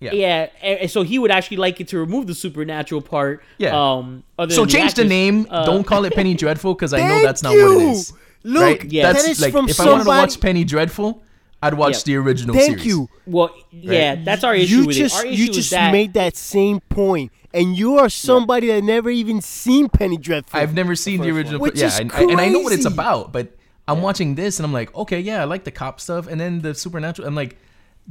Yeah. 0.00 0.12
Yeah, 0.12 0.48
and, 0.62 0.78
and 0.80 0.90
so 0.90 1.02
he 1.02 1.18
would 1.18 1.30
actually 1.30 1.58
like 1.58 1.78
it 1.80 1.88
to 1.88 1.98
remove 1.98 2.26
the 2.26 2.34
supernatural 2.34 3.02
part. 3.02 3.42
Yeah. 3.58 3.76
Um. 3.78 4.24
Other 4.38 4.54
So 4.54 4.62
than 4.62 4.70
change 4.70 4.94
the 4.94 5.02
actors. 5.02 5.08
name. 5.10 5.46
Uh, 5.50 5.66
Don't 5.66 5.84
call 5.84 6.04
it 6.06 6.14
Penny 6.14 6.34
Dreadful 6.42 6.74
because 6.74 6.94
I 6.94 7.06
know 7.06 7.22
that's 7.22 7.42
not 7.42 7.50
what 7.50 7.58
it 7.58 7.80
you. 7.80 8.02
Look, 8.42 8.62
right? 8.62 8.84
Yeah. 8.84 9.12
that's 9.12 9.24
that 9.24 9.30
is 9.30 9.40
like 9.42 9.52
from 9.52 9.68
if 9.68 9.78
I 9.78 9.84
wanted 9.86 10.04
to 10.04 10.08
watch 10.08 10.40
Penny 10.40 10.64
Dreadful, 10.64 11.22
I'd 11.62 11.74
watch 11.74 11.96
Yep. 11.96 12.04
the 12.04 12.16
original 12.16 12.54
Thank 12.54 12.68
series. 12.78 12.86
you. 12.86 13.08
Well, 13.26 13.50
yeah, 13.70 14.14
that's 14.24 14.42
our 14.44 14.54
issue 14.54 14.76
you 14.76 14.86
with 14.86 14.96
just 14.96 15.16
it. 15.16 15.18
Our 15.18 15.26
issue 15.30 15.42
you 15.42 15.52
just 15.52 15.70
that 15.72 15.92
made 15.92 16.14
that 16.14 16.34
same 16.38 16.80
point, 16.88 17.30
and 17.52 17.76
you 17.76 17.98
are 17.98 18.08
somebody 18.08 18.68
that 18.68 18.82
never 18.82 19.10
even 19.10 19.42
seen 19.42 19.90
Penny 19.90 20.16
Dreadful. 20.16 20.58
I've 20.58 20.72
never 20.72 20.94
seen 20.96 21.20
the 21.20 21.26
first 21.26 21.36
original. 21.36 21.60
Which 21.60 21.76
yeah, 21.78 21.88
is 21.88 21.98
and, 22.00 22.10
and 22.14 22.40
I 22.40 22.48
know 22.48 22.60
what 22.60 22.72
it's 22.72 22.86
about, 22.86 23.32
but 23.34 23.54
I'm 23.86 24.00
watching 24.00 24.34
this 24.34 24.58
and 24.58 24.64
I'm 24.64 24.72
like, 24.72 24.94
okay, 24.94 25.20
yeah, 25.20 25.42
I 25.42 25.44
like 25.44 25.64
the 25.64 25.70
cop 25.70 26.00
stuff, 26.00 26.26
and 26.26 26.40
then 26.40 26.62
the 26.62 26.74
supernatural. 26.74 27.28
I'm 27.28 27.34
like, 27.34 27.58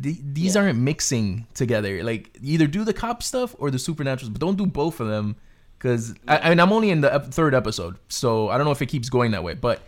the, 0.02 0.18
these 0.24 0.56
aren't 0.56 0.80
mixing 0.80 1.48
together. 1.54 2.04
Like, 2.04 2.38
either 2.42 2.68
do 2.68 2.84
the 2.84 2.94
cop 2.94 3.22
stuff 3.24 3.56
or 3.60 3.70
the 3.72 3.78
supernaturals, 3.78 4.32
but 4.32 4.40
don't 4.40 4.58
do 4.58 4.66
both 4.66 5.00
of 5.00 5.08
them. 5.08 5.36
Because 5.78 6.14
I, 6.28 6.38
I 6.40 6.50
mean, 6.50 6.60
I'm 6.60 6.74
only 6.74 6.90
in 6.90 7.02
the 7.02 7.14
ep- 7.14 7.32
third 7.32 7.54
episode, 7.56 7.98
so 8.10 8.50
I 8.50 8.58
don't 8.58 8.66
know 8.66 8.72
if 8.72 8.82
it 8.82 8.88
keeps 8.88 9.10
going 9.10 9.32
that 9.32 9.44
way. 9.44 9.54
But 9.54 9.82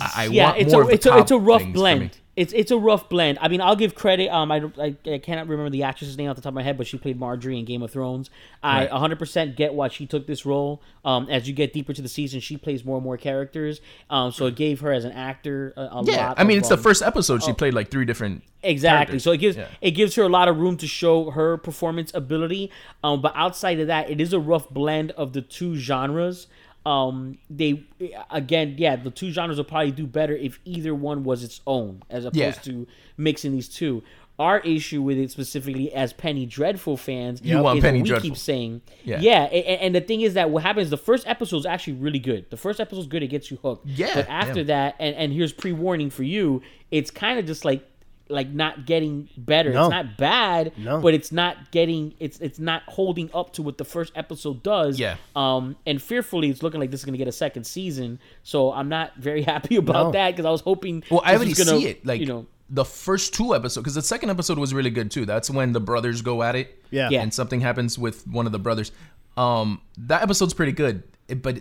I, 0.00 0.12
I 0.16 0.24
yeah, 0.26 0.46
want 0.46 0.58
it's 0.58 0.72
more 0.72 0.82
a 0.82 0.84
of 0.84 0.88
the 0.88 0.94
it's 0.94 1.06
a 1.06 1.10
cop 1.10 1.20
it's 1.20 1.30
a 1.30 1.38
rough 1.38 1.60
things 1.60 1.72
for 1.72 1.78
me. 1.78 1.80
blend. 1.80 2.18
It's 2.36 2.52
it's 2.52 2.70
a 2.72 2.76
rough 2.76 3.08
blend. 3.08 3.38
I 3.40 3.46
mean, 3.48 3.60
I'll 3.60 3.76
give 3.76 3.94
credit. 3.94 4.28
Um, 4.28 4.50
I 4.50 4.56
I, 4.78 4.96
I 5.06 5.18
cannot 5.18 5.46
remember 5.46 5.70
the 5.70 5.84
actress's 5.84 6.16
name 6.18 6.28
off 6.28 6.34
the 6.36 6.42
top 6.42 6.50
of 6.50 6.54
my 6.54 6.62
head, 6.64 6.76
but 6.76 6.86
she 6.88 6.98
played 6.98 7.18
Margaery 7.18 7.58
in 7.60 7.64
Game 7.64 7.82
of 7.82 7.92
Thrones. 7.92 8.28
I 8.62 8.86
Right. 8.86 8.90
100% 8.90 9.54
get 9.54 9.72
why 9.74 9.86
she 9.88 10.06
took 10.06 10.26
this 10.26 10.44
role. 10.44 10.82
Um, 11.04 11.28
as 11.30 11.46
you 11.46 11.54
get 11.54 11.72
deeper 11.72 11.92
to 11.92 12.02
the 12.02 12.08
season, 12.08 12.40
she 12.40 12.56
plays 12.56 12.84
more 12.84 12.96
and 12.96 13.04
more 13.04 13.16
characters. 13.16 13.80
Um, 14.10 14.32
so 14.32 14.46
it 14.46 14.56
gave 14.56 14.80
her 14.80 14.92
as 14.92 15.04
an 15.04 15.12
actor 15.12 15.74
a, 15.76 15.82
a 15.82 16.02
Yeah, 16.04 16.28
lot. 16.28 16.40
I 16.40 16.44
mean, 16.44 16.56
of, 16.56 16.62
it's 16.62 16.68
the 16.70 16.76
um, 16.76 16.82
first 16.82 17.02
episode. 17.02 17.42
She 17.44 17.52
played 17.52 17.72
like 17.74 17.90
three 17.90 18.04
different. 18.04 18.42
Exactly. 18.64 18.96
characters. 18.96 19.22
So 19.22 19.30
it 19.32 19.36
gives 19.38 19.56
Yeah. 19.56 19.68
it 19.80 19.90
gives 19.92 20.14
her 20.16 20.22
a 20.24 20.28
lot 20.28 20.48
of 20.48 20.56
room 20.58 20.76
to 20.78 20.86
show 20.88 21.30
her 21.30 21.56
performance 21.58 22.12
ability. 22.14 22.70
Um, 23.04 23.20
but 23.22 23.32
outside 23.36 23.78
of 23.78 23.86
that, 23.86 24.10
it 24.10 24.20
is 24.20 24.32
a 24.32 24.40
rough 24.40 24.68
blend 24.70 25.12
of 25.12 25.34
the 25.34 25.42
two 25.42 25.76
genres. 25.76 26.46
Um, 26.86 27.38
they 27.48 27.82
again, 28.30 28.74
yeah, 28.78 28.96
the 28.96 29.10
two 29.10 29.30
genres 29.30 29.56
will 29.56 29.64
probably 29.64 29.90
do 29.92 30.06
better 30.06 30.36
if 30.36 30.60
either 30.64 30.94
one 30.94 31.24
was 31.24 31.42
its 31.42 31.60
own, 31.66 32.02
as 32.10 32.24
opposed 32.24 32.36
Yeah. 32.38 32.50
to 32.52 32.86
mixing 33.16 33.52
these 33.52 33.68
two. 33.68 34.02
Our 34.36 34.58
issue 34.60 35.00
with 35.00 35.16
it 35.16 35.30
specifically 35.30 35.92
as 35.94 36.12
Penny 36.12 36.44
Dreadful 36.44 36.96
fans, 36.96 37.40
You 37.40 37.62
want 37.62 37.78
is 37.78 37.84
Penny 37.84 38.02
we 38.02 38.08
Dreadful. 38.08 38.30
keep 38.30 38.36
saying, 38.36 38.80
Yeah. 39.04 39.20
yeah, 39.20 39.44
a- 39.50 39.54
a- 39.54 39.80
and, 39.80 39.94
the 39.94 40.00
thing 40.00 40.22
is 40.22 40.34
that 40.34 40.50
what 40.50 40.64
happens, 40.64 40.90
the 40.90 40.96
first 40.98 41.24
episode 41.28 41.58
is 41.58 41.66
actually 41.66 41.92
really 41.94 42.18
good. 42.18 42.46
The 42.50 42.56
first 42.56 42.80
episode 42.80 43.02
is 43.02 43.06
good; 43.06 43.22
it 43.22 43.28
gets 43.28 43.50
you 43.52 43.58
hooked. 43.62 43.86
Yeah, 43.86 44.10
but 44.12 44.28
after 44.28 44.58
yeah. 44.58 44.64
that, 44.64 44.96
and, 44.98 45.14
and 45.14 45.32
here's 45.32 45.52
pre 45.52 45.70
warning 45.72 46.10
for 46.10 46.24
you, 46.24 46.62
it's 46.90 47.12
kind 47.12 47.38
of 47.38 47.46
just 47.46 47.64
like 47.64 47.88
like 48.28 48.48
not 48.48 48.86
getting 48.86 49.28
better. 49.36 49.70
No. 49.72 49.84
It's 49.86 49.90
not 49.90 50.16
bad, 50.16 50.72
No. 50.78 51.00
but 51.00 51.12
it's 51.14 51.30
not 51.30 51.70
getting 51.70 52.14
it's 52.20 52.38
it's 52.40 52.58
not 52.58 52.82
holding 52.86 53.30
up 53.34 53.52
to 53.54 53.62
what 53.62 53.76
the 53.78 53.84
first 53.84 54.12
episode 54.16 54.62
does. 54.62 54.98
Yeah. 54.98 55.16
Um 55.36 55.76
and 55.86 56.00
fearfully 56.00 56.48
it's 56.50 56.62
looking 56.62 56.80
like 56.80 56.90
this 56.90 57.00
is 57.00 57.04
gonna 57.04 57.18
get 57.18 57.28
a 57.28 57.32
second 57.32 57.64
season. 57.64 58.18
So 58.42 58.72
I'm 58.72 58.88
not 58.88 59.14
very 59.16 59.42
happy 59.52 59.76
about 59.76 60.06
No. 60.06 60.10
that 60.12 60.30
because 60.30 60.46
I 60.46 60.50
was 60.50 60.62
hoping 60.62 61.04
Well, 61.10 61.20
I 61.24 61.32
this 61.32 61.36
already 61.38 61.50
was 61.50 61.64
gonna, 61.64 61.78
see 61.80 61.86
it. 61.88 62.06
Like 62.06 62.20
you 62.20 62.26
know 62.26 62.46
the 62.70 62.84
first 62.84 63.34
two 63.34 63.54
episodes, 63.54 63.82
because 63.84 63.94
the 63.94 64.00
second 64.02 64.30
episode 64.30 64.58
was 64.58 64.72
really 64.72 64.88
good 64.90 65.10
too. 65.10 65.26
That's 65.26 65.50
when 65.50 65.72
the 65.72 65.80
brothers 65.80 66.22
go 66.22 66.42
at 66.42 66.56
it. 66.56 66.82
Yeah. 66.90 67.10
Yeah. 67.10 67.20
and 67.20 67.32
something 67.32 67.60
happens 67.60 67.98
with 67.98 68.26
one 68.26 68.46
of 68.46 68.52
the 68.52 68.58
brothers. 68.58 68.90
Um, 69.36 69.82
that 69.98 70.22
episode's 70.22 70.54
pretty 70.54 70.72
good, 70.72 71.02
It- 71.28 71.42
but 71.42 71.60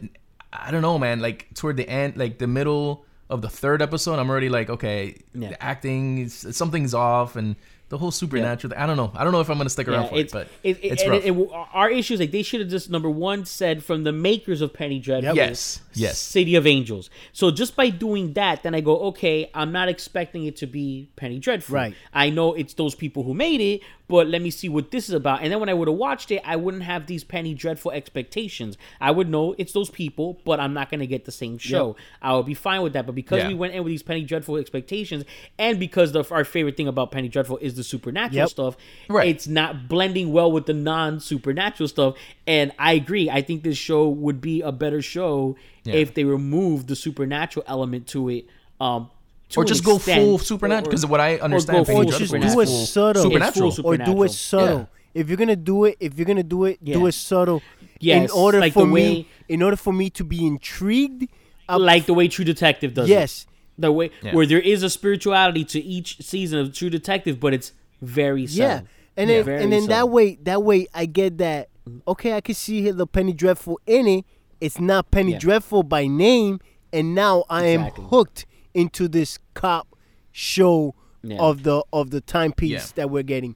I 0.53 0.71
don't 0.71 0.81
know, 0.81 0.97
man. 0.97 1.19
Like 1.19 1.47
toward 1.55 1.75
the 1.75 1.87
end, 1.89 2.15
like 2.15 2.37
the 2.37 2.47
middle 2.47 3.05
of 3.33 3.41
the 3.41 3.49
third 3.49 3.81
episode, 3.81 4.19
I'm 4.19 4.29
already 4.29 4.49
like, 4.49 4.69
okay, 4.69 5.15
Yeah. 5.33 5.49
the 5.49 5.63
acting, 5.63 6.19
is, 6.19 6.47
something's 6.51 6.93
off, 6.93 7.35
and 7.35 7.55
the 7.89 7.97
whole 7.97 8.11
supernatural. 8.11 8.71
thing, 8.71 8.79
I 8.79 8.85
don't 8.85 8.97
know. 8.97 9.11
I 9.15 9.23
don't 9.23 9.33
know 9.33 9.41
if 9.41 9.49
I'm 9.49 9.57
gonna 9.57 9.69
stick 9.69 9.87
around 9.87 10.03
Yeah, 10.03 10.09
for 10.09 10.15
it, 10.17 10.31
but 10.31 10.47
it, 10.63 10.77
it, 10.77 10.93
it's 10.93 11.07
rough. 11.07 11.25
it- 11.25 11.49
our 11.73 11.89
issue 11.89 12.13
is 12.15 12.19
like 12.19 12.31
they 12.31 12.41
should 12.43 12.59
have 12.61 12.69
just 12.69 12.89
number 12.89 13.09
one 13.09 13.45
said 13.45 13.83
from 13.83 14.03
the 14.03 14.11
makers 14.11 14.61
of 14.61 14.73
Penny 14.73 14.99
Dreadful. 14.99 15.35
Yes, 15.35 15.79
yes. 15.99 16.19
City 16.19 16.55
of 16.55 16.65
Angels. 16.67 17.09
So 17.31 17.51
just 17.51 17.75
by 17.75 17.89
doing 17.89 18.33
that, 18.33 18.63
then 18.63 18.73
I 18.75 18.81
go, 18.81 18.97
okay, 19.07 19.49
I'm 19.53 19.71
not 19.71 19.89
expecting 19.89 20.45
it 20.45 20.55
to 20.57 20.67
be 20.67 21.09
Penny 21.15 21.39
Dreadful. 21.39 21.75
Right. 21.75 21.95
I 22.13 22.29
know 22.29 22.53
it's 22.53 22.73
those 22.73 22.95
people 22.95 23.23
who 23.23 23.33
made 23.33 23.61
it, 23.61 23.81
but 24.07 24.27
let 24.27 24.41
me 24.41 24.51
see 24.51 24.69
what 24.69 24.91
this 24.91 25.07
is 25.09 25.15
about. 25.15 25.41
And 25.41 25.51
then 25.51 25.59
when 25.59 25.69
I 25.69 25.73
would 25.73 25.87
have 25.87 25.97
watched 25.97 26.29
it, 26.31 26.41
I 26.45 26.55
wouldn't 26.55 26.83
have 26.83 27.07
these 27.07 27.23
Penny 27.23 27.53
Dreadful 27.53 27.91
expectations. 27.91 28.77
I 29.01 29.11
would 29.11 29.29
know 29.29 29.55
it's 29.57 29.73
those 29.73 29.89
people, 29.89 30.39
but 30.45 30.59
I'm 30.59 30.73
not 30.73 30.89
going 30.91 30.99
to 30.99 31.07
get 31.07 31.25
the 31.25 31.31
same 31.31 31.57
show. 31.57 31.95
I 32.21 32.35
would 32.35 32.45
be 32.45 32.53
fine 32.53 32.81
with 32.81 32.93
that. 32.93 33.05
But 33.05 33.15
because 33.15 33.39
Yeah. 33.39 33.47
we 33.47 33.53
went 33.53 33.73
in 33.73 33.83
with 33.83 33.91
these 33.91 34.03
Penny 34.03 34.23
Dreadful 34.23 34.57
expectations, 34.57 35.23
and 35.57 35.79
because 35.79 36.11
the, 36.11 36.23
our 36.31 36.43
favorite 36.43 36.77
thing 36.77 36.87
about 36.87 37.11
Penny 37.11 37.29
Dreadful 37.29 37.57
is 37.57 37.75
the 37.75 37.83
supernatural 37.83 38.35
Yep. 38.37 38.49
stuff, 38.49 38.77
Right. 39.09 39.27
it's 39.29 39.47
not 39.47 39.87
blending 39.87 40.31
well 40.31 40.51
with 40.51 40.65
the 40.65 40.73
non 40.73 41.19
supernatural 41.19 41.87
stuff. 41.87 42.15
And 42.45 42.71
I 42.77 42.93
agree. 42.93 43.29
I 43.29 43.41
think 43.41 43.63
this 43.63 43.77
show 43.77 44.07
would 44.09 44.41
be 44.41 44.61
a 44.61 44.71
better 44.71 45.01
show 45.01 45.55
Yeah. 45.85 45.95
if 45.95 46.13
they 46.13 46.23
remove 46.23 46.87
the 46.87 46.95
supernatural 46.95 47.65
element 47.67 48.07
to 48.07 48.29
it. 48.29 48.45
Um, 48.79 49.09
to 49.49 49.59
or 49.59 49.63
an 49.63 49.67
just 49.67 49.83
go 49.83 49.97
full 49.99 50.39
supernatural. 50.39 50.89
Because 50.89 51.05
what 51.05 51.19
I 51.19 51.37
understand, 51.37 51.85
go 51.85 51.93
full 51.93 52.01
or 52.01 52.05
just 52.05 52.17
do 52.19 52.23
it 52.23 52.27
supernatural. 52.29 52.65
subtle, 52.65 53.23
supernatural. 53.23 53.67
It's 53.69 53.77
full 53.77 53.85
or 53.87 53.97
do 53.97 54.03
supernatural. 54.03 54.23
it 54.23 54.29
subtle. 54.31 54.77
Yeah. 54.79 54.85
If 55.21 55.27
you're 55.27 55.37
gonna 55.37 55.55
do 55.55 55.85
it, 55.85 55.97
if 55.99 56.17
you're 56.17 56.25
gonna 56.25 56.41
do 56.43 56.65
it, 56.65 56.83
do 56.83 56.91
Yeah. 57.01 57.05
it 57.07 57.11
subtle. 57.11 57.61
Yes, 57.99 58.23
in 58.31 58.37
order 58.37 58.59
like 58.59 58.73
for 58.73 58.81
the 58.81 58.87
me, 58.87 58.93
way- 58.93 59.27
in 59.47 59.61
order 59.61 59.75
for 59.77 59.93
me 59.93 60.09
to 60.11 60.23
be 60.23 60.45
intrigued, 60.45 61.27
I- 61.69 61.75
like 61.77 62.05
the 62.07 62.13
way 62.13 62.27
True 62.27 62.43
Detective 62.45 62.93
does. 62.95 63.07
it. 63.07 63.11
yes, 63.11 63.45
the 63.77 63.91
way 63.91 64.09
Yeah. 64.23 64.33
where 64.33 64.45
there 64.47 64.59
is 64.59 64.81
a 64.83 64.89
spirituality 64.89 65.63
to 65.65 65.79
each 65.83 66.17
season 66.21 66.59
of 66.59 66.73
True 66.73 66.89
Detective, 66.89 67.39
but 67.39 67.53
it's 67.53 67.73
very 68.01 68.47
subtle. 68.47 68.65
yeah, 68.65 68.81
and 69.15 69.29
then 69.29 69.43
Very 69.45 69.63
and 69.63 69.71
then 69.71 69.85
that 69.87 70.09
way, 70.09 70.37
that 70.43 70.63
way 70.63 70.87
I 70.93 71.05
get 71.05 71.37
that. 71.37 71.69
Okay, 72.07 72.33
I 72.33 72.41
can 72.41 72.55
see 72.55 72.89
the 72.89 73.05
Penny 73.05 73.33
Dreadful 73.33 73.79
in 73.85 74.07
it. 74.07 74.25
It's 74.63 74.79
not 74.79 75.11
Penny 75.11 75.33
Yeah. 75.33 75.39
Dreadful 75.39 75.83
by 75.83 76.07
name, 76.07 76.59
and 76.93 77.13
now 77.13 77.43
I 77.49 77.65
am 77.65 77.81
hooked 77.91 78.45
into 78.73 79.07
this 79.07 79.37
cop 79.53 79.87
show 80.31 80.95
Yeah. 81.21 81.37
of 81.39 81.63
the 81.63 81.83
of 81.91 82.09
the 82.11 82.21
timepiece 82.21 82.71
Yeah. 82.71 82.85
that 82.95 83.09
we're 83.09 83.23
getting. 83.23 83.55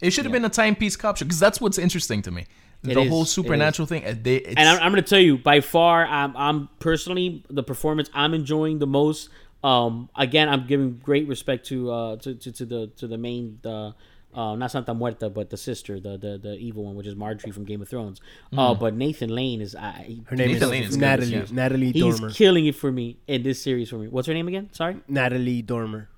It 0.00 0.10
should 0.12 0.24
have 0.24 0.32
been 0.32 0.44
a 0.44 0.48
timepiece 0.48 0.96
cop 0.96 1.16
show 1.16 1.24
because 1.24 1.40
that's 1.40 1.60
what's 1.60 1.78
interesting 1.78 2.22
to 2.22 2.30
me. 2.30 2.42
It 2.82 2.94
the 2.94 3.00
is, 3.02 3.08
whole 3.10 3.20
it 3.20 3.24
is. 3.24 3.30
supernatural 3.32 3.86
thing. 3.86 4.04
uh, 4.06 4.14
They, 4.22 4.36
it's, 4.36 4.54
And 4.56 4.66
I'm, 4.66 4.80
I'm 4.80 4.90
going 4.92 5.04
to 5.04 5.08
tell 5.08 5.18
you, 5.20 5.36
by 5.36 5.60
far, 5.60 6.06
I'm, 6.06 6.34
I'm 6.36 6.68
personally 6.78 7.44
the 7.50 7.62
performance 7.62 8.08
I'm 8.14 8.32
enjoying 8.32 8.78
the 8.78 8.86
most. 8.86 9.28
Um, 9.62 10.08
again, 10.16 10.48
I'm 10.48 10.66
giving 10.66 10.98
great 11.02 11.28
respect 11.28 11.66
to 11.66 11.90
uh 11.90 12.16
to, 12.22 12.34
to, 12.34 12.52
to 12.52 12.64
the 12.64 12.86
to 12.96 13.06
the 13.06 13.18
main 13.18 13.58
the 13.62 13.94
uh, 14.34 14.54
not 14.54 14.70
Santa 14.70 14.94
Muerta, 14.94 15.32
but 15.32 15.50
the 15.50 15.56
sister, 15.56 15.98
the, 16.00 16.16
the 16.16 16.38
the 16.38 16.54
evil 16.56 16.84
one, 16.84 16.94
which 16.94 17.06
is 17.06 17.14
Margaery 17.14 17.52
from 17.52 17.64
Game 17.64 17.82
of 17.82 17.88
Thrones. 17.88 18.20
Uh, 18.56 18.74
but 18.74 18.94
Nathan 18.94 19.30
Lane 19.30 19.60
is 19.60 19.74
uh, 19.74 19.92
he- 20.04 20.22
Her 20.26 20.36
name 20.36 20.52
Nathan 20.52 20.70
Lane 20.70 20.82
is 20.84 20.90
is 20.90 20.96
good, 20.96 21.00
Natalie. 21.00 21.30
yeah. 21.32 21.44
Natalie 21.50 21.92
he's 21.92 22.18
Dormer. 22.18 22.30
killing 22.34 22.66
it 22.66 22.74
for 22.76 22.92
me 22.92 23.18
in 23.26 23.42
this 23.42 23.60
series 23.62 23.90
for 23.90 23.96
me. 23.98 24.08
What's 24.08 24.28
her 24.28 24.34
name 24.34 24.48
again? 24.48 24.68
Sorry, 24.72 24.96
Natalie 25.08 25.62
Dormer. 25.62 26.08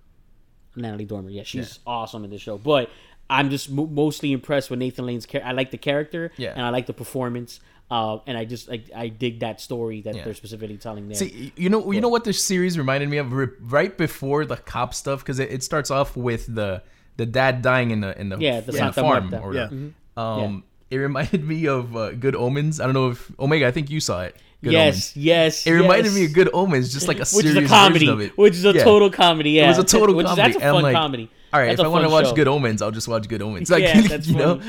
Natalie 0.76 1.04
Dormer. 1.04 1.30
Yeah, 1.30 1.42
she's 1.44 1.78
awesome 1.86 2.24
in 2.24 2.30
this 2.30 2.40
show. 2.42 2.58
But 2.58 2.90
I'm 3.28 3.50
just 3.50 3.70
mo 3.70 3.86
mostly 3.86 4.32
impressed 4.32 4.70
with 4.70 4.78
Nathan 4.78 5.06
Lane's 5.06 5.26
character. 5.26 5.48
I 5.48 5.52
like 5.52 5.70
the 5.70 5.78
character, 5.78 6.32
Yeah. 6.36 6.52
and 6.52 6.62
I 6.62 6.70
like 6.70 6.86
the 6.86 6.92
performance. 6.94 7.60
Uh, 7.90 8.20
and 8.26 8.38
I 8.38 8.46
just 8.46 8.70
I, 8.70 8.82
I 8.96 9.08
dig 9.08 9.40
that 9.40 9.60
story 9.60 10.00
that 10.02 10.14
Yeah. 10.14 10.24
they're 10.24 10.32
specifically 10.34 10.78
telling 10.78 11.08
there. 11.08 11.14
See, 11.16 11.52
you 11.56 11.68
know, 11.68 11.92
you 11.92 12.00
know 12.00 12.08
what 12.08 12.24
this 12.24 12.42
series 12.42 12.78
reminded 12.78 13.10
me 13.10 13.18
of 13.18 13.30
Ri- 13.34 13.48
right 13.60 13.96
before 13.98 14.46
the 14.46 14.56
cop 14.56 14.94
stuff 14.94 15.20
because 15.20 15.38
it, 15.38 15.50
it 15.50 15.62
starts 15.62 15.90
off 15.90 16.16
with 16.16 16.46
the 16.54 16.82
the 17.22 17.26
dad 17.26 17.62
dying 17.62 17.90
in 17.90 18.00
the 18.00 18.18
in 18.20 18.28
the, 18.30 18.38
Yeah, 18.38 18.60
the 18.60 18.72
in 18.72 18.78
Santa 18.78 18.92
farm 18.94 19.30
Muerta. 19.30 19.42
or 19.42 19.54
Yeah. 19.54 19.68
whatever. 19.68 19.92
Um, 20.16 20.64
it 20.90 20.96
reminded 20.96 21.44
me 21.52 21.66
of 21.66 21.96
uh, 21.96 22.12
Good 22.12 22.34
Omens. 22.36 22.80
I 22.80 22.84
don't 22.84 22.94
know 22.94 23.10
if 23.10 23.30
Omega. 23.38 23.66
I 23.66 23.70
think 23.70 23.90
you 23.90 24.00
saw 24.00 24.22
it. 24.22 24.36
Good 24.62 24.72
yes, 24.72 24.94
Omens. 24.94 25.16
yes. 25.16 25.66
It 25.66 25.72
reminded 25.72 26.06
yes. 26.06 26.14
me 26.14 26.24
of 26.26 26.32
Good 26.34 26.50
Omens, 26.52 26.92
just 26.92 27.08
like 27.08 27.16
a 27.18 27.20
which 27.20 27.28
serious 27.46 27.56
is 27.56 27.64
a 27.64 27.68
comedy, 27.68 28.06
version 28.06 28.14
of 28.14 28.20
it. 28.20 28.38
which 28.38 28.54
is 28.54 28.64
a 28.64 28.72
Yeah. 28.72 28.84
total 28.84 29.10
comedy. 29.10 29.50
Yeah, 29.52 29.64
It 29.66 29.68
was 29.68 29.78
a 29.78 29.84
total 29.98 30.14
which 30.14 30.26
is- 30.26 30.30
comedy. 30.36 30.52
That's 30.52 30.64
a 30.64 30.72
fun 30.72 30.82
like, 30.82 30.94
comedy. 30.94 31.30
All 31.52 31.60
right, 31.60 31.66
That's 31.68 31.80
if 31.80 31.86
I 31.86 31.88
want 31.88 32.04
to 32.04 32.10
watch 32.10 32.26
show. 32.26 32.34
Good 32.34 32.48
Omens, 32.48 32.80
I'll 32.82 32.90
just 32.92 33.08
watch 33.08 33.28
Good 33.28 33.42
Omens. 33.42 33.70
Like, 33.76 33.82
yeah, 33.82 34.00
that's 34.02 34.26
you 34.28 34.36
know. 34.36 34.60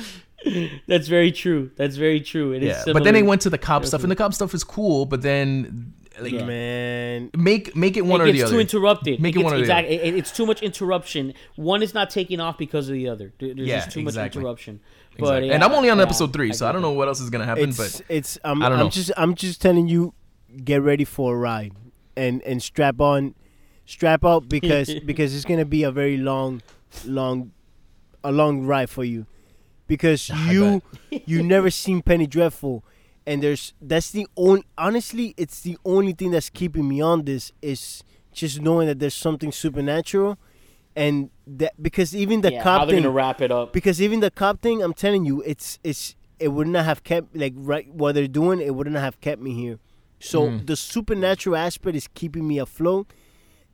That's 0.88 1.08
very 1.08 1.32
true. 1.32 1.72
That's 1.78 1.96
very 1.96 2.20
true. 2.20 2.52
It 2.54 2.64
is 2.64 2.70
Yeah, 2.86 2.92
but 2.94 3.04
then 3.06 3.14
they 3.14 3.24
went 3.24 3.42
to 3.44 3.50
the 3.50 3.58
cop 3.58 3.86
stuff, 3.86 4.02
and 4.04 4.12
the 4.12 4.16
cop 4.16 4.34
stuff 4.34 4.54
is 4.54 4.64
cool. 4.64 5.06
But 5.06 5.22
then, 5.22 5.94
like, 6.20 6.32
Yeah. 6.32 6.46
Man, 6.46 7.30
make 7.36 7.76
make 7.76 7.98
it 7.98 8.06
one 8.06 8.22
it 8.22 8.24
or 8.24 8.28
the 8.28 8.32
gets 8.34 8.44
It's 8.44 8.52
too 8.52 8.60
interrupted. 8.60 9.20
Make 9.20 9.36
it, 9.36 9.40
gets, 9.40 9.44
one 9.46 9.54
or 9.54 9.58
the 9.58 9.64
exactly. 9.64 9.98
other. 10.00 10.08
it- 10.08 10.16
it's 10.16 10.32
too 10.32 10.46
much 10.46 10.62
interruption. 10.62 11.34
One 11.56 11.82
is 11.84 11.94
not 11.94 12.10
taking 12.10 12.40
off 12.40 12.58
because 12.58 12.88
of 12.90 12.94
the 12.94 13.08
other. 13.10 13.34
There's 13.40 13.58
Yeah, 13.58 13.78
just 13.80 13.92
too 13.92 14.00
exactly. 14.02 14.40
much 14.42 14.44
interruption. 14.44 14.80
But 15.20 15.26
Exactly. 15.26 15.48
yeah, 15.50 15.54
and 15.56 15.64
I'm 15.64 15.72
only 15.74 15.90
on 15.90 15.98
yeah, 15.98 16.04
episode 16.04 16.34
three, 16.34 16.54
so 16.54 16.68
I 16.68 16.72
don't 16.72 16.82
know 16.82 16.92
what 16.92 17.08
else 17.08 17.20
is 17.22 17.30
gonna 17.30 17.46
happen. 17.46 17.70
it's 17.70 17.78
but 17.78 18.02
it's 18.10 18.38
I'm, 18.44 18.64
I 18.64 18.70
don't 18.70 18.80
know. 18.80 18.86
I'm 18.86 18.92
just 18.92 19.12
I'm 19.16 19.36
just 19.36 19.62
telling 19.62 19.88
you, 19.88 20.14
get 20.64 20.82
ready 20.82 21.04
for 21.06 21.36
a 21.36 21.38
ride, 21.38 21.74
and 22.18 22.42
and 22.44 22.62
strap 22.64 23.00
on, 23.00 23.36
strap 23.86 24.24
up 24.26 24.50
because 24.50 24.92
because 25.06 25.36
it's 25.36 25.46
gonna 25.46 25.66
be 25.66 25.84
a 25.84 25.92
very 25.92 26.18
long, 26.18 26.62
long, 27.06 27.52
a 28.24 28.32
long 28.32 28.66
ride 28.66 28.90
for 28.90 29.04
you, 29.04 29.28
because 29.88 30.30
you 30.30 30.82
you 31.26 31.44
never 31.44 31.70
seen 31.70 32.02
Penny 32.02 32.26
Dreadful, 32.26 32.84
and 33.26 33.42
there's 33.42 33.74
that's 33.82 34.12
the 34.12 34.28
only 34.36 34.64
honestly 34.78 35.34
it's 35.38 35.62
the 35.62 35.78
only 35.86 36.14
thing 36.14 36.32
that's 36.32 36.50
keeping 36.50 36.88
me 36.88 37.02
on 37.02 37.24
this 37.26 37.52
is 37.62 38.04
just 38.32 38.62
knowing 38.62 38.88
that 38.88 39.00
there's 39.00 39.14
something 39.14 39.52
supernatural, 39.52 40.38
and 40.96 41.30
that 41.46 41.74
because 41.82 42.16
even 42.16 42.42
the 42.42 42.52
yeah, 42.52 42.64
how 42.64 42.78
cop 42.80 42.88
they're 42.88 42.96
thing 42.96 43.04
gonna 43.04 43.14
wrap 43.14 43.42
it 43.42 43.52
up. 43.52 43.74
because 43.74 44.02
even 44.02 44.20
the 44.20 44.32
cop 44.32 44.62
thing, 44.62 44.82
I'm 44.84 44.94
telling 44.94 45.26
you, 45.26 45.42
it's 45.44 45.80
it's 45.84 46.16
it 46.40 46.50
would 46.50 46.68
not 46.68 46.86
have 46.86 47.04
kept 47.04 47.36
like 47.36 47.54
right 47.56 47.88
what 47.94 48.16
they're 48.16 48.28
doing. 48.28 48.60
It 48.60 48.76
would 48.76 48.88
not 48.92 49.02
have 49.02 49.22
kept 49.22 49.42
me 49.42 49.54
here. 49.54 49.80
So 50.20 50.50
Mm. 50.50 50.66
the 50.68 50.76
supernatural 50.76 51.56
aspect 51.56 51.96
is 51.96 52.08
keeping 52.08 52.48
me 52.48 52.58
afloat. 52.58 53.08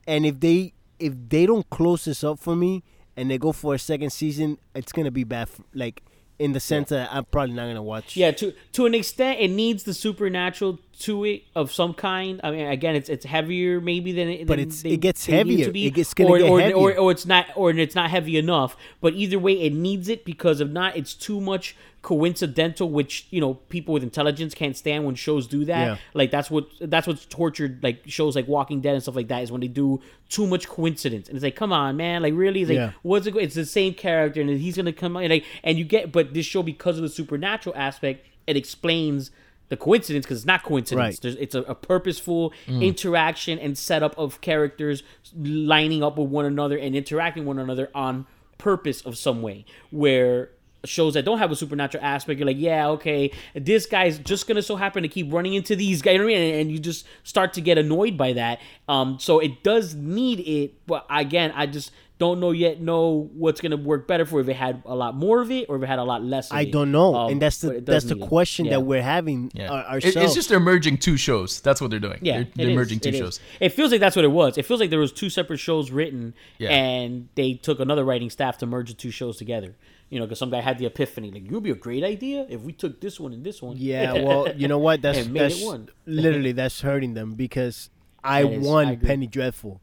And 0.08 0.26
if 0.26 0.40
they 0.40 0.74
if 1.00 1.14
they 1.30 1.46
don't 1.46 1.70
close 1.70 2.06
this 2.06 2.24
up 2.24 2.40
for 2.40 2.56
me 2.56 2.84
and 3.16 3.30
they 3.32 3.38
go 3.38 3.52
for 3.52 3.74
a 3.76 3.80
second 3.80 4.10
season, 4.12 4.58
it's 4.76 4.92
gonna 4.92 5.12
be 5.12 5.24
bad. 5.24 5.44
f 5.44 5.62
like 5.74 6.04
in 6.40 6.54
the 6.54 6.60
sense 6.60 6.90
that 6.90 7.10
I'm 7.12 7.26
probably 7.26 7.54
not 7.54 7.68
gonna 7.68 7.84
watch. 7.84 8.16
Yeah, 8.16 8.32
to 8.32 8.54
to 8.74 8.86
an 8.86 8.96
extent, 8.96 9.40
it 9.40 9.50
needs 9.50 9.84
the 9.84 9.94
supernatural 9.94 10.80
to 11.00 11.24
it 11.24 11.44
of 11.56 11.72
some 11.72 11.94
kind. 11.94 12.42
I 12.44 12.52
mean, 12.52 12.66
again, 12.68 12.96
it's 12.96 13.10
it's 13.10 13.26
heavier 13.26 13.80
maybe 13.82 14.12
than 14.12 14.28
it. 14.30 14.48
But 14.48 14.58
than 14.58 14.68
it's- 14.68 14.84
it 14.86 14.98
gets 15.00 15.26
heavier. 15.26 15.66
To 15.66 15.72
be, 15.72 15.86
It 15.88 15.94
gets 15.94 16.14
gonna 16.14 16.30
or, 16.32 16.38
get 16.40 16.50
or, 16.50 16.60
heavier. 16.60 16.76
or 16.78 16.98
or 16.98 17.12
it's 17.12 17.26
not 17.26 17.48
or 17.56 17.72
it's 17.72 17.96
not 17.96 18.10
heavy 18.10 18.38
enough. 18.38 18.76
But 19.02 19.14
either 19.14 19.40
way, 19.40 19.54
it 19.62 19.74
needs 19.74 20.10
it 20.10 20.26
because 20.26 20.60
if 20.62 20.70
not, 20.70 20.98
it's 20.98 21.14
too 21.14 21.40
much 21.40 21.76
coincidental, 22.02 22.90
which 22.90 23.28
you 23.30 23.40
know 23.40 23.54
people 23.70 23.94
with 23.94 24.04
intelligence 24.04 24.54
can't 24.54 24.76
stand 24.76 25.06
when 25.06 25.16
shows 25.16 25.48
do 25.48 25.64
that. 25.66 25.86
Yeah. 25.86 25.98
Like 26.14 26.32
that's 26.32 26.50
what 26.52 26.68
that's 26.82 27.08
what's 27.08 27.26
tortured 27.26 27.80
like 27.84 28.02
shows 28.08 28.36
like 28.36 28.48
Walking 28.48 28.82
Dead 28.82 28.94
and 28.94 29.02
stuff 29.02 29.16
like 29.16 29.28
that 29.30 29.44
is 29.44 29.52
when 29.52 29.62
they 29.62 29.68
do 29.68 30.02
too 30.28 30.48
much 30.48 30.68
coincidence. 30.68 31.28
And 31.30 31.38
it's 31.38 31.44
like, 31.44 31.56
come 31.56 31.72
on, 31.72 31.96
man, 31.98 32.22
like 32.24 32.34
really, 32.34 32.62
it's 32.62 32.70
like 32.70 32.76
Yeah. 32.78 32.92
what's 33.04 33.26
it? 33.28 33.36
It's 33.38 33.56
the 33.56 33.66
same 33.66 33.94
character, 33.94 34.42
and 34.42 34.50
he's 34.50 34.76
gonna 34.76 34.92
come 34.94 35.16
out 35.16 35.30
like, 35.30 35.46
and 35.64 35.78
you 35.78 35.86
get, 35.86 36.12
but 36.12 36.34
this 36.34 36.46
show 36.46 36.62
because 36.64 36.98
of 36.98 37.04
the 37.04 37.10
supernatural 37.10 37.76
aspect, 37.78 38.26
it 38.48 38.58
explains 38.58 39.32
the 39.70 39.78
coincidence 39.78 40.26
because 40.26 40.40
it's 40.40 40.46
not 40.46 40.64
coincidence. 40.64 41.02
Right. 41.02 41.20
There's, 41.22 41.36
it's 41.36 41.56
a, 41.56 41.62
a 41.62 41.76
purposeful 41.76 42.54
interaction 42.68 43.58
and 43.60 43.78
setup 43.78 44.18
of 44.18 44.42
characters 44.42 45.04
lining 45.36 46.04
up 46.04 46.18
with 46.18 46.30
one 46.30 46.46
another 46.46 46.78
and 46.78 46.96
interacting 46.96 47.44
with 47.46 47.58
one 47.58 47.60
another 47.60 47.90
on 47.96 48.26
purpose 48.58 49.02
of 49.02 49.18
some 49.18 49.42
way. 49.42 49.66
Where 49.92 50.50
shows 50.86 51.14
that 51.14 51.26
don't 51.26 51.40
have 51.40 51.52
a 51.52 51.56
supernatural 51.56 52.04
aspect, 52.04 52.40
you're 52.40 52.48
like, 52.48 52.58
yeah, 52.58 52.88
okay, 52.88 53.32
this 53.54 53.86
guy's 53.86 54.18
just 54.18 54.48
gonna 54.48 54.62
so 54.62 54.76
happen 54.76 55.04
to 55.04 55.10
keep 55.10 55.32
running 55.32 55.54
into 55.54 55.76
these 55.76 56.02
guys, 56.02 56.14
you 56.14 56.20
know 56.20 56.26
what 56.26 56.34
I 56.34 56.38
mean? 56.38 56.52
And, 56.52 56.62
and 56.62 56.72
you 56.72 56.80
just 56.80 57.06
start 57.24 57.54
to 57.54 57.62
get 57.62 57.78
annoyed 57.78 58.18
by 58.18 58.34
that. 58.34 58.60
Um, 58.88 59.20
so 59.20 59.40
it 59.40 59.62
does 59.64 59.94
need 59.94 60.40
it, 60.40 60.86
but 60.88 61.06
again, 61.10 61.52
I 61.56 61.66
just 61.66 61.92
don't 62.20 62.40
know 62.40 62.52
yet 62.52 62.80
know 62.82 63.30
what's 63.34 63.62
gonna 63.62 63.78
work 63.78 64.08
better 64.08 64.26
for 64.26 64.40
if 64.42 64.48
it 64.50 64.56
had 64.56 64.84
a 64.86 64.94
lot 64.96 65.16
more 65.16 65.42
of 65.42 65.50
it 65.50 65.68
or 65.70 65.78
if 65.78 65.84
it 65.84 65.88
had 65.88 66.00
a 66.00 66.04
lot 66.04 66.24
less. 66.24 66.52
Of 66.52 66.58
I 66.58 66.62
it. 66.62 66.72
don't 66.72 66.92
know, 66.92 67.16
Um, 67.16 67.32
and 67.32 67.42
that's 67.42 67.60
the 67.62 67.82
that's 67.82 68.06
the 68.06 68.16
question 68.18 68.66
Yeah. 68.66 68.72
that 68.74 68.82
we're 68.82 69.02
having 69.02 69.52
yeah, 69.56 69.70
our, 69.70 69.80
It- 69.80 69.86
ourselves. 70.06 70.18
it's 70.18 70.34
just 70.36 70.50
they're 70.50 70.60
merging 70.60 70.98
two 70.98 71.18
shows. 71.18 71.62
That's 71.62 71.82
what 71.82 71.90
they're 71.90 72.00
doing. 72.00 72.20
Yeah, 72.22 72.44
they're, 72.56 72.68
they're 72.68 72.76
merging 72.76 73.00
two 73.00 73.10
it 73.10 73.16
is. 73.16 73.20
shows. 73.22 73.40
It 73.60 73.70
feels 73.70 73.92
like 73.92 74.02
that's 74.02 74.16
what 74.16 74.26
it 74.26 74.30
was. 74.32 74.58
It 74.58 74.66
feels 74.66 74.80
like 74.80 74.90
there 74.92 75.00
was 75.00 75.12
two 75.12 75.30
separate 75.30 75.58
shows 75.58 75.90
written, 75.92 76.34
Yeah. 76.60 76.70
and 76.70 77.30
they 77.36 77.54
took 77.54 77.80
another 77.80 78.04
writing 78.04 78.30
staff 78.30 78.58
to 78.60 78.66
merge 78.66 78.90
the 78.90 78.96
two 78.96 79.12
shows 79.12 79.38
together. 79.38 79.76
You 80.10 80.20
know, 80.20 80.26
because 80.26 80.40
some 80.40 80.50
guy 80.50 80.60
had 80.62 80.80
the 80.80 80.88
epiphany, 80.88 81.30
like, 81.32 81.50
"You'd 81.50 81.62
be 81.64 81.70
a 81.70 81.76
great 81.76 82.04
idea 82.04 82.46
if 82.50 82.62
we 82.62 82.74
took 82.74 83.00
this 83.00 83.20
one 83.20 83.32
and 83.32 83.44
this 83.44 83.62
one." 83.62 83.78
Yeah, 83.78 84.14
well, 84.26 84.52
you 84.56 84.68
know 84.68 84.80
what? 84.80 85.02
That's 85.04 85.20
And 85.20 85.32
made 85.32 85.40
it 85.40 85.50
that's 85.50 85.64
one. 85.64 85.88
literally 86.08 86.52
that's 86.52 86.82
hurting 86.82 87.14
them 87.14 87.34
because 87.36 87.90
I 88.24 88.42
That 88.44 88.52
is- 88.54 88.66
I 88.68 88.70
want 88.70 88.90
agree. 88.92 89.08
Penny 89.08 89.28
Dreadful. 89.28 89.80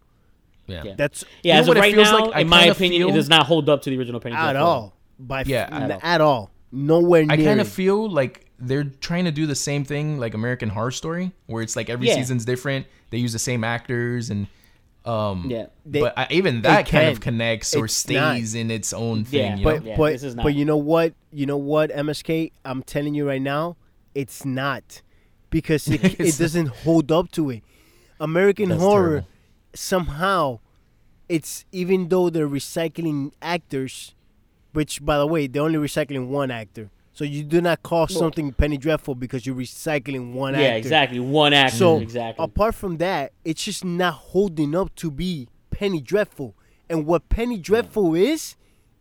Yeah, 0.66 0.82
Yeah. 0.84 0.94
That's 0.96 1.24
yeah. 1.42 1.52
You 1.52 1.54
know 1.54 1.60
as 1.62 1.68
what 1.68 1.76
of 1.76 1.78
it 1.78 1.86
right 1.86 1.94
feels 1.94 2.08
now, 2.10 2.26
like? 2.26 2.40
In 2.42 2.48
my 2.48 2.64
opinion, 2.66 3.02
feel- 3.02 3.08
it 3.10 3.12
does 3.14 3.28
not 3.28 3.46
hold 3.46 3.68
up 3.68 3.82
to 3.82 3.90
the 3.90 3.98
original 3.98 4.20
Penny 4.20 4.34
at 4.36 4.52
Dreadful. 4.52 4.66
all. 4.66 4.96
By 5.18 5.44
Yeah, 5.46 5.68
n- 5.72 5.90
at 5.92 6.00
at, 6.04 6.20
all. 6.20 6.32
all. 6.32 6.50
Nowhere 6.72 7.24
near. 7.24 7.32
I 7.38 7.42
kind 7.42 7.60
of 7.60 7.68
feel 7.68 8.10
like 8.10 8.46
they're 8.58 8.84
trying 8.84 9.24
to 9.26 9.30
do 9.30 9.46
the 9.46 9.54
same 9.54 9.84
thing 9.84 10.18
like 10.18 10.34
American 10.34 10.68
Horror 10.70 10.90
Story, 10.90 11.32
where 11.46 11.62
it's 11.62 11.76
like 11.76 11.88
every 11.88 12.08
Yeah. 12.08 12.14
season's 12.16 12.44
different. 12.44 12.86
They 13.10 13.18
use 13.18 13.32
the 13.32 13.38
same 13.38 13.64
actors 13.64 14.30
and. 14.30 14.46
Um, 15.04 15.46
Yeah. 15.48 15.66
They- 15.86 16.00
but 16.00 16.14
I, 16.18 16.26
even 16.30 16.62
that 16.62 16.88
kind 16.88 17.06
of 17.08 17.20
can. 17.20 17.34
connects 17.34 17.76
or 17.76 17.84
It's 17.84 18.08
not. 18.08 18.32
stays 18.34 18.56
in 18.56 18.72
its 18.72 18.92
own 18.92 19.24
thing. 19.24 19.40
Yeah, 19.52 19.56
you 19.58 19.62
but 19.64 19.84
know? 19.84 19.90
Yeah, 19.90 19.96
but 19.96 20.12
this 20.14 20.22
is 20.24 20.34
not. 20.34 20.42
but 20.42 20.54
you 20.56 20.64
know 20.64 20.76
what? 20.76 21.14
You 21.32 21.46
know 21.46 21.56
what, 21.58 21.90
MSK? 21.92 22.50
I'm 22.64 22.82
telling 22.82 23.14
you 23.14 23.28
right 23.28 23.40
now, 23.40 23.76
it's 24.16 24.44
not 24.44 25.02
because 25.50 25.86
it, 25.86 26.02
it 26.20 26.36
doesn't 26.36 26.66
hold 26.68 27.12
up 27.12 27.30
to 27.32 27.50
it. 27.50 27.62
American 28.18 28.70
That's 28.70 28.80
horror 28.82 29.08
terrible. 29.08 29.28
Somehow 29.76 30.60
it's 31.28 31.64
even 31.72 32.08
though 32.08 32.30
they're 32.30 32.48
recycling 32.48 33.32
actors, 33.42 34.14
which 34.72 35.04
by 35.04 35.18
the 35.18 35.26
way, 35.26 35.46
they're 35.46 35.62
only 35.62 35.78
recycling 35.78 36.28
one 36.28 36.50
actor. 36.50 36.90
So 37.12 37.24
you 37.24 37.44
do 37.44 37.62
not 37.62 37.82
call 37.82 38.08
something 38.08 38.52
Penny 38.52 38.76
Dreadful 38.76 39.14
because 39.14 39.46
you're 39.46 39.56
recycling 39.56 40.32
one 40.34 40.52
Yeah, 40.54 40.60
actor. 40.60 40.76
exactly. 40.76 41.18
One 41.18 41.54
actor. 41.54 41.76
So 41.76 41.98
exactly. 41.98 42.44
apart 42.44 42.74
from 42.74 42.98
that, 42.98 43.32
it's 43.42 43.64
just 43.64 43.84
not 43.86 44.12
holding 44.12 44.74
up 44.76 44.94
to 44.96 45.10
be 45.10 45.48
Penny 45.70 46.00
Dreadful. 46.02 46.54
And 46.90 47.06
what 47.06 47.28
Penny 47.30 47.56
Dreadful 47.58 48.14
is, 48.14 48.54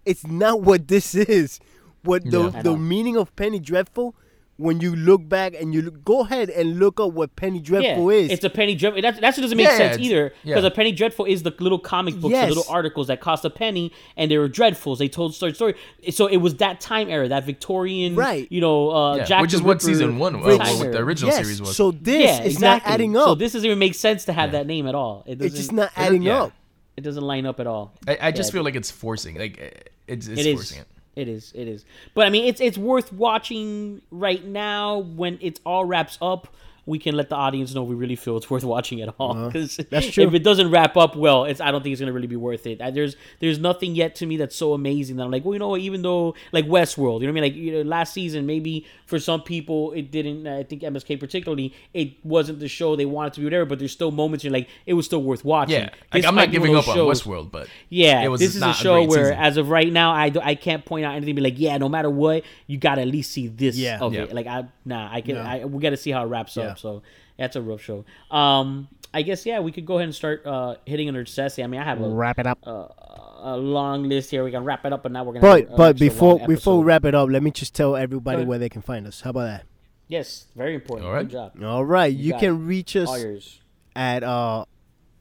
it's 0.06 0.26
not 0.26 0.62
what 0.62 0.88
this 0.88 1.14
is. 1.16 1.60
What 2.04 2.24
the 2.24 2.52
Yeah. 2.52 2.62
The 2.62 2.78
meaning 2.78 3.18
of 3.18 3.36
Penny 3.36 3.60
Dreadful, 3.60 4.16
when 4.58 4.80
you 4.80 4.96
look 4.96 5.28
back 5.28 5.54
and 5.60 5.74
you 5.74 5.82
look, 5.82 6.06
go 6.06 6.22
ahead 6.22 6.50
and 6.50 6.80
look 6.80 7.00
up 7.02 7.12
what 7.12 7.36
Penny 7.36 7.60
Dreadful 7.60 8.10
yeah, 8.12 8.20
is. 8.20 8.32
It's 8.32 8.44
a 8.46 8.50
penny 8.50 8.74
dreadful. 8.74 9.02
That, 9.02 9.20
that 9.20 9.36
doesn't 9.36 9.58
make 9.58 9.66
Yeah, 9.68 9.76
sense 9.78 9.96
it's- 9.96 10.00
either. 10.00 10.34
yeah. 10.44 10.56
Because 10.56 10.64
a 10.64 10.72
penny 10.72 10.94
dreadful 10.94 11.26
is 11.26 11.44
the 11.44 11.54
little 11.60 11.78
comic 11.78 12.16
books, 12.16 12.32
Yes. 12.32 12.50
the 12.50 12.56
little 12.56 12.74
articles 12.74 13.08
that 13.08 13.20
cost 13.20 13.44
a 13.44 13.50
penny, 13.50 13.92
and 14.16 14.32
they 14.32 14.38
were 14.38 14.48
dreadfuls. 14.48 15.00
They 15.00 15.10
told 15.10 15.36
story 15.36 15.54
story. 15.54 15.76
So 16.12 16.28
it 16.28 16.38
was 16.38 16.56
that 16.56 16.80
time 16.80 17.10
era, 17.10 17.28
that 17.28 17.46
Victorian, 17.46 18.16
Right. 18.16 18.48
You 18.50 18.62
know, 18.62 18.92
uh, 18.92 19.16
Yeah, 19.18 19.24
Jack 19.26 19.42
which 19.42 19.52
the 19.52 19.58
is 19.58 19.62
what 19.62 19.84
Ripper 19.84 19.86
season 19.88 20.20
one, 20.20 20.34
time 20.34 20.44
uh, 20.62 20.78
what 20.78 20.92
the 20.94 21.00
original 21.00 21.32
yes. 21.34 21.42
series 21.44 21.60
was. 21.62 21.76
So 21.76 21.92
this 21.92 22.24
yeah, 22.24 22.42
is 22.44 22.54
exactly. 22.54 22.90
not 22.90 22.94
adding 22.94 23.18
up. 23.18 23.26
So 23.26 23.36
this 23.36 23.52
doesn't 23.52 23.66
even 23.66 23.80
make 23.80 23.96
sense 23.96 24.24
to 24.26 24.34
have 24.34 24.54
that 24.54 24.68
name 24.68 24.88
at 24.88 24.96
all. 24.96 25.24
It 25.28 25.36
doesn't, 25.36 25.48
it's 25.48 25.56
just 25.58 25.72
not 25.74 25.92
adding 25.98 26.22
yeah. 26.22 26.44
up. 26.44 26.54
It 26.96 27.02
doesn't 27.02 27.24
line 27.24 27.46
up 27.46 27.60
at 27.60 27.68
all. 27.68 27.94
I, 28.08 28.18
I 28.22 28.32
just 28.32 28.52
Yeah, 28.52 28.54
feel 28.54 28.64
like 28.64 28.76
it's 28.76 28.90
forcing. 28.90 29.38
Like 29.38 29.92
it's, 30.08 30.28
it's 30.28 30.40
It 30.40 30.46
is. 30.46 30.54
forcing 30.56 30.80
it. 30.80 30.88
It 31.16 31.28
is. 31.28 31.52
It 31.56 31.68
is. 31.68 31.86
But 32.14 32.28
I 32.28 32.30
mean, 32.30 32.46
it's 32.46 32.60
it's 32.60 32.78
worth 32.78 33.14
watching 33.14 34.02
right 34.12 34.44
now 34.44 34.98
when 34.98 35.38
it's 35.42 35.60
all 35.66 35.86
wraps 35.86 36.18
up. 36.22 36.48
We 36.86 37.00
can 37.00 37.16
let 37.16 37.30
the 37.30 37.36
audience 37.36 37.74
know 37.74 37.84
we 37.84 37.96
really 37.96 38.16
feel 38.16 38.38
it's 38.38 38.50
worth 38.50 38.64
watching 38.64 39.02
at 39.02 39.14
all. 39.20 39.46
Because 39.48 39.78
that's 39.90 40.08
true. 40.12 40.26
if 40.28 40.34
it 40.34 40.44
doesn't 40.44 40.70
wrap 40.70 40.96
up 40.98 41.16
well, 41.16 41.46
it's 41.46 41.60
I 41.60 41.72
don't 41.72 41.82
think 41.82 41.94
it's 41.94 42.00
gonna 42.02 42.14
really 42.14 42.28
be 42.28 42.36
worth 42.36 42.68
it. 42.68 42.80
Uh, 42.82 42.92
There's 42.92 43.16
there's 43.40 43.58
nothing 43.60 43.96
yet 43.96 44.16
to 44.16 44.26
me 44.26 44.38
that's 44.38 44.56
so 44.56 44.74
amazing 44.74 45.16
that 45.18 45.24
I'm 45.24 45.32
like, 45.32 45.44
well, 45.44 45.54
you 45.54 45.60
know, 45.60 45.78
even 45.78 46.02
though 46.02 46.36
like 46.52 46.66
Westworld, 46.66 47.22
you 47.22 47.28
know 47.28 47.34
what 47.34 47.40
I 47.40 47.42
mean? 47.42 47.44
Like 47.44 47.56
you 47.56 47.72
know, 47.72 47.82
last 47.90 48.14
season, 48.14 48.46
maybe 48.46 48.86
for 49.08 49.20
some 49.20 49.42
people 49.42 49.92
it 49.94 50.12
didn't. 50.12 50.46
I 50.48 50.64
think 50.64 50.82
MSK 50.84 51.20
particularly, 51.20 51.74
it 51.94 52.24
wasn't 52.24 52.60
the 52.60 52.68
show 52.68 52.96
they 52.96 53.06
wanted 53.06 53.34
to 53.34 53.40
be, 53.40 53.46
whatever. 53.46 53.66
But 53.66 53.80
there's 53.80 53.92
still 53.92 54.12
moments 54.12 54.44
you're 54.44 54.54
like, 54.54 54.70
it 54.86 54.94
was 54.94 55.06
still 55.06 55.24
worth 55.24 55.44
watching. 55.44 55.76
Yeah, 55.82 55.90
like 56.14 56.26
I'm 56.26 56.36
not 56.36 56.52
giving 56.52 56.76
up 56.76 56.86
those 56.86 56.98
on 56.98 57.32
Westworld, 57.34 57.52
but 57.52 57.68
yeah, 57.90 58.22
it 58.22 58.28
was 58.28 58.40
this 58.42 58.56
is 58.56 58.62
a 58.62 58.74
show 58.74 58.96
great 58.96 59.10
where, 59.10 59.26
season. 59.26 59.38
as 59.40 59.58
of 59.58 59.70
right 59.70 59.92
now, 59.92 60.12
I, 60.12 60.30
do, 60.30 60.40
I 60.40 60.56
can't 60.56 60.86
point 60.86 61.06
out 61.06 61.16
anything. 61.16 61.36
Be 61.36 61.42
like, 61.42 61.58
yeah, 61.60 61.78
no 61.78 61.90
matter 61.90 62.10
what, 62.10 62.44
you 62.68 62.78
gotta 62.78 63.02
at 63.02 63.08
least 63.08 63.32
see 63.32 63.48
this 63.48 63.76
Yeah. 63.76 64.00
of 64.00 64.14
Yeah. 64.14 64.24
it. 64.24 64.34
Like, 64.34 64.48
I 64.48 64.66
nah, 64.86 65.12
I 65.12 65.22
can. 65.22 65.36
No. 65.36 65.42
I, 65.42 65.66
we 65.66 65.82
gotta 65.82 65.98
see 65.98 66.12
how 66.12 66.24
it 66.24 66.28
wraps 66.28 66.56
Yeah. 66.56 66.64
up. 66.64 66.75
So 66.76 67.04
that's 67.38 67.56
a 67.56 67.62
rough 67.62 67.82
show. 67.82 68.06
Um, 68.32 68.88
I 69.14 69.22
guess 69.22 69.46
yeah, 69.46 69.60
we 69.60 69.72
could 69.72 69.86
go 69.86 69.96
ahead 69.96 70.06
and 70.06 70.16
start 70.16 70.46
uh 70.46 70.76
hitting 70.86 71.10
an 71.10 71.16
necessity. 71.16 71.64
I 71.64 71.68
mean, 71.68 71.82
I 71.82 71.84
have 71.84 72.02
a, 72.02 72.10
Wrap 72.10 72.40
it 72.40 72.48
up. 72.48 72.60
a 72.66 73.58
long 73.58 74.10
list 74.10 74.32
here. 74.32 74.44
We 74.44 74.52
can 74.52 74.64
wrap 74.64 74.86
it 74.86 74.94
up, 74.94 75.04
but 75.04 75.12
now 75.12 75.24
we're 75.24 75.34
gonna. 75.34 75.42
But 75.42 75.70
have 75.70 75.78
but 75.78 75.96
an 75.96 76.00
before 76.00 76.48
before 76.48 76.80
we 76.80 76.86
wrap 76.86 77.06
it 77.06 77.16
up, 77.16 77.30
let 77.30 77.44
me 77.44 77.52
just 77.52 77.74
tell 77.74 77.96
everybody 77.96 78.44
where 78.44 78.60
they 78.60 78.70
can 78.70 78.82
find 78.82 79.08
us. 79.08 79.22
How 79.22 79.30
about 79.32 79.46
that? 79.46 79.66
yes, 80.08 80.46
very 80.56 80.76
important. 80.76 81.08
All 81.08 81.14
right. 81.14 81.24
Good 81.24 81.32
job. 81.32 81.64
All 81.64 81.86
right, 81.86 82.14
you, 82.14 82.32
got 82.32 82.40
can 82.42 82.68
reach 82.68 82.96
us 82.96 83.60
at 83.96 84.24
uh 84.24 84.66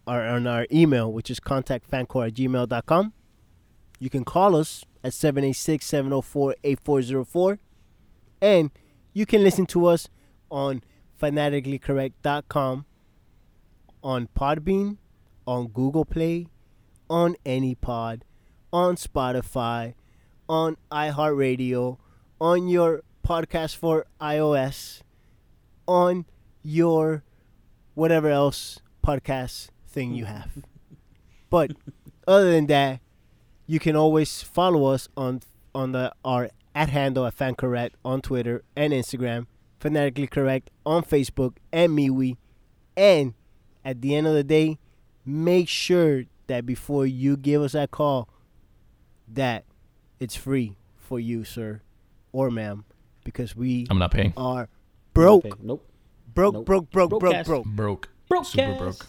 our 0.06 0.26
on 0.26 0.46
our 0.46 0.66
email, 0.72 1.12
which 1.12 1.30
is 1.30 1.40
contactfancore 1.40 2.28
at 2.28 2.34
gmail.com. 2.34 3.12
You 3.98 4.10
can 4.10 4.24
call 4.24 4.56
us 4.56 4.84
at 5.02 5.12
786-704-8404. 5.12 7.58
And 8.40 8.70
you 9.12 9.26
can 9.26 9.42
listen 9.42 9.66
to 9.66 9.86
us 9.86 10.08
on 10.50 10.82
fanaticallycorrect.com, 11.20 12.84
on 14.02 14.28
Podbean, 14.36 14.98
on 15.46 15.68
Google 15.68 16.04
Play, 16.04 16.48
on 17.08 17.36
AnyPod, 17.44 18.22
on 18.72 18.96
Spotify, 18.96 19.94
on 20.48 20.76
iHeartRadio, 20.90 21.98
on 22.40 22.68
your 22.68 23.02
podcast 23.26 23.76
for 23.76 24.06
iOS, 24.20 25.00
on 25.86 26.26
your 26.62 27.22
whatever 27.94 28.28
else 28.28 28.80
podcast 29.04 29.68
thing 29.86 30.14
you 30.14 30.24
have. 30.24 30.50
but 31.50 31.72
other 32.26 32.50
than 32.50 32.66
that, 32.66 33.00
you 33.66 33.78
can 33.78 33.96
always 33.96 34.42
follow 34.42 34.86
us 34.86 35.08
on 35.16 35.40
on 35.74 35.92
the 35.92 36.12
our 36.24 36.50
at 36.74 36.90
handle 36.90 37.26
at 37.26 37.36
fancorrect 37.36 37.90
on 38.04 38.20
Twitter 38.20 38.62
and 38.76 38.92
Instagram, 38.92 39.46
fanatically 39.84 40.26
correct 40.26 40.70
on 40.86 41.02
Facebook 41.04 41.56
and 41.70 41.92
MeWe, 41.92 42.38
and 42.96 43.34
at 43.84 44.00
the 44.00 44.14
end 44.16 44.26
of 44.26 44.32
the 44.32 44.42
day, 44.42 44.78
make 45.26 45.68
sure 45.68 46.24
that 46.46 46.64
before 46.64 47.04
you 47.04 47.36
give 47.36 47.60
us 47.60 47.72
that 47.72 47.90
call, 47.90 48.30
that 49.28 49.64
it's 50.18 50.34
free 50.34 50.78
for 50.96 51.20
you, 51.20 51.44
sir 51.44 51.82
or 52.32 52.50
ma'am, 52.50 52.86
because 53.24 53.54
we 53.54 53.86
I'm 53.90 53.98
not 53.98 54.10
paying. 54.10 54.32
are 54.38 54.70
broke, 55.12 55.62
Nope. 55.62 55.86
broke, 56.32 56.54
Nope. 56.54 56.64
broke, 56.64 56.90
broke, 56.90 57.10
broke, 57.10 57.20
Broadcast. 57.20 57.46
broke. 57.46 57.66
Broke. 57.66 58.08
Broke. 58.30 58.46
Super 58.46 58.74
broke. 58.78 59.06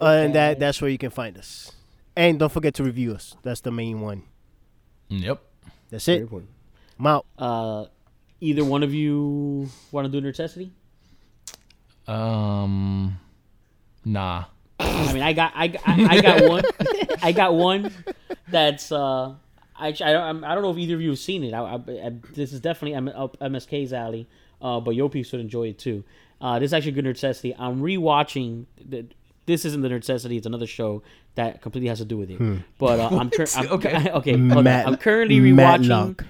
Other 0.00 0.22
than 0.24 0.32
that, 0.32 0.58
that's 0.58 0.82
where 0.82 0.90
you 0.90 0.98
can 0.98 1.10
find 1.10 1.38
us. 1.38 1.70
And 2.16 2.40
don't 2.40 2.50
forget 2.50 2.74
to 2.74 2.82
review 2.82 3.14
us. 3.14 3.36
That's 3.44 3.60
the 3.60 3.70
main 3.70 4.00
one. 4.00 4.24
Yep. 5.08 5.40
That's 5.90 6.08
it. 6.08 6.28
I'm 6.98 7.06
out. 7.06 7.26
Uh, 7.38 7.86
either 8.40 8.64
one 8.64 8.82
of 8.82 8.92
you 8.94 9.68
want 9.92 10.04
to 10.06 10.10
do 10.10 10.20
necessity? 10.26 10.70
Um. 12.06 13.18
Nah. 14.04 14.44
I 14.78 15.12
mean, 15.12 15.22
I 15.22 15.32
got, 15.32 15.52
I, 15.54 15.68
got- 15.68 15.82
I, 15.86 16.06
I 16.18 16.20
got 16.20 16.48
one, 16.48 16.62
I 17.22 17.32
got 17.32 17.54
one 17.54 17.90
that's, 18.48 18.92
uh, 18.92 19.30
I, 19.74 19.88
I 19.88 19.92
don't, 19.92 20.44
I 20.44 20.54
don't 20.54 20.62
know 20.62 20.70
if 20.70 20.76
either 20.78 20.94
of 20.94 21.00
you 21.00 21.08
have 21.10 21.18
seen 21.18 21.42
it. 21.44 21.54
I, 21.54 21.60
I, 21.60 21.74
I- 21.74 22.12
this 22.34 22.52
is 22.52 22.60
definitely 22.60 22.94
M- 22.94 23.08
up 23.08 23.36
MSK's 23.40 23.92
alley, 23.92 24.28
uh, 24.62 24.78
but 24.80 24.94
Yo 24.94 25.08
Peace 25.08 25.28
should 25.28 25.40
enjoy 25.40 25.68
it 25.68 25.78
too. 25.78 26.04
Uh, 26.40 26.58
this 26.58 26.68
is 26.68 26.74
actually 26.74 26.92
a 26.92 26.94
good 26.94 27.04
necessity. 27.06 27.54
I'm 27.58 27.80
rewatching. 27.80 28.66
The, 28.84 29.06
this 29.46 29.64
isn't 29.64 29.80
the 29.80 29.88
necessity. 29.88 30.36
It's 30.36 30.46
another 30.46 30.66
show 30.66 31.02
that 31.36 31.62
completely 31.62 31.88
has 31.88 31.98
to 31.98 32.04
do 32.04 32.18
with 32.18 32.30
it. 32.30 32.38
But 32.78 33.00
uh, 33.00 33.08
I'm, 33.12 33.30
cur- 33.30 33.46
I'm 33.56 33.66
Okay. 33.72 34.10
okay. 34.10 34.36
Matt- 34.36 34.86
I'm 34.86 34.96
currently 34.98 35.40
rewatching. 35.40 36.20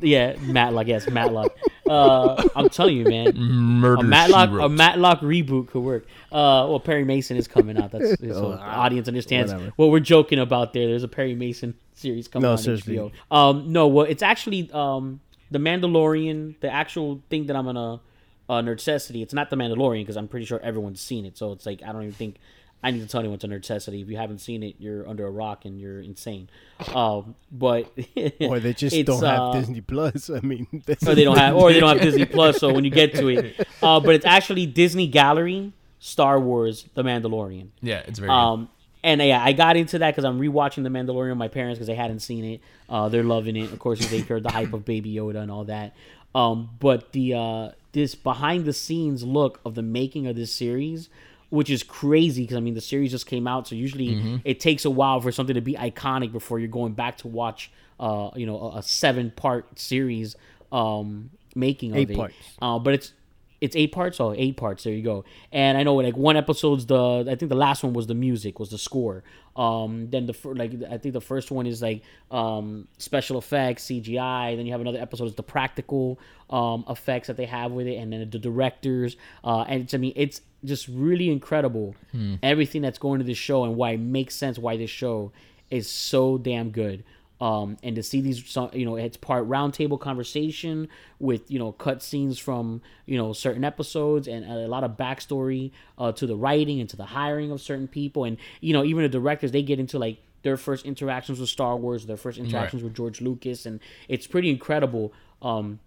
Matlock. 0.00 0.38
Yeah, 0.46 0.52
Matlock. 0.52 0.86
Yes, 0.86 1.08
Matlock. 1.10 1.56
Uh, 1.88 2.48
I'm 2.54 2.68
telling 2.68 2.96
you, 2.96 3.04
man. 3.04 3.36
Murder. 3.36 4.00
A 4.00 4.04
Matlock, 4.04 4.50
a 4.50 4.68
Matlock 4.68 5.20
reboot 5.20 5.68
could 5.68 5.82
work. 5.82 6.06
Uh, 6.30 6.66
well, 6.68 6.80
Perry 6.80 7.04
Mason 7.04 7.36
is 7.36 7.48
coming 7.48 7.78
out. 7.78 7.92
That's 7.92 8.10
so 8.20 8.50
the 8.52 8.58
audience 8.60 9.08
understands 9.08 9.52
whatever. 9.52 9.72
what 9.76 9.90
we're 9.90 10.00
joking 10.00 10.38
about. 10.38 10.72
There, 10.72 10.86
there's 10.86 11.02
a 11.02 11.08
Perry 11.08 11.34
Mason 11.34 11.74
series 11.94 12.28
coming 12.28 12.44
No, 12.44 12.52
on 12.52 12.58
seriously. 12.58 12.96
HBO. 12.96 13.12
Um, 13.30 13.72
no, 13.72 13.86
well, 13.88 14.06
it's 14.06 14.22
actually 14.22 14.70
um, 14.72 15.20
the 15.50 15.58
Mandalorian. 15.58 16.60
The 16.60 16.70
actual 16.70 17.22
thing 17.30 17.46
that 17.46 17.56
I'm 17.56 17.64
gonna 17.64 18.00
uh, 18.48 18.60
necessity. 18.60 19.22
It's 19.22 19.34
not 19.34 19.50
the 19.50 19.56
Mandalorian 19.56 20.02
because 20.02 20.16
I'm 20.16 20.28
pretty 20.28 20.46
sure 20.46 20.60
everyone's 20.60 21.00
seen 21.00 21.24
it. 21.26 21.36
So 21.36 21.52
it's 21.52 21.66
like 21.66 21.82
I 21.82 21.92
don't 21.92 22.02
even 22.02 22.14
think 22.14 22.36
I 22.82 22.92
need 22.92 23.00
to 23.00 23.06
tell 23.06 23.20
anyone 23.20 23.34
it's 23.36 23.44
a 23.44 23.48
necessity. 23.48 24.02
If 24.02 24.08
you 24.08 24.16
haven't 24.16 24.38
seen 24.38 24.62
it, 24.62 24.76
you're 24.78 25.08
under 25.08 25.26
a 25.26 25.30
rock 25.30 25.64
and 25.64 25.80
you're 25.80 26.00
insane. 26.00 26.48
Um, 26.94 27.34
but 27.50 27.92
Or 28.40 28.60
they 28.60 28.72
just 28.72 29.04
don't 29.04 29.22
have 29.24 29.40
uh, 29.40 29.52
Disney 29.52 29.80
Plus. 29.80 30.30
I 30.30 30.40
mean, 30.40 30.66
or 31.06 31.14
they 31.14 31.24
don't 31.24 31.38
have 31.38 31.56
or 31.56 31.72
they 31.72 31.80
don't 31.80 31.90
have 31.96 32.00
Disney 32.00 32.24
Plus. 32.24 32.58
So 32.58 32.72
when 32.72 32.84
you 32.84 32.90
get 32.90 33.14
to 33.14 33.28
it, 33.28 33.66
uh, 33.82 33.98
but 33.98 34.14
it's 34.14 34.26
actually 34.26 34.66
Disney 34.66 35.08
Gallery, 35.08 35.72
Star 35.98 36.38
Wars, 36.38 36.86
The 36.94 37.02
Mandalorian. 37.02 37.68
Yeah, 37.80 38.02
it's 38.06 38.20
very. 38.20 38.28
good. 38.28 38.34
Um, 38.34 38.68
and 39.02 39.20
yeah, 39.22 39.42
I 39.42 39.52
got 39.52 39.76
into 39.76 39.98
that 39.98 40.12
because 40.12 40.24
I'm 40.24 40.40
rewatching 40.40 40.82
The 40.82 40.88
Mandalorian 40.88 41.30
with 41.30 41.38
my 41.38 41.48
parents 41.48 41.78
because 41.78 41.86
they 41.88 41.94
hadn't 41.94 42.20
seen 42.20 42.44
it. 42.44 42.60
Uh, 42.88 43.08
they're 43.08 43.24
loving 43.24 43.56
it. 43.56 43.72
Of 43.72 43.78
course, 43.78 44.04
they 44.08 44.20
heard 44.20 44.42
the 44.42 44.50
hype 44.52 44.72
of 44.72 44.84
Baby 44.84 45.14
Yoda 45.14 45.36
and 45.36 45.50
all 45.50 45.64
that. 45.64 45.94
Um, 46.34 46.70
but 46.78 47.12
the 47.12 47.34
uh, 47.34 47.70
this 47.92 48.14
behind 48.14 48.64
the 48.64 48.72
scenes 48.72 49.24
look 49.24 49.60
of 49.64 49.74
the 49.74 49.82
making 49.82 50.26
of 50.26 50.36
this 50.36 50.52
series, 50.52 51.08
which 51.50 51.70
is 51.70 51.82
crazy 51.82 52.42
because 52.42 52.56
I 52.56 52.60
mean 52.60 52.74
the 52.74 52.80
series 52.80 53.10
just 53.10 53.26
came 53.26 53.46
out, 53.46 53.66
so 53.68 53.74
usually 53.74 54.40
it 54.44 54.60
takes 54.60 54.84
a 54.84 54.90
while 54.90 55.20
for 55.20 55.32
something 55.32 55.54
to 55.54 55.60
be 55.60 55.74
iconic 55.74 56.32
before 56.32 56.58
you're 56.58 56.68
going 56.68 56.92
back 56.92 57.18
to 57.18 57.28
watch, 57.28 57.70
uh, 57.98 58.30
you 58.36 58.46
know, 58.46 58.60
a, 58.60 58.78
a 58.78 58.82
seven 58.82 59.30
part 59.34 59.78
series 59.78 60.36
um, 60.72 61.30
making 61.54 61.92
of 61.92 61.96
Eight 61.98 62.10
it. 62.10 62.16
parts. 62.16 62.34
Uh, 62.60 62.78
but 62.78 62.94
it's 62.94 63.12
it's 63.60 63.74
eight 63.74 63.90
parts. 63.90 64.20
Oh, 64.20 64.32
eight 64.36 64.56
parts. 64.56 64.84
There 64.84 64.92
you 64.92 65.02
go. 65.02 65.24
And 65.50 65.76
I 65.76 65.82
know 65.82 65.94
like 65.96 66.16
one 66.16 66.36
episode's 66.36 66.86
the. 66.86 67.26
I 67.28 67.34
think 67.34 67.48
the 67.48 67.56
last 67.56 67.82
one 67.82 67.92
was 67.92 68.06
the 68.06 68.14
music, 68.14 68.60
was 68.60 68.70
the 68.70 68.78
score. 68.78 69.24
Um, 69.56 70.08
then 70.10 70.26
the 70.26 70.32
fir- 70.32 70.54
like 70.54 70.72
I 70.88 70.98
think 70.98 71.12
the 71.12 71.20
first 71.20 71.50
one 71.50 71.66
is 71.66 71.82
like 71.82 72.02
um 72.30 72.86
special 72.98 73.36
effects, 73.38 73.86
CGI. 73.86 74.56
Then 74.56 74.64
you 74.66 74.72
have 74.72 74.80
another 74.80 75.00
episode 75.00 75.24
is 75.24 75.34
the 75.34 75.42
practical 75.42 76.20
um 76.50 76.84
effects 76.88 77.26
that 77.26 77.36
they 77.36 77.46
have 77.46 77.72
with 77.72 77.88
it, 77.88 77.96
and 77.96 78.12
then 78.12 78.30
the 78.30 78.38
directors. 78.38 79.16
Uh, 79.42 79.62
and 79.62 79.82
it's 79.82 79.94
I 79.94 79.96
mean 79.96 80.12
it's 80.14 80.40
just 80.64 80.88
really 80.88 81.30
incredible 81.30 81.94
everything 82.42 82.82
that's 82.82 82.98
going 82.98 83.18
to 83.20 83.24
this 83.24 83.38
show 83.38 83.64
and 83.64 83.76
why 83.76 83.92
it 83.92 84.00
makes 84.00 84.34
sense 84.34 84.58
why 84.58 84.76
this 84.76 84.90
show 84.90 85.30
is 85.70 85.88
so 85.88 86.38
damn 86.38 86.70
good. 86.70 87.04
Um, 87.40 87.76
and 87.84 87.94
to 87.94 88.02
see 88.02 88.20
these, 88.20 88.56
you 88.72 88.84
know, 88.84 88.96
it's 88.96 89.16
part 89.16 89.48
roundtable 89.48 90.00
conversation 90.00 90.88
with 91.20 91.48
you 91.48 91.60
know 91.60 91.70
cut 91.70 92.02
scenes 92.02 92.36
from 92.38 92.82
you 93.06 93.16
know 93.16 93.32
certain 93.32 93.62
episodes 93.62 94.26
and 94.26 94.44
a 94.44 94.66
lot 94.66 94.82
of 94.82 94.96
backstory 94.96 95.70
uh, 95.98 96.10
to 96.12 96.26
the 96.26 96.34
writing 96.34 96.80
and 96.80 96.90
to 96.90 96.96
the 96.96 97.04
hiring 97.04 97.52
of 97.52 97.60
certain 97.60 97.86
people, 97.86 98.24
and 98.24 98.38
you 98.60 98.72
know 98.72 98.82
even 98.82 99.04
the 99.04 99.08
directors 99.08 99.52
they 99.52 99.62
get 99.62 99.78
into 99.78 100.00
like 100.00 100.18
their 100.42 100.56
first 100.56 100.84
interactions 100.84 101.38
with 101.38 101.48
Star 101.48 101.76
Wars, 101.76 102.06
their 102.06 102.16
first 102.16 102.38
interactions 102.38 102.82
with 102.82 102.94
George 102.94 103.20
Lucas, 103.20 103.66
and 103.66 103.78
it's 104.08 104.26
pretty 104.26 104.50
incredible. 104.50 105.12
Um, 105.40 105.78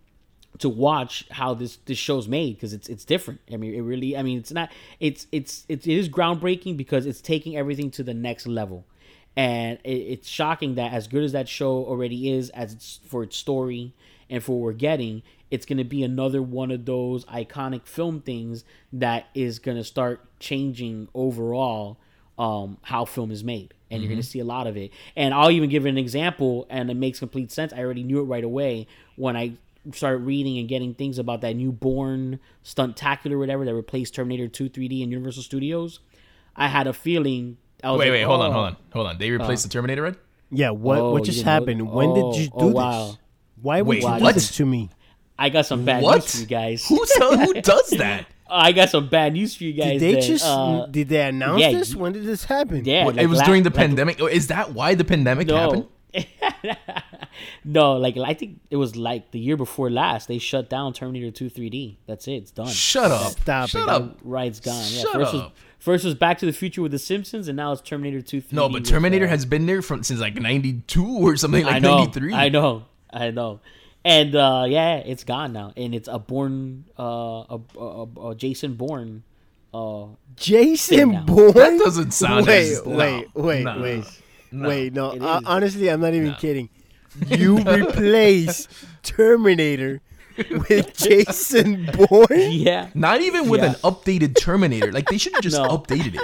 to 0.59 0.69
watch 0.69 1.25
how 1.31 1.53
this 1.53 1.77
this 1.85 1.97
show's 1.97 2.27
made 2.27 2.55
because 2.55 2.73
it's 2.73 2.89
it's 2.89 3.05
different. 3.05 3.41
I 3.51 3.57
mean, 3.57 3.73
it 3.73 3.81
really. 3.81 4.17
I 4.17 4.23
mean, 4.23 4.37
it's 4.37 4.51
not. 4.51 4.71
It's 4.99 5.27
it's 5.31 5.65
it's 5.69 5.87
it 5.87 5.93
is 5.93 6.09
groundbreaking 6.09 6.77
because 6.77 7.05
it's 7.05 7.21
taking 7.21 7.57
everything 7.57 7.91
to 7.91 8.03
the 8.03 8.13
next 8.13 8.47
level, 8.47 8.85
and 9.35 9.79
it, 9.83 9.89
it's 9.91 10.27
shocking 10.27 10.75
that 10.75 10.93
as 10.93 11.07
good 11.07 11.23
as 11.23 11.31
that 11.31 11.47
show 11.47 11.85
already 11.85 12.31
is, 12.31 12.49
as 12.51 12.73
it's 12.73 12.99
for 13.05 13.23
its 13.23 13.37
story 13.37 13.93
and 14.29 14.43
for 14.43 14.53
what 14.53 14.65
we're 14.65 14.73
getting, 14.73 15.23
it's 15.49 15.65
gonna 15.65 15.83
be 15.83 16.03
another 16.03 16.41
one 16.41 16.71
of 16.71 16.85
those 16.85 17.25
iconic 17.25 17.85
film 17.85 18.21
things 18.21 18.63
that 18.93 19.27
is 19.33 19.59
gonna 19.59 19.83
start 19.83 20.21
changing 20.39 21.07
overall 21.13 21.97
um, 22.37 22.77
how 22.81 23.05
film 23.05 23.31
is 23.31 23.43
made, 23.43 23.73
and 23.91 24.01
you're 24.01 24.09
going 24.09 24.21
to 24.21 24.27
see 24.27 24.39
a 24.39 24.45
lot 24.45 24.65
of 24.65 24.75
it. 24.75 24.91
And 25.15 25.31
I'll 25.31 25.51
even 25.51 25.69
give 25.69 25.85
an 25.85 25.97
example, 25.97 26.65
and 26.71 26.89
it 26.89 26.95
makes 26.95 27.19
complete 27.19 27.51
sense. 27.51 27.71
I 27.71 27.79
already 27.79 28.01
knew 28.01 28.19
it 28.19 28.23
right 28.23 28.43
away 28.43 28.87
when 29.15 29.37
I 29.37 29.53
started 29.93 30.19
reading 30.19 30.57
and 30.59 30.67
getting 30.69 30.93
things 30.93 31.17
about 31.17 31.41
that 31.41 31.55
new 31.55 31.71
Bourne 31.71 32.39
Stuntacular, 32.63 33.37
whatever 33.37 33.65
that 33.65 33.73
replaced 33.73 34.15
Terminator 34.15 34.47
2 34.47 34.69
3D 34.69 35.01
in 35.01 35.11
Universal 35.11 35.43
Studios. 35.43 35.99
I 36.55 36.67
had 36.67 36.87
a 36.87 36.93
feeling. 36.93 37.57
I 37.83 37.91
was 37.91 37.99
wait, 37.99 38.05
like, 38.05 38.11
wait, 38.19 38.21
hold 38.23 38.41
on, 38.41 38.49
oh. 38.49 38.53
hold 38.53 38.65
on, 38.67 38.77
hold 38.93 39.07
on. 39.07 39.17
They 39.17 39.31
replaced 39.31 39.63
the 39.63 39.69
Terminator, 39.69 40.03
right? 40.03 40.15
Yeah, 40.51 40.69
what 40.71 40.97
Oh, 40.99 41.11
what 41.13 41.23
just 41.23 41.39
you 41.39 41.45
know- 41.45 41.51
happened? 41.51 41.91
When 41.91 42.09
oh, 42.09 42.31
did 42.33 42.41
you 42.41 42.47
do 42.47 42.53
oh, 42.55 42.65
this? 42.67 42.73
wow. 42.75 43.17
Why 43.61 43.81
would 43.81 43.87
Wait, 43.89 44.03
you 44.03 44.17
do 44.17 44.23
what? 44.23 44.33
this 44.35 44.55
to 44.57 44.65
me? 44.65 44.89
I 45.39 45.49
got 45.49 45.65
some 45.65 45.85
bad 45.85 46.03
What? 46.03 46.15
news 46.17 46.31
for 46.35 46.41
you 46.41 46.45
guys. 46.47 46.87
Who 46.87 46.95
who 46.97 47.53
does 47.61 47.89
that? 47.91 48.27
I 48.53 48.73
got 48.73 48.89
some 48.89 49.07
bad 49.07 49.33
news 49.33 49.55
for 49.55 49.63
you 49.63 49.73
guys. 49.73 49.93
Did 49.93 50.01
they 50.01 50.13
then. 50.15 50.21
just 50.23 50.45
Uh, 50.45 50.85
did 50.87 51.07
they 51.09 51.21
announce 51.25 51.61
yeah, 51.61 51.71
this? 51.71 51.95
When 51.95 52.11
did 52.11 52.25
this 52.25 52.43
happen? 52.43 52.83
yeah, 52.83 53.05
What, 53.05 53.15
like 53.15 53.23
it 53.23 53.27
was 53.27 53.39
la- 53.39 53.45
during 53.45 53.63
the 53.63 53.69
like- 53.69 53.77
pandemic. 53.77 54.21
Oh, 54.21 54.25
Is 54.27 54.47
that 54.47 54.73
why 54.73 54.93
the 54.93 55.05
pandemic 55.05 55.49
happened? 55.49 55.85
No. 56.13 56.73
no, 57.63 57.93
like 57.93 58.17
I 58.17 58.33
think 58.33 58.59
it 58.69 58.75
was 58.77 58.95
like 58.95 59.31
the 59.31 59.39
year 59.39 59.57
before 59.57 59.89
last. 59.89 60.27
They 60.27 60.37
shut 60.37 60.69
down 60.69 60.93
Terminator 60.93 61.31
2 61.31 61.49
3D. 61.49 61.97
That's 62.07 62.27
it. 62.27 62.33
It's 62.33 62.51
done. 62.51 62.67
Shut 62.67 63.11
up. 63.11 63.31
Stop 63.33 63.69
Shut 63.69 63.83
it. 63.83 63.89
up. 63.89 64.17
Ride's 64.23 64.59
gone. 64.59 64.75
Yeah, 64.89 65.01
Shut 65.01 65.13
first 65.13 65.33
was 65.33 65.41
up. 65.41 65.55
first 65.79 66.05
was 66.05 66.15
Back 66.15 66.39
to 66.39 66.45
the 66.45 66.53
Future 66.53 66.81
with 66.81 66.91
the 66.91 66.99
Simpsons, 66.99 67.47
and 67.47 67.55
now 67.55 67.71
it's 67.71 67.81
Terminator 67.81 68.21
2 68.21 68.41
3D. 68.41 68.51
No, 68.53 68.67
but 68.67 68.81
with, 68.81 68.85
Terminator 68.89 69.25
uh, 69.25 69.29
has 69.29 69.45
been 69.45 69.65
there 69.65 69.81
from 69.81 70.03
since 70.03 70.19
like 70.19 70.35
'92 70.35 71.03
or 71.05 71.35
something 71.37 71.65
like 71.65 71.75
I 71.75 71.79
know, 71.79 71.97
'93. 71.99 72.33
I 72.33 72.49
know, 72.49 72.85
I 73.11 73.31
know. 73.31 73.59
And 74.03 74.35
uh, 74.35 74.65
yeah, 74.67 74.95
it's 74.97 75.23
gone 75.23 75.53
now, 75.53 75.73
and 75.77 75.93
it's 75.93 76.07
a 76.07 76.17
Bourne, 76.17 76.85
uh, 76.97 77.03
a, 77.03 77.59
a, 77.77 77.79
a, 77.79 78.29
a 78.29 78.35
Jason 78.35 78.73
Bourne. 78.73 79.23
Uh, 79.73 80.07
Jason 80.35 81.11
now. 81.11 81.23
Bourne. 81.23 81.53
That 81.53 81.79
doesn't 81.79 82.11
sound 82.11 82.47
Wait, 82.47 82.71
as- 82.73 82.85
no, 82.85 82.97
wait, 82.97 83.27
wait, 83.35 83.63
no, 83.63 83.79
wait, 83.81 84.03
no. 84.51 84.67
wait. 84.69 84.93
No, 84.93 85.11
uh, 85.11 85.41
honestly, 85.45 85.89
I'm 85.89 86.01
not 86.01 86.13
even 86.13 86.33
kidding. 86.35 86.69
You 87.27 87.57
replace 87.59 88.69
Terminator 89.03 89.99
with 90.37 90.95
Jason 90.97 91.89
Bourne. 91.93 92.27
yeah, 92.51 92.87
Not 92.93 93.19
even 93.19 93.49
with 93.49 93.59
Yeah. 93.59 93.71
an 93.71 93.75
updated 93.83 94.39
Terminator. 94.39 94.93
Like 94.93 95.09
they 95.09 95.17
should 95.17 95.33
have 95.33 95.41
just 95.43 95.57
No. 95.57 95.67
updated 95.77 96.15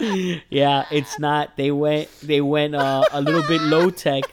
it. 0.00 0.42
yeah, 0.50 0.86
it's 0.90 1.18
not. 1.20 1.56
They 1.56 1.70
went, 1.70 2.08
they 2.20 2.40
went 2.40 2.74
uh, 2.74 3.04
a 3.12 3.20
little 3.22 3.42
bit 3.46 3.60
low 3.60 3.90
tech. 3.90 4.24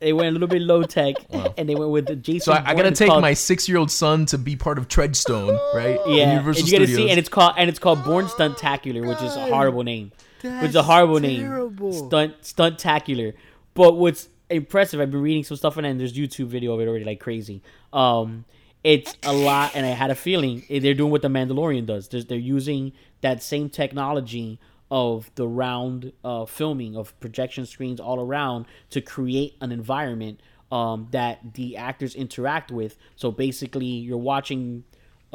They 0.00 0.12
went 0.12 0.28
a 0.28 0.32
little 0.32 0.48
bit 0.48 0.62
low 0.62 0.82
tech, 0.82 1.14
and 1.56 1.68
they 1.68 1.76
went 1.76 1.90
with 1.92 2.06
the 2.06 2.16
Jason. 2.16 2.40
So 2.40 2.52
I, 2.52 2.56
I 2.56 2.62
Bourne. 2.74 2.76
gotta 2.78 2.90
take 2.96 3.08
called- 3.08 3.22
my 3.22 3.32
six-year-old 3.34 3.90
son 3.90 4.26
to 4.26 4.38
be 4.38 4.56
part 4.56 4.76
of 4.78 4.88
Treadstone, 4.88 5.56
right? 5.74 6.00
Yeah, 6.08 6.32
Universal 6.32 6.60
and 6.62 6.68
you 6.68 6.72
gotta 6.78 6.86
Studios. 6.88 6.96
see, 6.96 7.10
and 7.10 7.18
it's 7.18 7.28
called 7.28 7.54
and 7.56 7.70
it's 7.70 7.78
called 7.78 8.04
Bourne 8.04 8.26
Stuntacular, 8.26 9.06
which 9.06 9.22
is 9.22 9.36
a 9.36 9.46
horrible 9.46 9.84
name. 9.84 10.10
Which 10.44 10.70
is 10.70 10.76
a 10.76 10.82
horrible 10.82 11.20
terrible. 11.20 11.90
name. 11.90 12.08
Stunt 12.42 12.42
Stuntacular. 12.42 13.34
But 13.74 13.96
what's 13.96 14.28
impressive, 14.50 15.00
I've 15.00 15.10
been 15.10 15.22
reading 15.22 15.44
some 15.44 15.56
stuff 15.56 15.76
on 15.78 15.84
it, 15.84 15.90
and 15.90 16.00
there's 16.00 16.12
YouTube 16.12 16.46
video 16.46 16.74
of 16.74 16.80
it 16.80 16.88
already 16.88 17.04
like 17.04 17.20
crazy. 17.20 17.62
Um, 17.92 18.44
it's 18.82 19.16
a 19.22 19.32
lot, 19.32 19.72
and 19.74 19.86
I 19.86 19.90
had 19.90 20.10
a 20.10 20.14
feeling 20.14 20.64
eh, 20.68 20.78
they're 20.78 20.94
doing 20.94 21.10
what 21.10 21.22
the 21.22 21.28
Mandalorian 21.28 21.86
does. 21.86 22.08
They're, 22.08 22.22
they're 22.22 22.38
using 22.38 22.92
that 23.22 23.42
same 23.42 23.70
technology 23.70 24.58
of 24.90 25.30
the 25.34 25.48
round 25.48 26.12
uh, 26.22 26.44
filming 26.44 26.96
of 26.96 27.18
projection 27.18 27.66
screens 27.66 27.98
all 27.98 28.20
around 28.20 28.66
to 28.90 29.00
create 29.00 29.56
an 29.60 29.72
environment 29.72 30.40
um, 30.70 31.08
that 31.10 31.54
the 31.54 31.76
actors 31.76 32.14
interact 32.14 32.70
with. 32.70 32.96
So 33.16 33.30
basically, 33.30 33.86
you're 33.86 34.18
watching 34.18 34.84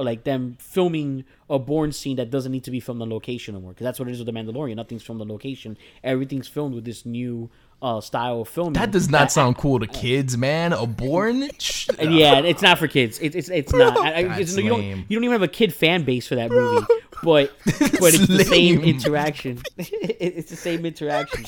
like 0.04 0.24
them 0.24 0.56
filming 0.60 1.24
a 1.50 1.60
Bourne 1.60 1.92
scene 1.92 2.18
that 2.18 2.30
doesn't 2.32 2.52
need 2.52 2.64
to 2.64 2.72
be 2.72 2.80
filmed 2.80 3.02
on 3.02 3.10
location 3.10 3.56
anymore 3.56 3.72
because 3.74 3.84
that's 3.86 4.00
what 4.00 4.08
it 4.08 4.12
is 4.12 4.20
with 4.20 4.26
the 4.28 4.32
Mandalorian. 4.34 4.76
Nothing's 4.76 5.04
filmed 5.04 5.22
on 5.22 5.28
location. 5.30 5.78
Everything's 6.04 6.48
filmed 6.48 6.74
with 6.76 6.86
this 6.86 7.06
new 7.06 7.50
uh, 7.82 8.02
style 8.02 8.42
of 8.42 8.50
filming. 8.50 8.74
that 8.74 8.92
does 8.92 9.10
not 9.10 9.32
sound 9.32 9.58
cool 9.58 9.80
to 9.80 9.88
kids, 9.88 10.38
man. 10.38 10.74
A 10.74 10.86
Bourne? 10.86 11.50
Yeah, 12.02 12.40
it's 12.40 12.62
not 12.62 12.78
for 12.78 12.88
kids. 12.88 13.18
It's 13.20 13.36
it's, 13.36 13.50
it's 13.50 13.74
not. 13.74 13.98
I- 13.98 14.12
I- 14.12 14.20
it's- 14.42 14.56
you 14.56 14.70
don't 14.70 14.80
lame. 14.80 15.06
you 15.10 15.18
don't 15.18 15.24
even 15.24 15.34
have 15.34 15.42
a 15.42 15.48
kid 15.48 15.74
fan 15.74 16.04
base 16.04 16.28
for 16.28 16.36
that 16.36 16.50
movie. 16.52 16.86
But 17.22 17.52
but 17.66 18.14
it's 18.14 18.28
the 18.28 18.46
same 18.46 18.80
interaction. 18.82 19.62
It's 19.78 20.50
the 20.50 20.56
same 20.56 20.86
interaction. 20.86 21.46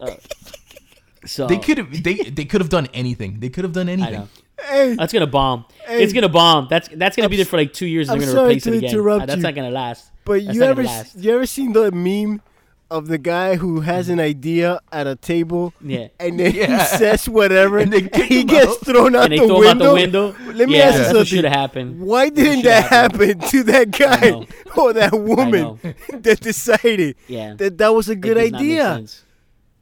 Uh, 0.00 0.16
so 1.24 1.46
They 1.46 1.58
could 1.58 1.78
have 1.78 2.02
they 2.02 2.14
they 2.14 2.44
could 2.44 2.60
have 2.60 2.70
done 2.70 2.88
anything. 2.92 3.38
They 3.40 3.48
could 3.48 3.62
have 3.64 3.72
done 3.72 3.88
anything. 3.88 4.28
Know. 4.58 4.64
Hey, 4.68 4.94
That's 4.94 5.12
gonna 5.12 5.26
bomb. 5.26 5.64
Hey. 5.86 6.02
it's 6.02 6.12
gonna 6.12 6.28
bomb. 6.28 6.66
That's 6.70 6.88
that's 6.88 7.16
gonna 7.16 7.28
be 7.28 7.36
there 7.36 7.44
for 7.44 7.56
like 7.56 7.72
two 7.72 7.86
years. 7.86 8.08
and 8.08 8.14
I'm 8.14 8.18
They're 8.20 8.28
gonna 8.28 8.38
sorry 8.38 8.50
replace 8.54 8.66
it 8.66 8.70
to 8.72 8.76
again. 8.78 8.90
interrupt 8.90 9.22
Uh, 9.22 9.26
that's 9.26 9.36
you, 9.36 9.42
not 9.42 9.54
gonna 9.54 9.70
last. 9.70 10.10
but 10.24 10.44
That's 10.44 10.56
you 10.56 10.62
ever 10.62 10.82
last. 10.84 11.16
you 11.18 11.34
ever 11.34 11.46
seen 11.46 11.72
the 11.72 11.90
meme 11.92 12.40
of 12.88 13.08
the 13.08 13.18
guy 13.18 13.56
who 13.56 13.80
has 13.80 14.08
an 14.08 14.20
idea 14.20 14.78
at 14.92 15.08
a 15.08 15.16
table 15.16 15.74
Yeah. 15.84 16.06
and 16.20 16.38
then 16.38 16.54
Yeah. 16.54 16.78
he 16.88 16.96
says 16.96 17.28
whatever 17.28 17.78
And 17.84 17.92
and, 17.92 18.14
he 18.14 18.44
gets 18.44 18.68
out. 18.68 18.80
thrown 18.86 19.16
out, 19.16 19.24
and 19.24 19.32
they 19.32 19.38
the, 19.40 19.46
throw 19.48 19.58
window. 19.58 19.70
out 19.70 19.88
the 19.88 19.94
window. 19.94 20.34
Let 20.54 20.68
me 20.68 20.76
yeah, 20.78 20.84
ask 20.84 20.98
you 20.98 21.04
something. 21.06 21.24
should 21.24 21.44
have 21.44 21.52
happened. 21.52 22.00
Why 22.00 22.28
didn't 22.28 22.62
that 22.62 22.84
happen. 22.84 23.28
happen 23.40 23.48
to 23.50 23.62
that 23.64 23.90
guy 23.98 24.46
or 24.80 24.92
that 24.92 25.12
woman 25.18 25.80
that 26.20 26.38
decided 26.40 27.16
Yeah. 27.26 27.54
that 27.54 27.76
that 27.78 27.88
was 27.92 28.08
a 28.08 28.14
good 28.14 28.34
does 28.34 28.52
not 28.52 28.60
make 28.62 28.70
idea? 28.70 29.04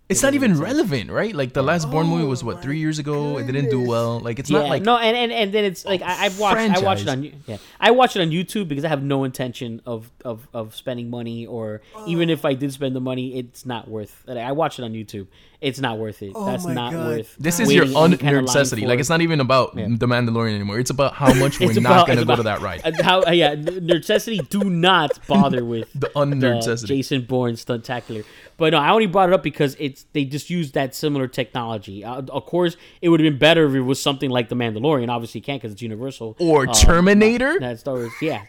Sense. 0.06 0.18
It's 0.18 0.22
not 0.22 0.34
even 0.34 0.60
relevant, 0.60 1.10
right? 1.10 1.34
Like 1.34 1.54
the 1.54 1.62
last 1.62 1.90
Bourne 1.90 2.06
movie 2.08 2.26
was 2.26 2.44
what 2.44 2.60
three 2.60 2.78
years 2.78 2.98
ago. 2.98 3.38
It 3.38 3.46
didn't 3.46 3.70
do 3.70 3.80
well. 3.80 4.20
Like 4.20 4.38
it's 4.38 4.50
Yeah, 4.50 4.58
not 4.60 4.68
like 4.68 4.82
no, 4.82 4.98
and, 4.98 5.16
and 5.16 5.32
and 5.32 5.50
then 5.54 5.64
it's 5.64 5.86
like 5.86 6.02
I, 6.02 6.26
I've 6.26 6.38
watched 6.38 6.58
I 6.60 6.80
watched 6.80 7.02
it 7.04 7.08
on 7.08 7.32
yeah 7.46 7.56
I 7.80 7.90
watched 7.90 8.14
it 8.14 8.20
on 8.20 8.28
YouTube 8.28 8.68
because 8.68 8.84
I 8.84 8.88
have 8.88 9.02
no 9.02 9.24
intention 9.24 9.80
of 9.86 10.10
of, 10.22 10.46
of 10.52 10.76
spending 10.76 11.08
money 11.08 11.46
or 11.46 11.80
even 12.06 12.28
if 12.28 12.44
I 12.44 12.52
did 12.52 12.70
spend 12.74 12.94
the 12.94 13.00
money, 13.00 13.38
it's 13.38 13.64
not 13.64 13.88
worth. 13.88 14.22
Like, 14.26 14.36
I 14.36 14.52
watched 14.52 14.78
it 14.78 14.82
on 14.84 14.92
YouTube. 14.92 15.26
It's 15.62 15.80
not 15.80 15.96
worth 15.96 16.20
it. 16.22 16.32
Oh 16.34 16.44
That's 16.44 16.66
my 16.66 16.74
not 16.74 16.92
God. 16.92 17.06
worth. 17.08 17.36
this 17.38 17.58
is 17.58 17.72
your 17.72 17.84
waiting 17.86 17.96
any 17.96 18.16
kind 18.18 18.36
of 18.36 18.44
line 18.54 18.86
Like 18.86 19.00
it's 19.00 19.08
not 19.08 19.22
even 19.22 19.40
about 19.40 19.74
Yeah. 19.74 19.86
the 19.88 20.06
Mandalorian 20.06 20.54
anymore. 20.54 20.78
It's 20.78 20.90
about 20.90 21.14
how 21.14 21.32
much 21.42 21.58
we're 21.58 21.70
It's 21.70 21.80
not 21.80 22.06
gonna 22.06 22.26
go 22.26 22.36
to 22.36 22.42
that 22.42 22.60
ride. 22.60 22.82
How 23.00 23.22
uh, 23.22 23.30
yeah, 23.30 23.54
necessity. 23.54 24.40
Do 24.50 24.64
not 24.68 25.18
bother 25.26 25.64
with 25.64 25.88
The 25.94 26.10
un 26.14 26.38
necessity. 26.38 26.96
Jason 26.96 27.22
Bourne 27.22 27.54
stuntacular. 27.54 28.26
But 28.56 28.70
no, 28.72 28.78
I 28.78 28.90
only 28.90 29.06
brought 29.06 29.28
it 29.30 29.32
up 29.32 29.42
because 29.42 29.76
it's 29.80 30.06
they 30.12 30.24
just 30.24 30.48
used 30.50 30.74
that 30.74 30.94
similar 30.94 31.26
technology. 31.26 32.04
Uh, 32.04 32.22
of 32.28 32.46
course, 32.46 32.76
it 33.02 33.08
would 33.08 33.20
have 33.20 33.24
been 33.32 33.38
better 33.38 33.66
if 33.66 33.74
it 33.74 33.80
was 33.80 34.00
something 34.00 34.30
like 34.30 34.48
the 34.48 34.54
Mandalorian. 34.54 35.08
Obviously, 35.08 35.40
you 35.40 35.44
can't 35.44 35.60
because 35.60 35.72
it's 35.72 35.82
Universal 35.82 36.36
Or 36.38 36.68
Uh, 36.68 36.72
Terminator, 36.72 37.58
That 37.60 37.80
Star 37.80 37.94
Wars, 37.94 38.12
yeah. 38.22 38.42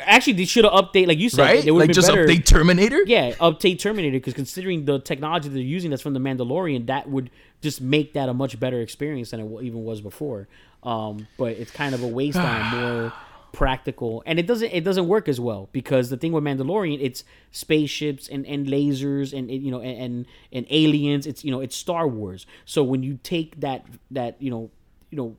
Actually, 0.00 0.34
they 0.34 0.44
should 0.44 0.64
have 0.64 0.72
update 0.74 1.06
like 1.06 1.18
you 1.18 1.28
said. 1.28 1.42
right? 1.42 1.64
They 1.64 1.70
would 1.70 1.80
Like 1.80 1.88
been 1.88 1.94
just 1.94 2.08
better. 2.08 2.26
update 2.26 2.44
Terminator. 2.44 3.02
Yeah, 3.06 3.32
update 3.34 3.78
Terminator 3.78 4.16
because 4.18 4.34
considering 4.34 4.84
the 4.84 4.98
technology 4.98 5.48
they're 5.48 5.62
using 5.62 5.90
that's 5.90 6.02
from 6.02 6.14
the 6.14 6.20
Mandalorian, 6.20 6.86
that 6.86 7.08
would 7.08 7.30
just 7.60 7.80
make 7.80 8.14
that 8.14 8.28
a 8.28 8.34
much 8.34 8.58
better 8.58 8.80
experience 8.80 9.30
than 9.30 9.40
it 9.40 9.62
even 9.62 9.84
was 9.84 10.00
before. 10.00 10.48
Um, 10.82 11.28
but 11.38 11.52
it's 11.52 11.70
kind 11.70 11.94
of 11.94 12.02
a 12.02 12.08
waste 12.08 12.36
on 12.38 12.70
more 12.80 13.12
practical, 13.52 14.22
and 14.26 14.38
it 14.38 14.46
doesn't 14.46 14.70
it 14.70 14.84
doesn't 14.84 15.06
work 15.06 15.28
as 15.28 15.38
well 15.38 15.68
because 15.72 16.10
the 16.10 16.16
thing 16.16 16.32
with 16.32 16.44
Mandalorian, 16.44 16.98
it's 17.00 17.24
spaceships 17.50 18.28
and, 18.28 18.46
and 18.46 18.66
lasers 18.66 19.36
and, 19.36 19.50
you 19.50 19.70
know 19.70 19.80
and, 19.80 19.98
and 19.98 20.26
and 20.52 20.66
aliens. 20.70 21.26
It's 21.26 21.44
you 21.44 21.50
know 21.50 21.60
it's 21.60 21.76
Star 21.76 22.08
Wars. 22.08 22.46
So 22.64 22.82
when 22.82 23.02
you 23.02 23.18
take 23.22 23.60
that 23.60 23.86
that 24.10 24.40
you 24.40 24.50
know 24.50 24.70
you 25.10 25.16
know 25.16 25.36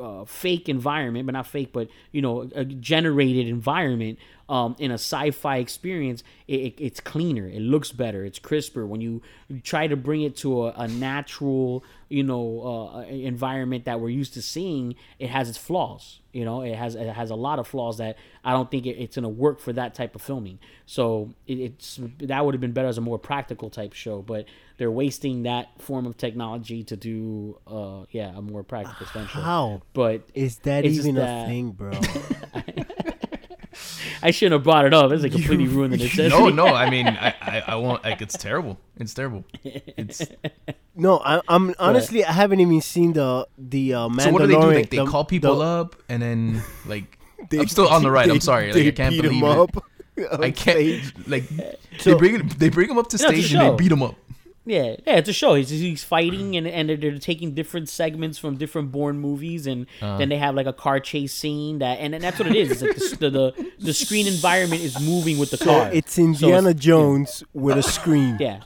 uh, 0.00 0.24
fake 0.24 0.68
environment, 0.68 1.26
but 1.26 1.32
not 1.32 1.46
fake, 1.46 1.70
but 1.72 1.88
you 2.12 2.22
know, 2.22 2.48
a 2.54 2.64
generated 2.64 3.48
environment 3.48 4.18
um, 4.48 4.76
in 4.78 4.90
a 4.90 4.94
sci-fi 4.94 5.58
experience, 5.58 6.22
it, 6.46 6.60
it, 6.60 6.74
it's 6.78 7.00
cleaner, 7.00 7.46
it 7.46 7.60
looks 7.60 7.92
better, 7.92 8.24
it's 8.24 8.38
crisper. 8.38 8.86
When 8.86 9.00
you, 9.00 9.22
try 9.62 9.86
to 9.86 9.96
bring 9.96 10.22
it 10.22 10.36
to 10.38 10.66
a, 10.66 10.72
a 10.72 10.88
natural, 10.88 11.84
you 12.08 12.22
know, 12.22 12.92
uh, 12.94 13.00
environment 13.02 13.84
that 13.84 14.00
we're 14.00 14.08
used 14.08 14.34
to 14.34 14.42
seeing, 14.42 14.94
it 15.18 15.30
has 15.30 15.48
its 15.48 15.58
flaws. 15.58 16.20
You 16.32 16.44
know, 16.44 16.62
it 16.62 16.74
has 16.74 16.96
it 16.96 17.06
has 17.06 17.30
a 17.30 17.36
lot 17.36 17.60
of 17.60 17.68
flaws 17.68 17.98
that 17.98 18.16
I 18.44 18.52
don't 18.52 18.68
think 18.68 18.86
it, 18.86 18.96
it's 18.98 19.14
gonna 19.14 19.28
work 19.28 19.60
for 19.60 19.72
that 19.74 19.94
type 19.94 20.16
of 20.16 20.22
filming. 20.22 20.58
So 20.84 21.32
it, 21.46 21.60
it's 21.60 22.00
that 22.18 22.44
would 22.44 22.54
have 22.54 22.60
been 22.60 22.72
better 22.72 22.88
as 22.88 22.98
a 22.98 23.02
more 23.02 23.18
practical 23.18 23.70
type 23.70 23.92
show, 23.92 24.20
but 24.20 24.46
they're 24.76 24.90
wasting 24.90 25.44
that 25.44 25.80
form 25.80 26.06
of 26.06 26.16
technology 26.16 26.82
to 26.84 26.96
do, 26.96 27.58
uh, 27.66 28.04
yeah, 28.10 28.36
a 28.36 28.42
more 28.42 28.64
practical 28.64 29.06
stunt 29.06 29.30
show. 29.30 29.40
How 29.40 29.82
But 29.92 30.28
is 30.34 30.58
that 30.60 30.84
even 30.84 31.16
a 31.16 31.46
thing, 31.46 31.70
bro? 31.70 31.92
I 34.26 34.30
shouldn't 34.30 34.54
have 34.54 34.64
brought 34.64 34.86
it 34.86 34.94
up. 34.94 35.12
It's 35.12 35.22
like 35.22 35.32
completely 35.32 35.68
ruined 35.68 35.92
the 35.92 35.98
necessity. 36.04 36.28
No, 36.30 36.48
no. 36.48 36.66
I 36.66 36.88
mean, 36.94 37.06
I, 37.06 37.34
I, 37.40 37.62
I 37.68 37.74
won't. 37.76 38.02
Like, 38.02 38.20
it's 38.22 38.36
terrible. 38.36 38.78
It's 38.98 39.14
terrible. 39.14 39.44
It's 39.62 40.22
no, 40.96 41.18
I, 41.24 41.40
I'm 41.48 41.74
honestly 41.78 42.24
I 42.24 42.32
haven't 42.32 42.60
even 42.60 42.80
seen 42.80 43.12
the 43.12 43.46
the 43.58 43.94
uh, 43.94 44.08
Mandalorian. 44.08 44.20
so. 44.22 44.30
What 44.32 44.40
do 44.42 44.46
they 44.48 44.54
do? 44.54 44.60
Like 44.72 44.90
they 44.90 44.96
the- 44.98 45.06
call 45.06 45.24
people 45.24 45.56
the- 45.58 45.64
up, 45.64 45.96
and 46.08 46.22
then 46.22 46.62
like 46.86 47.18
they- 47.50 47.58
I'm 47.60 47.68
still 47.68 47.88
on 47.88 48.02
the 48.02 48.10
ride. 48.10 48.30
I'm 48.30 48.40
sorry. 48.40 48.66
Like 48.72 48.74
they 48.74 48.88
I 48.88 48.90
can't 48.92 49.12
beat 49.14 49.22
believe 49.22 49.42
him 49.42 49.48
it. 49.48 49.58
up 49.58 49.76
on 49.76 49.82
I 50.44 50.50
can't. 50.52 51.28
Like 51.28 51.44
So- 51.98 52.10
they 52.12 52.14
bring 52.16 52.48
they 52.58 52.68
bring 52.70 52.88
him 52.90 52.98
up 52.98 53.08
to 53.10 53.18
No, 53.22 53.28
stage 53.28 53.52
and 53.52 53.60
they 53.62 53.76
beat 53.76 53.92
him 53.92 54.02
up. 54.02 54.14
Yeah, 54.66 54.96
yeah, 55.06 55.16
it's 55.16 55.28
a 55.28 55.32
show. 55.34 55.54
He's, 55.54 55.68
he's 55.68 56.02
fighting, 56.02 56.56
and, 56.56 56.66
and 56.66 56.88
they're, 56.88 56.96
they're 56.96 57.18
taking 57.18 57.52
different 57.52 57.88
segments 57.90 58.38
from 58.38 58.56
different 58.56 58.92
Bourne 58.92 59.18
movies, 59.18 59.66
and 59.66 59.86
Uh. 60.00 60.16
then 60.16 60.30
they 60.30 60.38
have 60.38 60.54
like 60.54 60.66
a 60.66 60.72
car 60.72 61.00
chase 61.00 61.34
scene 61.34 61.80
that, 61.80 61.98
and, 61.98 62.14
and 62.14 62.24
that's 62.24 62.38
what 62.38 62.48
it 62.48 62.56
is. 62.56 62.70
It's 62.70 62.82
like 62.82 63.18
the, 63.20 63.28
the, 63.30 63.30
the 63.30 63.72
the 63.86 63.92
screen 63.94 64.26
environment 64.26 64.80
is 64.82 64.98
moving 65.00 65.36
with 65.38 65.50
the 65.50 65.58
So 65.58 65.64
car. 65.66 65.90
it's 65.92 66.14
So 66.14 66.22
Indiana 66.22 66.70
it's- 66.70 66.82
Jones 66.82 67.44
with 67.52 67.76
a 67.76 67.82
screen. 67.82 68.38
Yeah, 68.40 68.60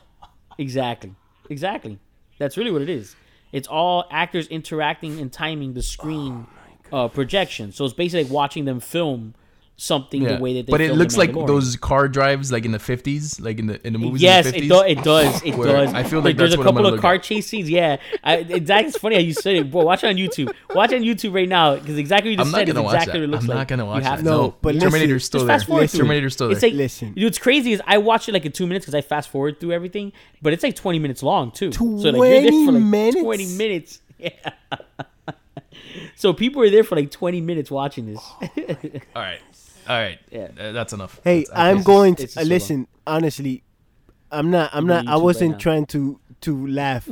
exactly, 0.56 1.14
exactly. 1.50 1.98
That's 2.38 2.56
really 2.56 2.70
what 2.70 2.82
it 2.82 2.88
is. 2.88 3.16
It's 3.50 3.66
all 3.66 4.04
actors 4.10 4.46
interacting 4.48 5.18
and 5.20 5.32
timing 5.32 5.74
the 5.74 5.82
screen 5.82 6.46
uh, 6.92 7.08
projection. 7.08 7.72
So 7.72 7.84
it's 7.84 7.94
basically 7.94 8.24
like 8.24 8.32
watching 8.32 8.66
them 8.66 8.78
film 8.78 9.34
something 9.80 10.22
Yeah. 10.22 10.34
the 10.34 10.42
way 10.42 10.55
that 10.55 10.66
they 10.66 10.70
but 10.72 10.80
it 10.80 10.94
looks 10.96 11.16
like 11.16 11.32
those 11.32 11.76
car 11.76 12.09
drives 12.09 12.50
like 12.50 12.64
in 12.64 12.72
the 12.72 12.78
50s, 12.78 13.40
like 13.40 13.60
in 13.60 13.66
the 13.68 13.86
in 13.86 13.92
the 13.92 13.98
movies 14.00 14.20
Yes, 14.20 14.46
in 14.46 14.52
the 14.52 14.59
50s. 14.59 14.64
it, 14.64 14.68
do, 14.68 14.80
it 15.00 15.05
does. 15.05 15.42
It 15.44 15.52
does. 15.56 15.94
I 15.94 16.02
feel 16.02 16.20
There- 16.20 16.30
like 16.32 16.36
there's 16.36 16.50
that's 16.50 16.55
a 16.56 16.59
what 16.59 16.66
I'm 16.66 16.74
couple 16.74 16.82
gonna 16.82 16.96
of 16.96 17.00
car 17.00 17.14
at. 17.14 17.22
chase 17.22 17.46
scenes. 17.46 17.70
Yeah, 17.70 17.98
I, 18.24 18.38
exactly. 18.38 18.88
It's 18.88 18.98
funny 18.98 19.14
how 19.14 19.20
you 19.20 19.32
said 19.32 19.55
it. 19.55 19.70
Bro, 19.70 19.84
watch 19.84 20.02
it 20.02 20.09
on 20.09 20.16
YouTube. 20.16 20.52
Watch 20.74 20.90
it 20.90 20.96
on 20.96 21.02
YouTube 21.02 21.32
right 21.32 21.48
now 21.48 21.76
because 21.76 21.96
exactly 21.96 22.30
what 22.30 22.32
you 22.32 22.44
just 22.44 22.50
said 22.50 22.68
is 22.68 22.76
exactly 22.76 23.12
that. 23.12 23.18
what 23.20 23.24
it 23.24 23.30
looks 23.30 23.44
I'm 23.44 23.48
like. 23.50 23.56
not 23.59 23.68
gonna 23.68 23.84
You 23.84 23.88
watch 23.88 24.02
have 24.02 24.24
that. 24.24 24.24
to. 24.24 24.36
No, 24.36 24.42
No, 24.48 24.55
but 24.60 24.74
listen, 24.74 24.90
Terminator's 24.90 25.24
still 25.24 25.40
there. 25.44 25.56
fast 25.56 25.66
forward 25.68 25.88
through. 25.90 25.98
Terminator's 26.00 26.32
still 26.34 26.48
there. 26.48 26.56
It's 26.56 26.62
like 26.64 26.74
Listen. 26.74 27.12
Dude, 27.14 27.22
what's 27.24 27.38
crazy 27.38 27.72
is 27.72 27.80
I 27.86 27.98
watch 27.98 28.28
it 28.28 28.32
like 28.32 28.44
in 28.46 28.50
two 28.52 28.66
minutes 28.66 28.84
because 28.86 28.96
I 28.96 29.00
fast 29.02 29.28
forward 29.30 29.60
through 29.60 29.70
everything, 29.72 30.12
but 30.42 30.52
it's 30.52 30.64
like 30.64 30.74
20 30.74 30.98
minutes 30.98 31.22
long 31.22 31.52
too. 31.52 31.70
so 31.70 31.84
like 31.84 32.14
you're 32.14 32.18
there 32.28 32.50
20 32.50 32.66
for 32.66 32.72
like 32.72 32.82
minutes? 32.82 33.20
20 33.22 33.46
minutes. 33.56 34.00
Yeah. 34.18 34.30
so 36.16 36.32
people 36.32 36.62
are 36.62 36.70
there 36.70 36.82
for 36.84 36.96
like 36.96 37.10
20 37.10 37.40
minutes 37.40 37.70
watching 37.70 38.06
this. 38.06 38.20
Oh 38.20 38.48
All 39.16 39.22
right, 39.22 39.38
all 39.89 39.98
right. 39.98 40.19
Yeah. 40.31 40.48
Uh, 40.59 40.73
that's 40.73 40.93
enough. 40.93 41.20
Hey, 41.24 41.40
That's- 41.44 41.59
I 41.59 41.70
I'm 41.70 41.82
going 41.82 42.15
to 42.16 42.28
uh, 42.40 42.43
listen. 42.43 42.86
Honestly, 43.06 43.62
I'm 44.31 44.51
not. 44.51 44.70
I'm 44.73 44.86
not. 44.86 45.06
I 45.06 45.10
YouTube 45.10 45.15
right 45.15 45.23
wasn't 45.23 45.51
now. 45.52 45.59
trying 45.59 45.86
to 45.86 46.20
to 46.43 46.66
laugh 46.66 47.09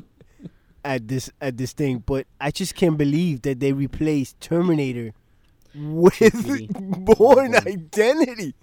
at 0.85 1.09
this 1.09 1.31
at 1.41 1.57
this 1.57 1.73
thing, 1.73 2.03
but 2.05 2.27
I 2.41 2.51
just 2.51 2.75
can't 2.75 2.97
believe 2.99 3.43
that 3.43 3.61
they 3.61 3.73
replaced 3.73 4.41
Terminator 4.41 5.13
with 5.75 6.71
Bourne 7.17 7.55
Identity. 7.57 8.55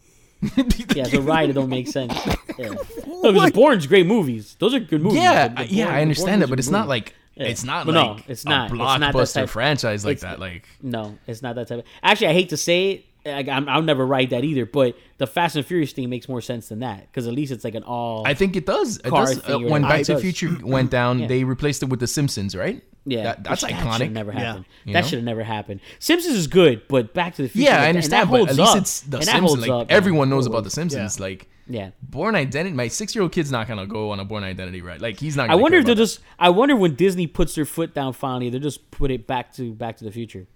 yeah, 0.95 1.05
so 1.05 1.21
right, 1.21 1.49
it 1.49 1.53
don't 1.53 1.69
make 1.69 1.87
sense. 1.87 2.13
Yeah. 2.57 2.73
No, 3.23 3.31
because 3.31 3.51
Bourne's 3.51 3.87
great 3.87 4.05
movies. 4.05 4.57
Those 4.59 4.73
are 4.73 4.81
good 4.81 5.01
movies. 5.01 5.21
Yeah, 5.21 5.47
but- 5.47 5.55
but 5.55 5.71
yeah, 5.71 5.85
Bourne- 5.85 5.95
I 5.95 6.01
understand 6.01 6.27
Bourne 6.27 6.41
it, 6.41 6.43
is 6.43 6.49
but 6.49 6.55
good 6.55 6.59
it's 6.59 6.69
not 6.69 6.87
like 6.89 7.15
Yeah. 7.35 7.45
it's 7.47 7.63
not 7.63 7.85
But 7.85 7.95
like 7.95 8.17
no, 8.17 8.23
it's 8.27 8.43
a 8.43 8.49
not. 8.49 8.65
It's 8.69 8.77
not 8.77 8.99
that 8.99 9.13
blockbuster 9.15 9.33
type- 9.33 9.49
franchise 9.49 10.03
like 10.03 10.17
it's- 10.17 10.29
that. 10.29 10.39
Like 10.41 10.67
No, 10.81 11.17
it's 11.25 11.41
not 11.41 11.55
that 11.55 11.69
type 11.69 11.79
of. 11.79 11.85
Actually, 12.03 12.27
I 12.27 12.33
hate 12.33 12.49
to 12.49 12.57
say 12.57 12.91
it. 12.91 13.05
Like, 13.25 13.47
I'm, 13.47 13.69
I'll 13.69 13.81
never 13.81 14.05
write 14.05 14.31
that 14.31 14.43
either. 14.43 14.65
But 14.65 14.97
the 15.17 15.27
Fast 15.27 15.55
and 15.55 15.65
Furious 15.65 15.93
thing 15.93 16.09
makes 16.09 16.27
more 16.27 16.41
sense 16.41 16.67
than 16.69 16.79
that 16.79 17.07
because 17.07 17.25
at 17.27 17.33
least 17.33 17.51
it's 17.53 17.63
like 17.63 17.75
an 17.75 17.83
all. 17.83 18.23
I 18.27 18.33
think 18.33 18.55
it 18.55 18.65
does. 18.65 18.97
It 18.97 19.09
does. 19.11 19.39
Uh, 19.49 19.59
when. 19.59 19.83
Back 19.83 20.03
to 20.03 20.15
the. 20.15 20.19
Future 20.21 20.49
went 20.61 20.91
down, 20.99 21.19
Yeah. 21.19 21.27
they 21.27 21.43
replaced 21.45 21.83
it 21.83 21.89
with 21.89 21.99
The 22.01 22.07
Simpsons, 22.07 22.55
right? 22.55 22.83
yeah, 23.05 23.23
That- 23.23 23.43
that's 23.43 23.61
which- 23.63 23.71
That 23.71 23.83
iconic. 23.85 23.97
should 23.97 24.11
never 24.13 24.31
happen. 24.31 24.65
You 24.85 24.93
That 24.93 25.05
should 25.05 25.17
have 25.19 25.25
never 25.25 25.43
happened. 25.43 25.79
Simpsons 25.99 26.35
is 26.35 26.47
good, 26.47 26.83
but 26.87 27.13
Back 27.13 27.35
to 27.35 27.41
the 27.43 27.49
Future. 27.49 27.69
Yeah, 27.69 27.77
like, 27.77 27.85
I 27.85 27.89
understand, 27.89 28.11
that 28.27 28.31
but 28.31 28.37
holds 28.37 28.51
at 28.51 28.57
least 28.57 28.71
up. 28.71 28.77
it's 28.77 29.01
The 29.01 29.17
And 29.17 29.27
that 29.27 29.31
Simpsons. 29.31 29.49
holds 29.49 29.61
Like 29.67 29.81
up, 29.83 29.87
everyone 29.91 30.29
knows 30.29 30.45
about 30.45 30.63
The 30.65 30.69
Simpsons. 30.69 31.19
Like 31.19 31.47
Yeah. 31.67 31.91
Bourne 32.01 32.35
Identity. 32.35 32.75
My 32.75 32.87
six-year-old 32.89 33.31
kid's 33.31 33.51
not 33.51 33.67
gonna 33.69 33.87
go 33.87 34.11
on 34.11 34.19
a 34.19 34.25
Bourne 34.25 34.43
Identity 34.43 34.81
ride. 34.81 35.01
Like 35.01 35.19
he's 35.19 35.35
not. 35.37 35.45
I 35.45 35.47
Gonna 35.53 35.61
wonder 35.61 35.77
if 35.79 35.85
they'll 35.85 35.95
just. 35.95 36.19
I 36.39 36.49
wonder 36.49 36.75
when 36.75 36.95
Disney 36.95 37.27
puts 37.27 37.55
their 37.55 37.65
foot 37.65 37.93
down 37.93 38.11
finally, 38.13 38.49
they'll 38.49 38.59
just 38.61 38.89
put 38.91 39.11
it 39.11 39.27
back 39.27 39.53
to 39.55 39.73
Back 39.73 39.95
to 39.97 40.03
the 40.05 40.11
Future. 40.11 40.47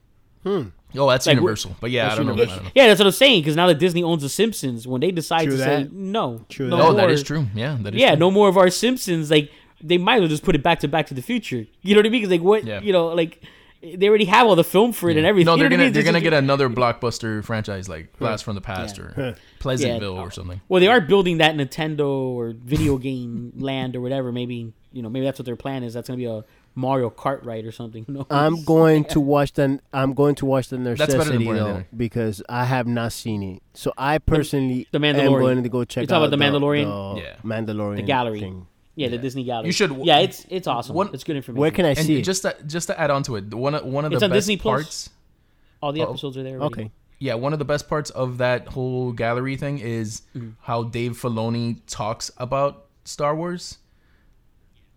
Oh, 0.97 1.09
that's 1.09 1.25
Like, 1.27 1.35
Universal. 1.35 1.75
But 1.79 1.91
yeah, 1.91 2.11
I 2.11 2.15
don't 2.15 2.25
know. 2.25 2.33
I 2.33 2.37
Yeah, 2.37 2.45
don't 2.45 2.63
know. 2.63 2.69
yeah, 2.75 2.87
that's 2.87 2.99
what 2.99 3.05
I'm 3.07 3.11
saying. 3.13 3.41
Because 3.41 3.55
now 3.55 3.67
that 3.67 3.79
Disney 3.79 4.03
owns 4.03 4.21
the 4.23 4.29
Simpsons, 4.29 4.87
when 4.87 5.01
they 5.01 5.11
decide 5.11 5.43
True 5.45 5.57
to 5.57 5.63
say 5.63 5.89
no, 5.91 6.45
True 6.49 6.67
no 6.69 6.75
oh, 6.75 6.93
that. 6.93 7.03
Oh, 7.03 7.07
more- 7.07 7.09
is 7.09 7.23
true. 7.23 7.47
Yeah, 7.55 7.77
that 7.81 7.93
is. 7.95 8.01
yeah, 8.01 8.11
true. 8.11 8.19
no 8.19 8.31
more 8.31 8.49
of 8.49 8.57
our 8.57 8.69
Simpsons. 8.69 9.29
Like 9.31 9.51
they 9.81 9.97
might 9.97 10.15
as 10.15 10.19
well 10.21 10.29
just 10.29 10.43
put 10.43 10.55
it 10.55 10.63
back 10.63 10.79
to 10.79 10.87
Back 10.87 11.07
to 11.07 11.13
the 11.13 11.21
Future. 11.21 11.65
You 11.81 11.93
know 11.95 11.99
what 11.99 12.05
I 12.07 12.09
mean? 12.09 12.21
Because 12.21 12.31
like 12.31 12.41
what 12.41 12.63
Yeah. 12.65 12.81
you 12.81 12.91
know, 12.93 13.07
like 13.09 13.43
they 13.83 14.09
already 14.09 14.25
have 14.25 14.47
all 14.47 14.55
the 14.55 14.63
film 14.63 14.91
for 14.91 15.07
it 15.09 15.17
and 15.17 15.25
everything. 15.25 15.45
No, 15.45 15.55
they're 15.55 15.65
what 15.65 15.67
I 15.67 15.75
gonna 15.75 15.83
mean? 15.83 15.93
they're 15.93 16.01
Just- 16.01 16.11
gonna 16.11 16.23
get 16.23 16.33
another 16.33 16.67
blockbuster 16.67 17.43
franchise 17.43 17.87
like 17.87 18.17
Blast 18.17 18.43
from 18.43 18.55
the 18.55 18.61
Past 18.61 18.97
or 18.97 19.35
Pleasantville 19.59 20.15
Yeah. 20.15 20.21
or 20.21 20.31
something. 20.31 20.61
Well, 20.67 20.79
they 20.81 20.87
are 20.87 20.99
building 20.99 21.37
that 21.37 21.55
Nintendo 21.55 22.07
or 22.09 22.53
video 22.57 22.97
game 22.97 23.53
land 23.57 23.95
or 23.95 24.01
whatever. 24.01 24.31
Maybe 24.31 24.73
you 24.93 25.03
know, 25.03 25.09
maybe 25.09 25.25
that's 25.25 25.37
what 25.37 25.45
their 25.45 25.55
plan 25.55 25.83
is. 25.83 25.93
That's 25.93 26.07
gonna 26.07 26.17
be 26.17 26.25
a 26.25 26.43
Mario 26.77 27.09
Kart 27.09 27.43
ride 27.43 27.65
or 27.65 27.71
something. 27.71 28.03
Who 28.05 28.13
knows? 28.13 28.25
I'm 28.29 28.63
going 28.63 29.03
to 29.05 29.19
watch 29.19 29.51
the. 29.53 29.79
I'm 29.91 30.13
going 30.13 30.35
to 30.35 30.45
watch 30.45 30.69
the 30.69 30.77
better 30.77 30.95
than 30.95 31.07
necessity 31.17 31.45
Bourne 31.45 31.57
though 31.57 31.83
because 31.95 32.43
I 32.47 32.65
have 32.65 32.85
not 32.87 33.11
seen 33.13 33.41
it. 33.41 33.63
So 33.73 33.91
I 33.97 34.19
personally 34.19 34.87
The 34.91 34.97
am 34.97 35.01
Mandalorian. 35.01 35.39
going 35.39 35.63
to 35.63 35.69
go 35.69 35.83
check 35.83 36.07
talking 36.07 36.23
out 36.23 36.27
about 36.33 36.37
The 36.37 36.43
Mandalorian? 36.43 37.15
the 37.15 37.21
Yeah. 37.21 37.35
Mandalorian, 37.43 37.95
The 37.97 38.01
gallery. 38.03 38.39
thing. 38.41 38.67
yeah, 38.95 39.07
the 39.09 39.17
Disney 39.17 39.43
Gallery. 39.43 39.67
You 39.67 39.71
should- 39.73 39.95
Yeah, 40.05 40.19
it's 40.19 40.45
it's 40.49 40.67
awesome. 40.67 40.95
One- 40.95 41.09
it's 41.13 41.23
good 41.23 41.35
information. 41.35 41.59
Where 41.61 41.71
can 41.71 41.85
I 41.85 41.89
And 41.89 41.97
see 41.99 42.19
it? 42.19 42.23
just 42.23 42.43
to, 42.43 42.55
just 42.65 42.87
to 42.87 42.99
add 42.99 43.09
on 43.11 43.23
to 43.23 43.35
it, 43.37 43.51
one 43.53 43.73
of 43.75 43.83
one 43.85 44.05
of 44.05 44.11
It's 44.13 44.19
the 44.19 44.25
on 44.25 44.31
best 44.31 44.41
Disney 44.47 44.57
Plus. 44.57 44.73
parts. 44.83 45.09
all 45.81 45.91
the 45.91 46.01
Oh, 46.01 46.09
episodes 46.11 46.37
are 46.37 46.43
there. 46.43 46.59
Already. 46.61 46.81
okay. 46.83 46.91
Yeah, 47.19 47.33
one 47.33 47.53
of 47.53 47.57
the 47.59 47.65
best 47.65 47.87
parts 47.89 48.11
of 48.11 48.37
that 48.37 48.67
whole 48.67 49.11
gallery 49.13 49.55
thing 49.57 49.79
is 49.79 50.21
Mm-hmm. 50.35 50.49
how 50.61 50.83
Dave 50.83 51.13
Filoni 51.13 51.77
talks 51.87 52.29
about 52.37 52.85
Star 53.05 53.35
Wars. 53.35 53.79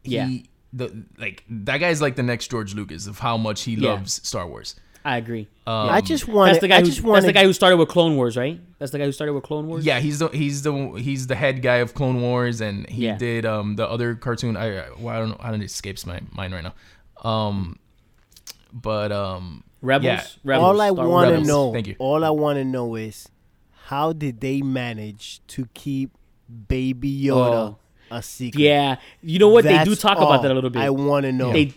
Yeah. 0.05 0.29
He, 0.73 0.77
the 0.77 1.05
like 1.19 1.45
that 1.49 1.79
guy's 1.79 2.01
like 2.01 2.17
the 2.17 2.23
next 2.23 2.51
George 2.51 2.75
Lucas 2.75 3.07
of 3.07 3.19
how 3.19 3.37
much 3.37 3.63
he 3.63 3.75
Yeah. 3.75 3.91
loves 3.93 4.27
Star 4.27 4.47
Wars. 4.47 4.77
I 5.03 5.17
agree. 5.17 5.49
Um, 5.67 5.89
I 5.89 6.03
just 6.03 6.29
want. 6.29 6.51
that's 6.51 6.61
the 6.61 6.69
guy. 6.69 6.77
I 6.77 6.81
Who, 6.81 6.87
just 6.87 7.03
that's 7.03 7.25
the 7.25 7.33
guy 7.33 7.45
who 7.45 7.55
started 7.55 7.79
with 7.79 7.89
Clone 7.89 8.17
Wars, 8.17 8.37
right? 8.37 8.61
That's 8.79 8.93
the 8.93 8.99
guy 8.99 9.05
who 9.07 9.13
started 9.13 9.33
with 9.33 9.45
Clone 9.45 9.67
Wars. 9.67 9.85
Yeah, 9.87 9.99
he's 9.99 10.19
the 10.19 10.29
he's 10.29 10.61
the 10.63 10.73
he's 10.99 11.27
the 11.27 11.35
head 11.37 11.63
guy 11.63 11.77
of 11.77 11.95
Clone 11.95 12.21
Wars, 12.21 12.61
and 12.61 12.87
he 12.89 13.07
Yeah. 13.07 13.17
did 13.17 13.47
um 13.47 13.77
the 13.77 13.89
other 13.89 14.15
cartoon. 14.15 14.57
I 14.59 14.79
I- 14.79 14.91
well, 14.99 15.15
I 15.17 15.19
don't 15.19 15.31
know. 15.31 15.37
I 15.41 15.51
don't 15.51 15.63
it 15.63 15.65
escapes 15.67 16.05
my 16.05 16.21
mind 16.33 16.53
right 16.53 16.63
now. 16.65 16.75
Um, 17.29 17.79
but 18.73 19.11
um, 19.11 19.65
Rebels. 19.81 20.05
Yeah. 20.05 20.25
Rebels. 20.45 20.65
all 20.67 20.81
I 20.83 20.91
Star 20.91 21.09
want 21.09 21.27
to 21.29 21.33
Rebels. 21.33 21.49
know. 21.49 21.73
Thank 21.73 21.87
you. 21.87 21.97
All 21.99 22.23
I 22.25 22.31
want 22.31 22.59
to 22.59 22.65
know 22.65 22.95
is 22.95 23.29
how 23.87 24.13
did 24.13 24.41
they 24.41 24.61
manage 24.63 25.41
to 25.49 25.67
keep 25.75 26.11
Baby 26.69 27.23
Yoda 27.25 27.55
Oh. 27.55 27.79
A 28.11 28.23
secret? 28.23 28.61
Yeah, 28.61 28.97
you 29.23 29.39
know 29.39 29.49
what? 29.49 29.65
they 29.65 29.85
do 29.85 29.95
talk 29.95 30.19
about 30.19 30.43
that 30.43 30.51
a 30.51 30.55
little 30.55 30.71
bit. 30.71 30.83
I 30.83 30.91
want 30.91 31.25
to 31.25 31.33
know. 31.33 31.53
they 31.53 31.75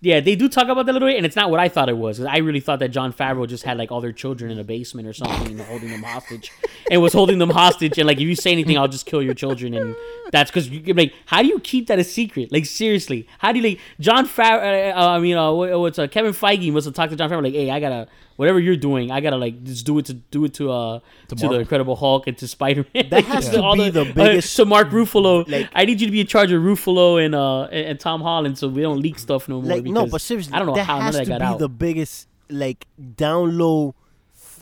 yeah 0.00 0.20
they 0.20 0.36
do 0.36 0.48
talk 0.50 0.68
about 0.68 0.84
that 0.84 0.92
a 0.92 0.94
little 0.94 1.08
bit 1.08 1.16
and 1.16 1.24
it's 1.24 1.34
not 1.34 1.50
what 1.50 1.58
i 1.58 1.66
thought 1.68 1.88
it 1.88 1.96
was. 1.96 2.20
i 2.20 2.36
really 2.36 2.60
thought 2.60 2.78
that 2.78 2.90
jon 2.90 3.10
favreau 3.10 3.48
just 3.48 3.64
had 3.64 3.78
like 3.78 3.90
all 3.90 4.02
their 4.02 4.12
children 4.12 4.50
in 4.50 4.58
a 4.58 4.64
basement 4.64 5.08
or 5.08 5.14
something 5.14 5.52
and 5.52 5.60
holding 5.62 5.88
them 5.88 6.02
hostage 6.02 6.52
and 6.90 7.00
was 7.00 7.14
holding 7.14 7.38
them 7.38 7.48
hostage 7.48 7.96
and 7.96 8.06
like 8.06 8.18
if 8.18 8.24
you 8.24 8.36
say 8.36 8.52
anything 8.52 8.76
i'll 8.76 8.86
just 8.88 9.06
kill 9.06 9.22
your 9.22 9.32
children 9.32 9.72
and 9.72 9.96
that's 10.30 10.50
because 10.50 10.68
you 10.68 10.92
like 10.92 11.14
how 11.24 11.40
do 11.40 11.48
you 11.48 11.58
keep 11.60 11.86
that 11.86 11.98
a 11.98 12.04
secret 12.04 12.52
like 12.52 12.66
seriously 12.66 13.26
how 13.38 13.50
do 13.50 13.58
you 13.60 13.68
like 13.70 13.80
jon 13.98 14.26
favreau 14.26 14.94
uh, 14.94 15.08
i 15.08 15.18
mean 15.18 15.38
uh, 15.38 15.50
what's 15.50 15.98
uh, 15.98 16.06
kevin 16.06 16.32
feige 16.34 16.70
must 16.70 16.84
have 16.84 16.92
talked 16.94 17.10
to 17.10 17.16
jon 17.16 17.30
favreau 17.30 17.42
like 17.42 17.54
hey 17.54 17.70
i 17.70 17.80
gotta 17.80 18.06
whatever 18.36 18.58
you're 18.58 18.76
doing 18.76 19.10
i 19.10 19.20
gotta 19.20 19.36
like 19.36 19.62
just 19.64 19.86
do 19.86 19.98
it 19.98 20.04
to 20.06 20.14
do 20.14 20.44
it 20.44 20.52
to 20.54 20.70
uh 20.70 20.98
to, 21.28 21.34
the 21.36 21.52
incredible 21.60 21.96
hulk 21.96 22.26
and 22.26 22.36
to 22.38 22.48
spider-man 22.48 23.08
That 23.10 23.24
has 23.24 23.48
to 23.56 23.72
be 23.76 23.90
the 23.90 24.04
biggest- 24.04 24.56
to 24.56 24.64
mark 24.64 24.88
ruffalo 24.90 25.48
Like- 25.48 25.70
i 25.74 25.84
need 25.84 26.00
you 26.00 26.06
to 26.06 26.12
be 26.12 26.20
in 26.20 26.26
charge 26.26 26.50
of 26.52 26.60
ruffalo 26.62 27.24
and 27.24 27.34
uh 27.34 27.62
and, 27.64 27.86
and 27.90 28.00
tom 28.00 28.20
holland 28.22 28.58
so 28.58 28.68
we 28.68 28.82
don't 28.82 29.00
leak 29.00 29.18
stuff 29.18 29.48
no 29.48 29.60
more 29.60 29.70
like 29.76 29.84
no, 29.84 30.06
but 30.06 30.20
seriously, 30.20 30.52
I 30.52 30.58
don't 30.58 30.66
know 30.68 30.74
that 30.74 30.84
how 30.84 30.98
none 30.98 31.06
has 31.06 31.14
of 31.16 31.18
that 31.20 31.24
to 31.24 31.30
got 31.30 31.40
be 31.40 31.44
out. 31.46 31.58
the 31.58 31.68
biggest 31.68 32.28
like 32.50 32.86
down 33.16 33.56
low, 33.56 33.94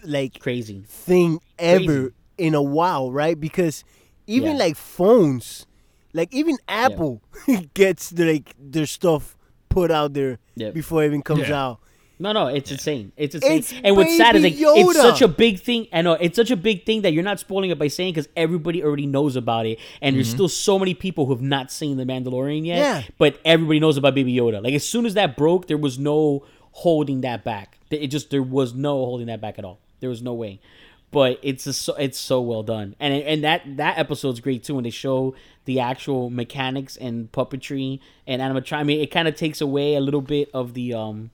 like 0.05 0.39
Crazy. 0.41 0.83
thing 0.87 1.41
ever 1.59 1.85
Crazy. 2.11 2.15
in 2.39 2.55
a 2.55 2.63
while, 2.63 3.11
right? 3.11 3.39
Because 3.39 3.85
even 4.27 4.53
Yeah. 4.53 4.59
like 4.65 4.77
phones, 4.77 5.67
like 6.13 6.33
even 6.33 6.59
Apple 6.69 7.23
gets 7.75 8.13
like 8.13 8.55
their 8.59 8.87
stuff 8.87 9.37
put 9.69 9.91
out 9.91 10.13
there 10.15 10.39
Yep. 10.57 10.75
before 10.75 11.03
it 11.03 11.07
even 11.07 11.23
comes 11.23 11.49
Yeah. 11.49 11.61
out. 11.63 11.81
No, 12.23 12.31
no, 12.31 12.47
it's 12.47 12.71
insane. 12.71 13.11
It's 13.17 13.35
insane. 13.35 13.59
It's 13.59 13.75
and 13.83 13.97
what's 13.97 14.17
sad 14.17 14.37
is 14.37 14.45
like 14.45 14.55
it's 14.57 14.97
such 15.01 15.23
a 15.23 15.29
big 15.29 15.59
thing. 15.59 15.89
I 15.93 16.03
know 16.03 16.13
it's 16.13 16.37
such 16.37 16.53
a 16.53 16.57
big 16.57 16.87
thing 16.87 17.03
that 17.03 17.13
you're 17.13 17.25
not 17.25 17.41
spoiling 17.41 17.71
it 17.71 17.81
by 17.81 17.89
saying 17.89 18.15
because 18.15 18.29
everybody 18.37 18.81
already 18.85 19.07
knows 19.07 19.35
about 19.35 19.67
it, 19.67 19.81
and 20.01 20.15
there's 20.15 20.31
still 20.31 20.49
so 20.49 20.79
many 20.79 20.95
people 20.95 21.27
who 21.27 21.33
have 21.33 21.43
not 21.43 21.73
seen 21.73 21.97
the 21.97 22.05
Mandalorian 22.05 22.65
yet. 22.65 22.79
Yeah. 22.79 23.03
But 23.19 23.41
everybody 23.45 23.81
knows 23.81 23.97
about 23.97 24.15
Baby 24.15 24.37
Yoda. 24.37 24.63
Like 24.63 24.73
as 24.75 24.89
soon 24.89 25.05
as 25.05 25.15
that 25.15 25.37
broke, 25.37 25.67
there 25.67 25.77
was 25.77 25.99
no 25.99 26.47
holding 26.71 27.23
that 27.23 27.43
back. 27.43 27.79
It 27.91 28.07
just 28.07 28.31
there 28.31 28.43
was 28.43 28.73
no 28.73 28.93
holding 29.05 29.27
that 29.27 29.41
back 29.41 29.59
at 29.59 29.65
all. 29.65 29.81
There 29.99 30.09
was 30.09 30.23
no 30.23 30.33
way. 30.33 30.61
But 31.11 31.41
it's 31.43 31.67
a, 31.67 31.73
so 31.73 31.95
it's 31.97 32.19
so 32.19 32.41
well 32.41 32.63
done, 32.63 32.95
and 33.01 33.13
and 33.13 33.43
that 33.43 33.63
that 33.79 33.99
episode's 33.99 34.39
great 34.39 34.63
too 34.63 34.77
when 34.77 34.85
they 34.85 34.91
show 34.91 35.35
the 35.65 35.81
actual 35.81 36.31
mechanics 36.31 36.97
and 36.97 37.31
puppetry 37.33 37.99
and 38.29 38.41
animatronic. 38.41 38.79
I 38.79 38.85
mean, 38.85 39.01
it 39.01 39.11
kind 39.11 39.27
of 39.27 39.35
takes 39.35 39.61
away 39.61 39.97
a 39.97 40.01
little 40.01 40.23
bit 40.23 40.51
of 40.55 40.73
the 40.73 40.95
um 40.95 41.31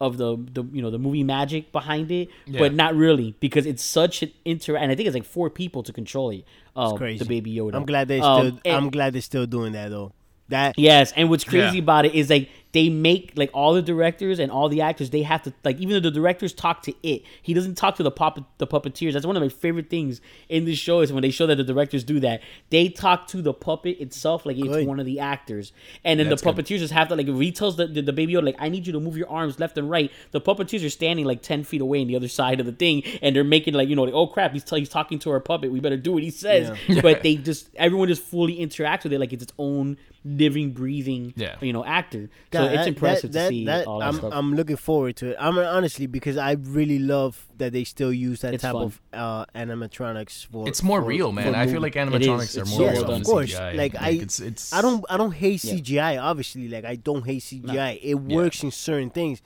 of 0.00 0.16
the 0.18 0.36
the 0.52 0.64
you 0.72 0.82
know 0.82 0.90
the 0.90 0.98
movie 0.98 1.22
magic 1.24 1.70
behind 1.72 2.10
it, 2.10 2.28
Yeah. 2.46 2.58
but 2.58 2.74
not 2.74 2.94
really 2.94 3.34
because 3.40 3.64
it's 3.66 3.82
such 3.84 4.22
an 4.22 4.30
inter 4.44 4.76
and 4.76 4.90
I 4.90 4.94
think 4.94 5.06
it's 5.06 5.14
like 5.14 5.24
four 5.24 5.48
people 5.50 5.82
to 5.84 5.92
control 5.92 6.30
it. 6.30 6.44
Uh, 6.76 6.94
Crazy. 6.94 7.18
The 7.18 7.24
baby 7.28 7.54
Yoda. 7.54 7.74
I'm 7.74 7.86
glad 7.86 8.08
they 8.08 8.20
Um, 8.20 8.46
still. 8.48 8.60
and- 8.64 8.76
I'm 8.76 8.90
glad 8.90 9.12
they're 9.14 9.22
still 9.22 9.46
doing 9.46 9.72
that 9.72 9.90
though. 9.90 10.12
That 10.48 10.78
Yes, 10.78 11.12
and 11.16 11.30
what's 11.30 11.44
crazy 11.44 11.76
Yeah. 11.78 11.82
about 11.82 12.04
it 12.06 12.14
is 12.14 12.28
like 12.28 12.48
they 12.74 12.90
make 12.90 13.32
like 13.36 13.50
all 13.54 13.72
the 13.72 13.80
directors 13.80 14.38
and 14.40 14.50
all 14.52 14.68
the 14.68 14.80
actors 14.82 15.08
they 15.10 15.22
have 15.22 15.42
to 15.44 15.54
like 15.64 15.78
even 15.78 15.94
though 15.94 16.00
the 16.10 16.10
directors 16.10 16.52
talk 16.52 16.82
to 16.82 16.92
it, 17.02 17.22
he 17.40 17.54
doesn't 17.54 17.76
talk 17.76 17.94
to 17.96 18.02
the 18.02 18.10
puppet 18.10 18.44
the 18.58 18.66
puppeteers. 18.66 19.12
That's 19.14 19.24
one 19.24 19.36
of 19.36 19.42
my 19.42 19.48
favorite 19.48 19.88
things 19.88 20.20
in 20.48 20.64
this 20.66 20.78
show 20.78 21.00
is 21.00 21.12
when 21.12 21.22
they 21.22 21.30
show 21.30 21.46
that 21.46 21.56
the 21.56 21.64
directors 21.64 22.04
do 22.04 22.20
that. 22.20 22.42
They 22.70 22.88
talk 22.88 23.28
to 23.28 23.40
the 23.40 23.54
puppet 23.54 24.00
itself 24.00 24.44
like 24.44 24.56
it's 24.58 24.66
Good. 24.66 24.86
one 24.86 25.00
of 25.00 25.06
the 25.06 25.20
actors, 25.20 25.72
and 26.04 26.18
then 26.20 26.28
That's 26.28 26.42
the 26.42 26.52
good. 26.52 26.64
puppeteers 26.66 26.80
just 26.80 26.92
have 26.92 27.08
to 27.08 27.16
like 27.16 27.28
if 27.28 27.38
he 27.38 27.52
tells 27.52 27.76
the, 27.76 27.86
the 27.86 28.02
the 28.02 28.12
baby 28.12 28.34
Yoda 28.34 28.44
like 28.44 28.56
I 28.58 28.68
need 28.68 28.86
you 28.86 28.92
to 28.92 29.00
move 29.00 29.16
your 29.16 29.30
arms 29.30 29.58
left 29.60 29.78
and 29.78 29.88
right. 29.88 30.10
The 30.32 30.40
puppeteers 30.40 30.84
are 30.84 30.90
standing 30.90 31.24
like 31.24 31.42
ten 31.42 31.64
feet 31.64 31.80
away 31.80 32.00
on 32.00 32.08
the 32.08 32.16
other 32.16 32.28
side 32.28 32.58
of 32.60 32.66
the 32.66 32.72
thing, 32.72 33.04
and 33.22 33.34
they're 33.36 33.44
making 33.44 33.74
like 33.74 33.88
you 33.88 33.96
know 33.96 34.02
like 34.02 34.14
oh 34.14 34.26
crap 34.26 34.52
he's 34.52 34.64
t- 34.64 34.78
he's 34.80 34.88
talking 34.88 35.18
to 35.20 35.30
our 35.30 35.40
puppet. 35.40 35.70
We 35.70 35.78
better 35.80 35.96
do 35.96 36.12
what 36.12 36.22
he 36.24 36.30
says. 36.30 36.76
But 37.02 37.22
they 37.22 37.36
just 37.36 37.68
everyone 37.76 38.08
just 38.08 38.22
fully 38.24 38.56
interacts 38.58 39.04
with 39.04 39.12
it 39.12 39.20
like 39.20 39.32
it's 39.32 39.42
its 39.44 39.52
own 39.58 39.96
living 40.24 40.72
breathing 40.72 41.34
Yeah. 41.36 41.56
you 41.60 41.72
know 41.74 41.84
actor 41.84 42.30
so 42.50 42.63
So 42.66 42.72
it's 42.72 42.76
that- 42.82 42.88
impressive 42.88 43.32
that, 43.32 43.42
to 43.44 43.48
see 43.48 43.64
that, 43.66 43.86
all 43.86 43.98
that 44.00 44.08
I'm, 44.08 44.14
stuff. 44.16 44.32
I'm 44.34 44.54
looking 44.54 44.76
forward 44.76 45.16
to 45.16 45.30
it. 45.30 45.36
I'm 45.38 45.58
honestly 45.58 46.06
because 46.06 46.36
I 46.36 46.52
really 46.52 46.98
love 46.98 47.46
that 47.58 47.72
they 47.72 47.84
still 47.84 48.12
use 48.12 48.40
that 48.42 48.54
It's 48.54 48.62
type 48.62 48.72
fun. 48.72 48.82
of 48.84 49.00
uh, 49.12 49.46
animatronics 49.54 50.46
for. 50.46 50.68
It's 50.68 50.82
more 50.82 51.00
for- 51.00 51.06
real, 51.06 51.32
man. 51.32 51.54
I 51.54 51.66
feel 51.66 51.80
like 51.80 51.94
animatronics 51.94 52.56
are 52.60 52.64
more 52.66 52.78
so 52.78 52.92
real 52.92 53.04
than. 53.04 53.20
Of 53.20 53.26
course, 53.26 53.54
CGI. 53.54 53.76
like, 53.76 53.94
I- 54.00 54.10
it's, 54.10 54.40
it's 54.40 54.72
I 54.72 54.82
don't 54.82 55.04
I 55.08 55.16
don't 55.16 55.32
hate 55.32 55.62
Yeah. 55.64 55.74
CGI. 55.74 56.22
Obviously, 56.22 56.68
like 56.68 56.84
I 56.84 56.96
don't 56.96 57.24
hate 57.24 57.42
CGI. 57.42 57.98
It 58.02 58.08
Yeah. 58.08 58.14
works 58.36 58.62
in 58.62 58.70
certain 58.70 59.10
things, 59.10 59.42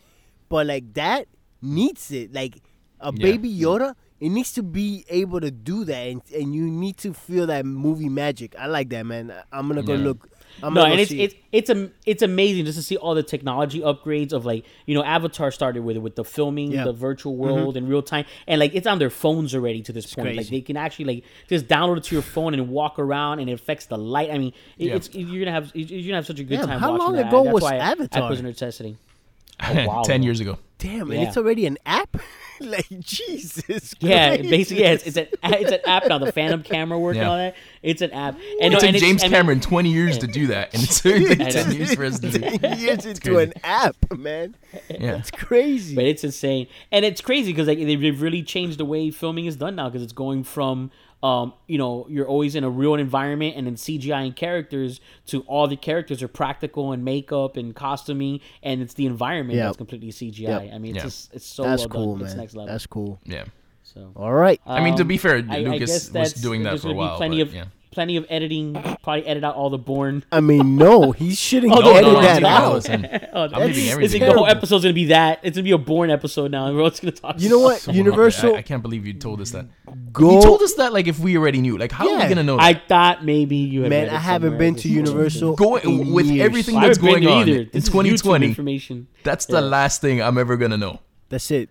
but 0.48 0.66
like 0.66 0.94
that 0.94 1.26
needs 1.62 2.10
it. 2.10 2.32
Like 2.32 2.60
a 3.00 3.12
Yeah. 3.14 3.22
baby 3.22 3.52
Yoda, 3.54 3.94
it 4.20 4.30
needs 4.30 4.52
to 4.54 4.62
be 4.62 5.04
able 5.08 5.40
to 5.40 5.50
do 5.50 5.84
that, 5.84 5.94
and, 6.08 6.22
and 6.34 6.54
you 6.54 6.62
need 6.68 6.96
to 6.98 7.12
feel 7.12 7.46
that 7.46 7.64
movie 7.64 8.08
magic. 8.08 8.54
I 8.58 8.66
like 8.66 8.88
that, 8.90 9.04
man. 9.06 9.32
I'm 9.52 9.68
gonna 9.68 9.82
go 9.82 9.94
Yeah. 9.94 10.04
look. 10.04 10.28
I'm 10.62 10.74
no, 10.74 10.84
and 10.84 11.00
it's 11.00 11.10
it's 11.10 11.34
it's 11.52 11.70
am- 11.70 11.92
it's 12.04 12.22
amazing 12.22 12.64
just 12.64 12.78
to 12.78 12.82
see 12.82 12.96
all 12.96 13.14
the 13.14 13.22
technology 13.22 13.80
upgrades 13.80 14.32
of 14.32 14.44
like 14.44 14.64
you 14.86 14.94
know 14.94 15.04
Avatar 15.04 15.50
started 15.50 15.82
with 15.82 15.96
it 15.96 16.00
with 16.00 16.16
the 16.16 16.24
filming, 16.24 16.72
Yeah. 16.72 16.84
the 16.84 16.92
virtual 16.92 17.32
mm-hmm. 17.32 17.42
world 17.42 17.76
in 17.76 17.88
real 17.88 18.02
time, 18.02 18.24
and 18.46 18.58
like 18.58 18.74
it's 18.74 18.86
on 18.86 18.98
their 18.98 19.10
phones 19.10 19.54
already 19.54 19.82
to 19.82 19.92
this 19.92 20.14
point. 20.14 20.36
Like 20.36 20.48
they 20.48 20.60
can 20.60 20.76
actually 20.76 21.04
like 21.06 21.24
just 21.48 21.68
download 21.68 21.98
it 21.98 22.04
to 22.04 22.14
your 22.14 22.22
phone 22.22 22.54
and 22.54 22.68
walk 22.68 22.98
around, 22.98 23.40
and 23.40 23.48
it 23.48 23.52
affects 23.52 23.86
the 23.86 23.98
light. 23.98 24.30
I 24.30 24.38
mean, 24.38 24.52
it, 24.78 24.88
Yeah. 24.88 24.94
it's 24.96 25.14
you're 25.14 25.44
gonna 25.44 25.52
have 25.52 25.70
you're 25.74 26.02
gonna 26.02 26.16
have 26.16 26.26
such 26.26 26.40
a 26.40 26.44
good 26.44 26.60
time. 26.60 26.78
how 26.80 26.96
long 26.96 27.16
ago 27.16 27.42
was 27.42 27.62
why 27.62 27.74
I- 27.74 27.88
I 27.88 27.90
Avatar? 27.92 28.28
put 28.28 28.34
it 28.34 28.40
in 28.40 28.46
necessity. 28.46 28.96
Wow. 29.60 30.02
ten 30.04 30.22
years 30.22 30.40
ago. 30.40 30.58
Damn, 30.78 31.10
Yeah. 31.10 31.18
and 31.18 31.28
it's 31.28 31.36
already 31.36 31.66
an 31.66 31.76
app. 31.86 32.16
like 32.60 32.86
Jesus. 33.00 33.94
Yeah, 34.00 34.36
Christ. 34.36 34.50
basically, 34.50 34.82
yeah, 34.84 34.90
it's, 34.92 35.06
it's 35.06 35.16
an 35.16 35.26
it's 35.44 35.72
an 35.72 35.80
app 35.86 36.06
now. 36.08 36.18
The 36.18 36.30
Phantom 36.32 36.62
camera 36.62 36.98
work 36.98 37.14
and 37.16 37.22
Yeah. 37.24 37.30
all 37.30 37.36
that. 37.36 37.56
It's 37.82 38.00
an 38.02 38.10
app. 38.12 38.34
And 38.34 38.44
It 38.60 38.70
no, 38.70 38.78
took 38.80 38.88
and 38.90 38.98
James 38.98 39.22
I 39.22 39.26
mean- 39.26 39.32
Cameron 39.32 39.60
20 39.60 39.90
years 39.92 40.18
to 40.18 40.26
do 40.28 40.48
that, 40.48 40.72
and 40.74 40.82
it's 40.82 41.00
took 41.00 41.14
like 41.28 41.40
I 41.40 41.44
know. 41.44 41.50
10 41.50 41.72
years 41.72 41.94
for 41.94 42.04
us 42.04 42.18
to 42.20 42.30
do. 42.30 42.38
Ten 42.58 42.78
years 42.78 43.06
into 43.06 43.20
crazy. 43.20 43.42
an 43.42 43.52
app, 43.64 43.96
man. 44.16 44.54
Yeah, 44.88 45.16
It's 45.18 45.30
crazy. 45.32 45.94
but 45.96 46.04
it's 46.04 46.22
insane 46.24 46.66
and 46.92 47.04
it's 47.04 47.20
crazy 47.20 47.52
because 47.52 47.66
like 47.68 47.78
they've 47.78 48.00
they've 48.00 48.20
really 48.22 48.42
changed 48.42 48.78
the 48.78 48.84
way 48.84 49.10
filming 49.10 49.46
is 49.46 49.56
done 49.56 49.74
now 49.76 49.88
because 49.88 50.02
it's 50.02 50.12
going 50.12 50.44
from 50.44 50.90
um 51.22 51.52
you 51.66 51.76
know 51.78 52.06
you're 52.08 52.26
always 52.28 52.54
in 52.54 52.62
a 52.62 52.70
real 52.70 52.94
environment 52.94 53.56
and 53.56 53.66
then 53.66 53.74
cgi 53.74 54.12
and 54.26 54.36
characters 54.36 55.00
to 55.26 55.40
all 55.42 55.66
the 55.66 55.76
characters 55.76 56.22
are 56.22 56.28
practical 56.28 56.92
and 56.92 57.04
makeup 57.04 57.56
and 57.56 57.74
costuming 57.74 58.38
and 58.62 58.80
it's 58.80 58.94
the 58.94 59.04
environment 59.06 59.56
Yep. 59.56 59.66
that's 59.66 59.76
completely 59.76 60.10
cgi 60.12 60.38
Yep. 60.40 60.70
i 60.72 60.78
mean 60.78 60.94
it's 60.94 60.96
Yeah. 60.98 61.02
just 61.02 61.34
it's 61.34 61.46
so 61.46 61.64
That's 61.64 61.82
well 61.82 61.88
cool, 61.88 62.12
done 62.12 62.18
man. 62.18 62.26
it's 62.26 62.36
next 62.36 62.54
level 62.54 62.72
That's 62.72 62.86
cool. 62.86 63.18
yeah. 63.24 63.44
so 63.82 64.12
All 64.14 64.32
right. 64.32 64.60
I 64.66 64.84
mean, 64.84 64.94
to 64.96 65.02
Um, 65.02 65.08
be 65.08 65.16
fair, 65.16 65.36
I- 65.48 65.56
I 65.56 65.60
Lucas 65.60 66.10
guess 66.10 66.12
was 66.12 66.32
doing 66.34 66.62
that 66.64 66.78
for 66.80 66.90
a 66.90 66.94
while. 66.94 67.16
plenty 67.16 67.38
but, 67.42 67.48
of 67.48 67.54
yeah. 67.54 67.64
Plenty 67.90 68.16
of 68.16 68.26
editing 68.28 68.74
probably 69.02 69.26
edit 69.26 69.42
out 69.44 69.54
all 69.56 69.70
the 69.70 69.78
Bourne 69.78 70.22
I 70.30 70.40
mean, 70.40 70.76
no, 70.76 71.12
he 71.12 71.34
shouldn't 71.34 71.72
Oh, 71.76 71.80
No, 71.80 71.92
edit 71.92 72.12
no, 72.12 72.20
that 72.20 72.86
leaving 72.86 73.06
out. 73.10 73.28
oh, 73.32 73.48
I'm 73.60 73.66
leaving 73.68 73.88
everything. 73.90 74.20
the 74.20 74.26
whole 74.26 74.34
terrible. 74.44 74.46
episode's 74.56 74.84
gonna 74.84 74.92
be 74.94 75.06
that 75.06 75.40
it's 75.42 75.56
gonna 75.56 75.64
be 75.64 75.72
a 75.72 75.78
Bourne 75.78 76.10
episode 76.10 76.50
now 76.50 76.66
everyone's 76.68 77.00
gonna 77.00 77.12
talk 77.12 77.36
You 77.40 77.48
know 77.48 77.60
what? 77.60 77.80
Someone- 77.80 77.96
Universal 78.04 78.54
I, 78.54 78.58
I 78.58 78.62
can't 78.62 78.82
believe 78.82 79.06
you 79.06 79.14
told 79.14 79.40
us 79.40 79.50
that. 79.52 79.66
go. 80.12 80.34
You 80.36 80.42
told 80.42 80.60
us 80.62 80.74
that 80.74 80.92
like 80.92 81.06
if 81.08 81.18
we 81.18 81.36
already 81.38 81.60
knew. 81.60 81.78
Like, 81.78 81.90
how 81.92 82.06
are 82.06 82.10
Yeah. 82.10 82.22
we 82.24 82.28
gonna 82.28 82.42
know? 82.44 82.58
I 82.58 82.74
thought 82.74 83.24
maybe 83.24 83.56
you 83.56 83.82
had 83.82 83.90
Man, 83.90 84.04
read 84.04 84.12
it 84.12 84.14
I 84.16 84.18
haven't 84.18 84.58
been 84.58 84.74
to 84.76 84.88
Universal 84.88 85.56
Going 85.56 86.12
with 86.12 86.26
years. 86.26 86.44
everything 86.44 86.76
I 86.76 86.86
that's 86.86 86.98
going 86.98 87.26
on 87.26 87.48
either. 87.48 87.60
in 87.62 87.70
This 87.72 87.84
is 87.84 87.90
YouTube 87.90 87.92
2020. 87.92 88.46
information. 88.48 89.06
That's 89.24 89.46
the 89.46 89.60
last 89.62 90.00
thing 90.02 90.22
I'm 90.22 90.36
ever 90.38 90.56
gonna 90.56 90.76
know. 90.76 91.00
That's 91.30 91.50
it. 91.50 91.68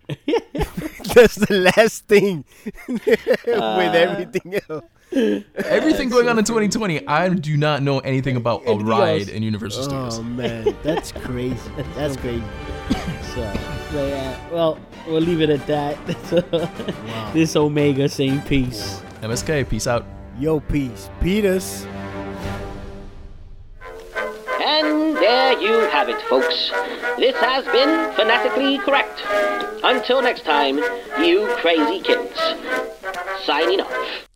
That's 1.14 1.34
the 1.36 1.72
last 1.76 2.06
thing 2.06 2.44
with 2.88 3.08
Uh, 3.48 3.90
everything 3.94 4.60
else. 4.68 4.84
Everything 5.56 6.10
going 6.10 6.28
on 6.28 6.38
in 6.38 6.44
2020, 6.44 7.06
I 7.06 7.30
do 7.30 7.56
not 7.56 7.82
know 7.82 8.00
anything 8.00 8.36
about 8.36 8.62
a 8.66 8.74
ride 8.74 9.22
else? 9.22 9.28
in 9.28 9.42
Universal 9.42 9.80
oh, 9.80 9.84
Studios. 9.84 10.18
Oh 10.18 10.22
man, 10.22 10.76
that's 10.82 11.12
crazy. 11.12 11.56
That's 11.94 12.16
crazy. 12.16 12.44
So, 13.34 13.52
but 13.92 14.08
yeah, 14.08 14.48
well, 14.50 14.78
we'll 15.06 15.22
leave 15.22 15.40
it 15.40 15.50
at 15.50 15.66
that. 15.66 15.96
So, 16.28 16.40
This 17.32 17.56
Omega 17.56 18.08
saying 18.08 18.42
peace. 18.42 19.00
MSK, 19.22 19.68
peace 19.68 19.86
out. 19.86 20.04
Yo, 20.38 20.60
peace, 20.60 21.08
Peters. 21.20 21.86
And 24.60 25.16
there 25.16 25.58
you 25.60 25.72
have 25.88 26.08
it, 26.08 26.20
folks. 26.22 26.70
This 27.16 27.34
has 27.36 27.64
been 27.66 28.12
Fanatically 28.14 28.78
Correct. 28.78 29.22
Until 29.82 30.20
next 30.20 30.44
time, 30.44 30.78
you 31.24 31.48
crazy 31.60 32.00
kids. 32.00 32.38
Signing 33.44 33.80
off. 33.80 34.27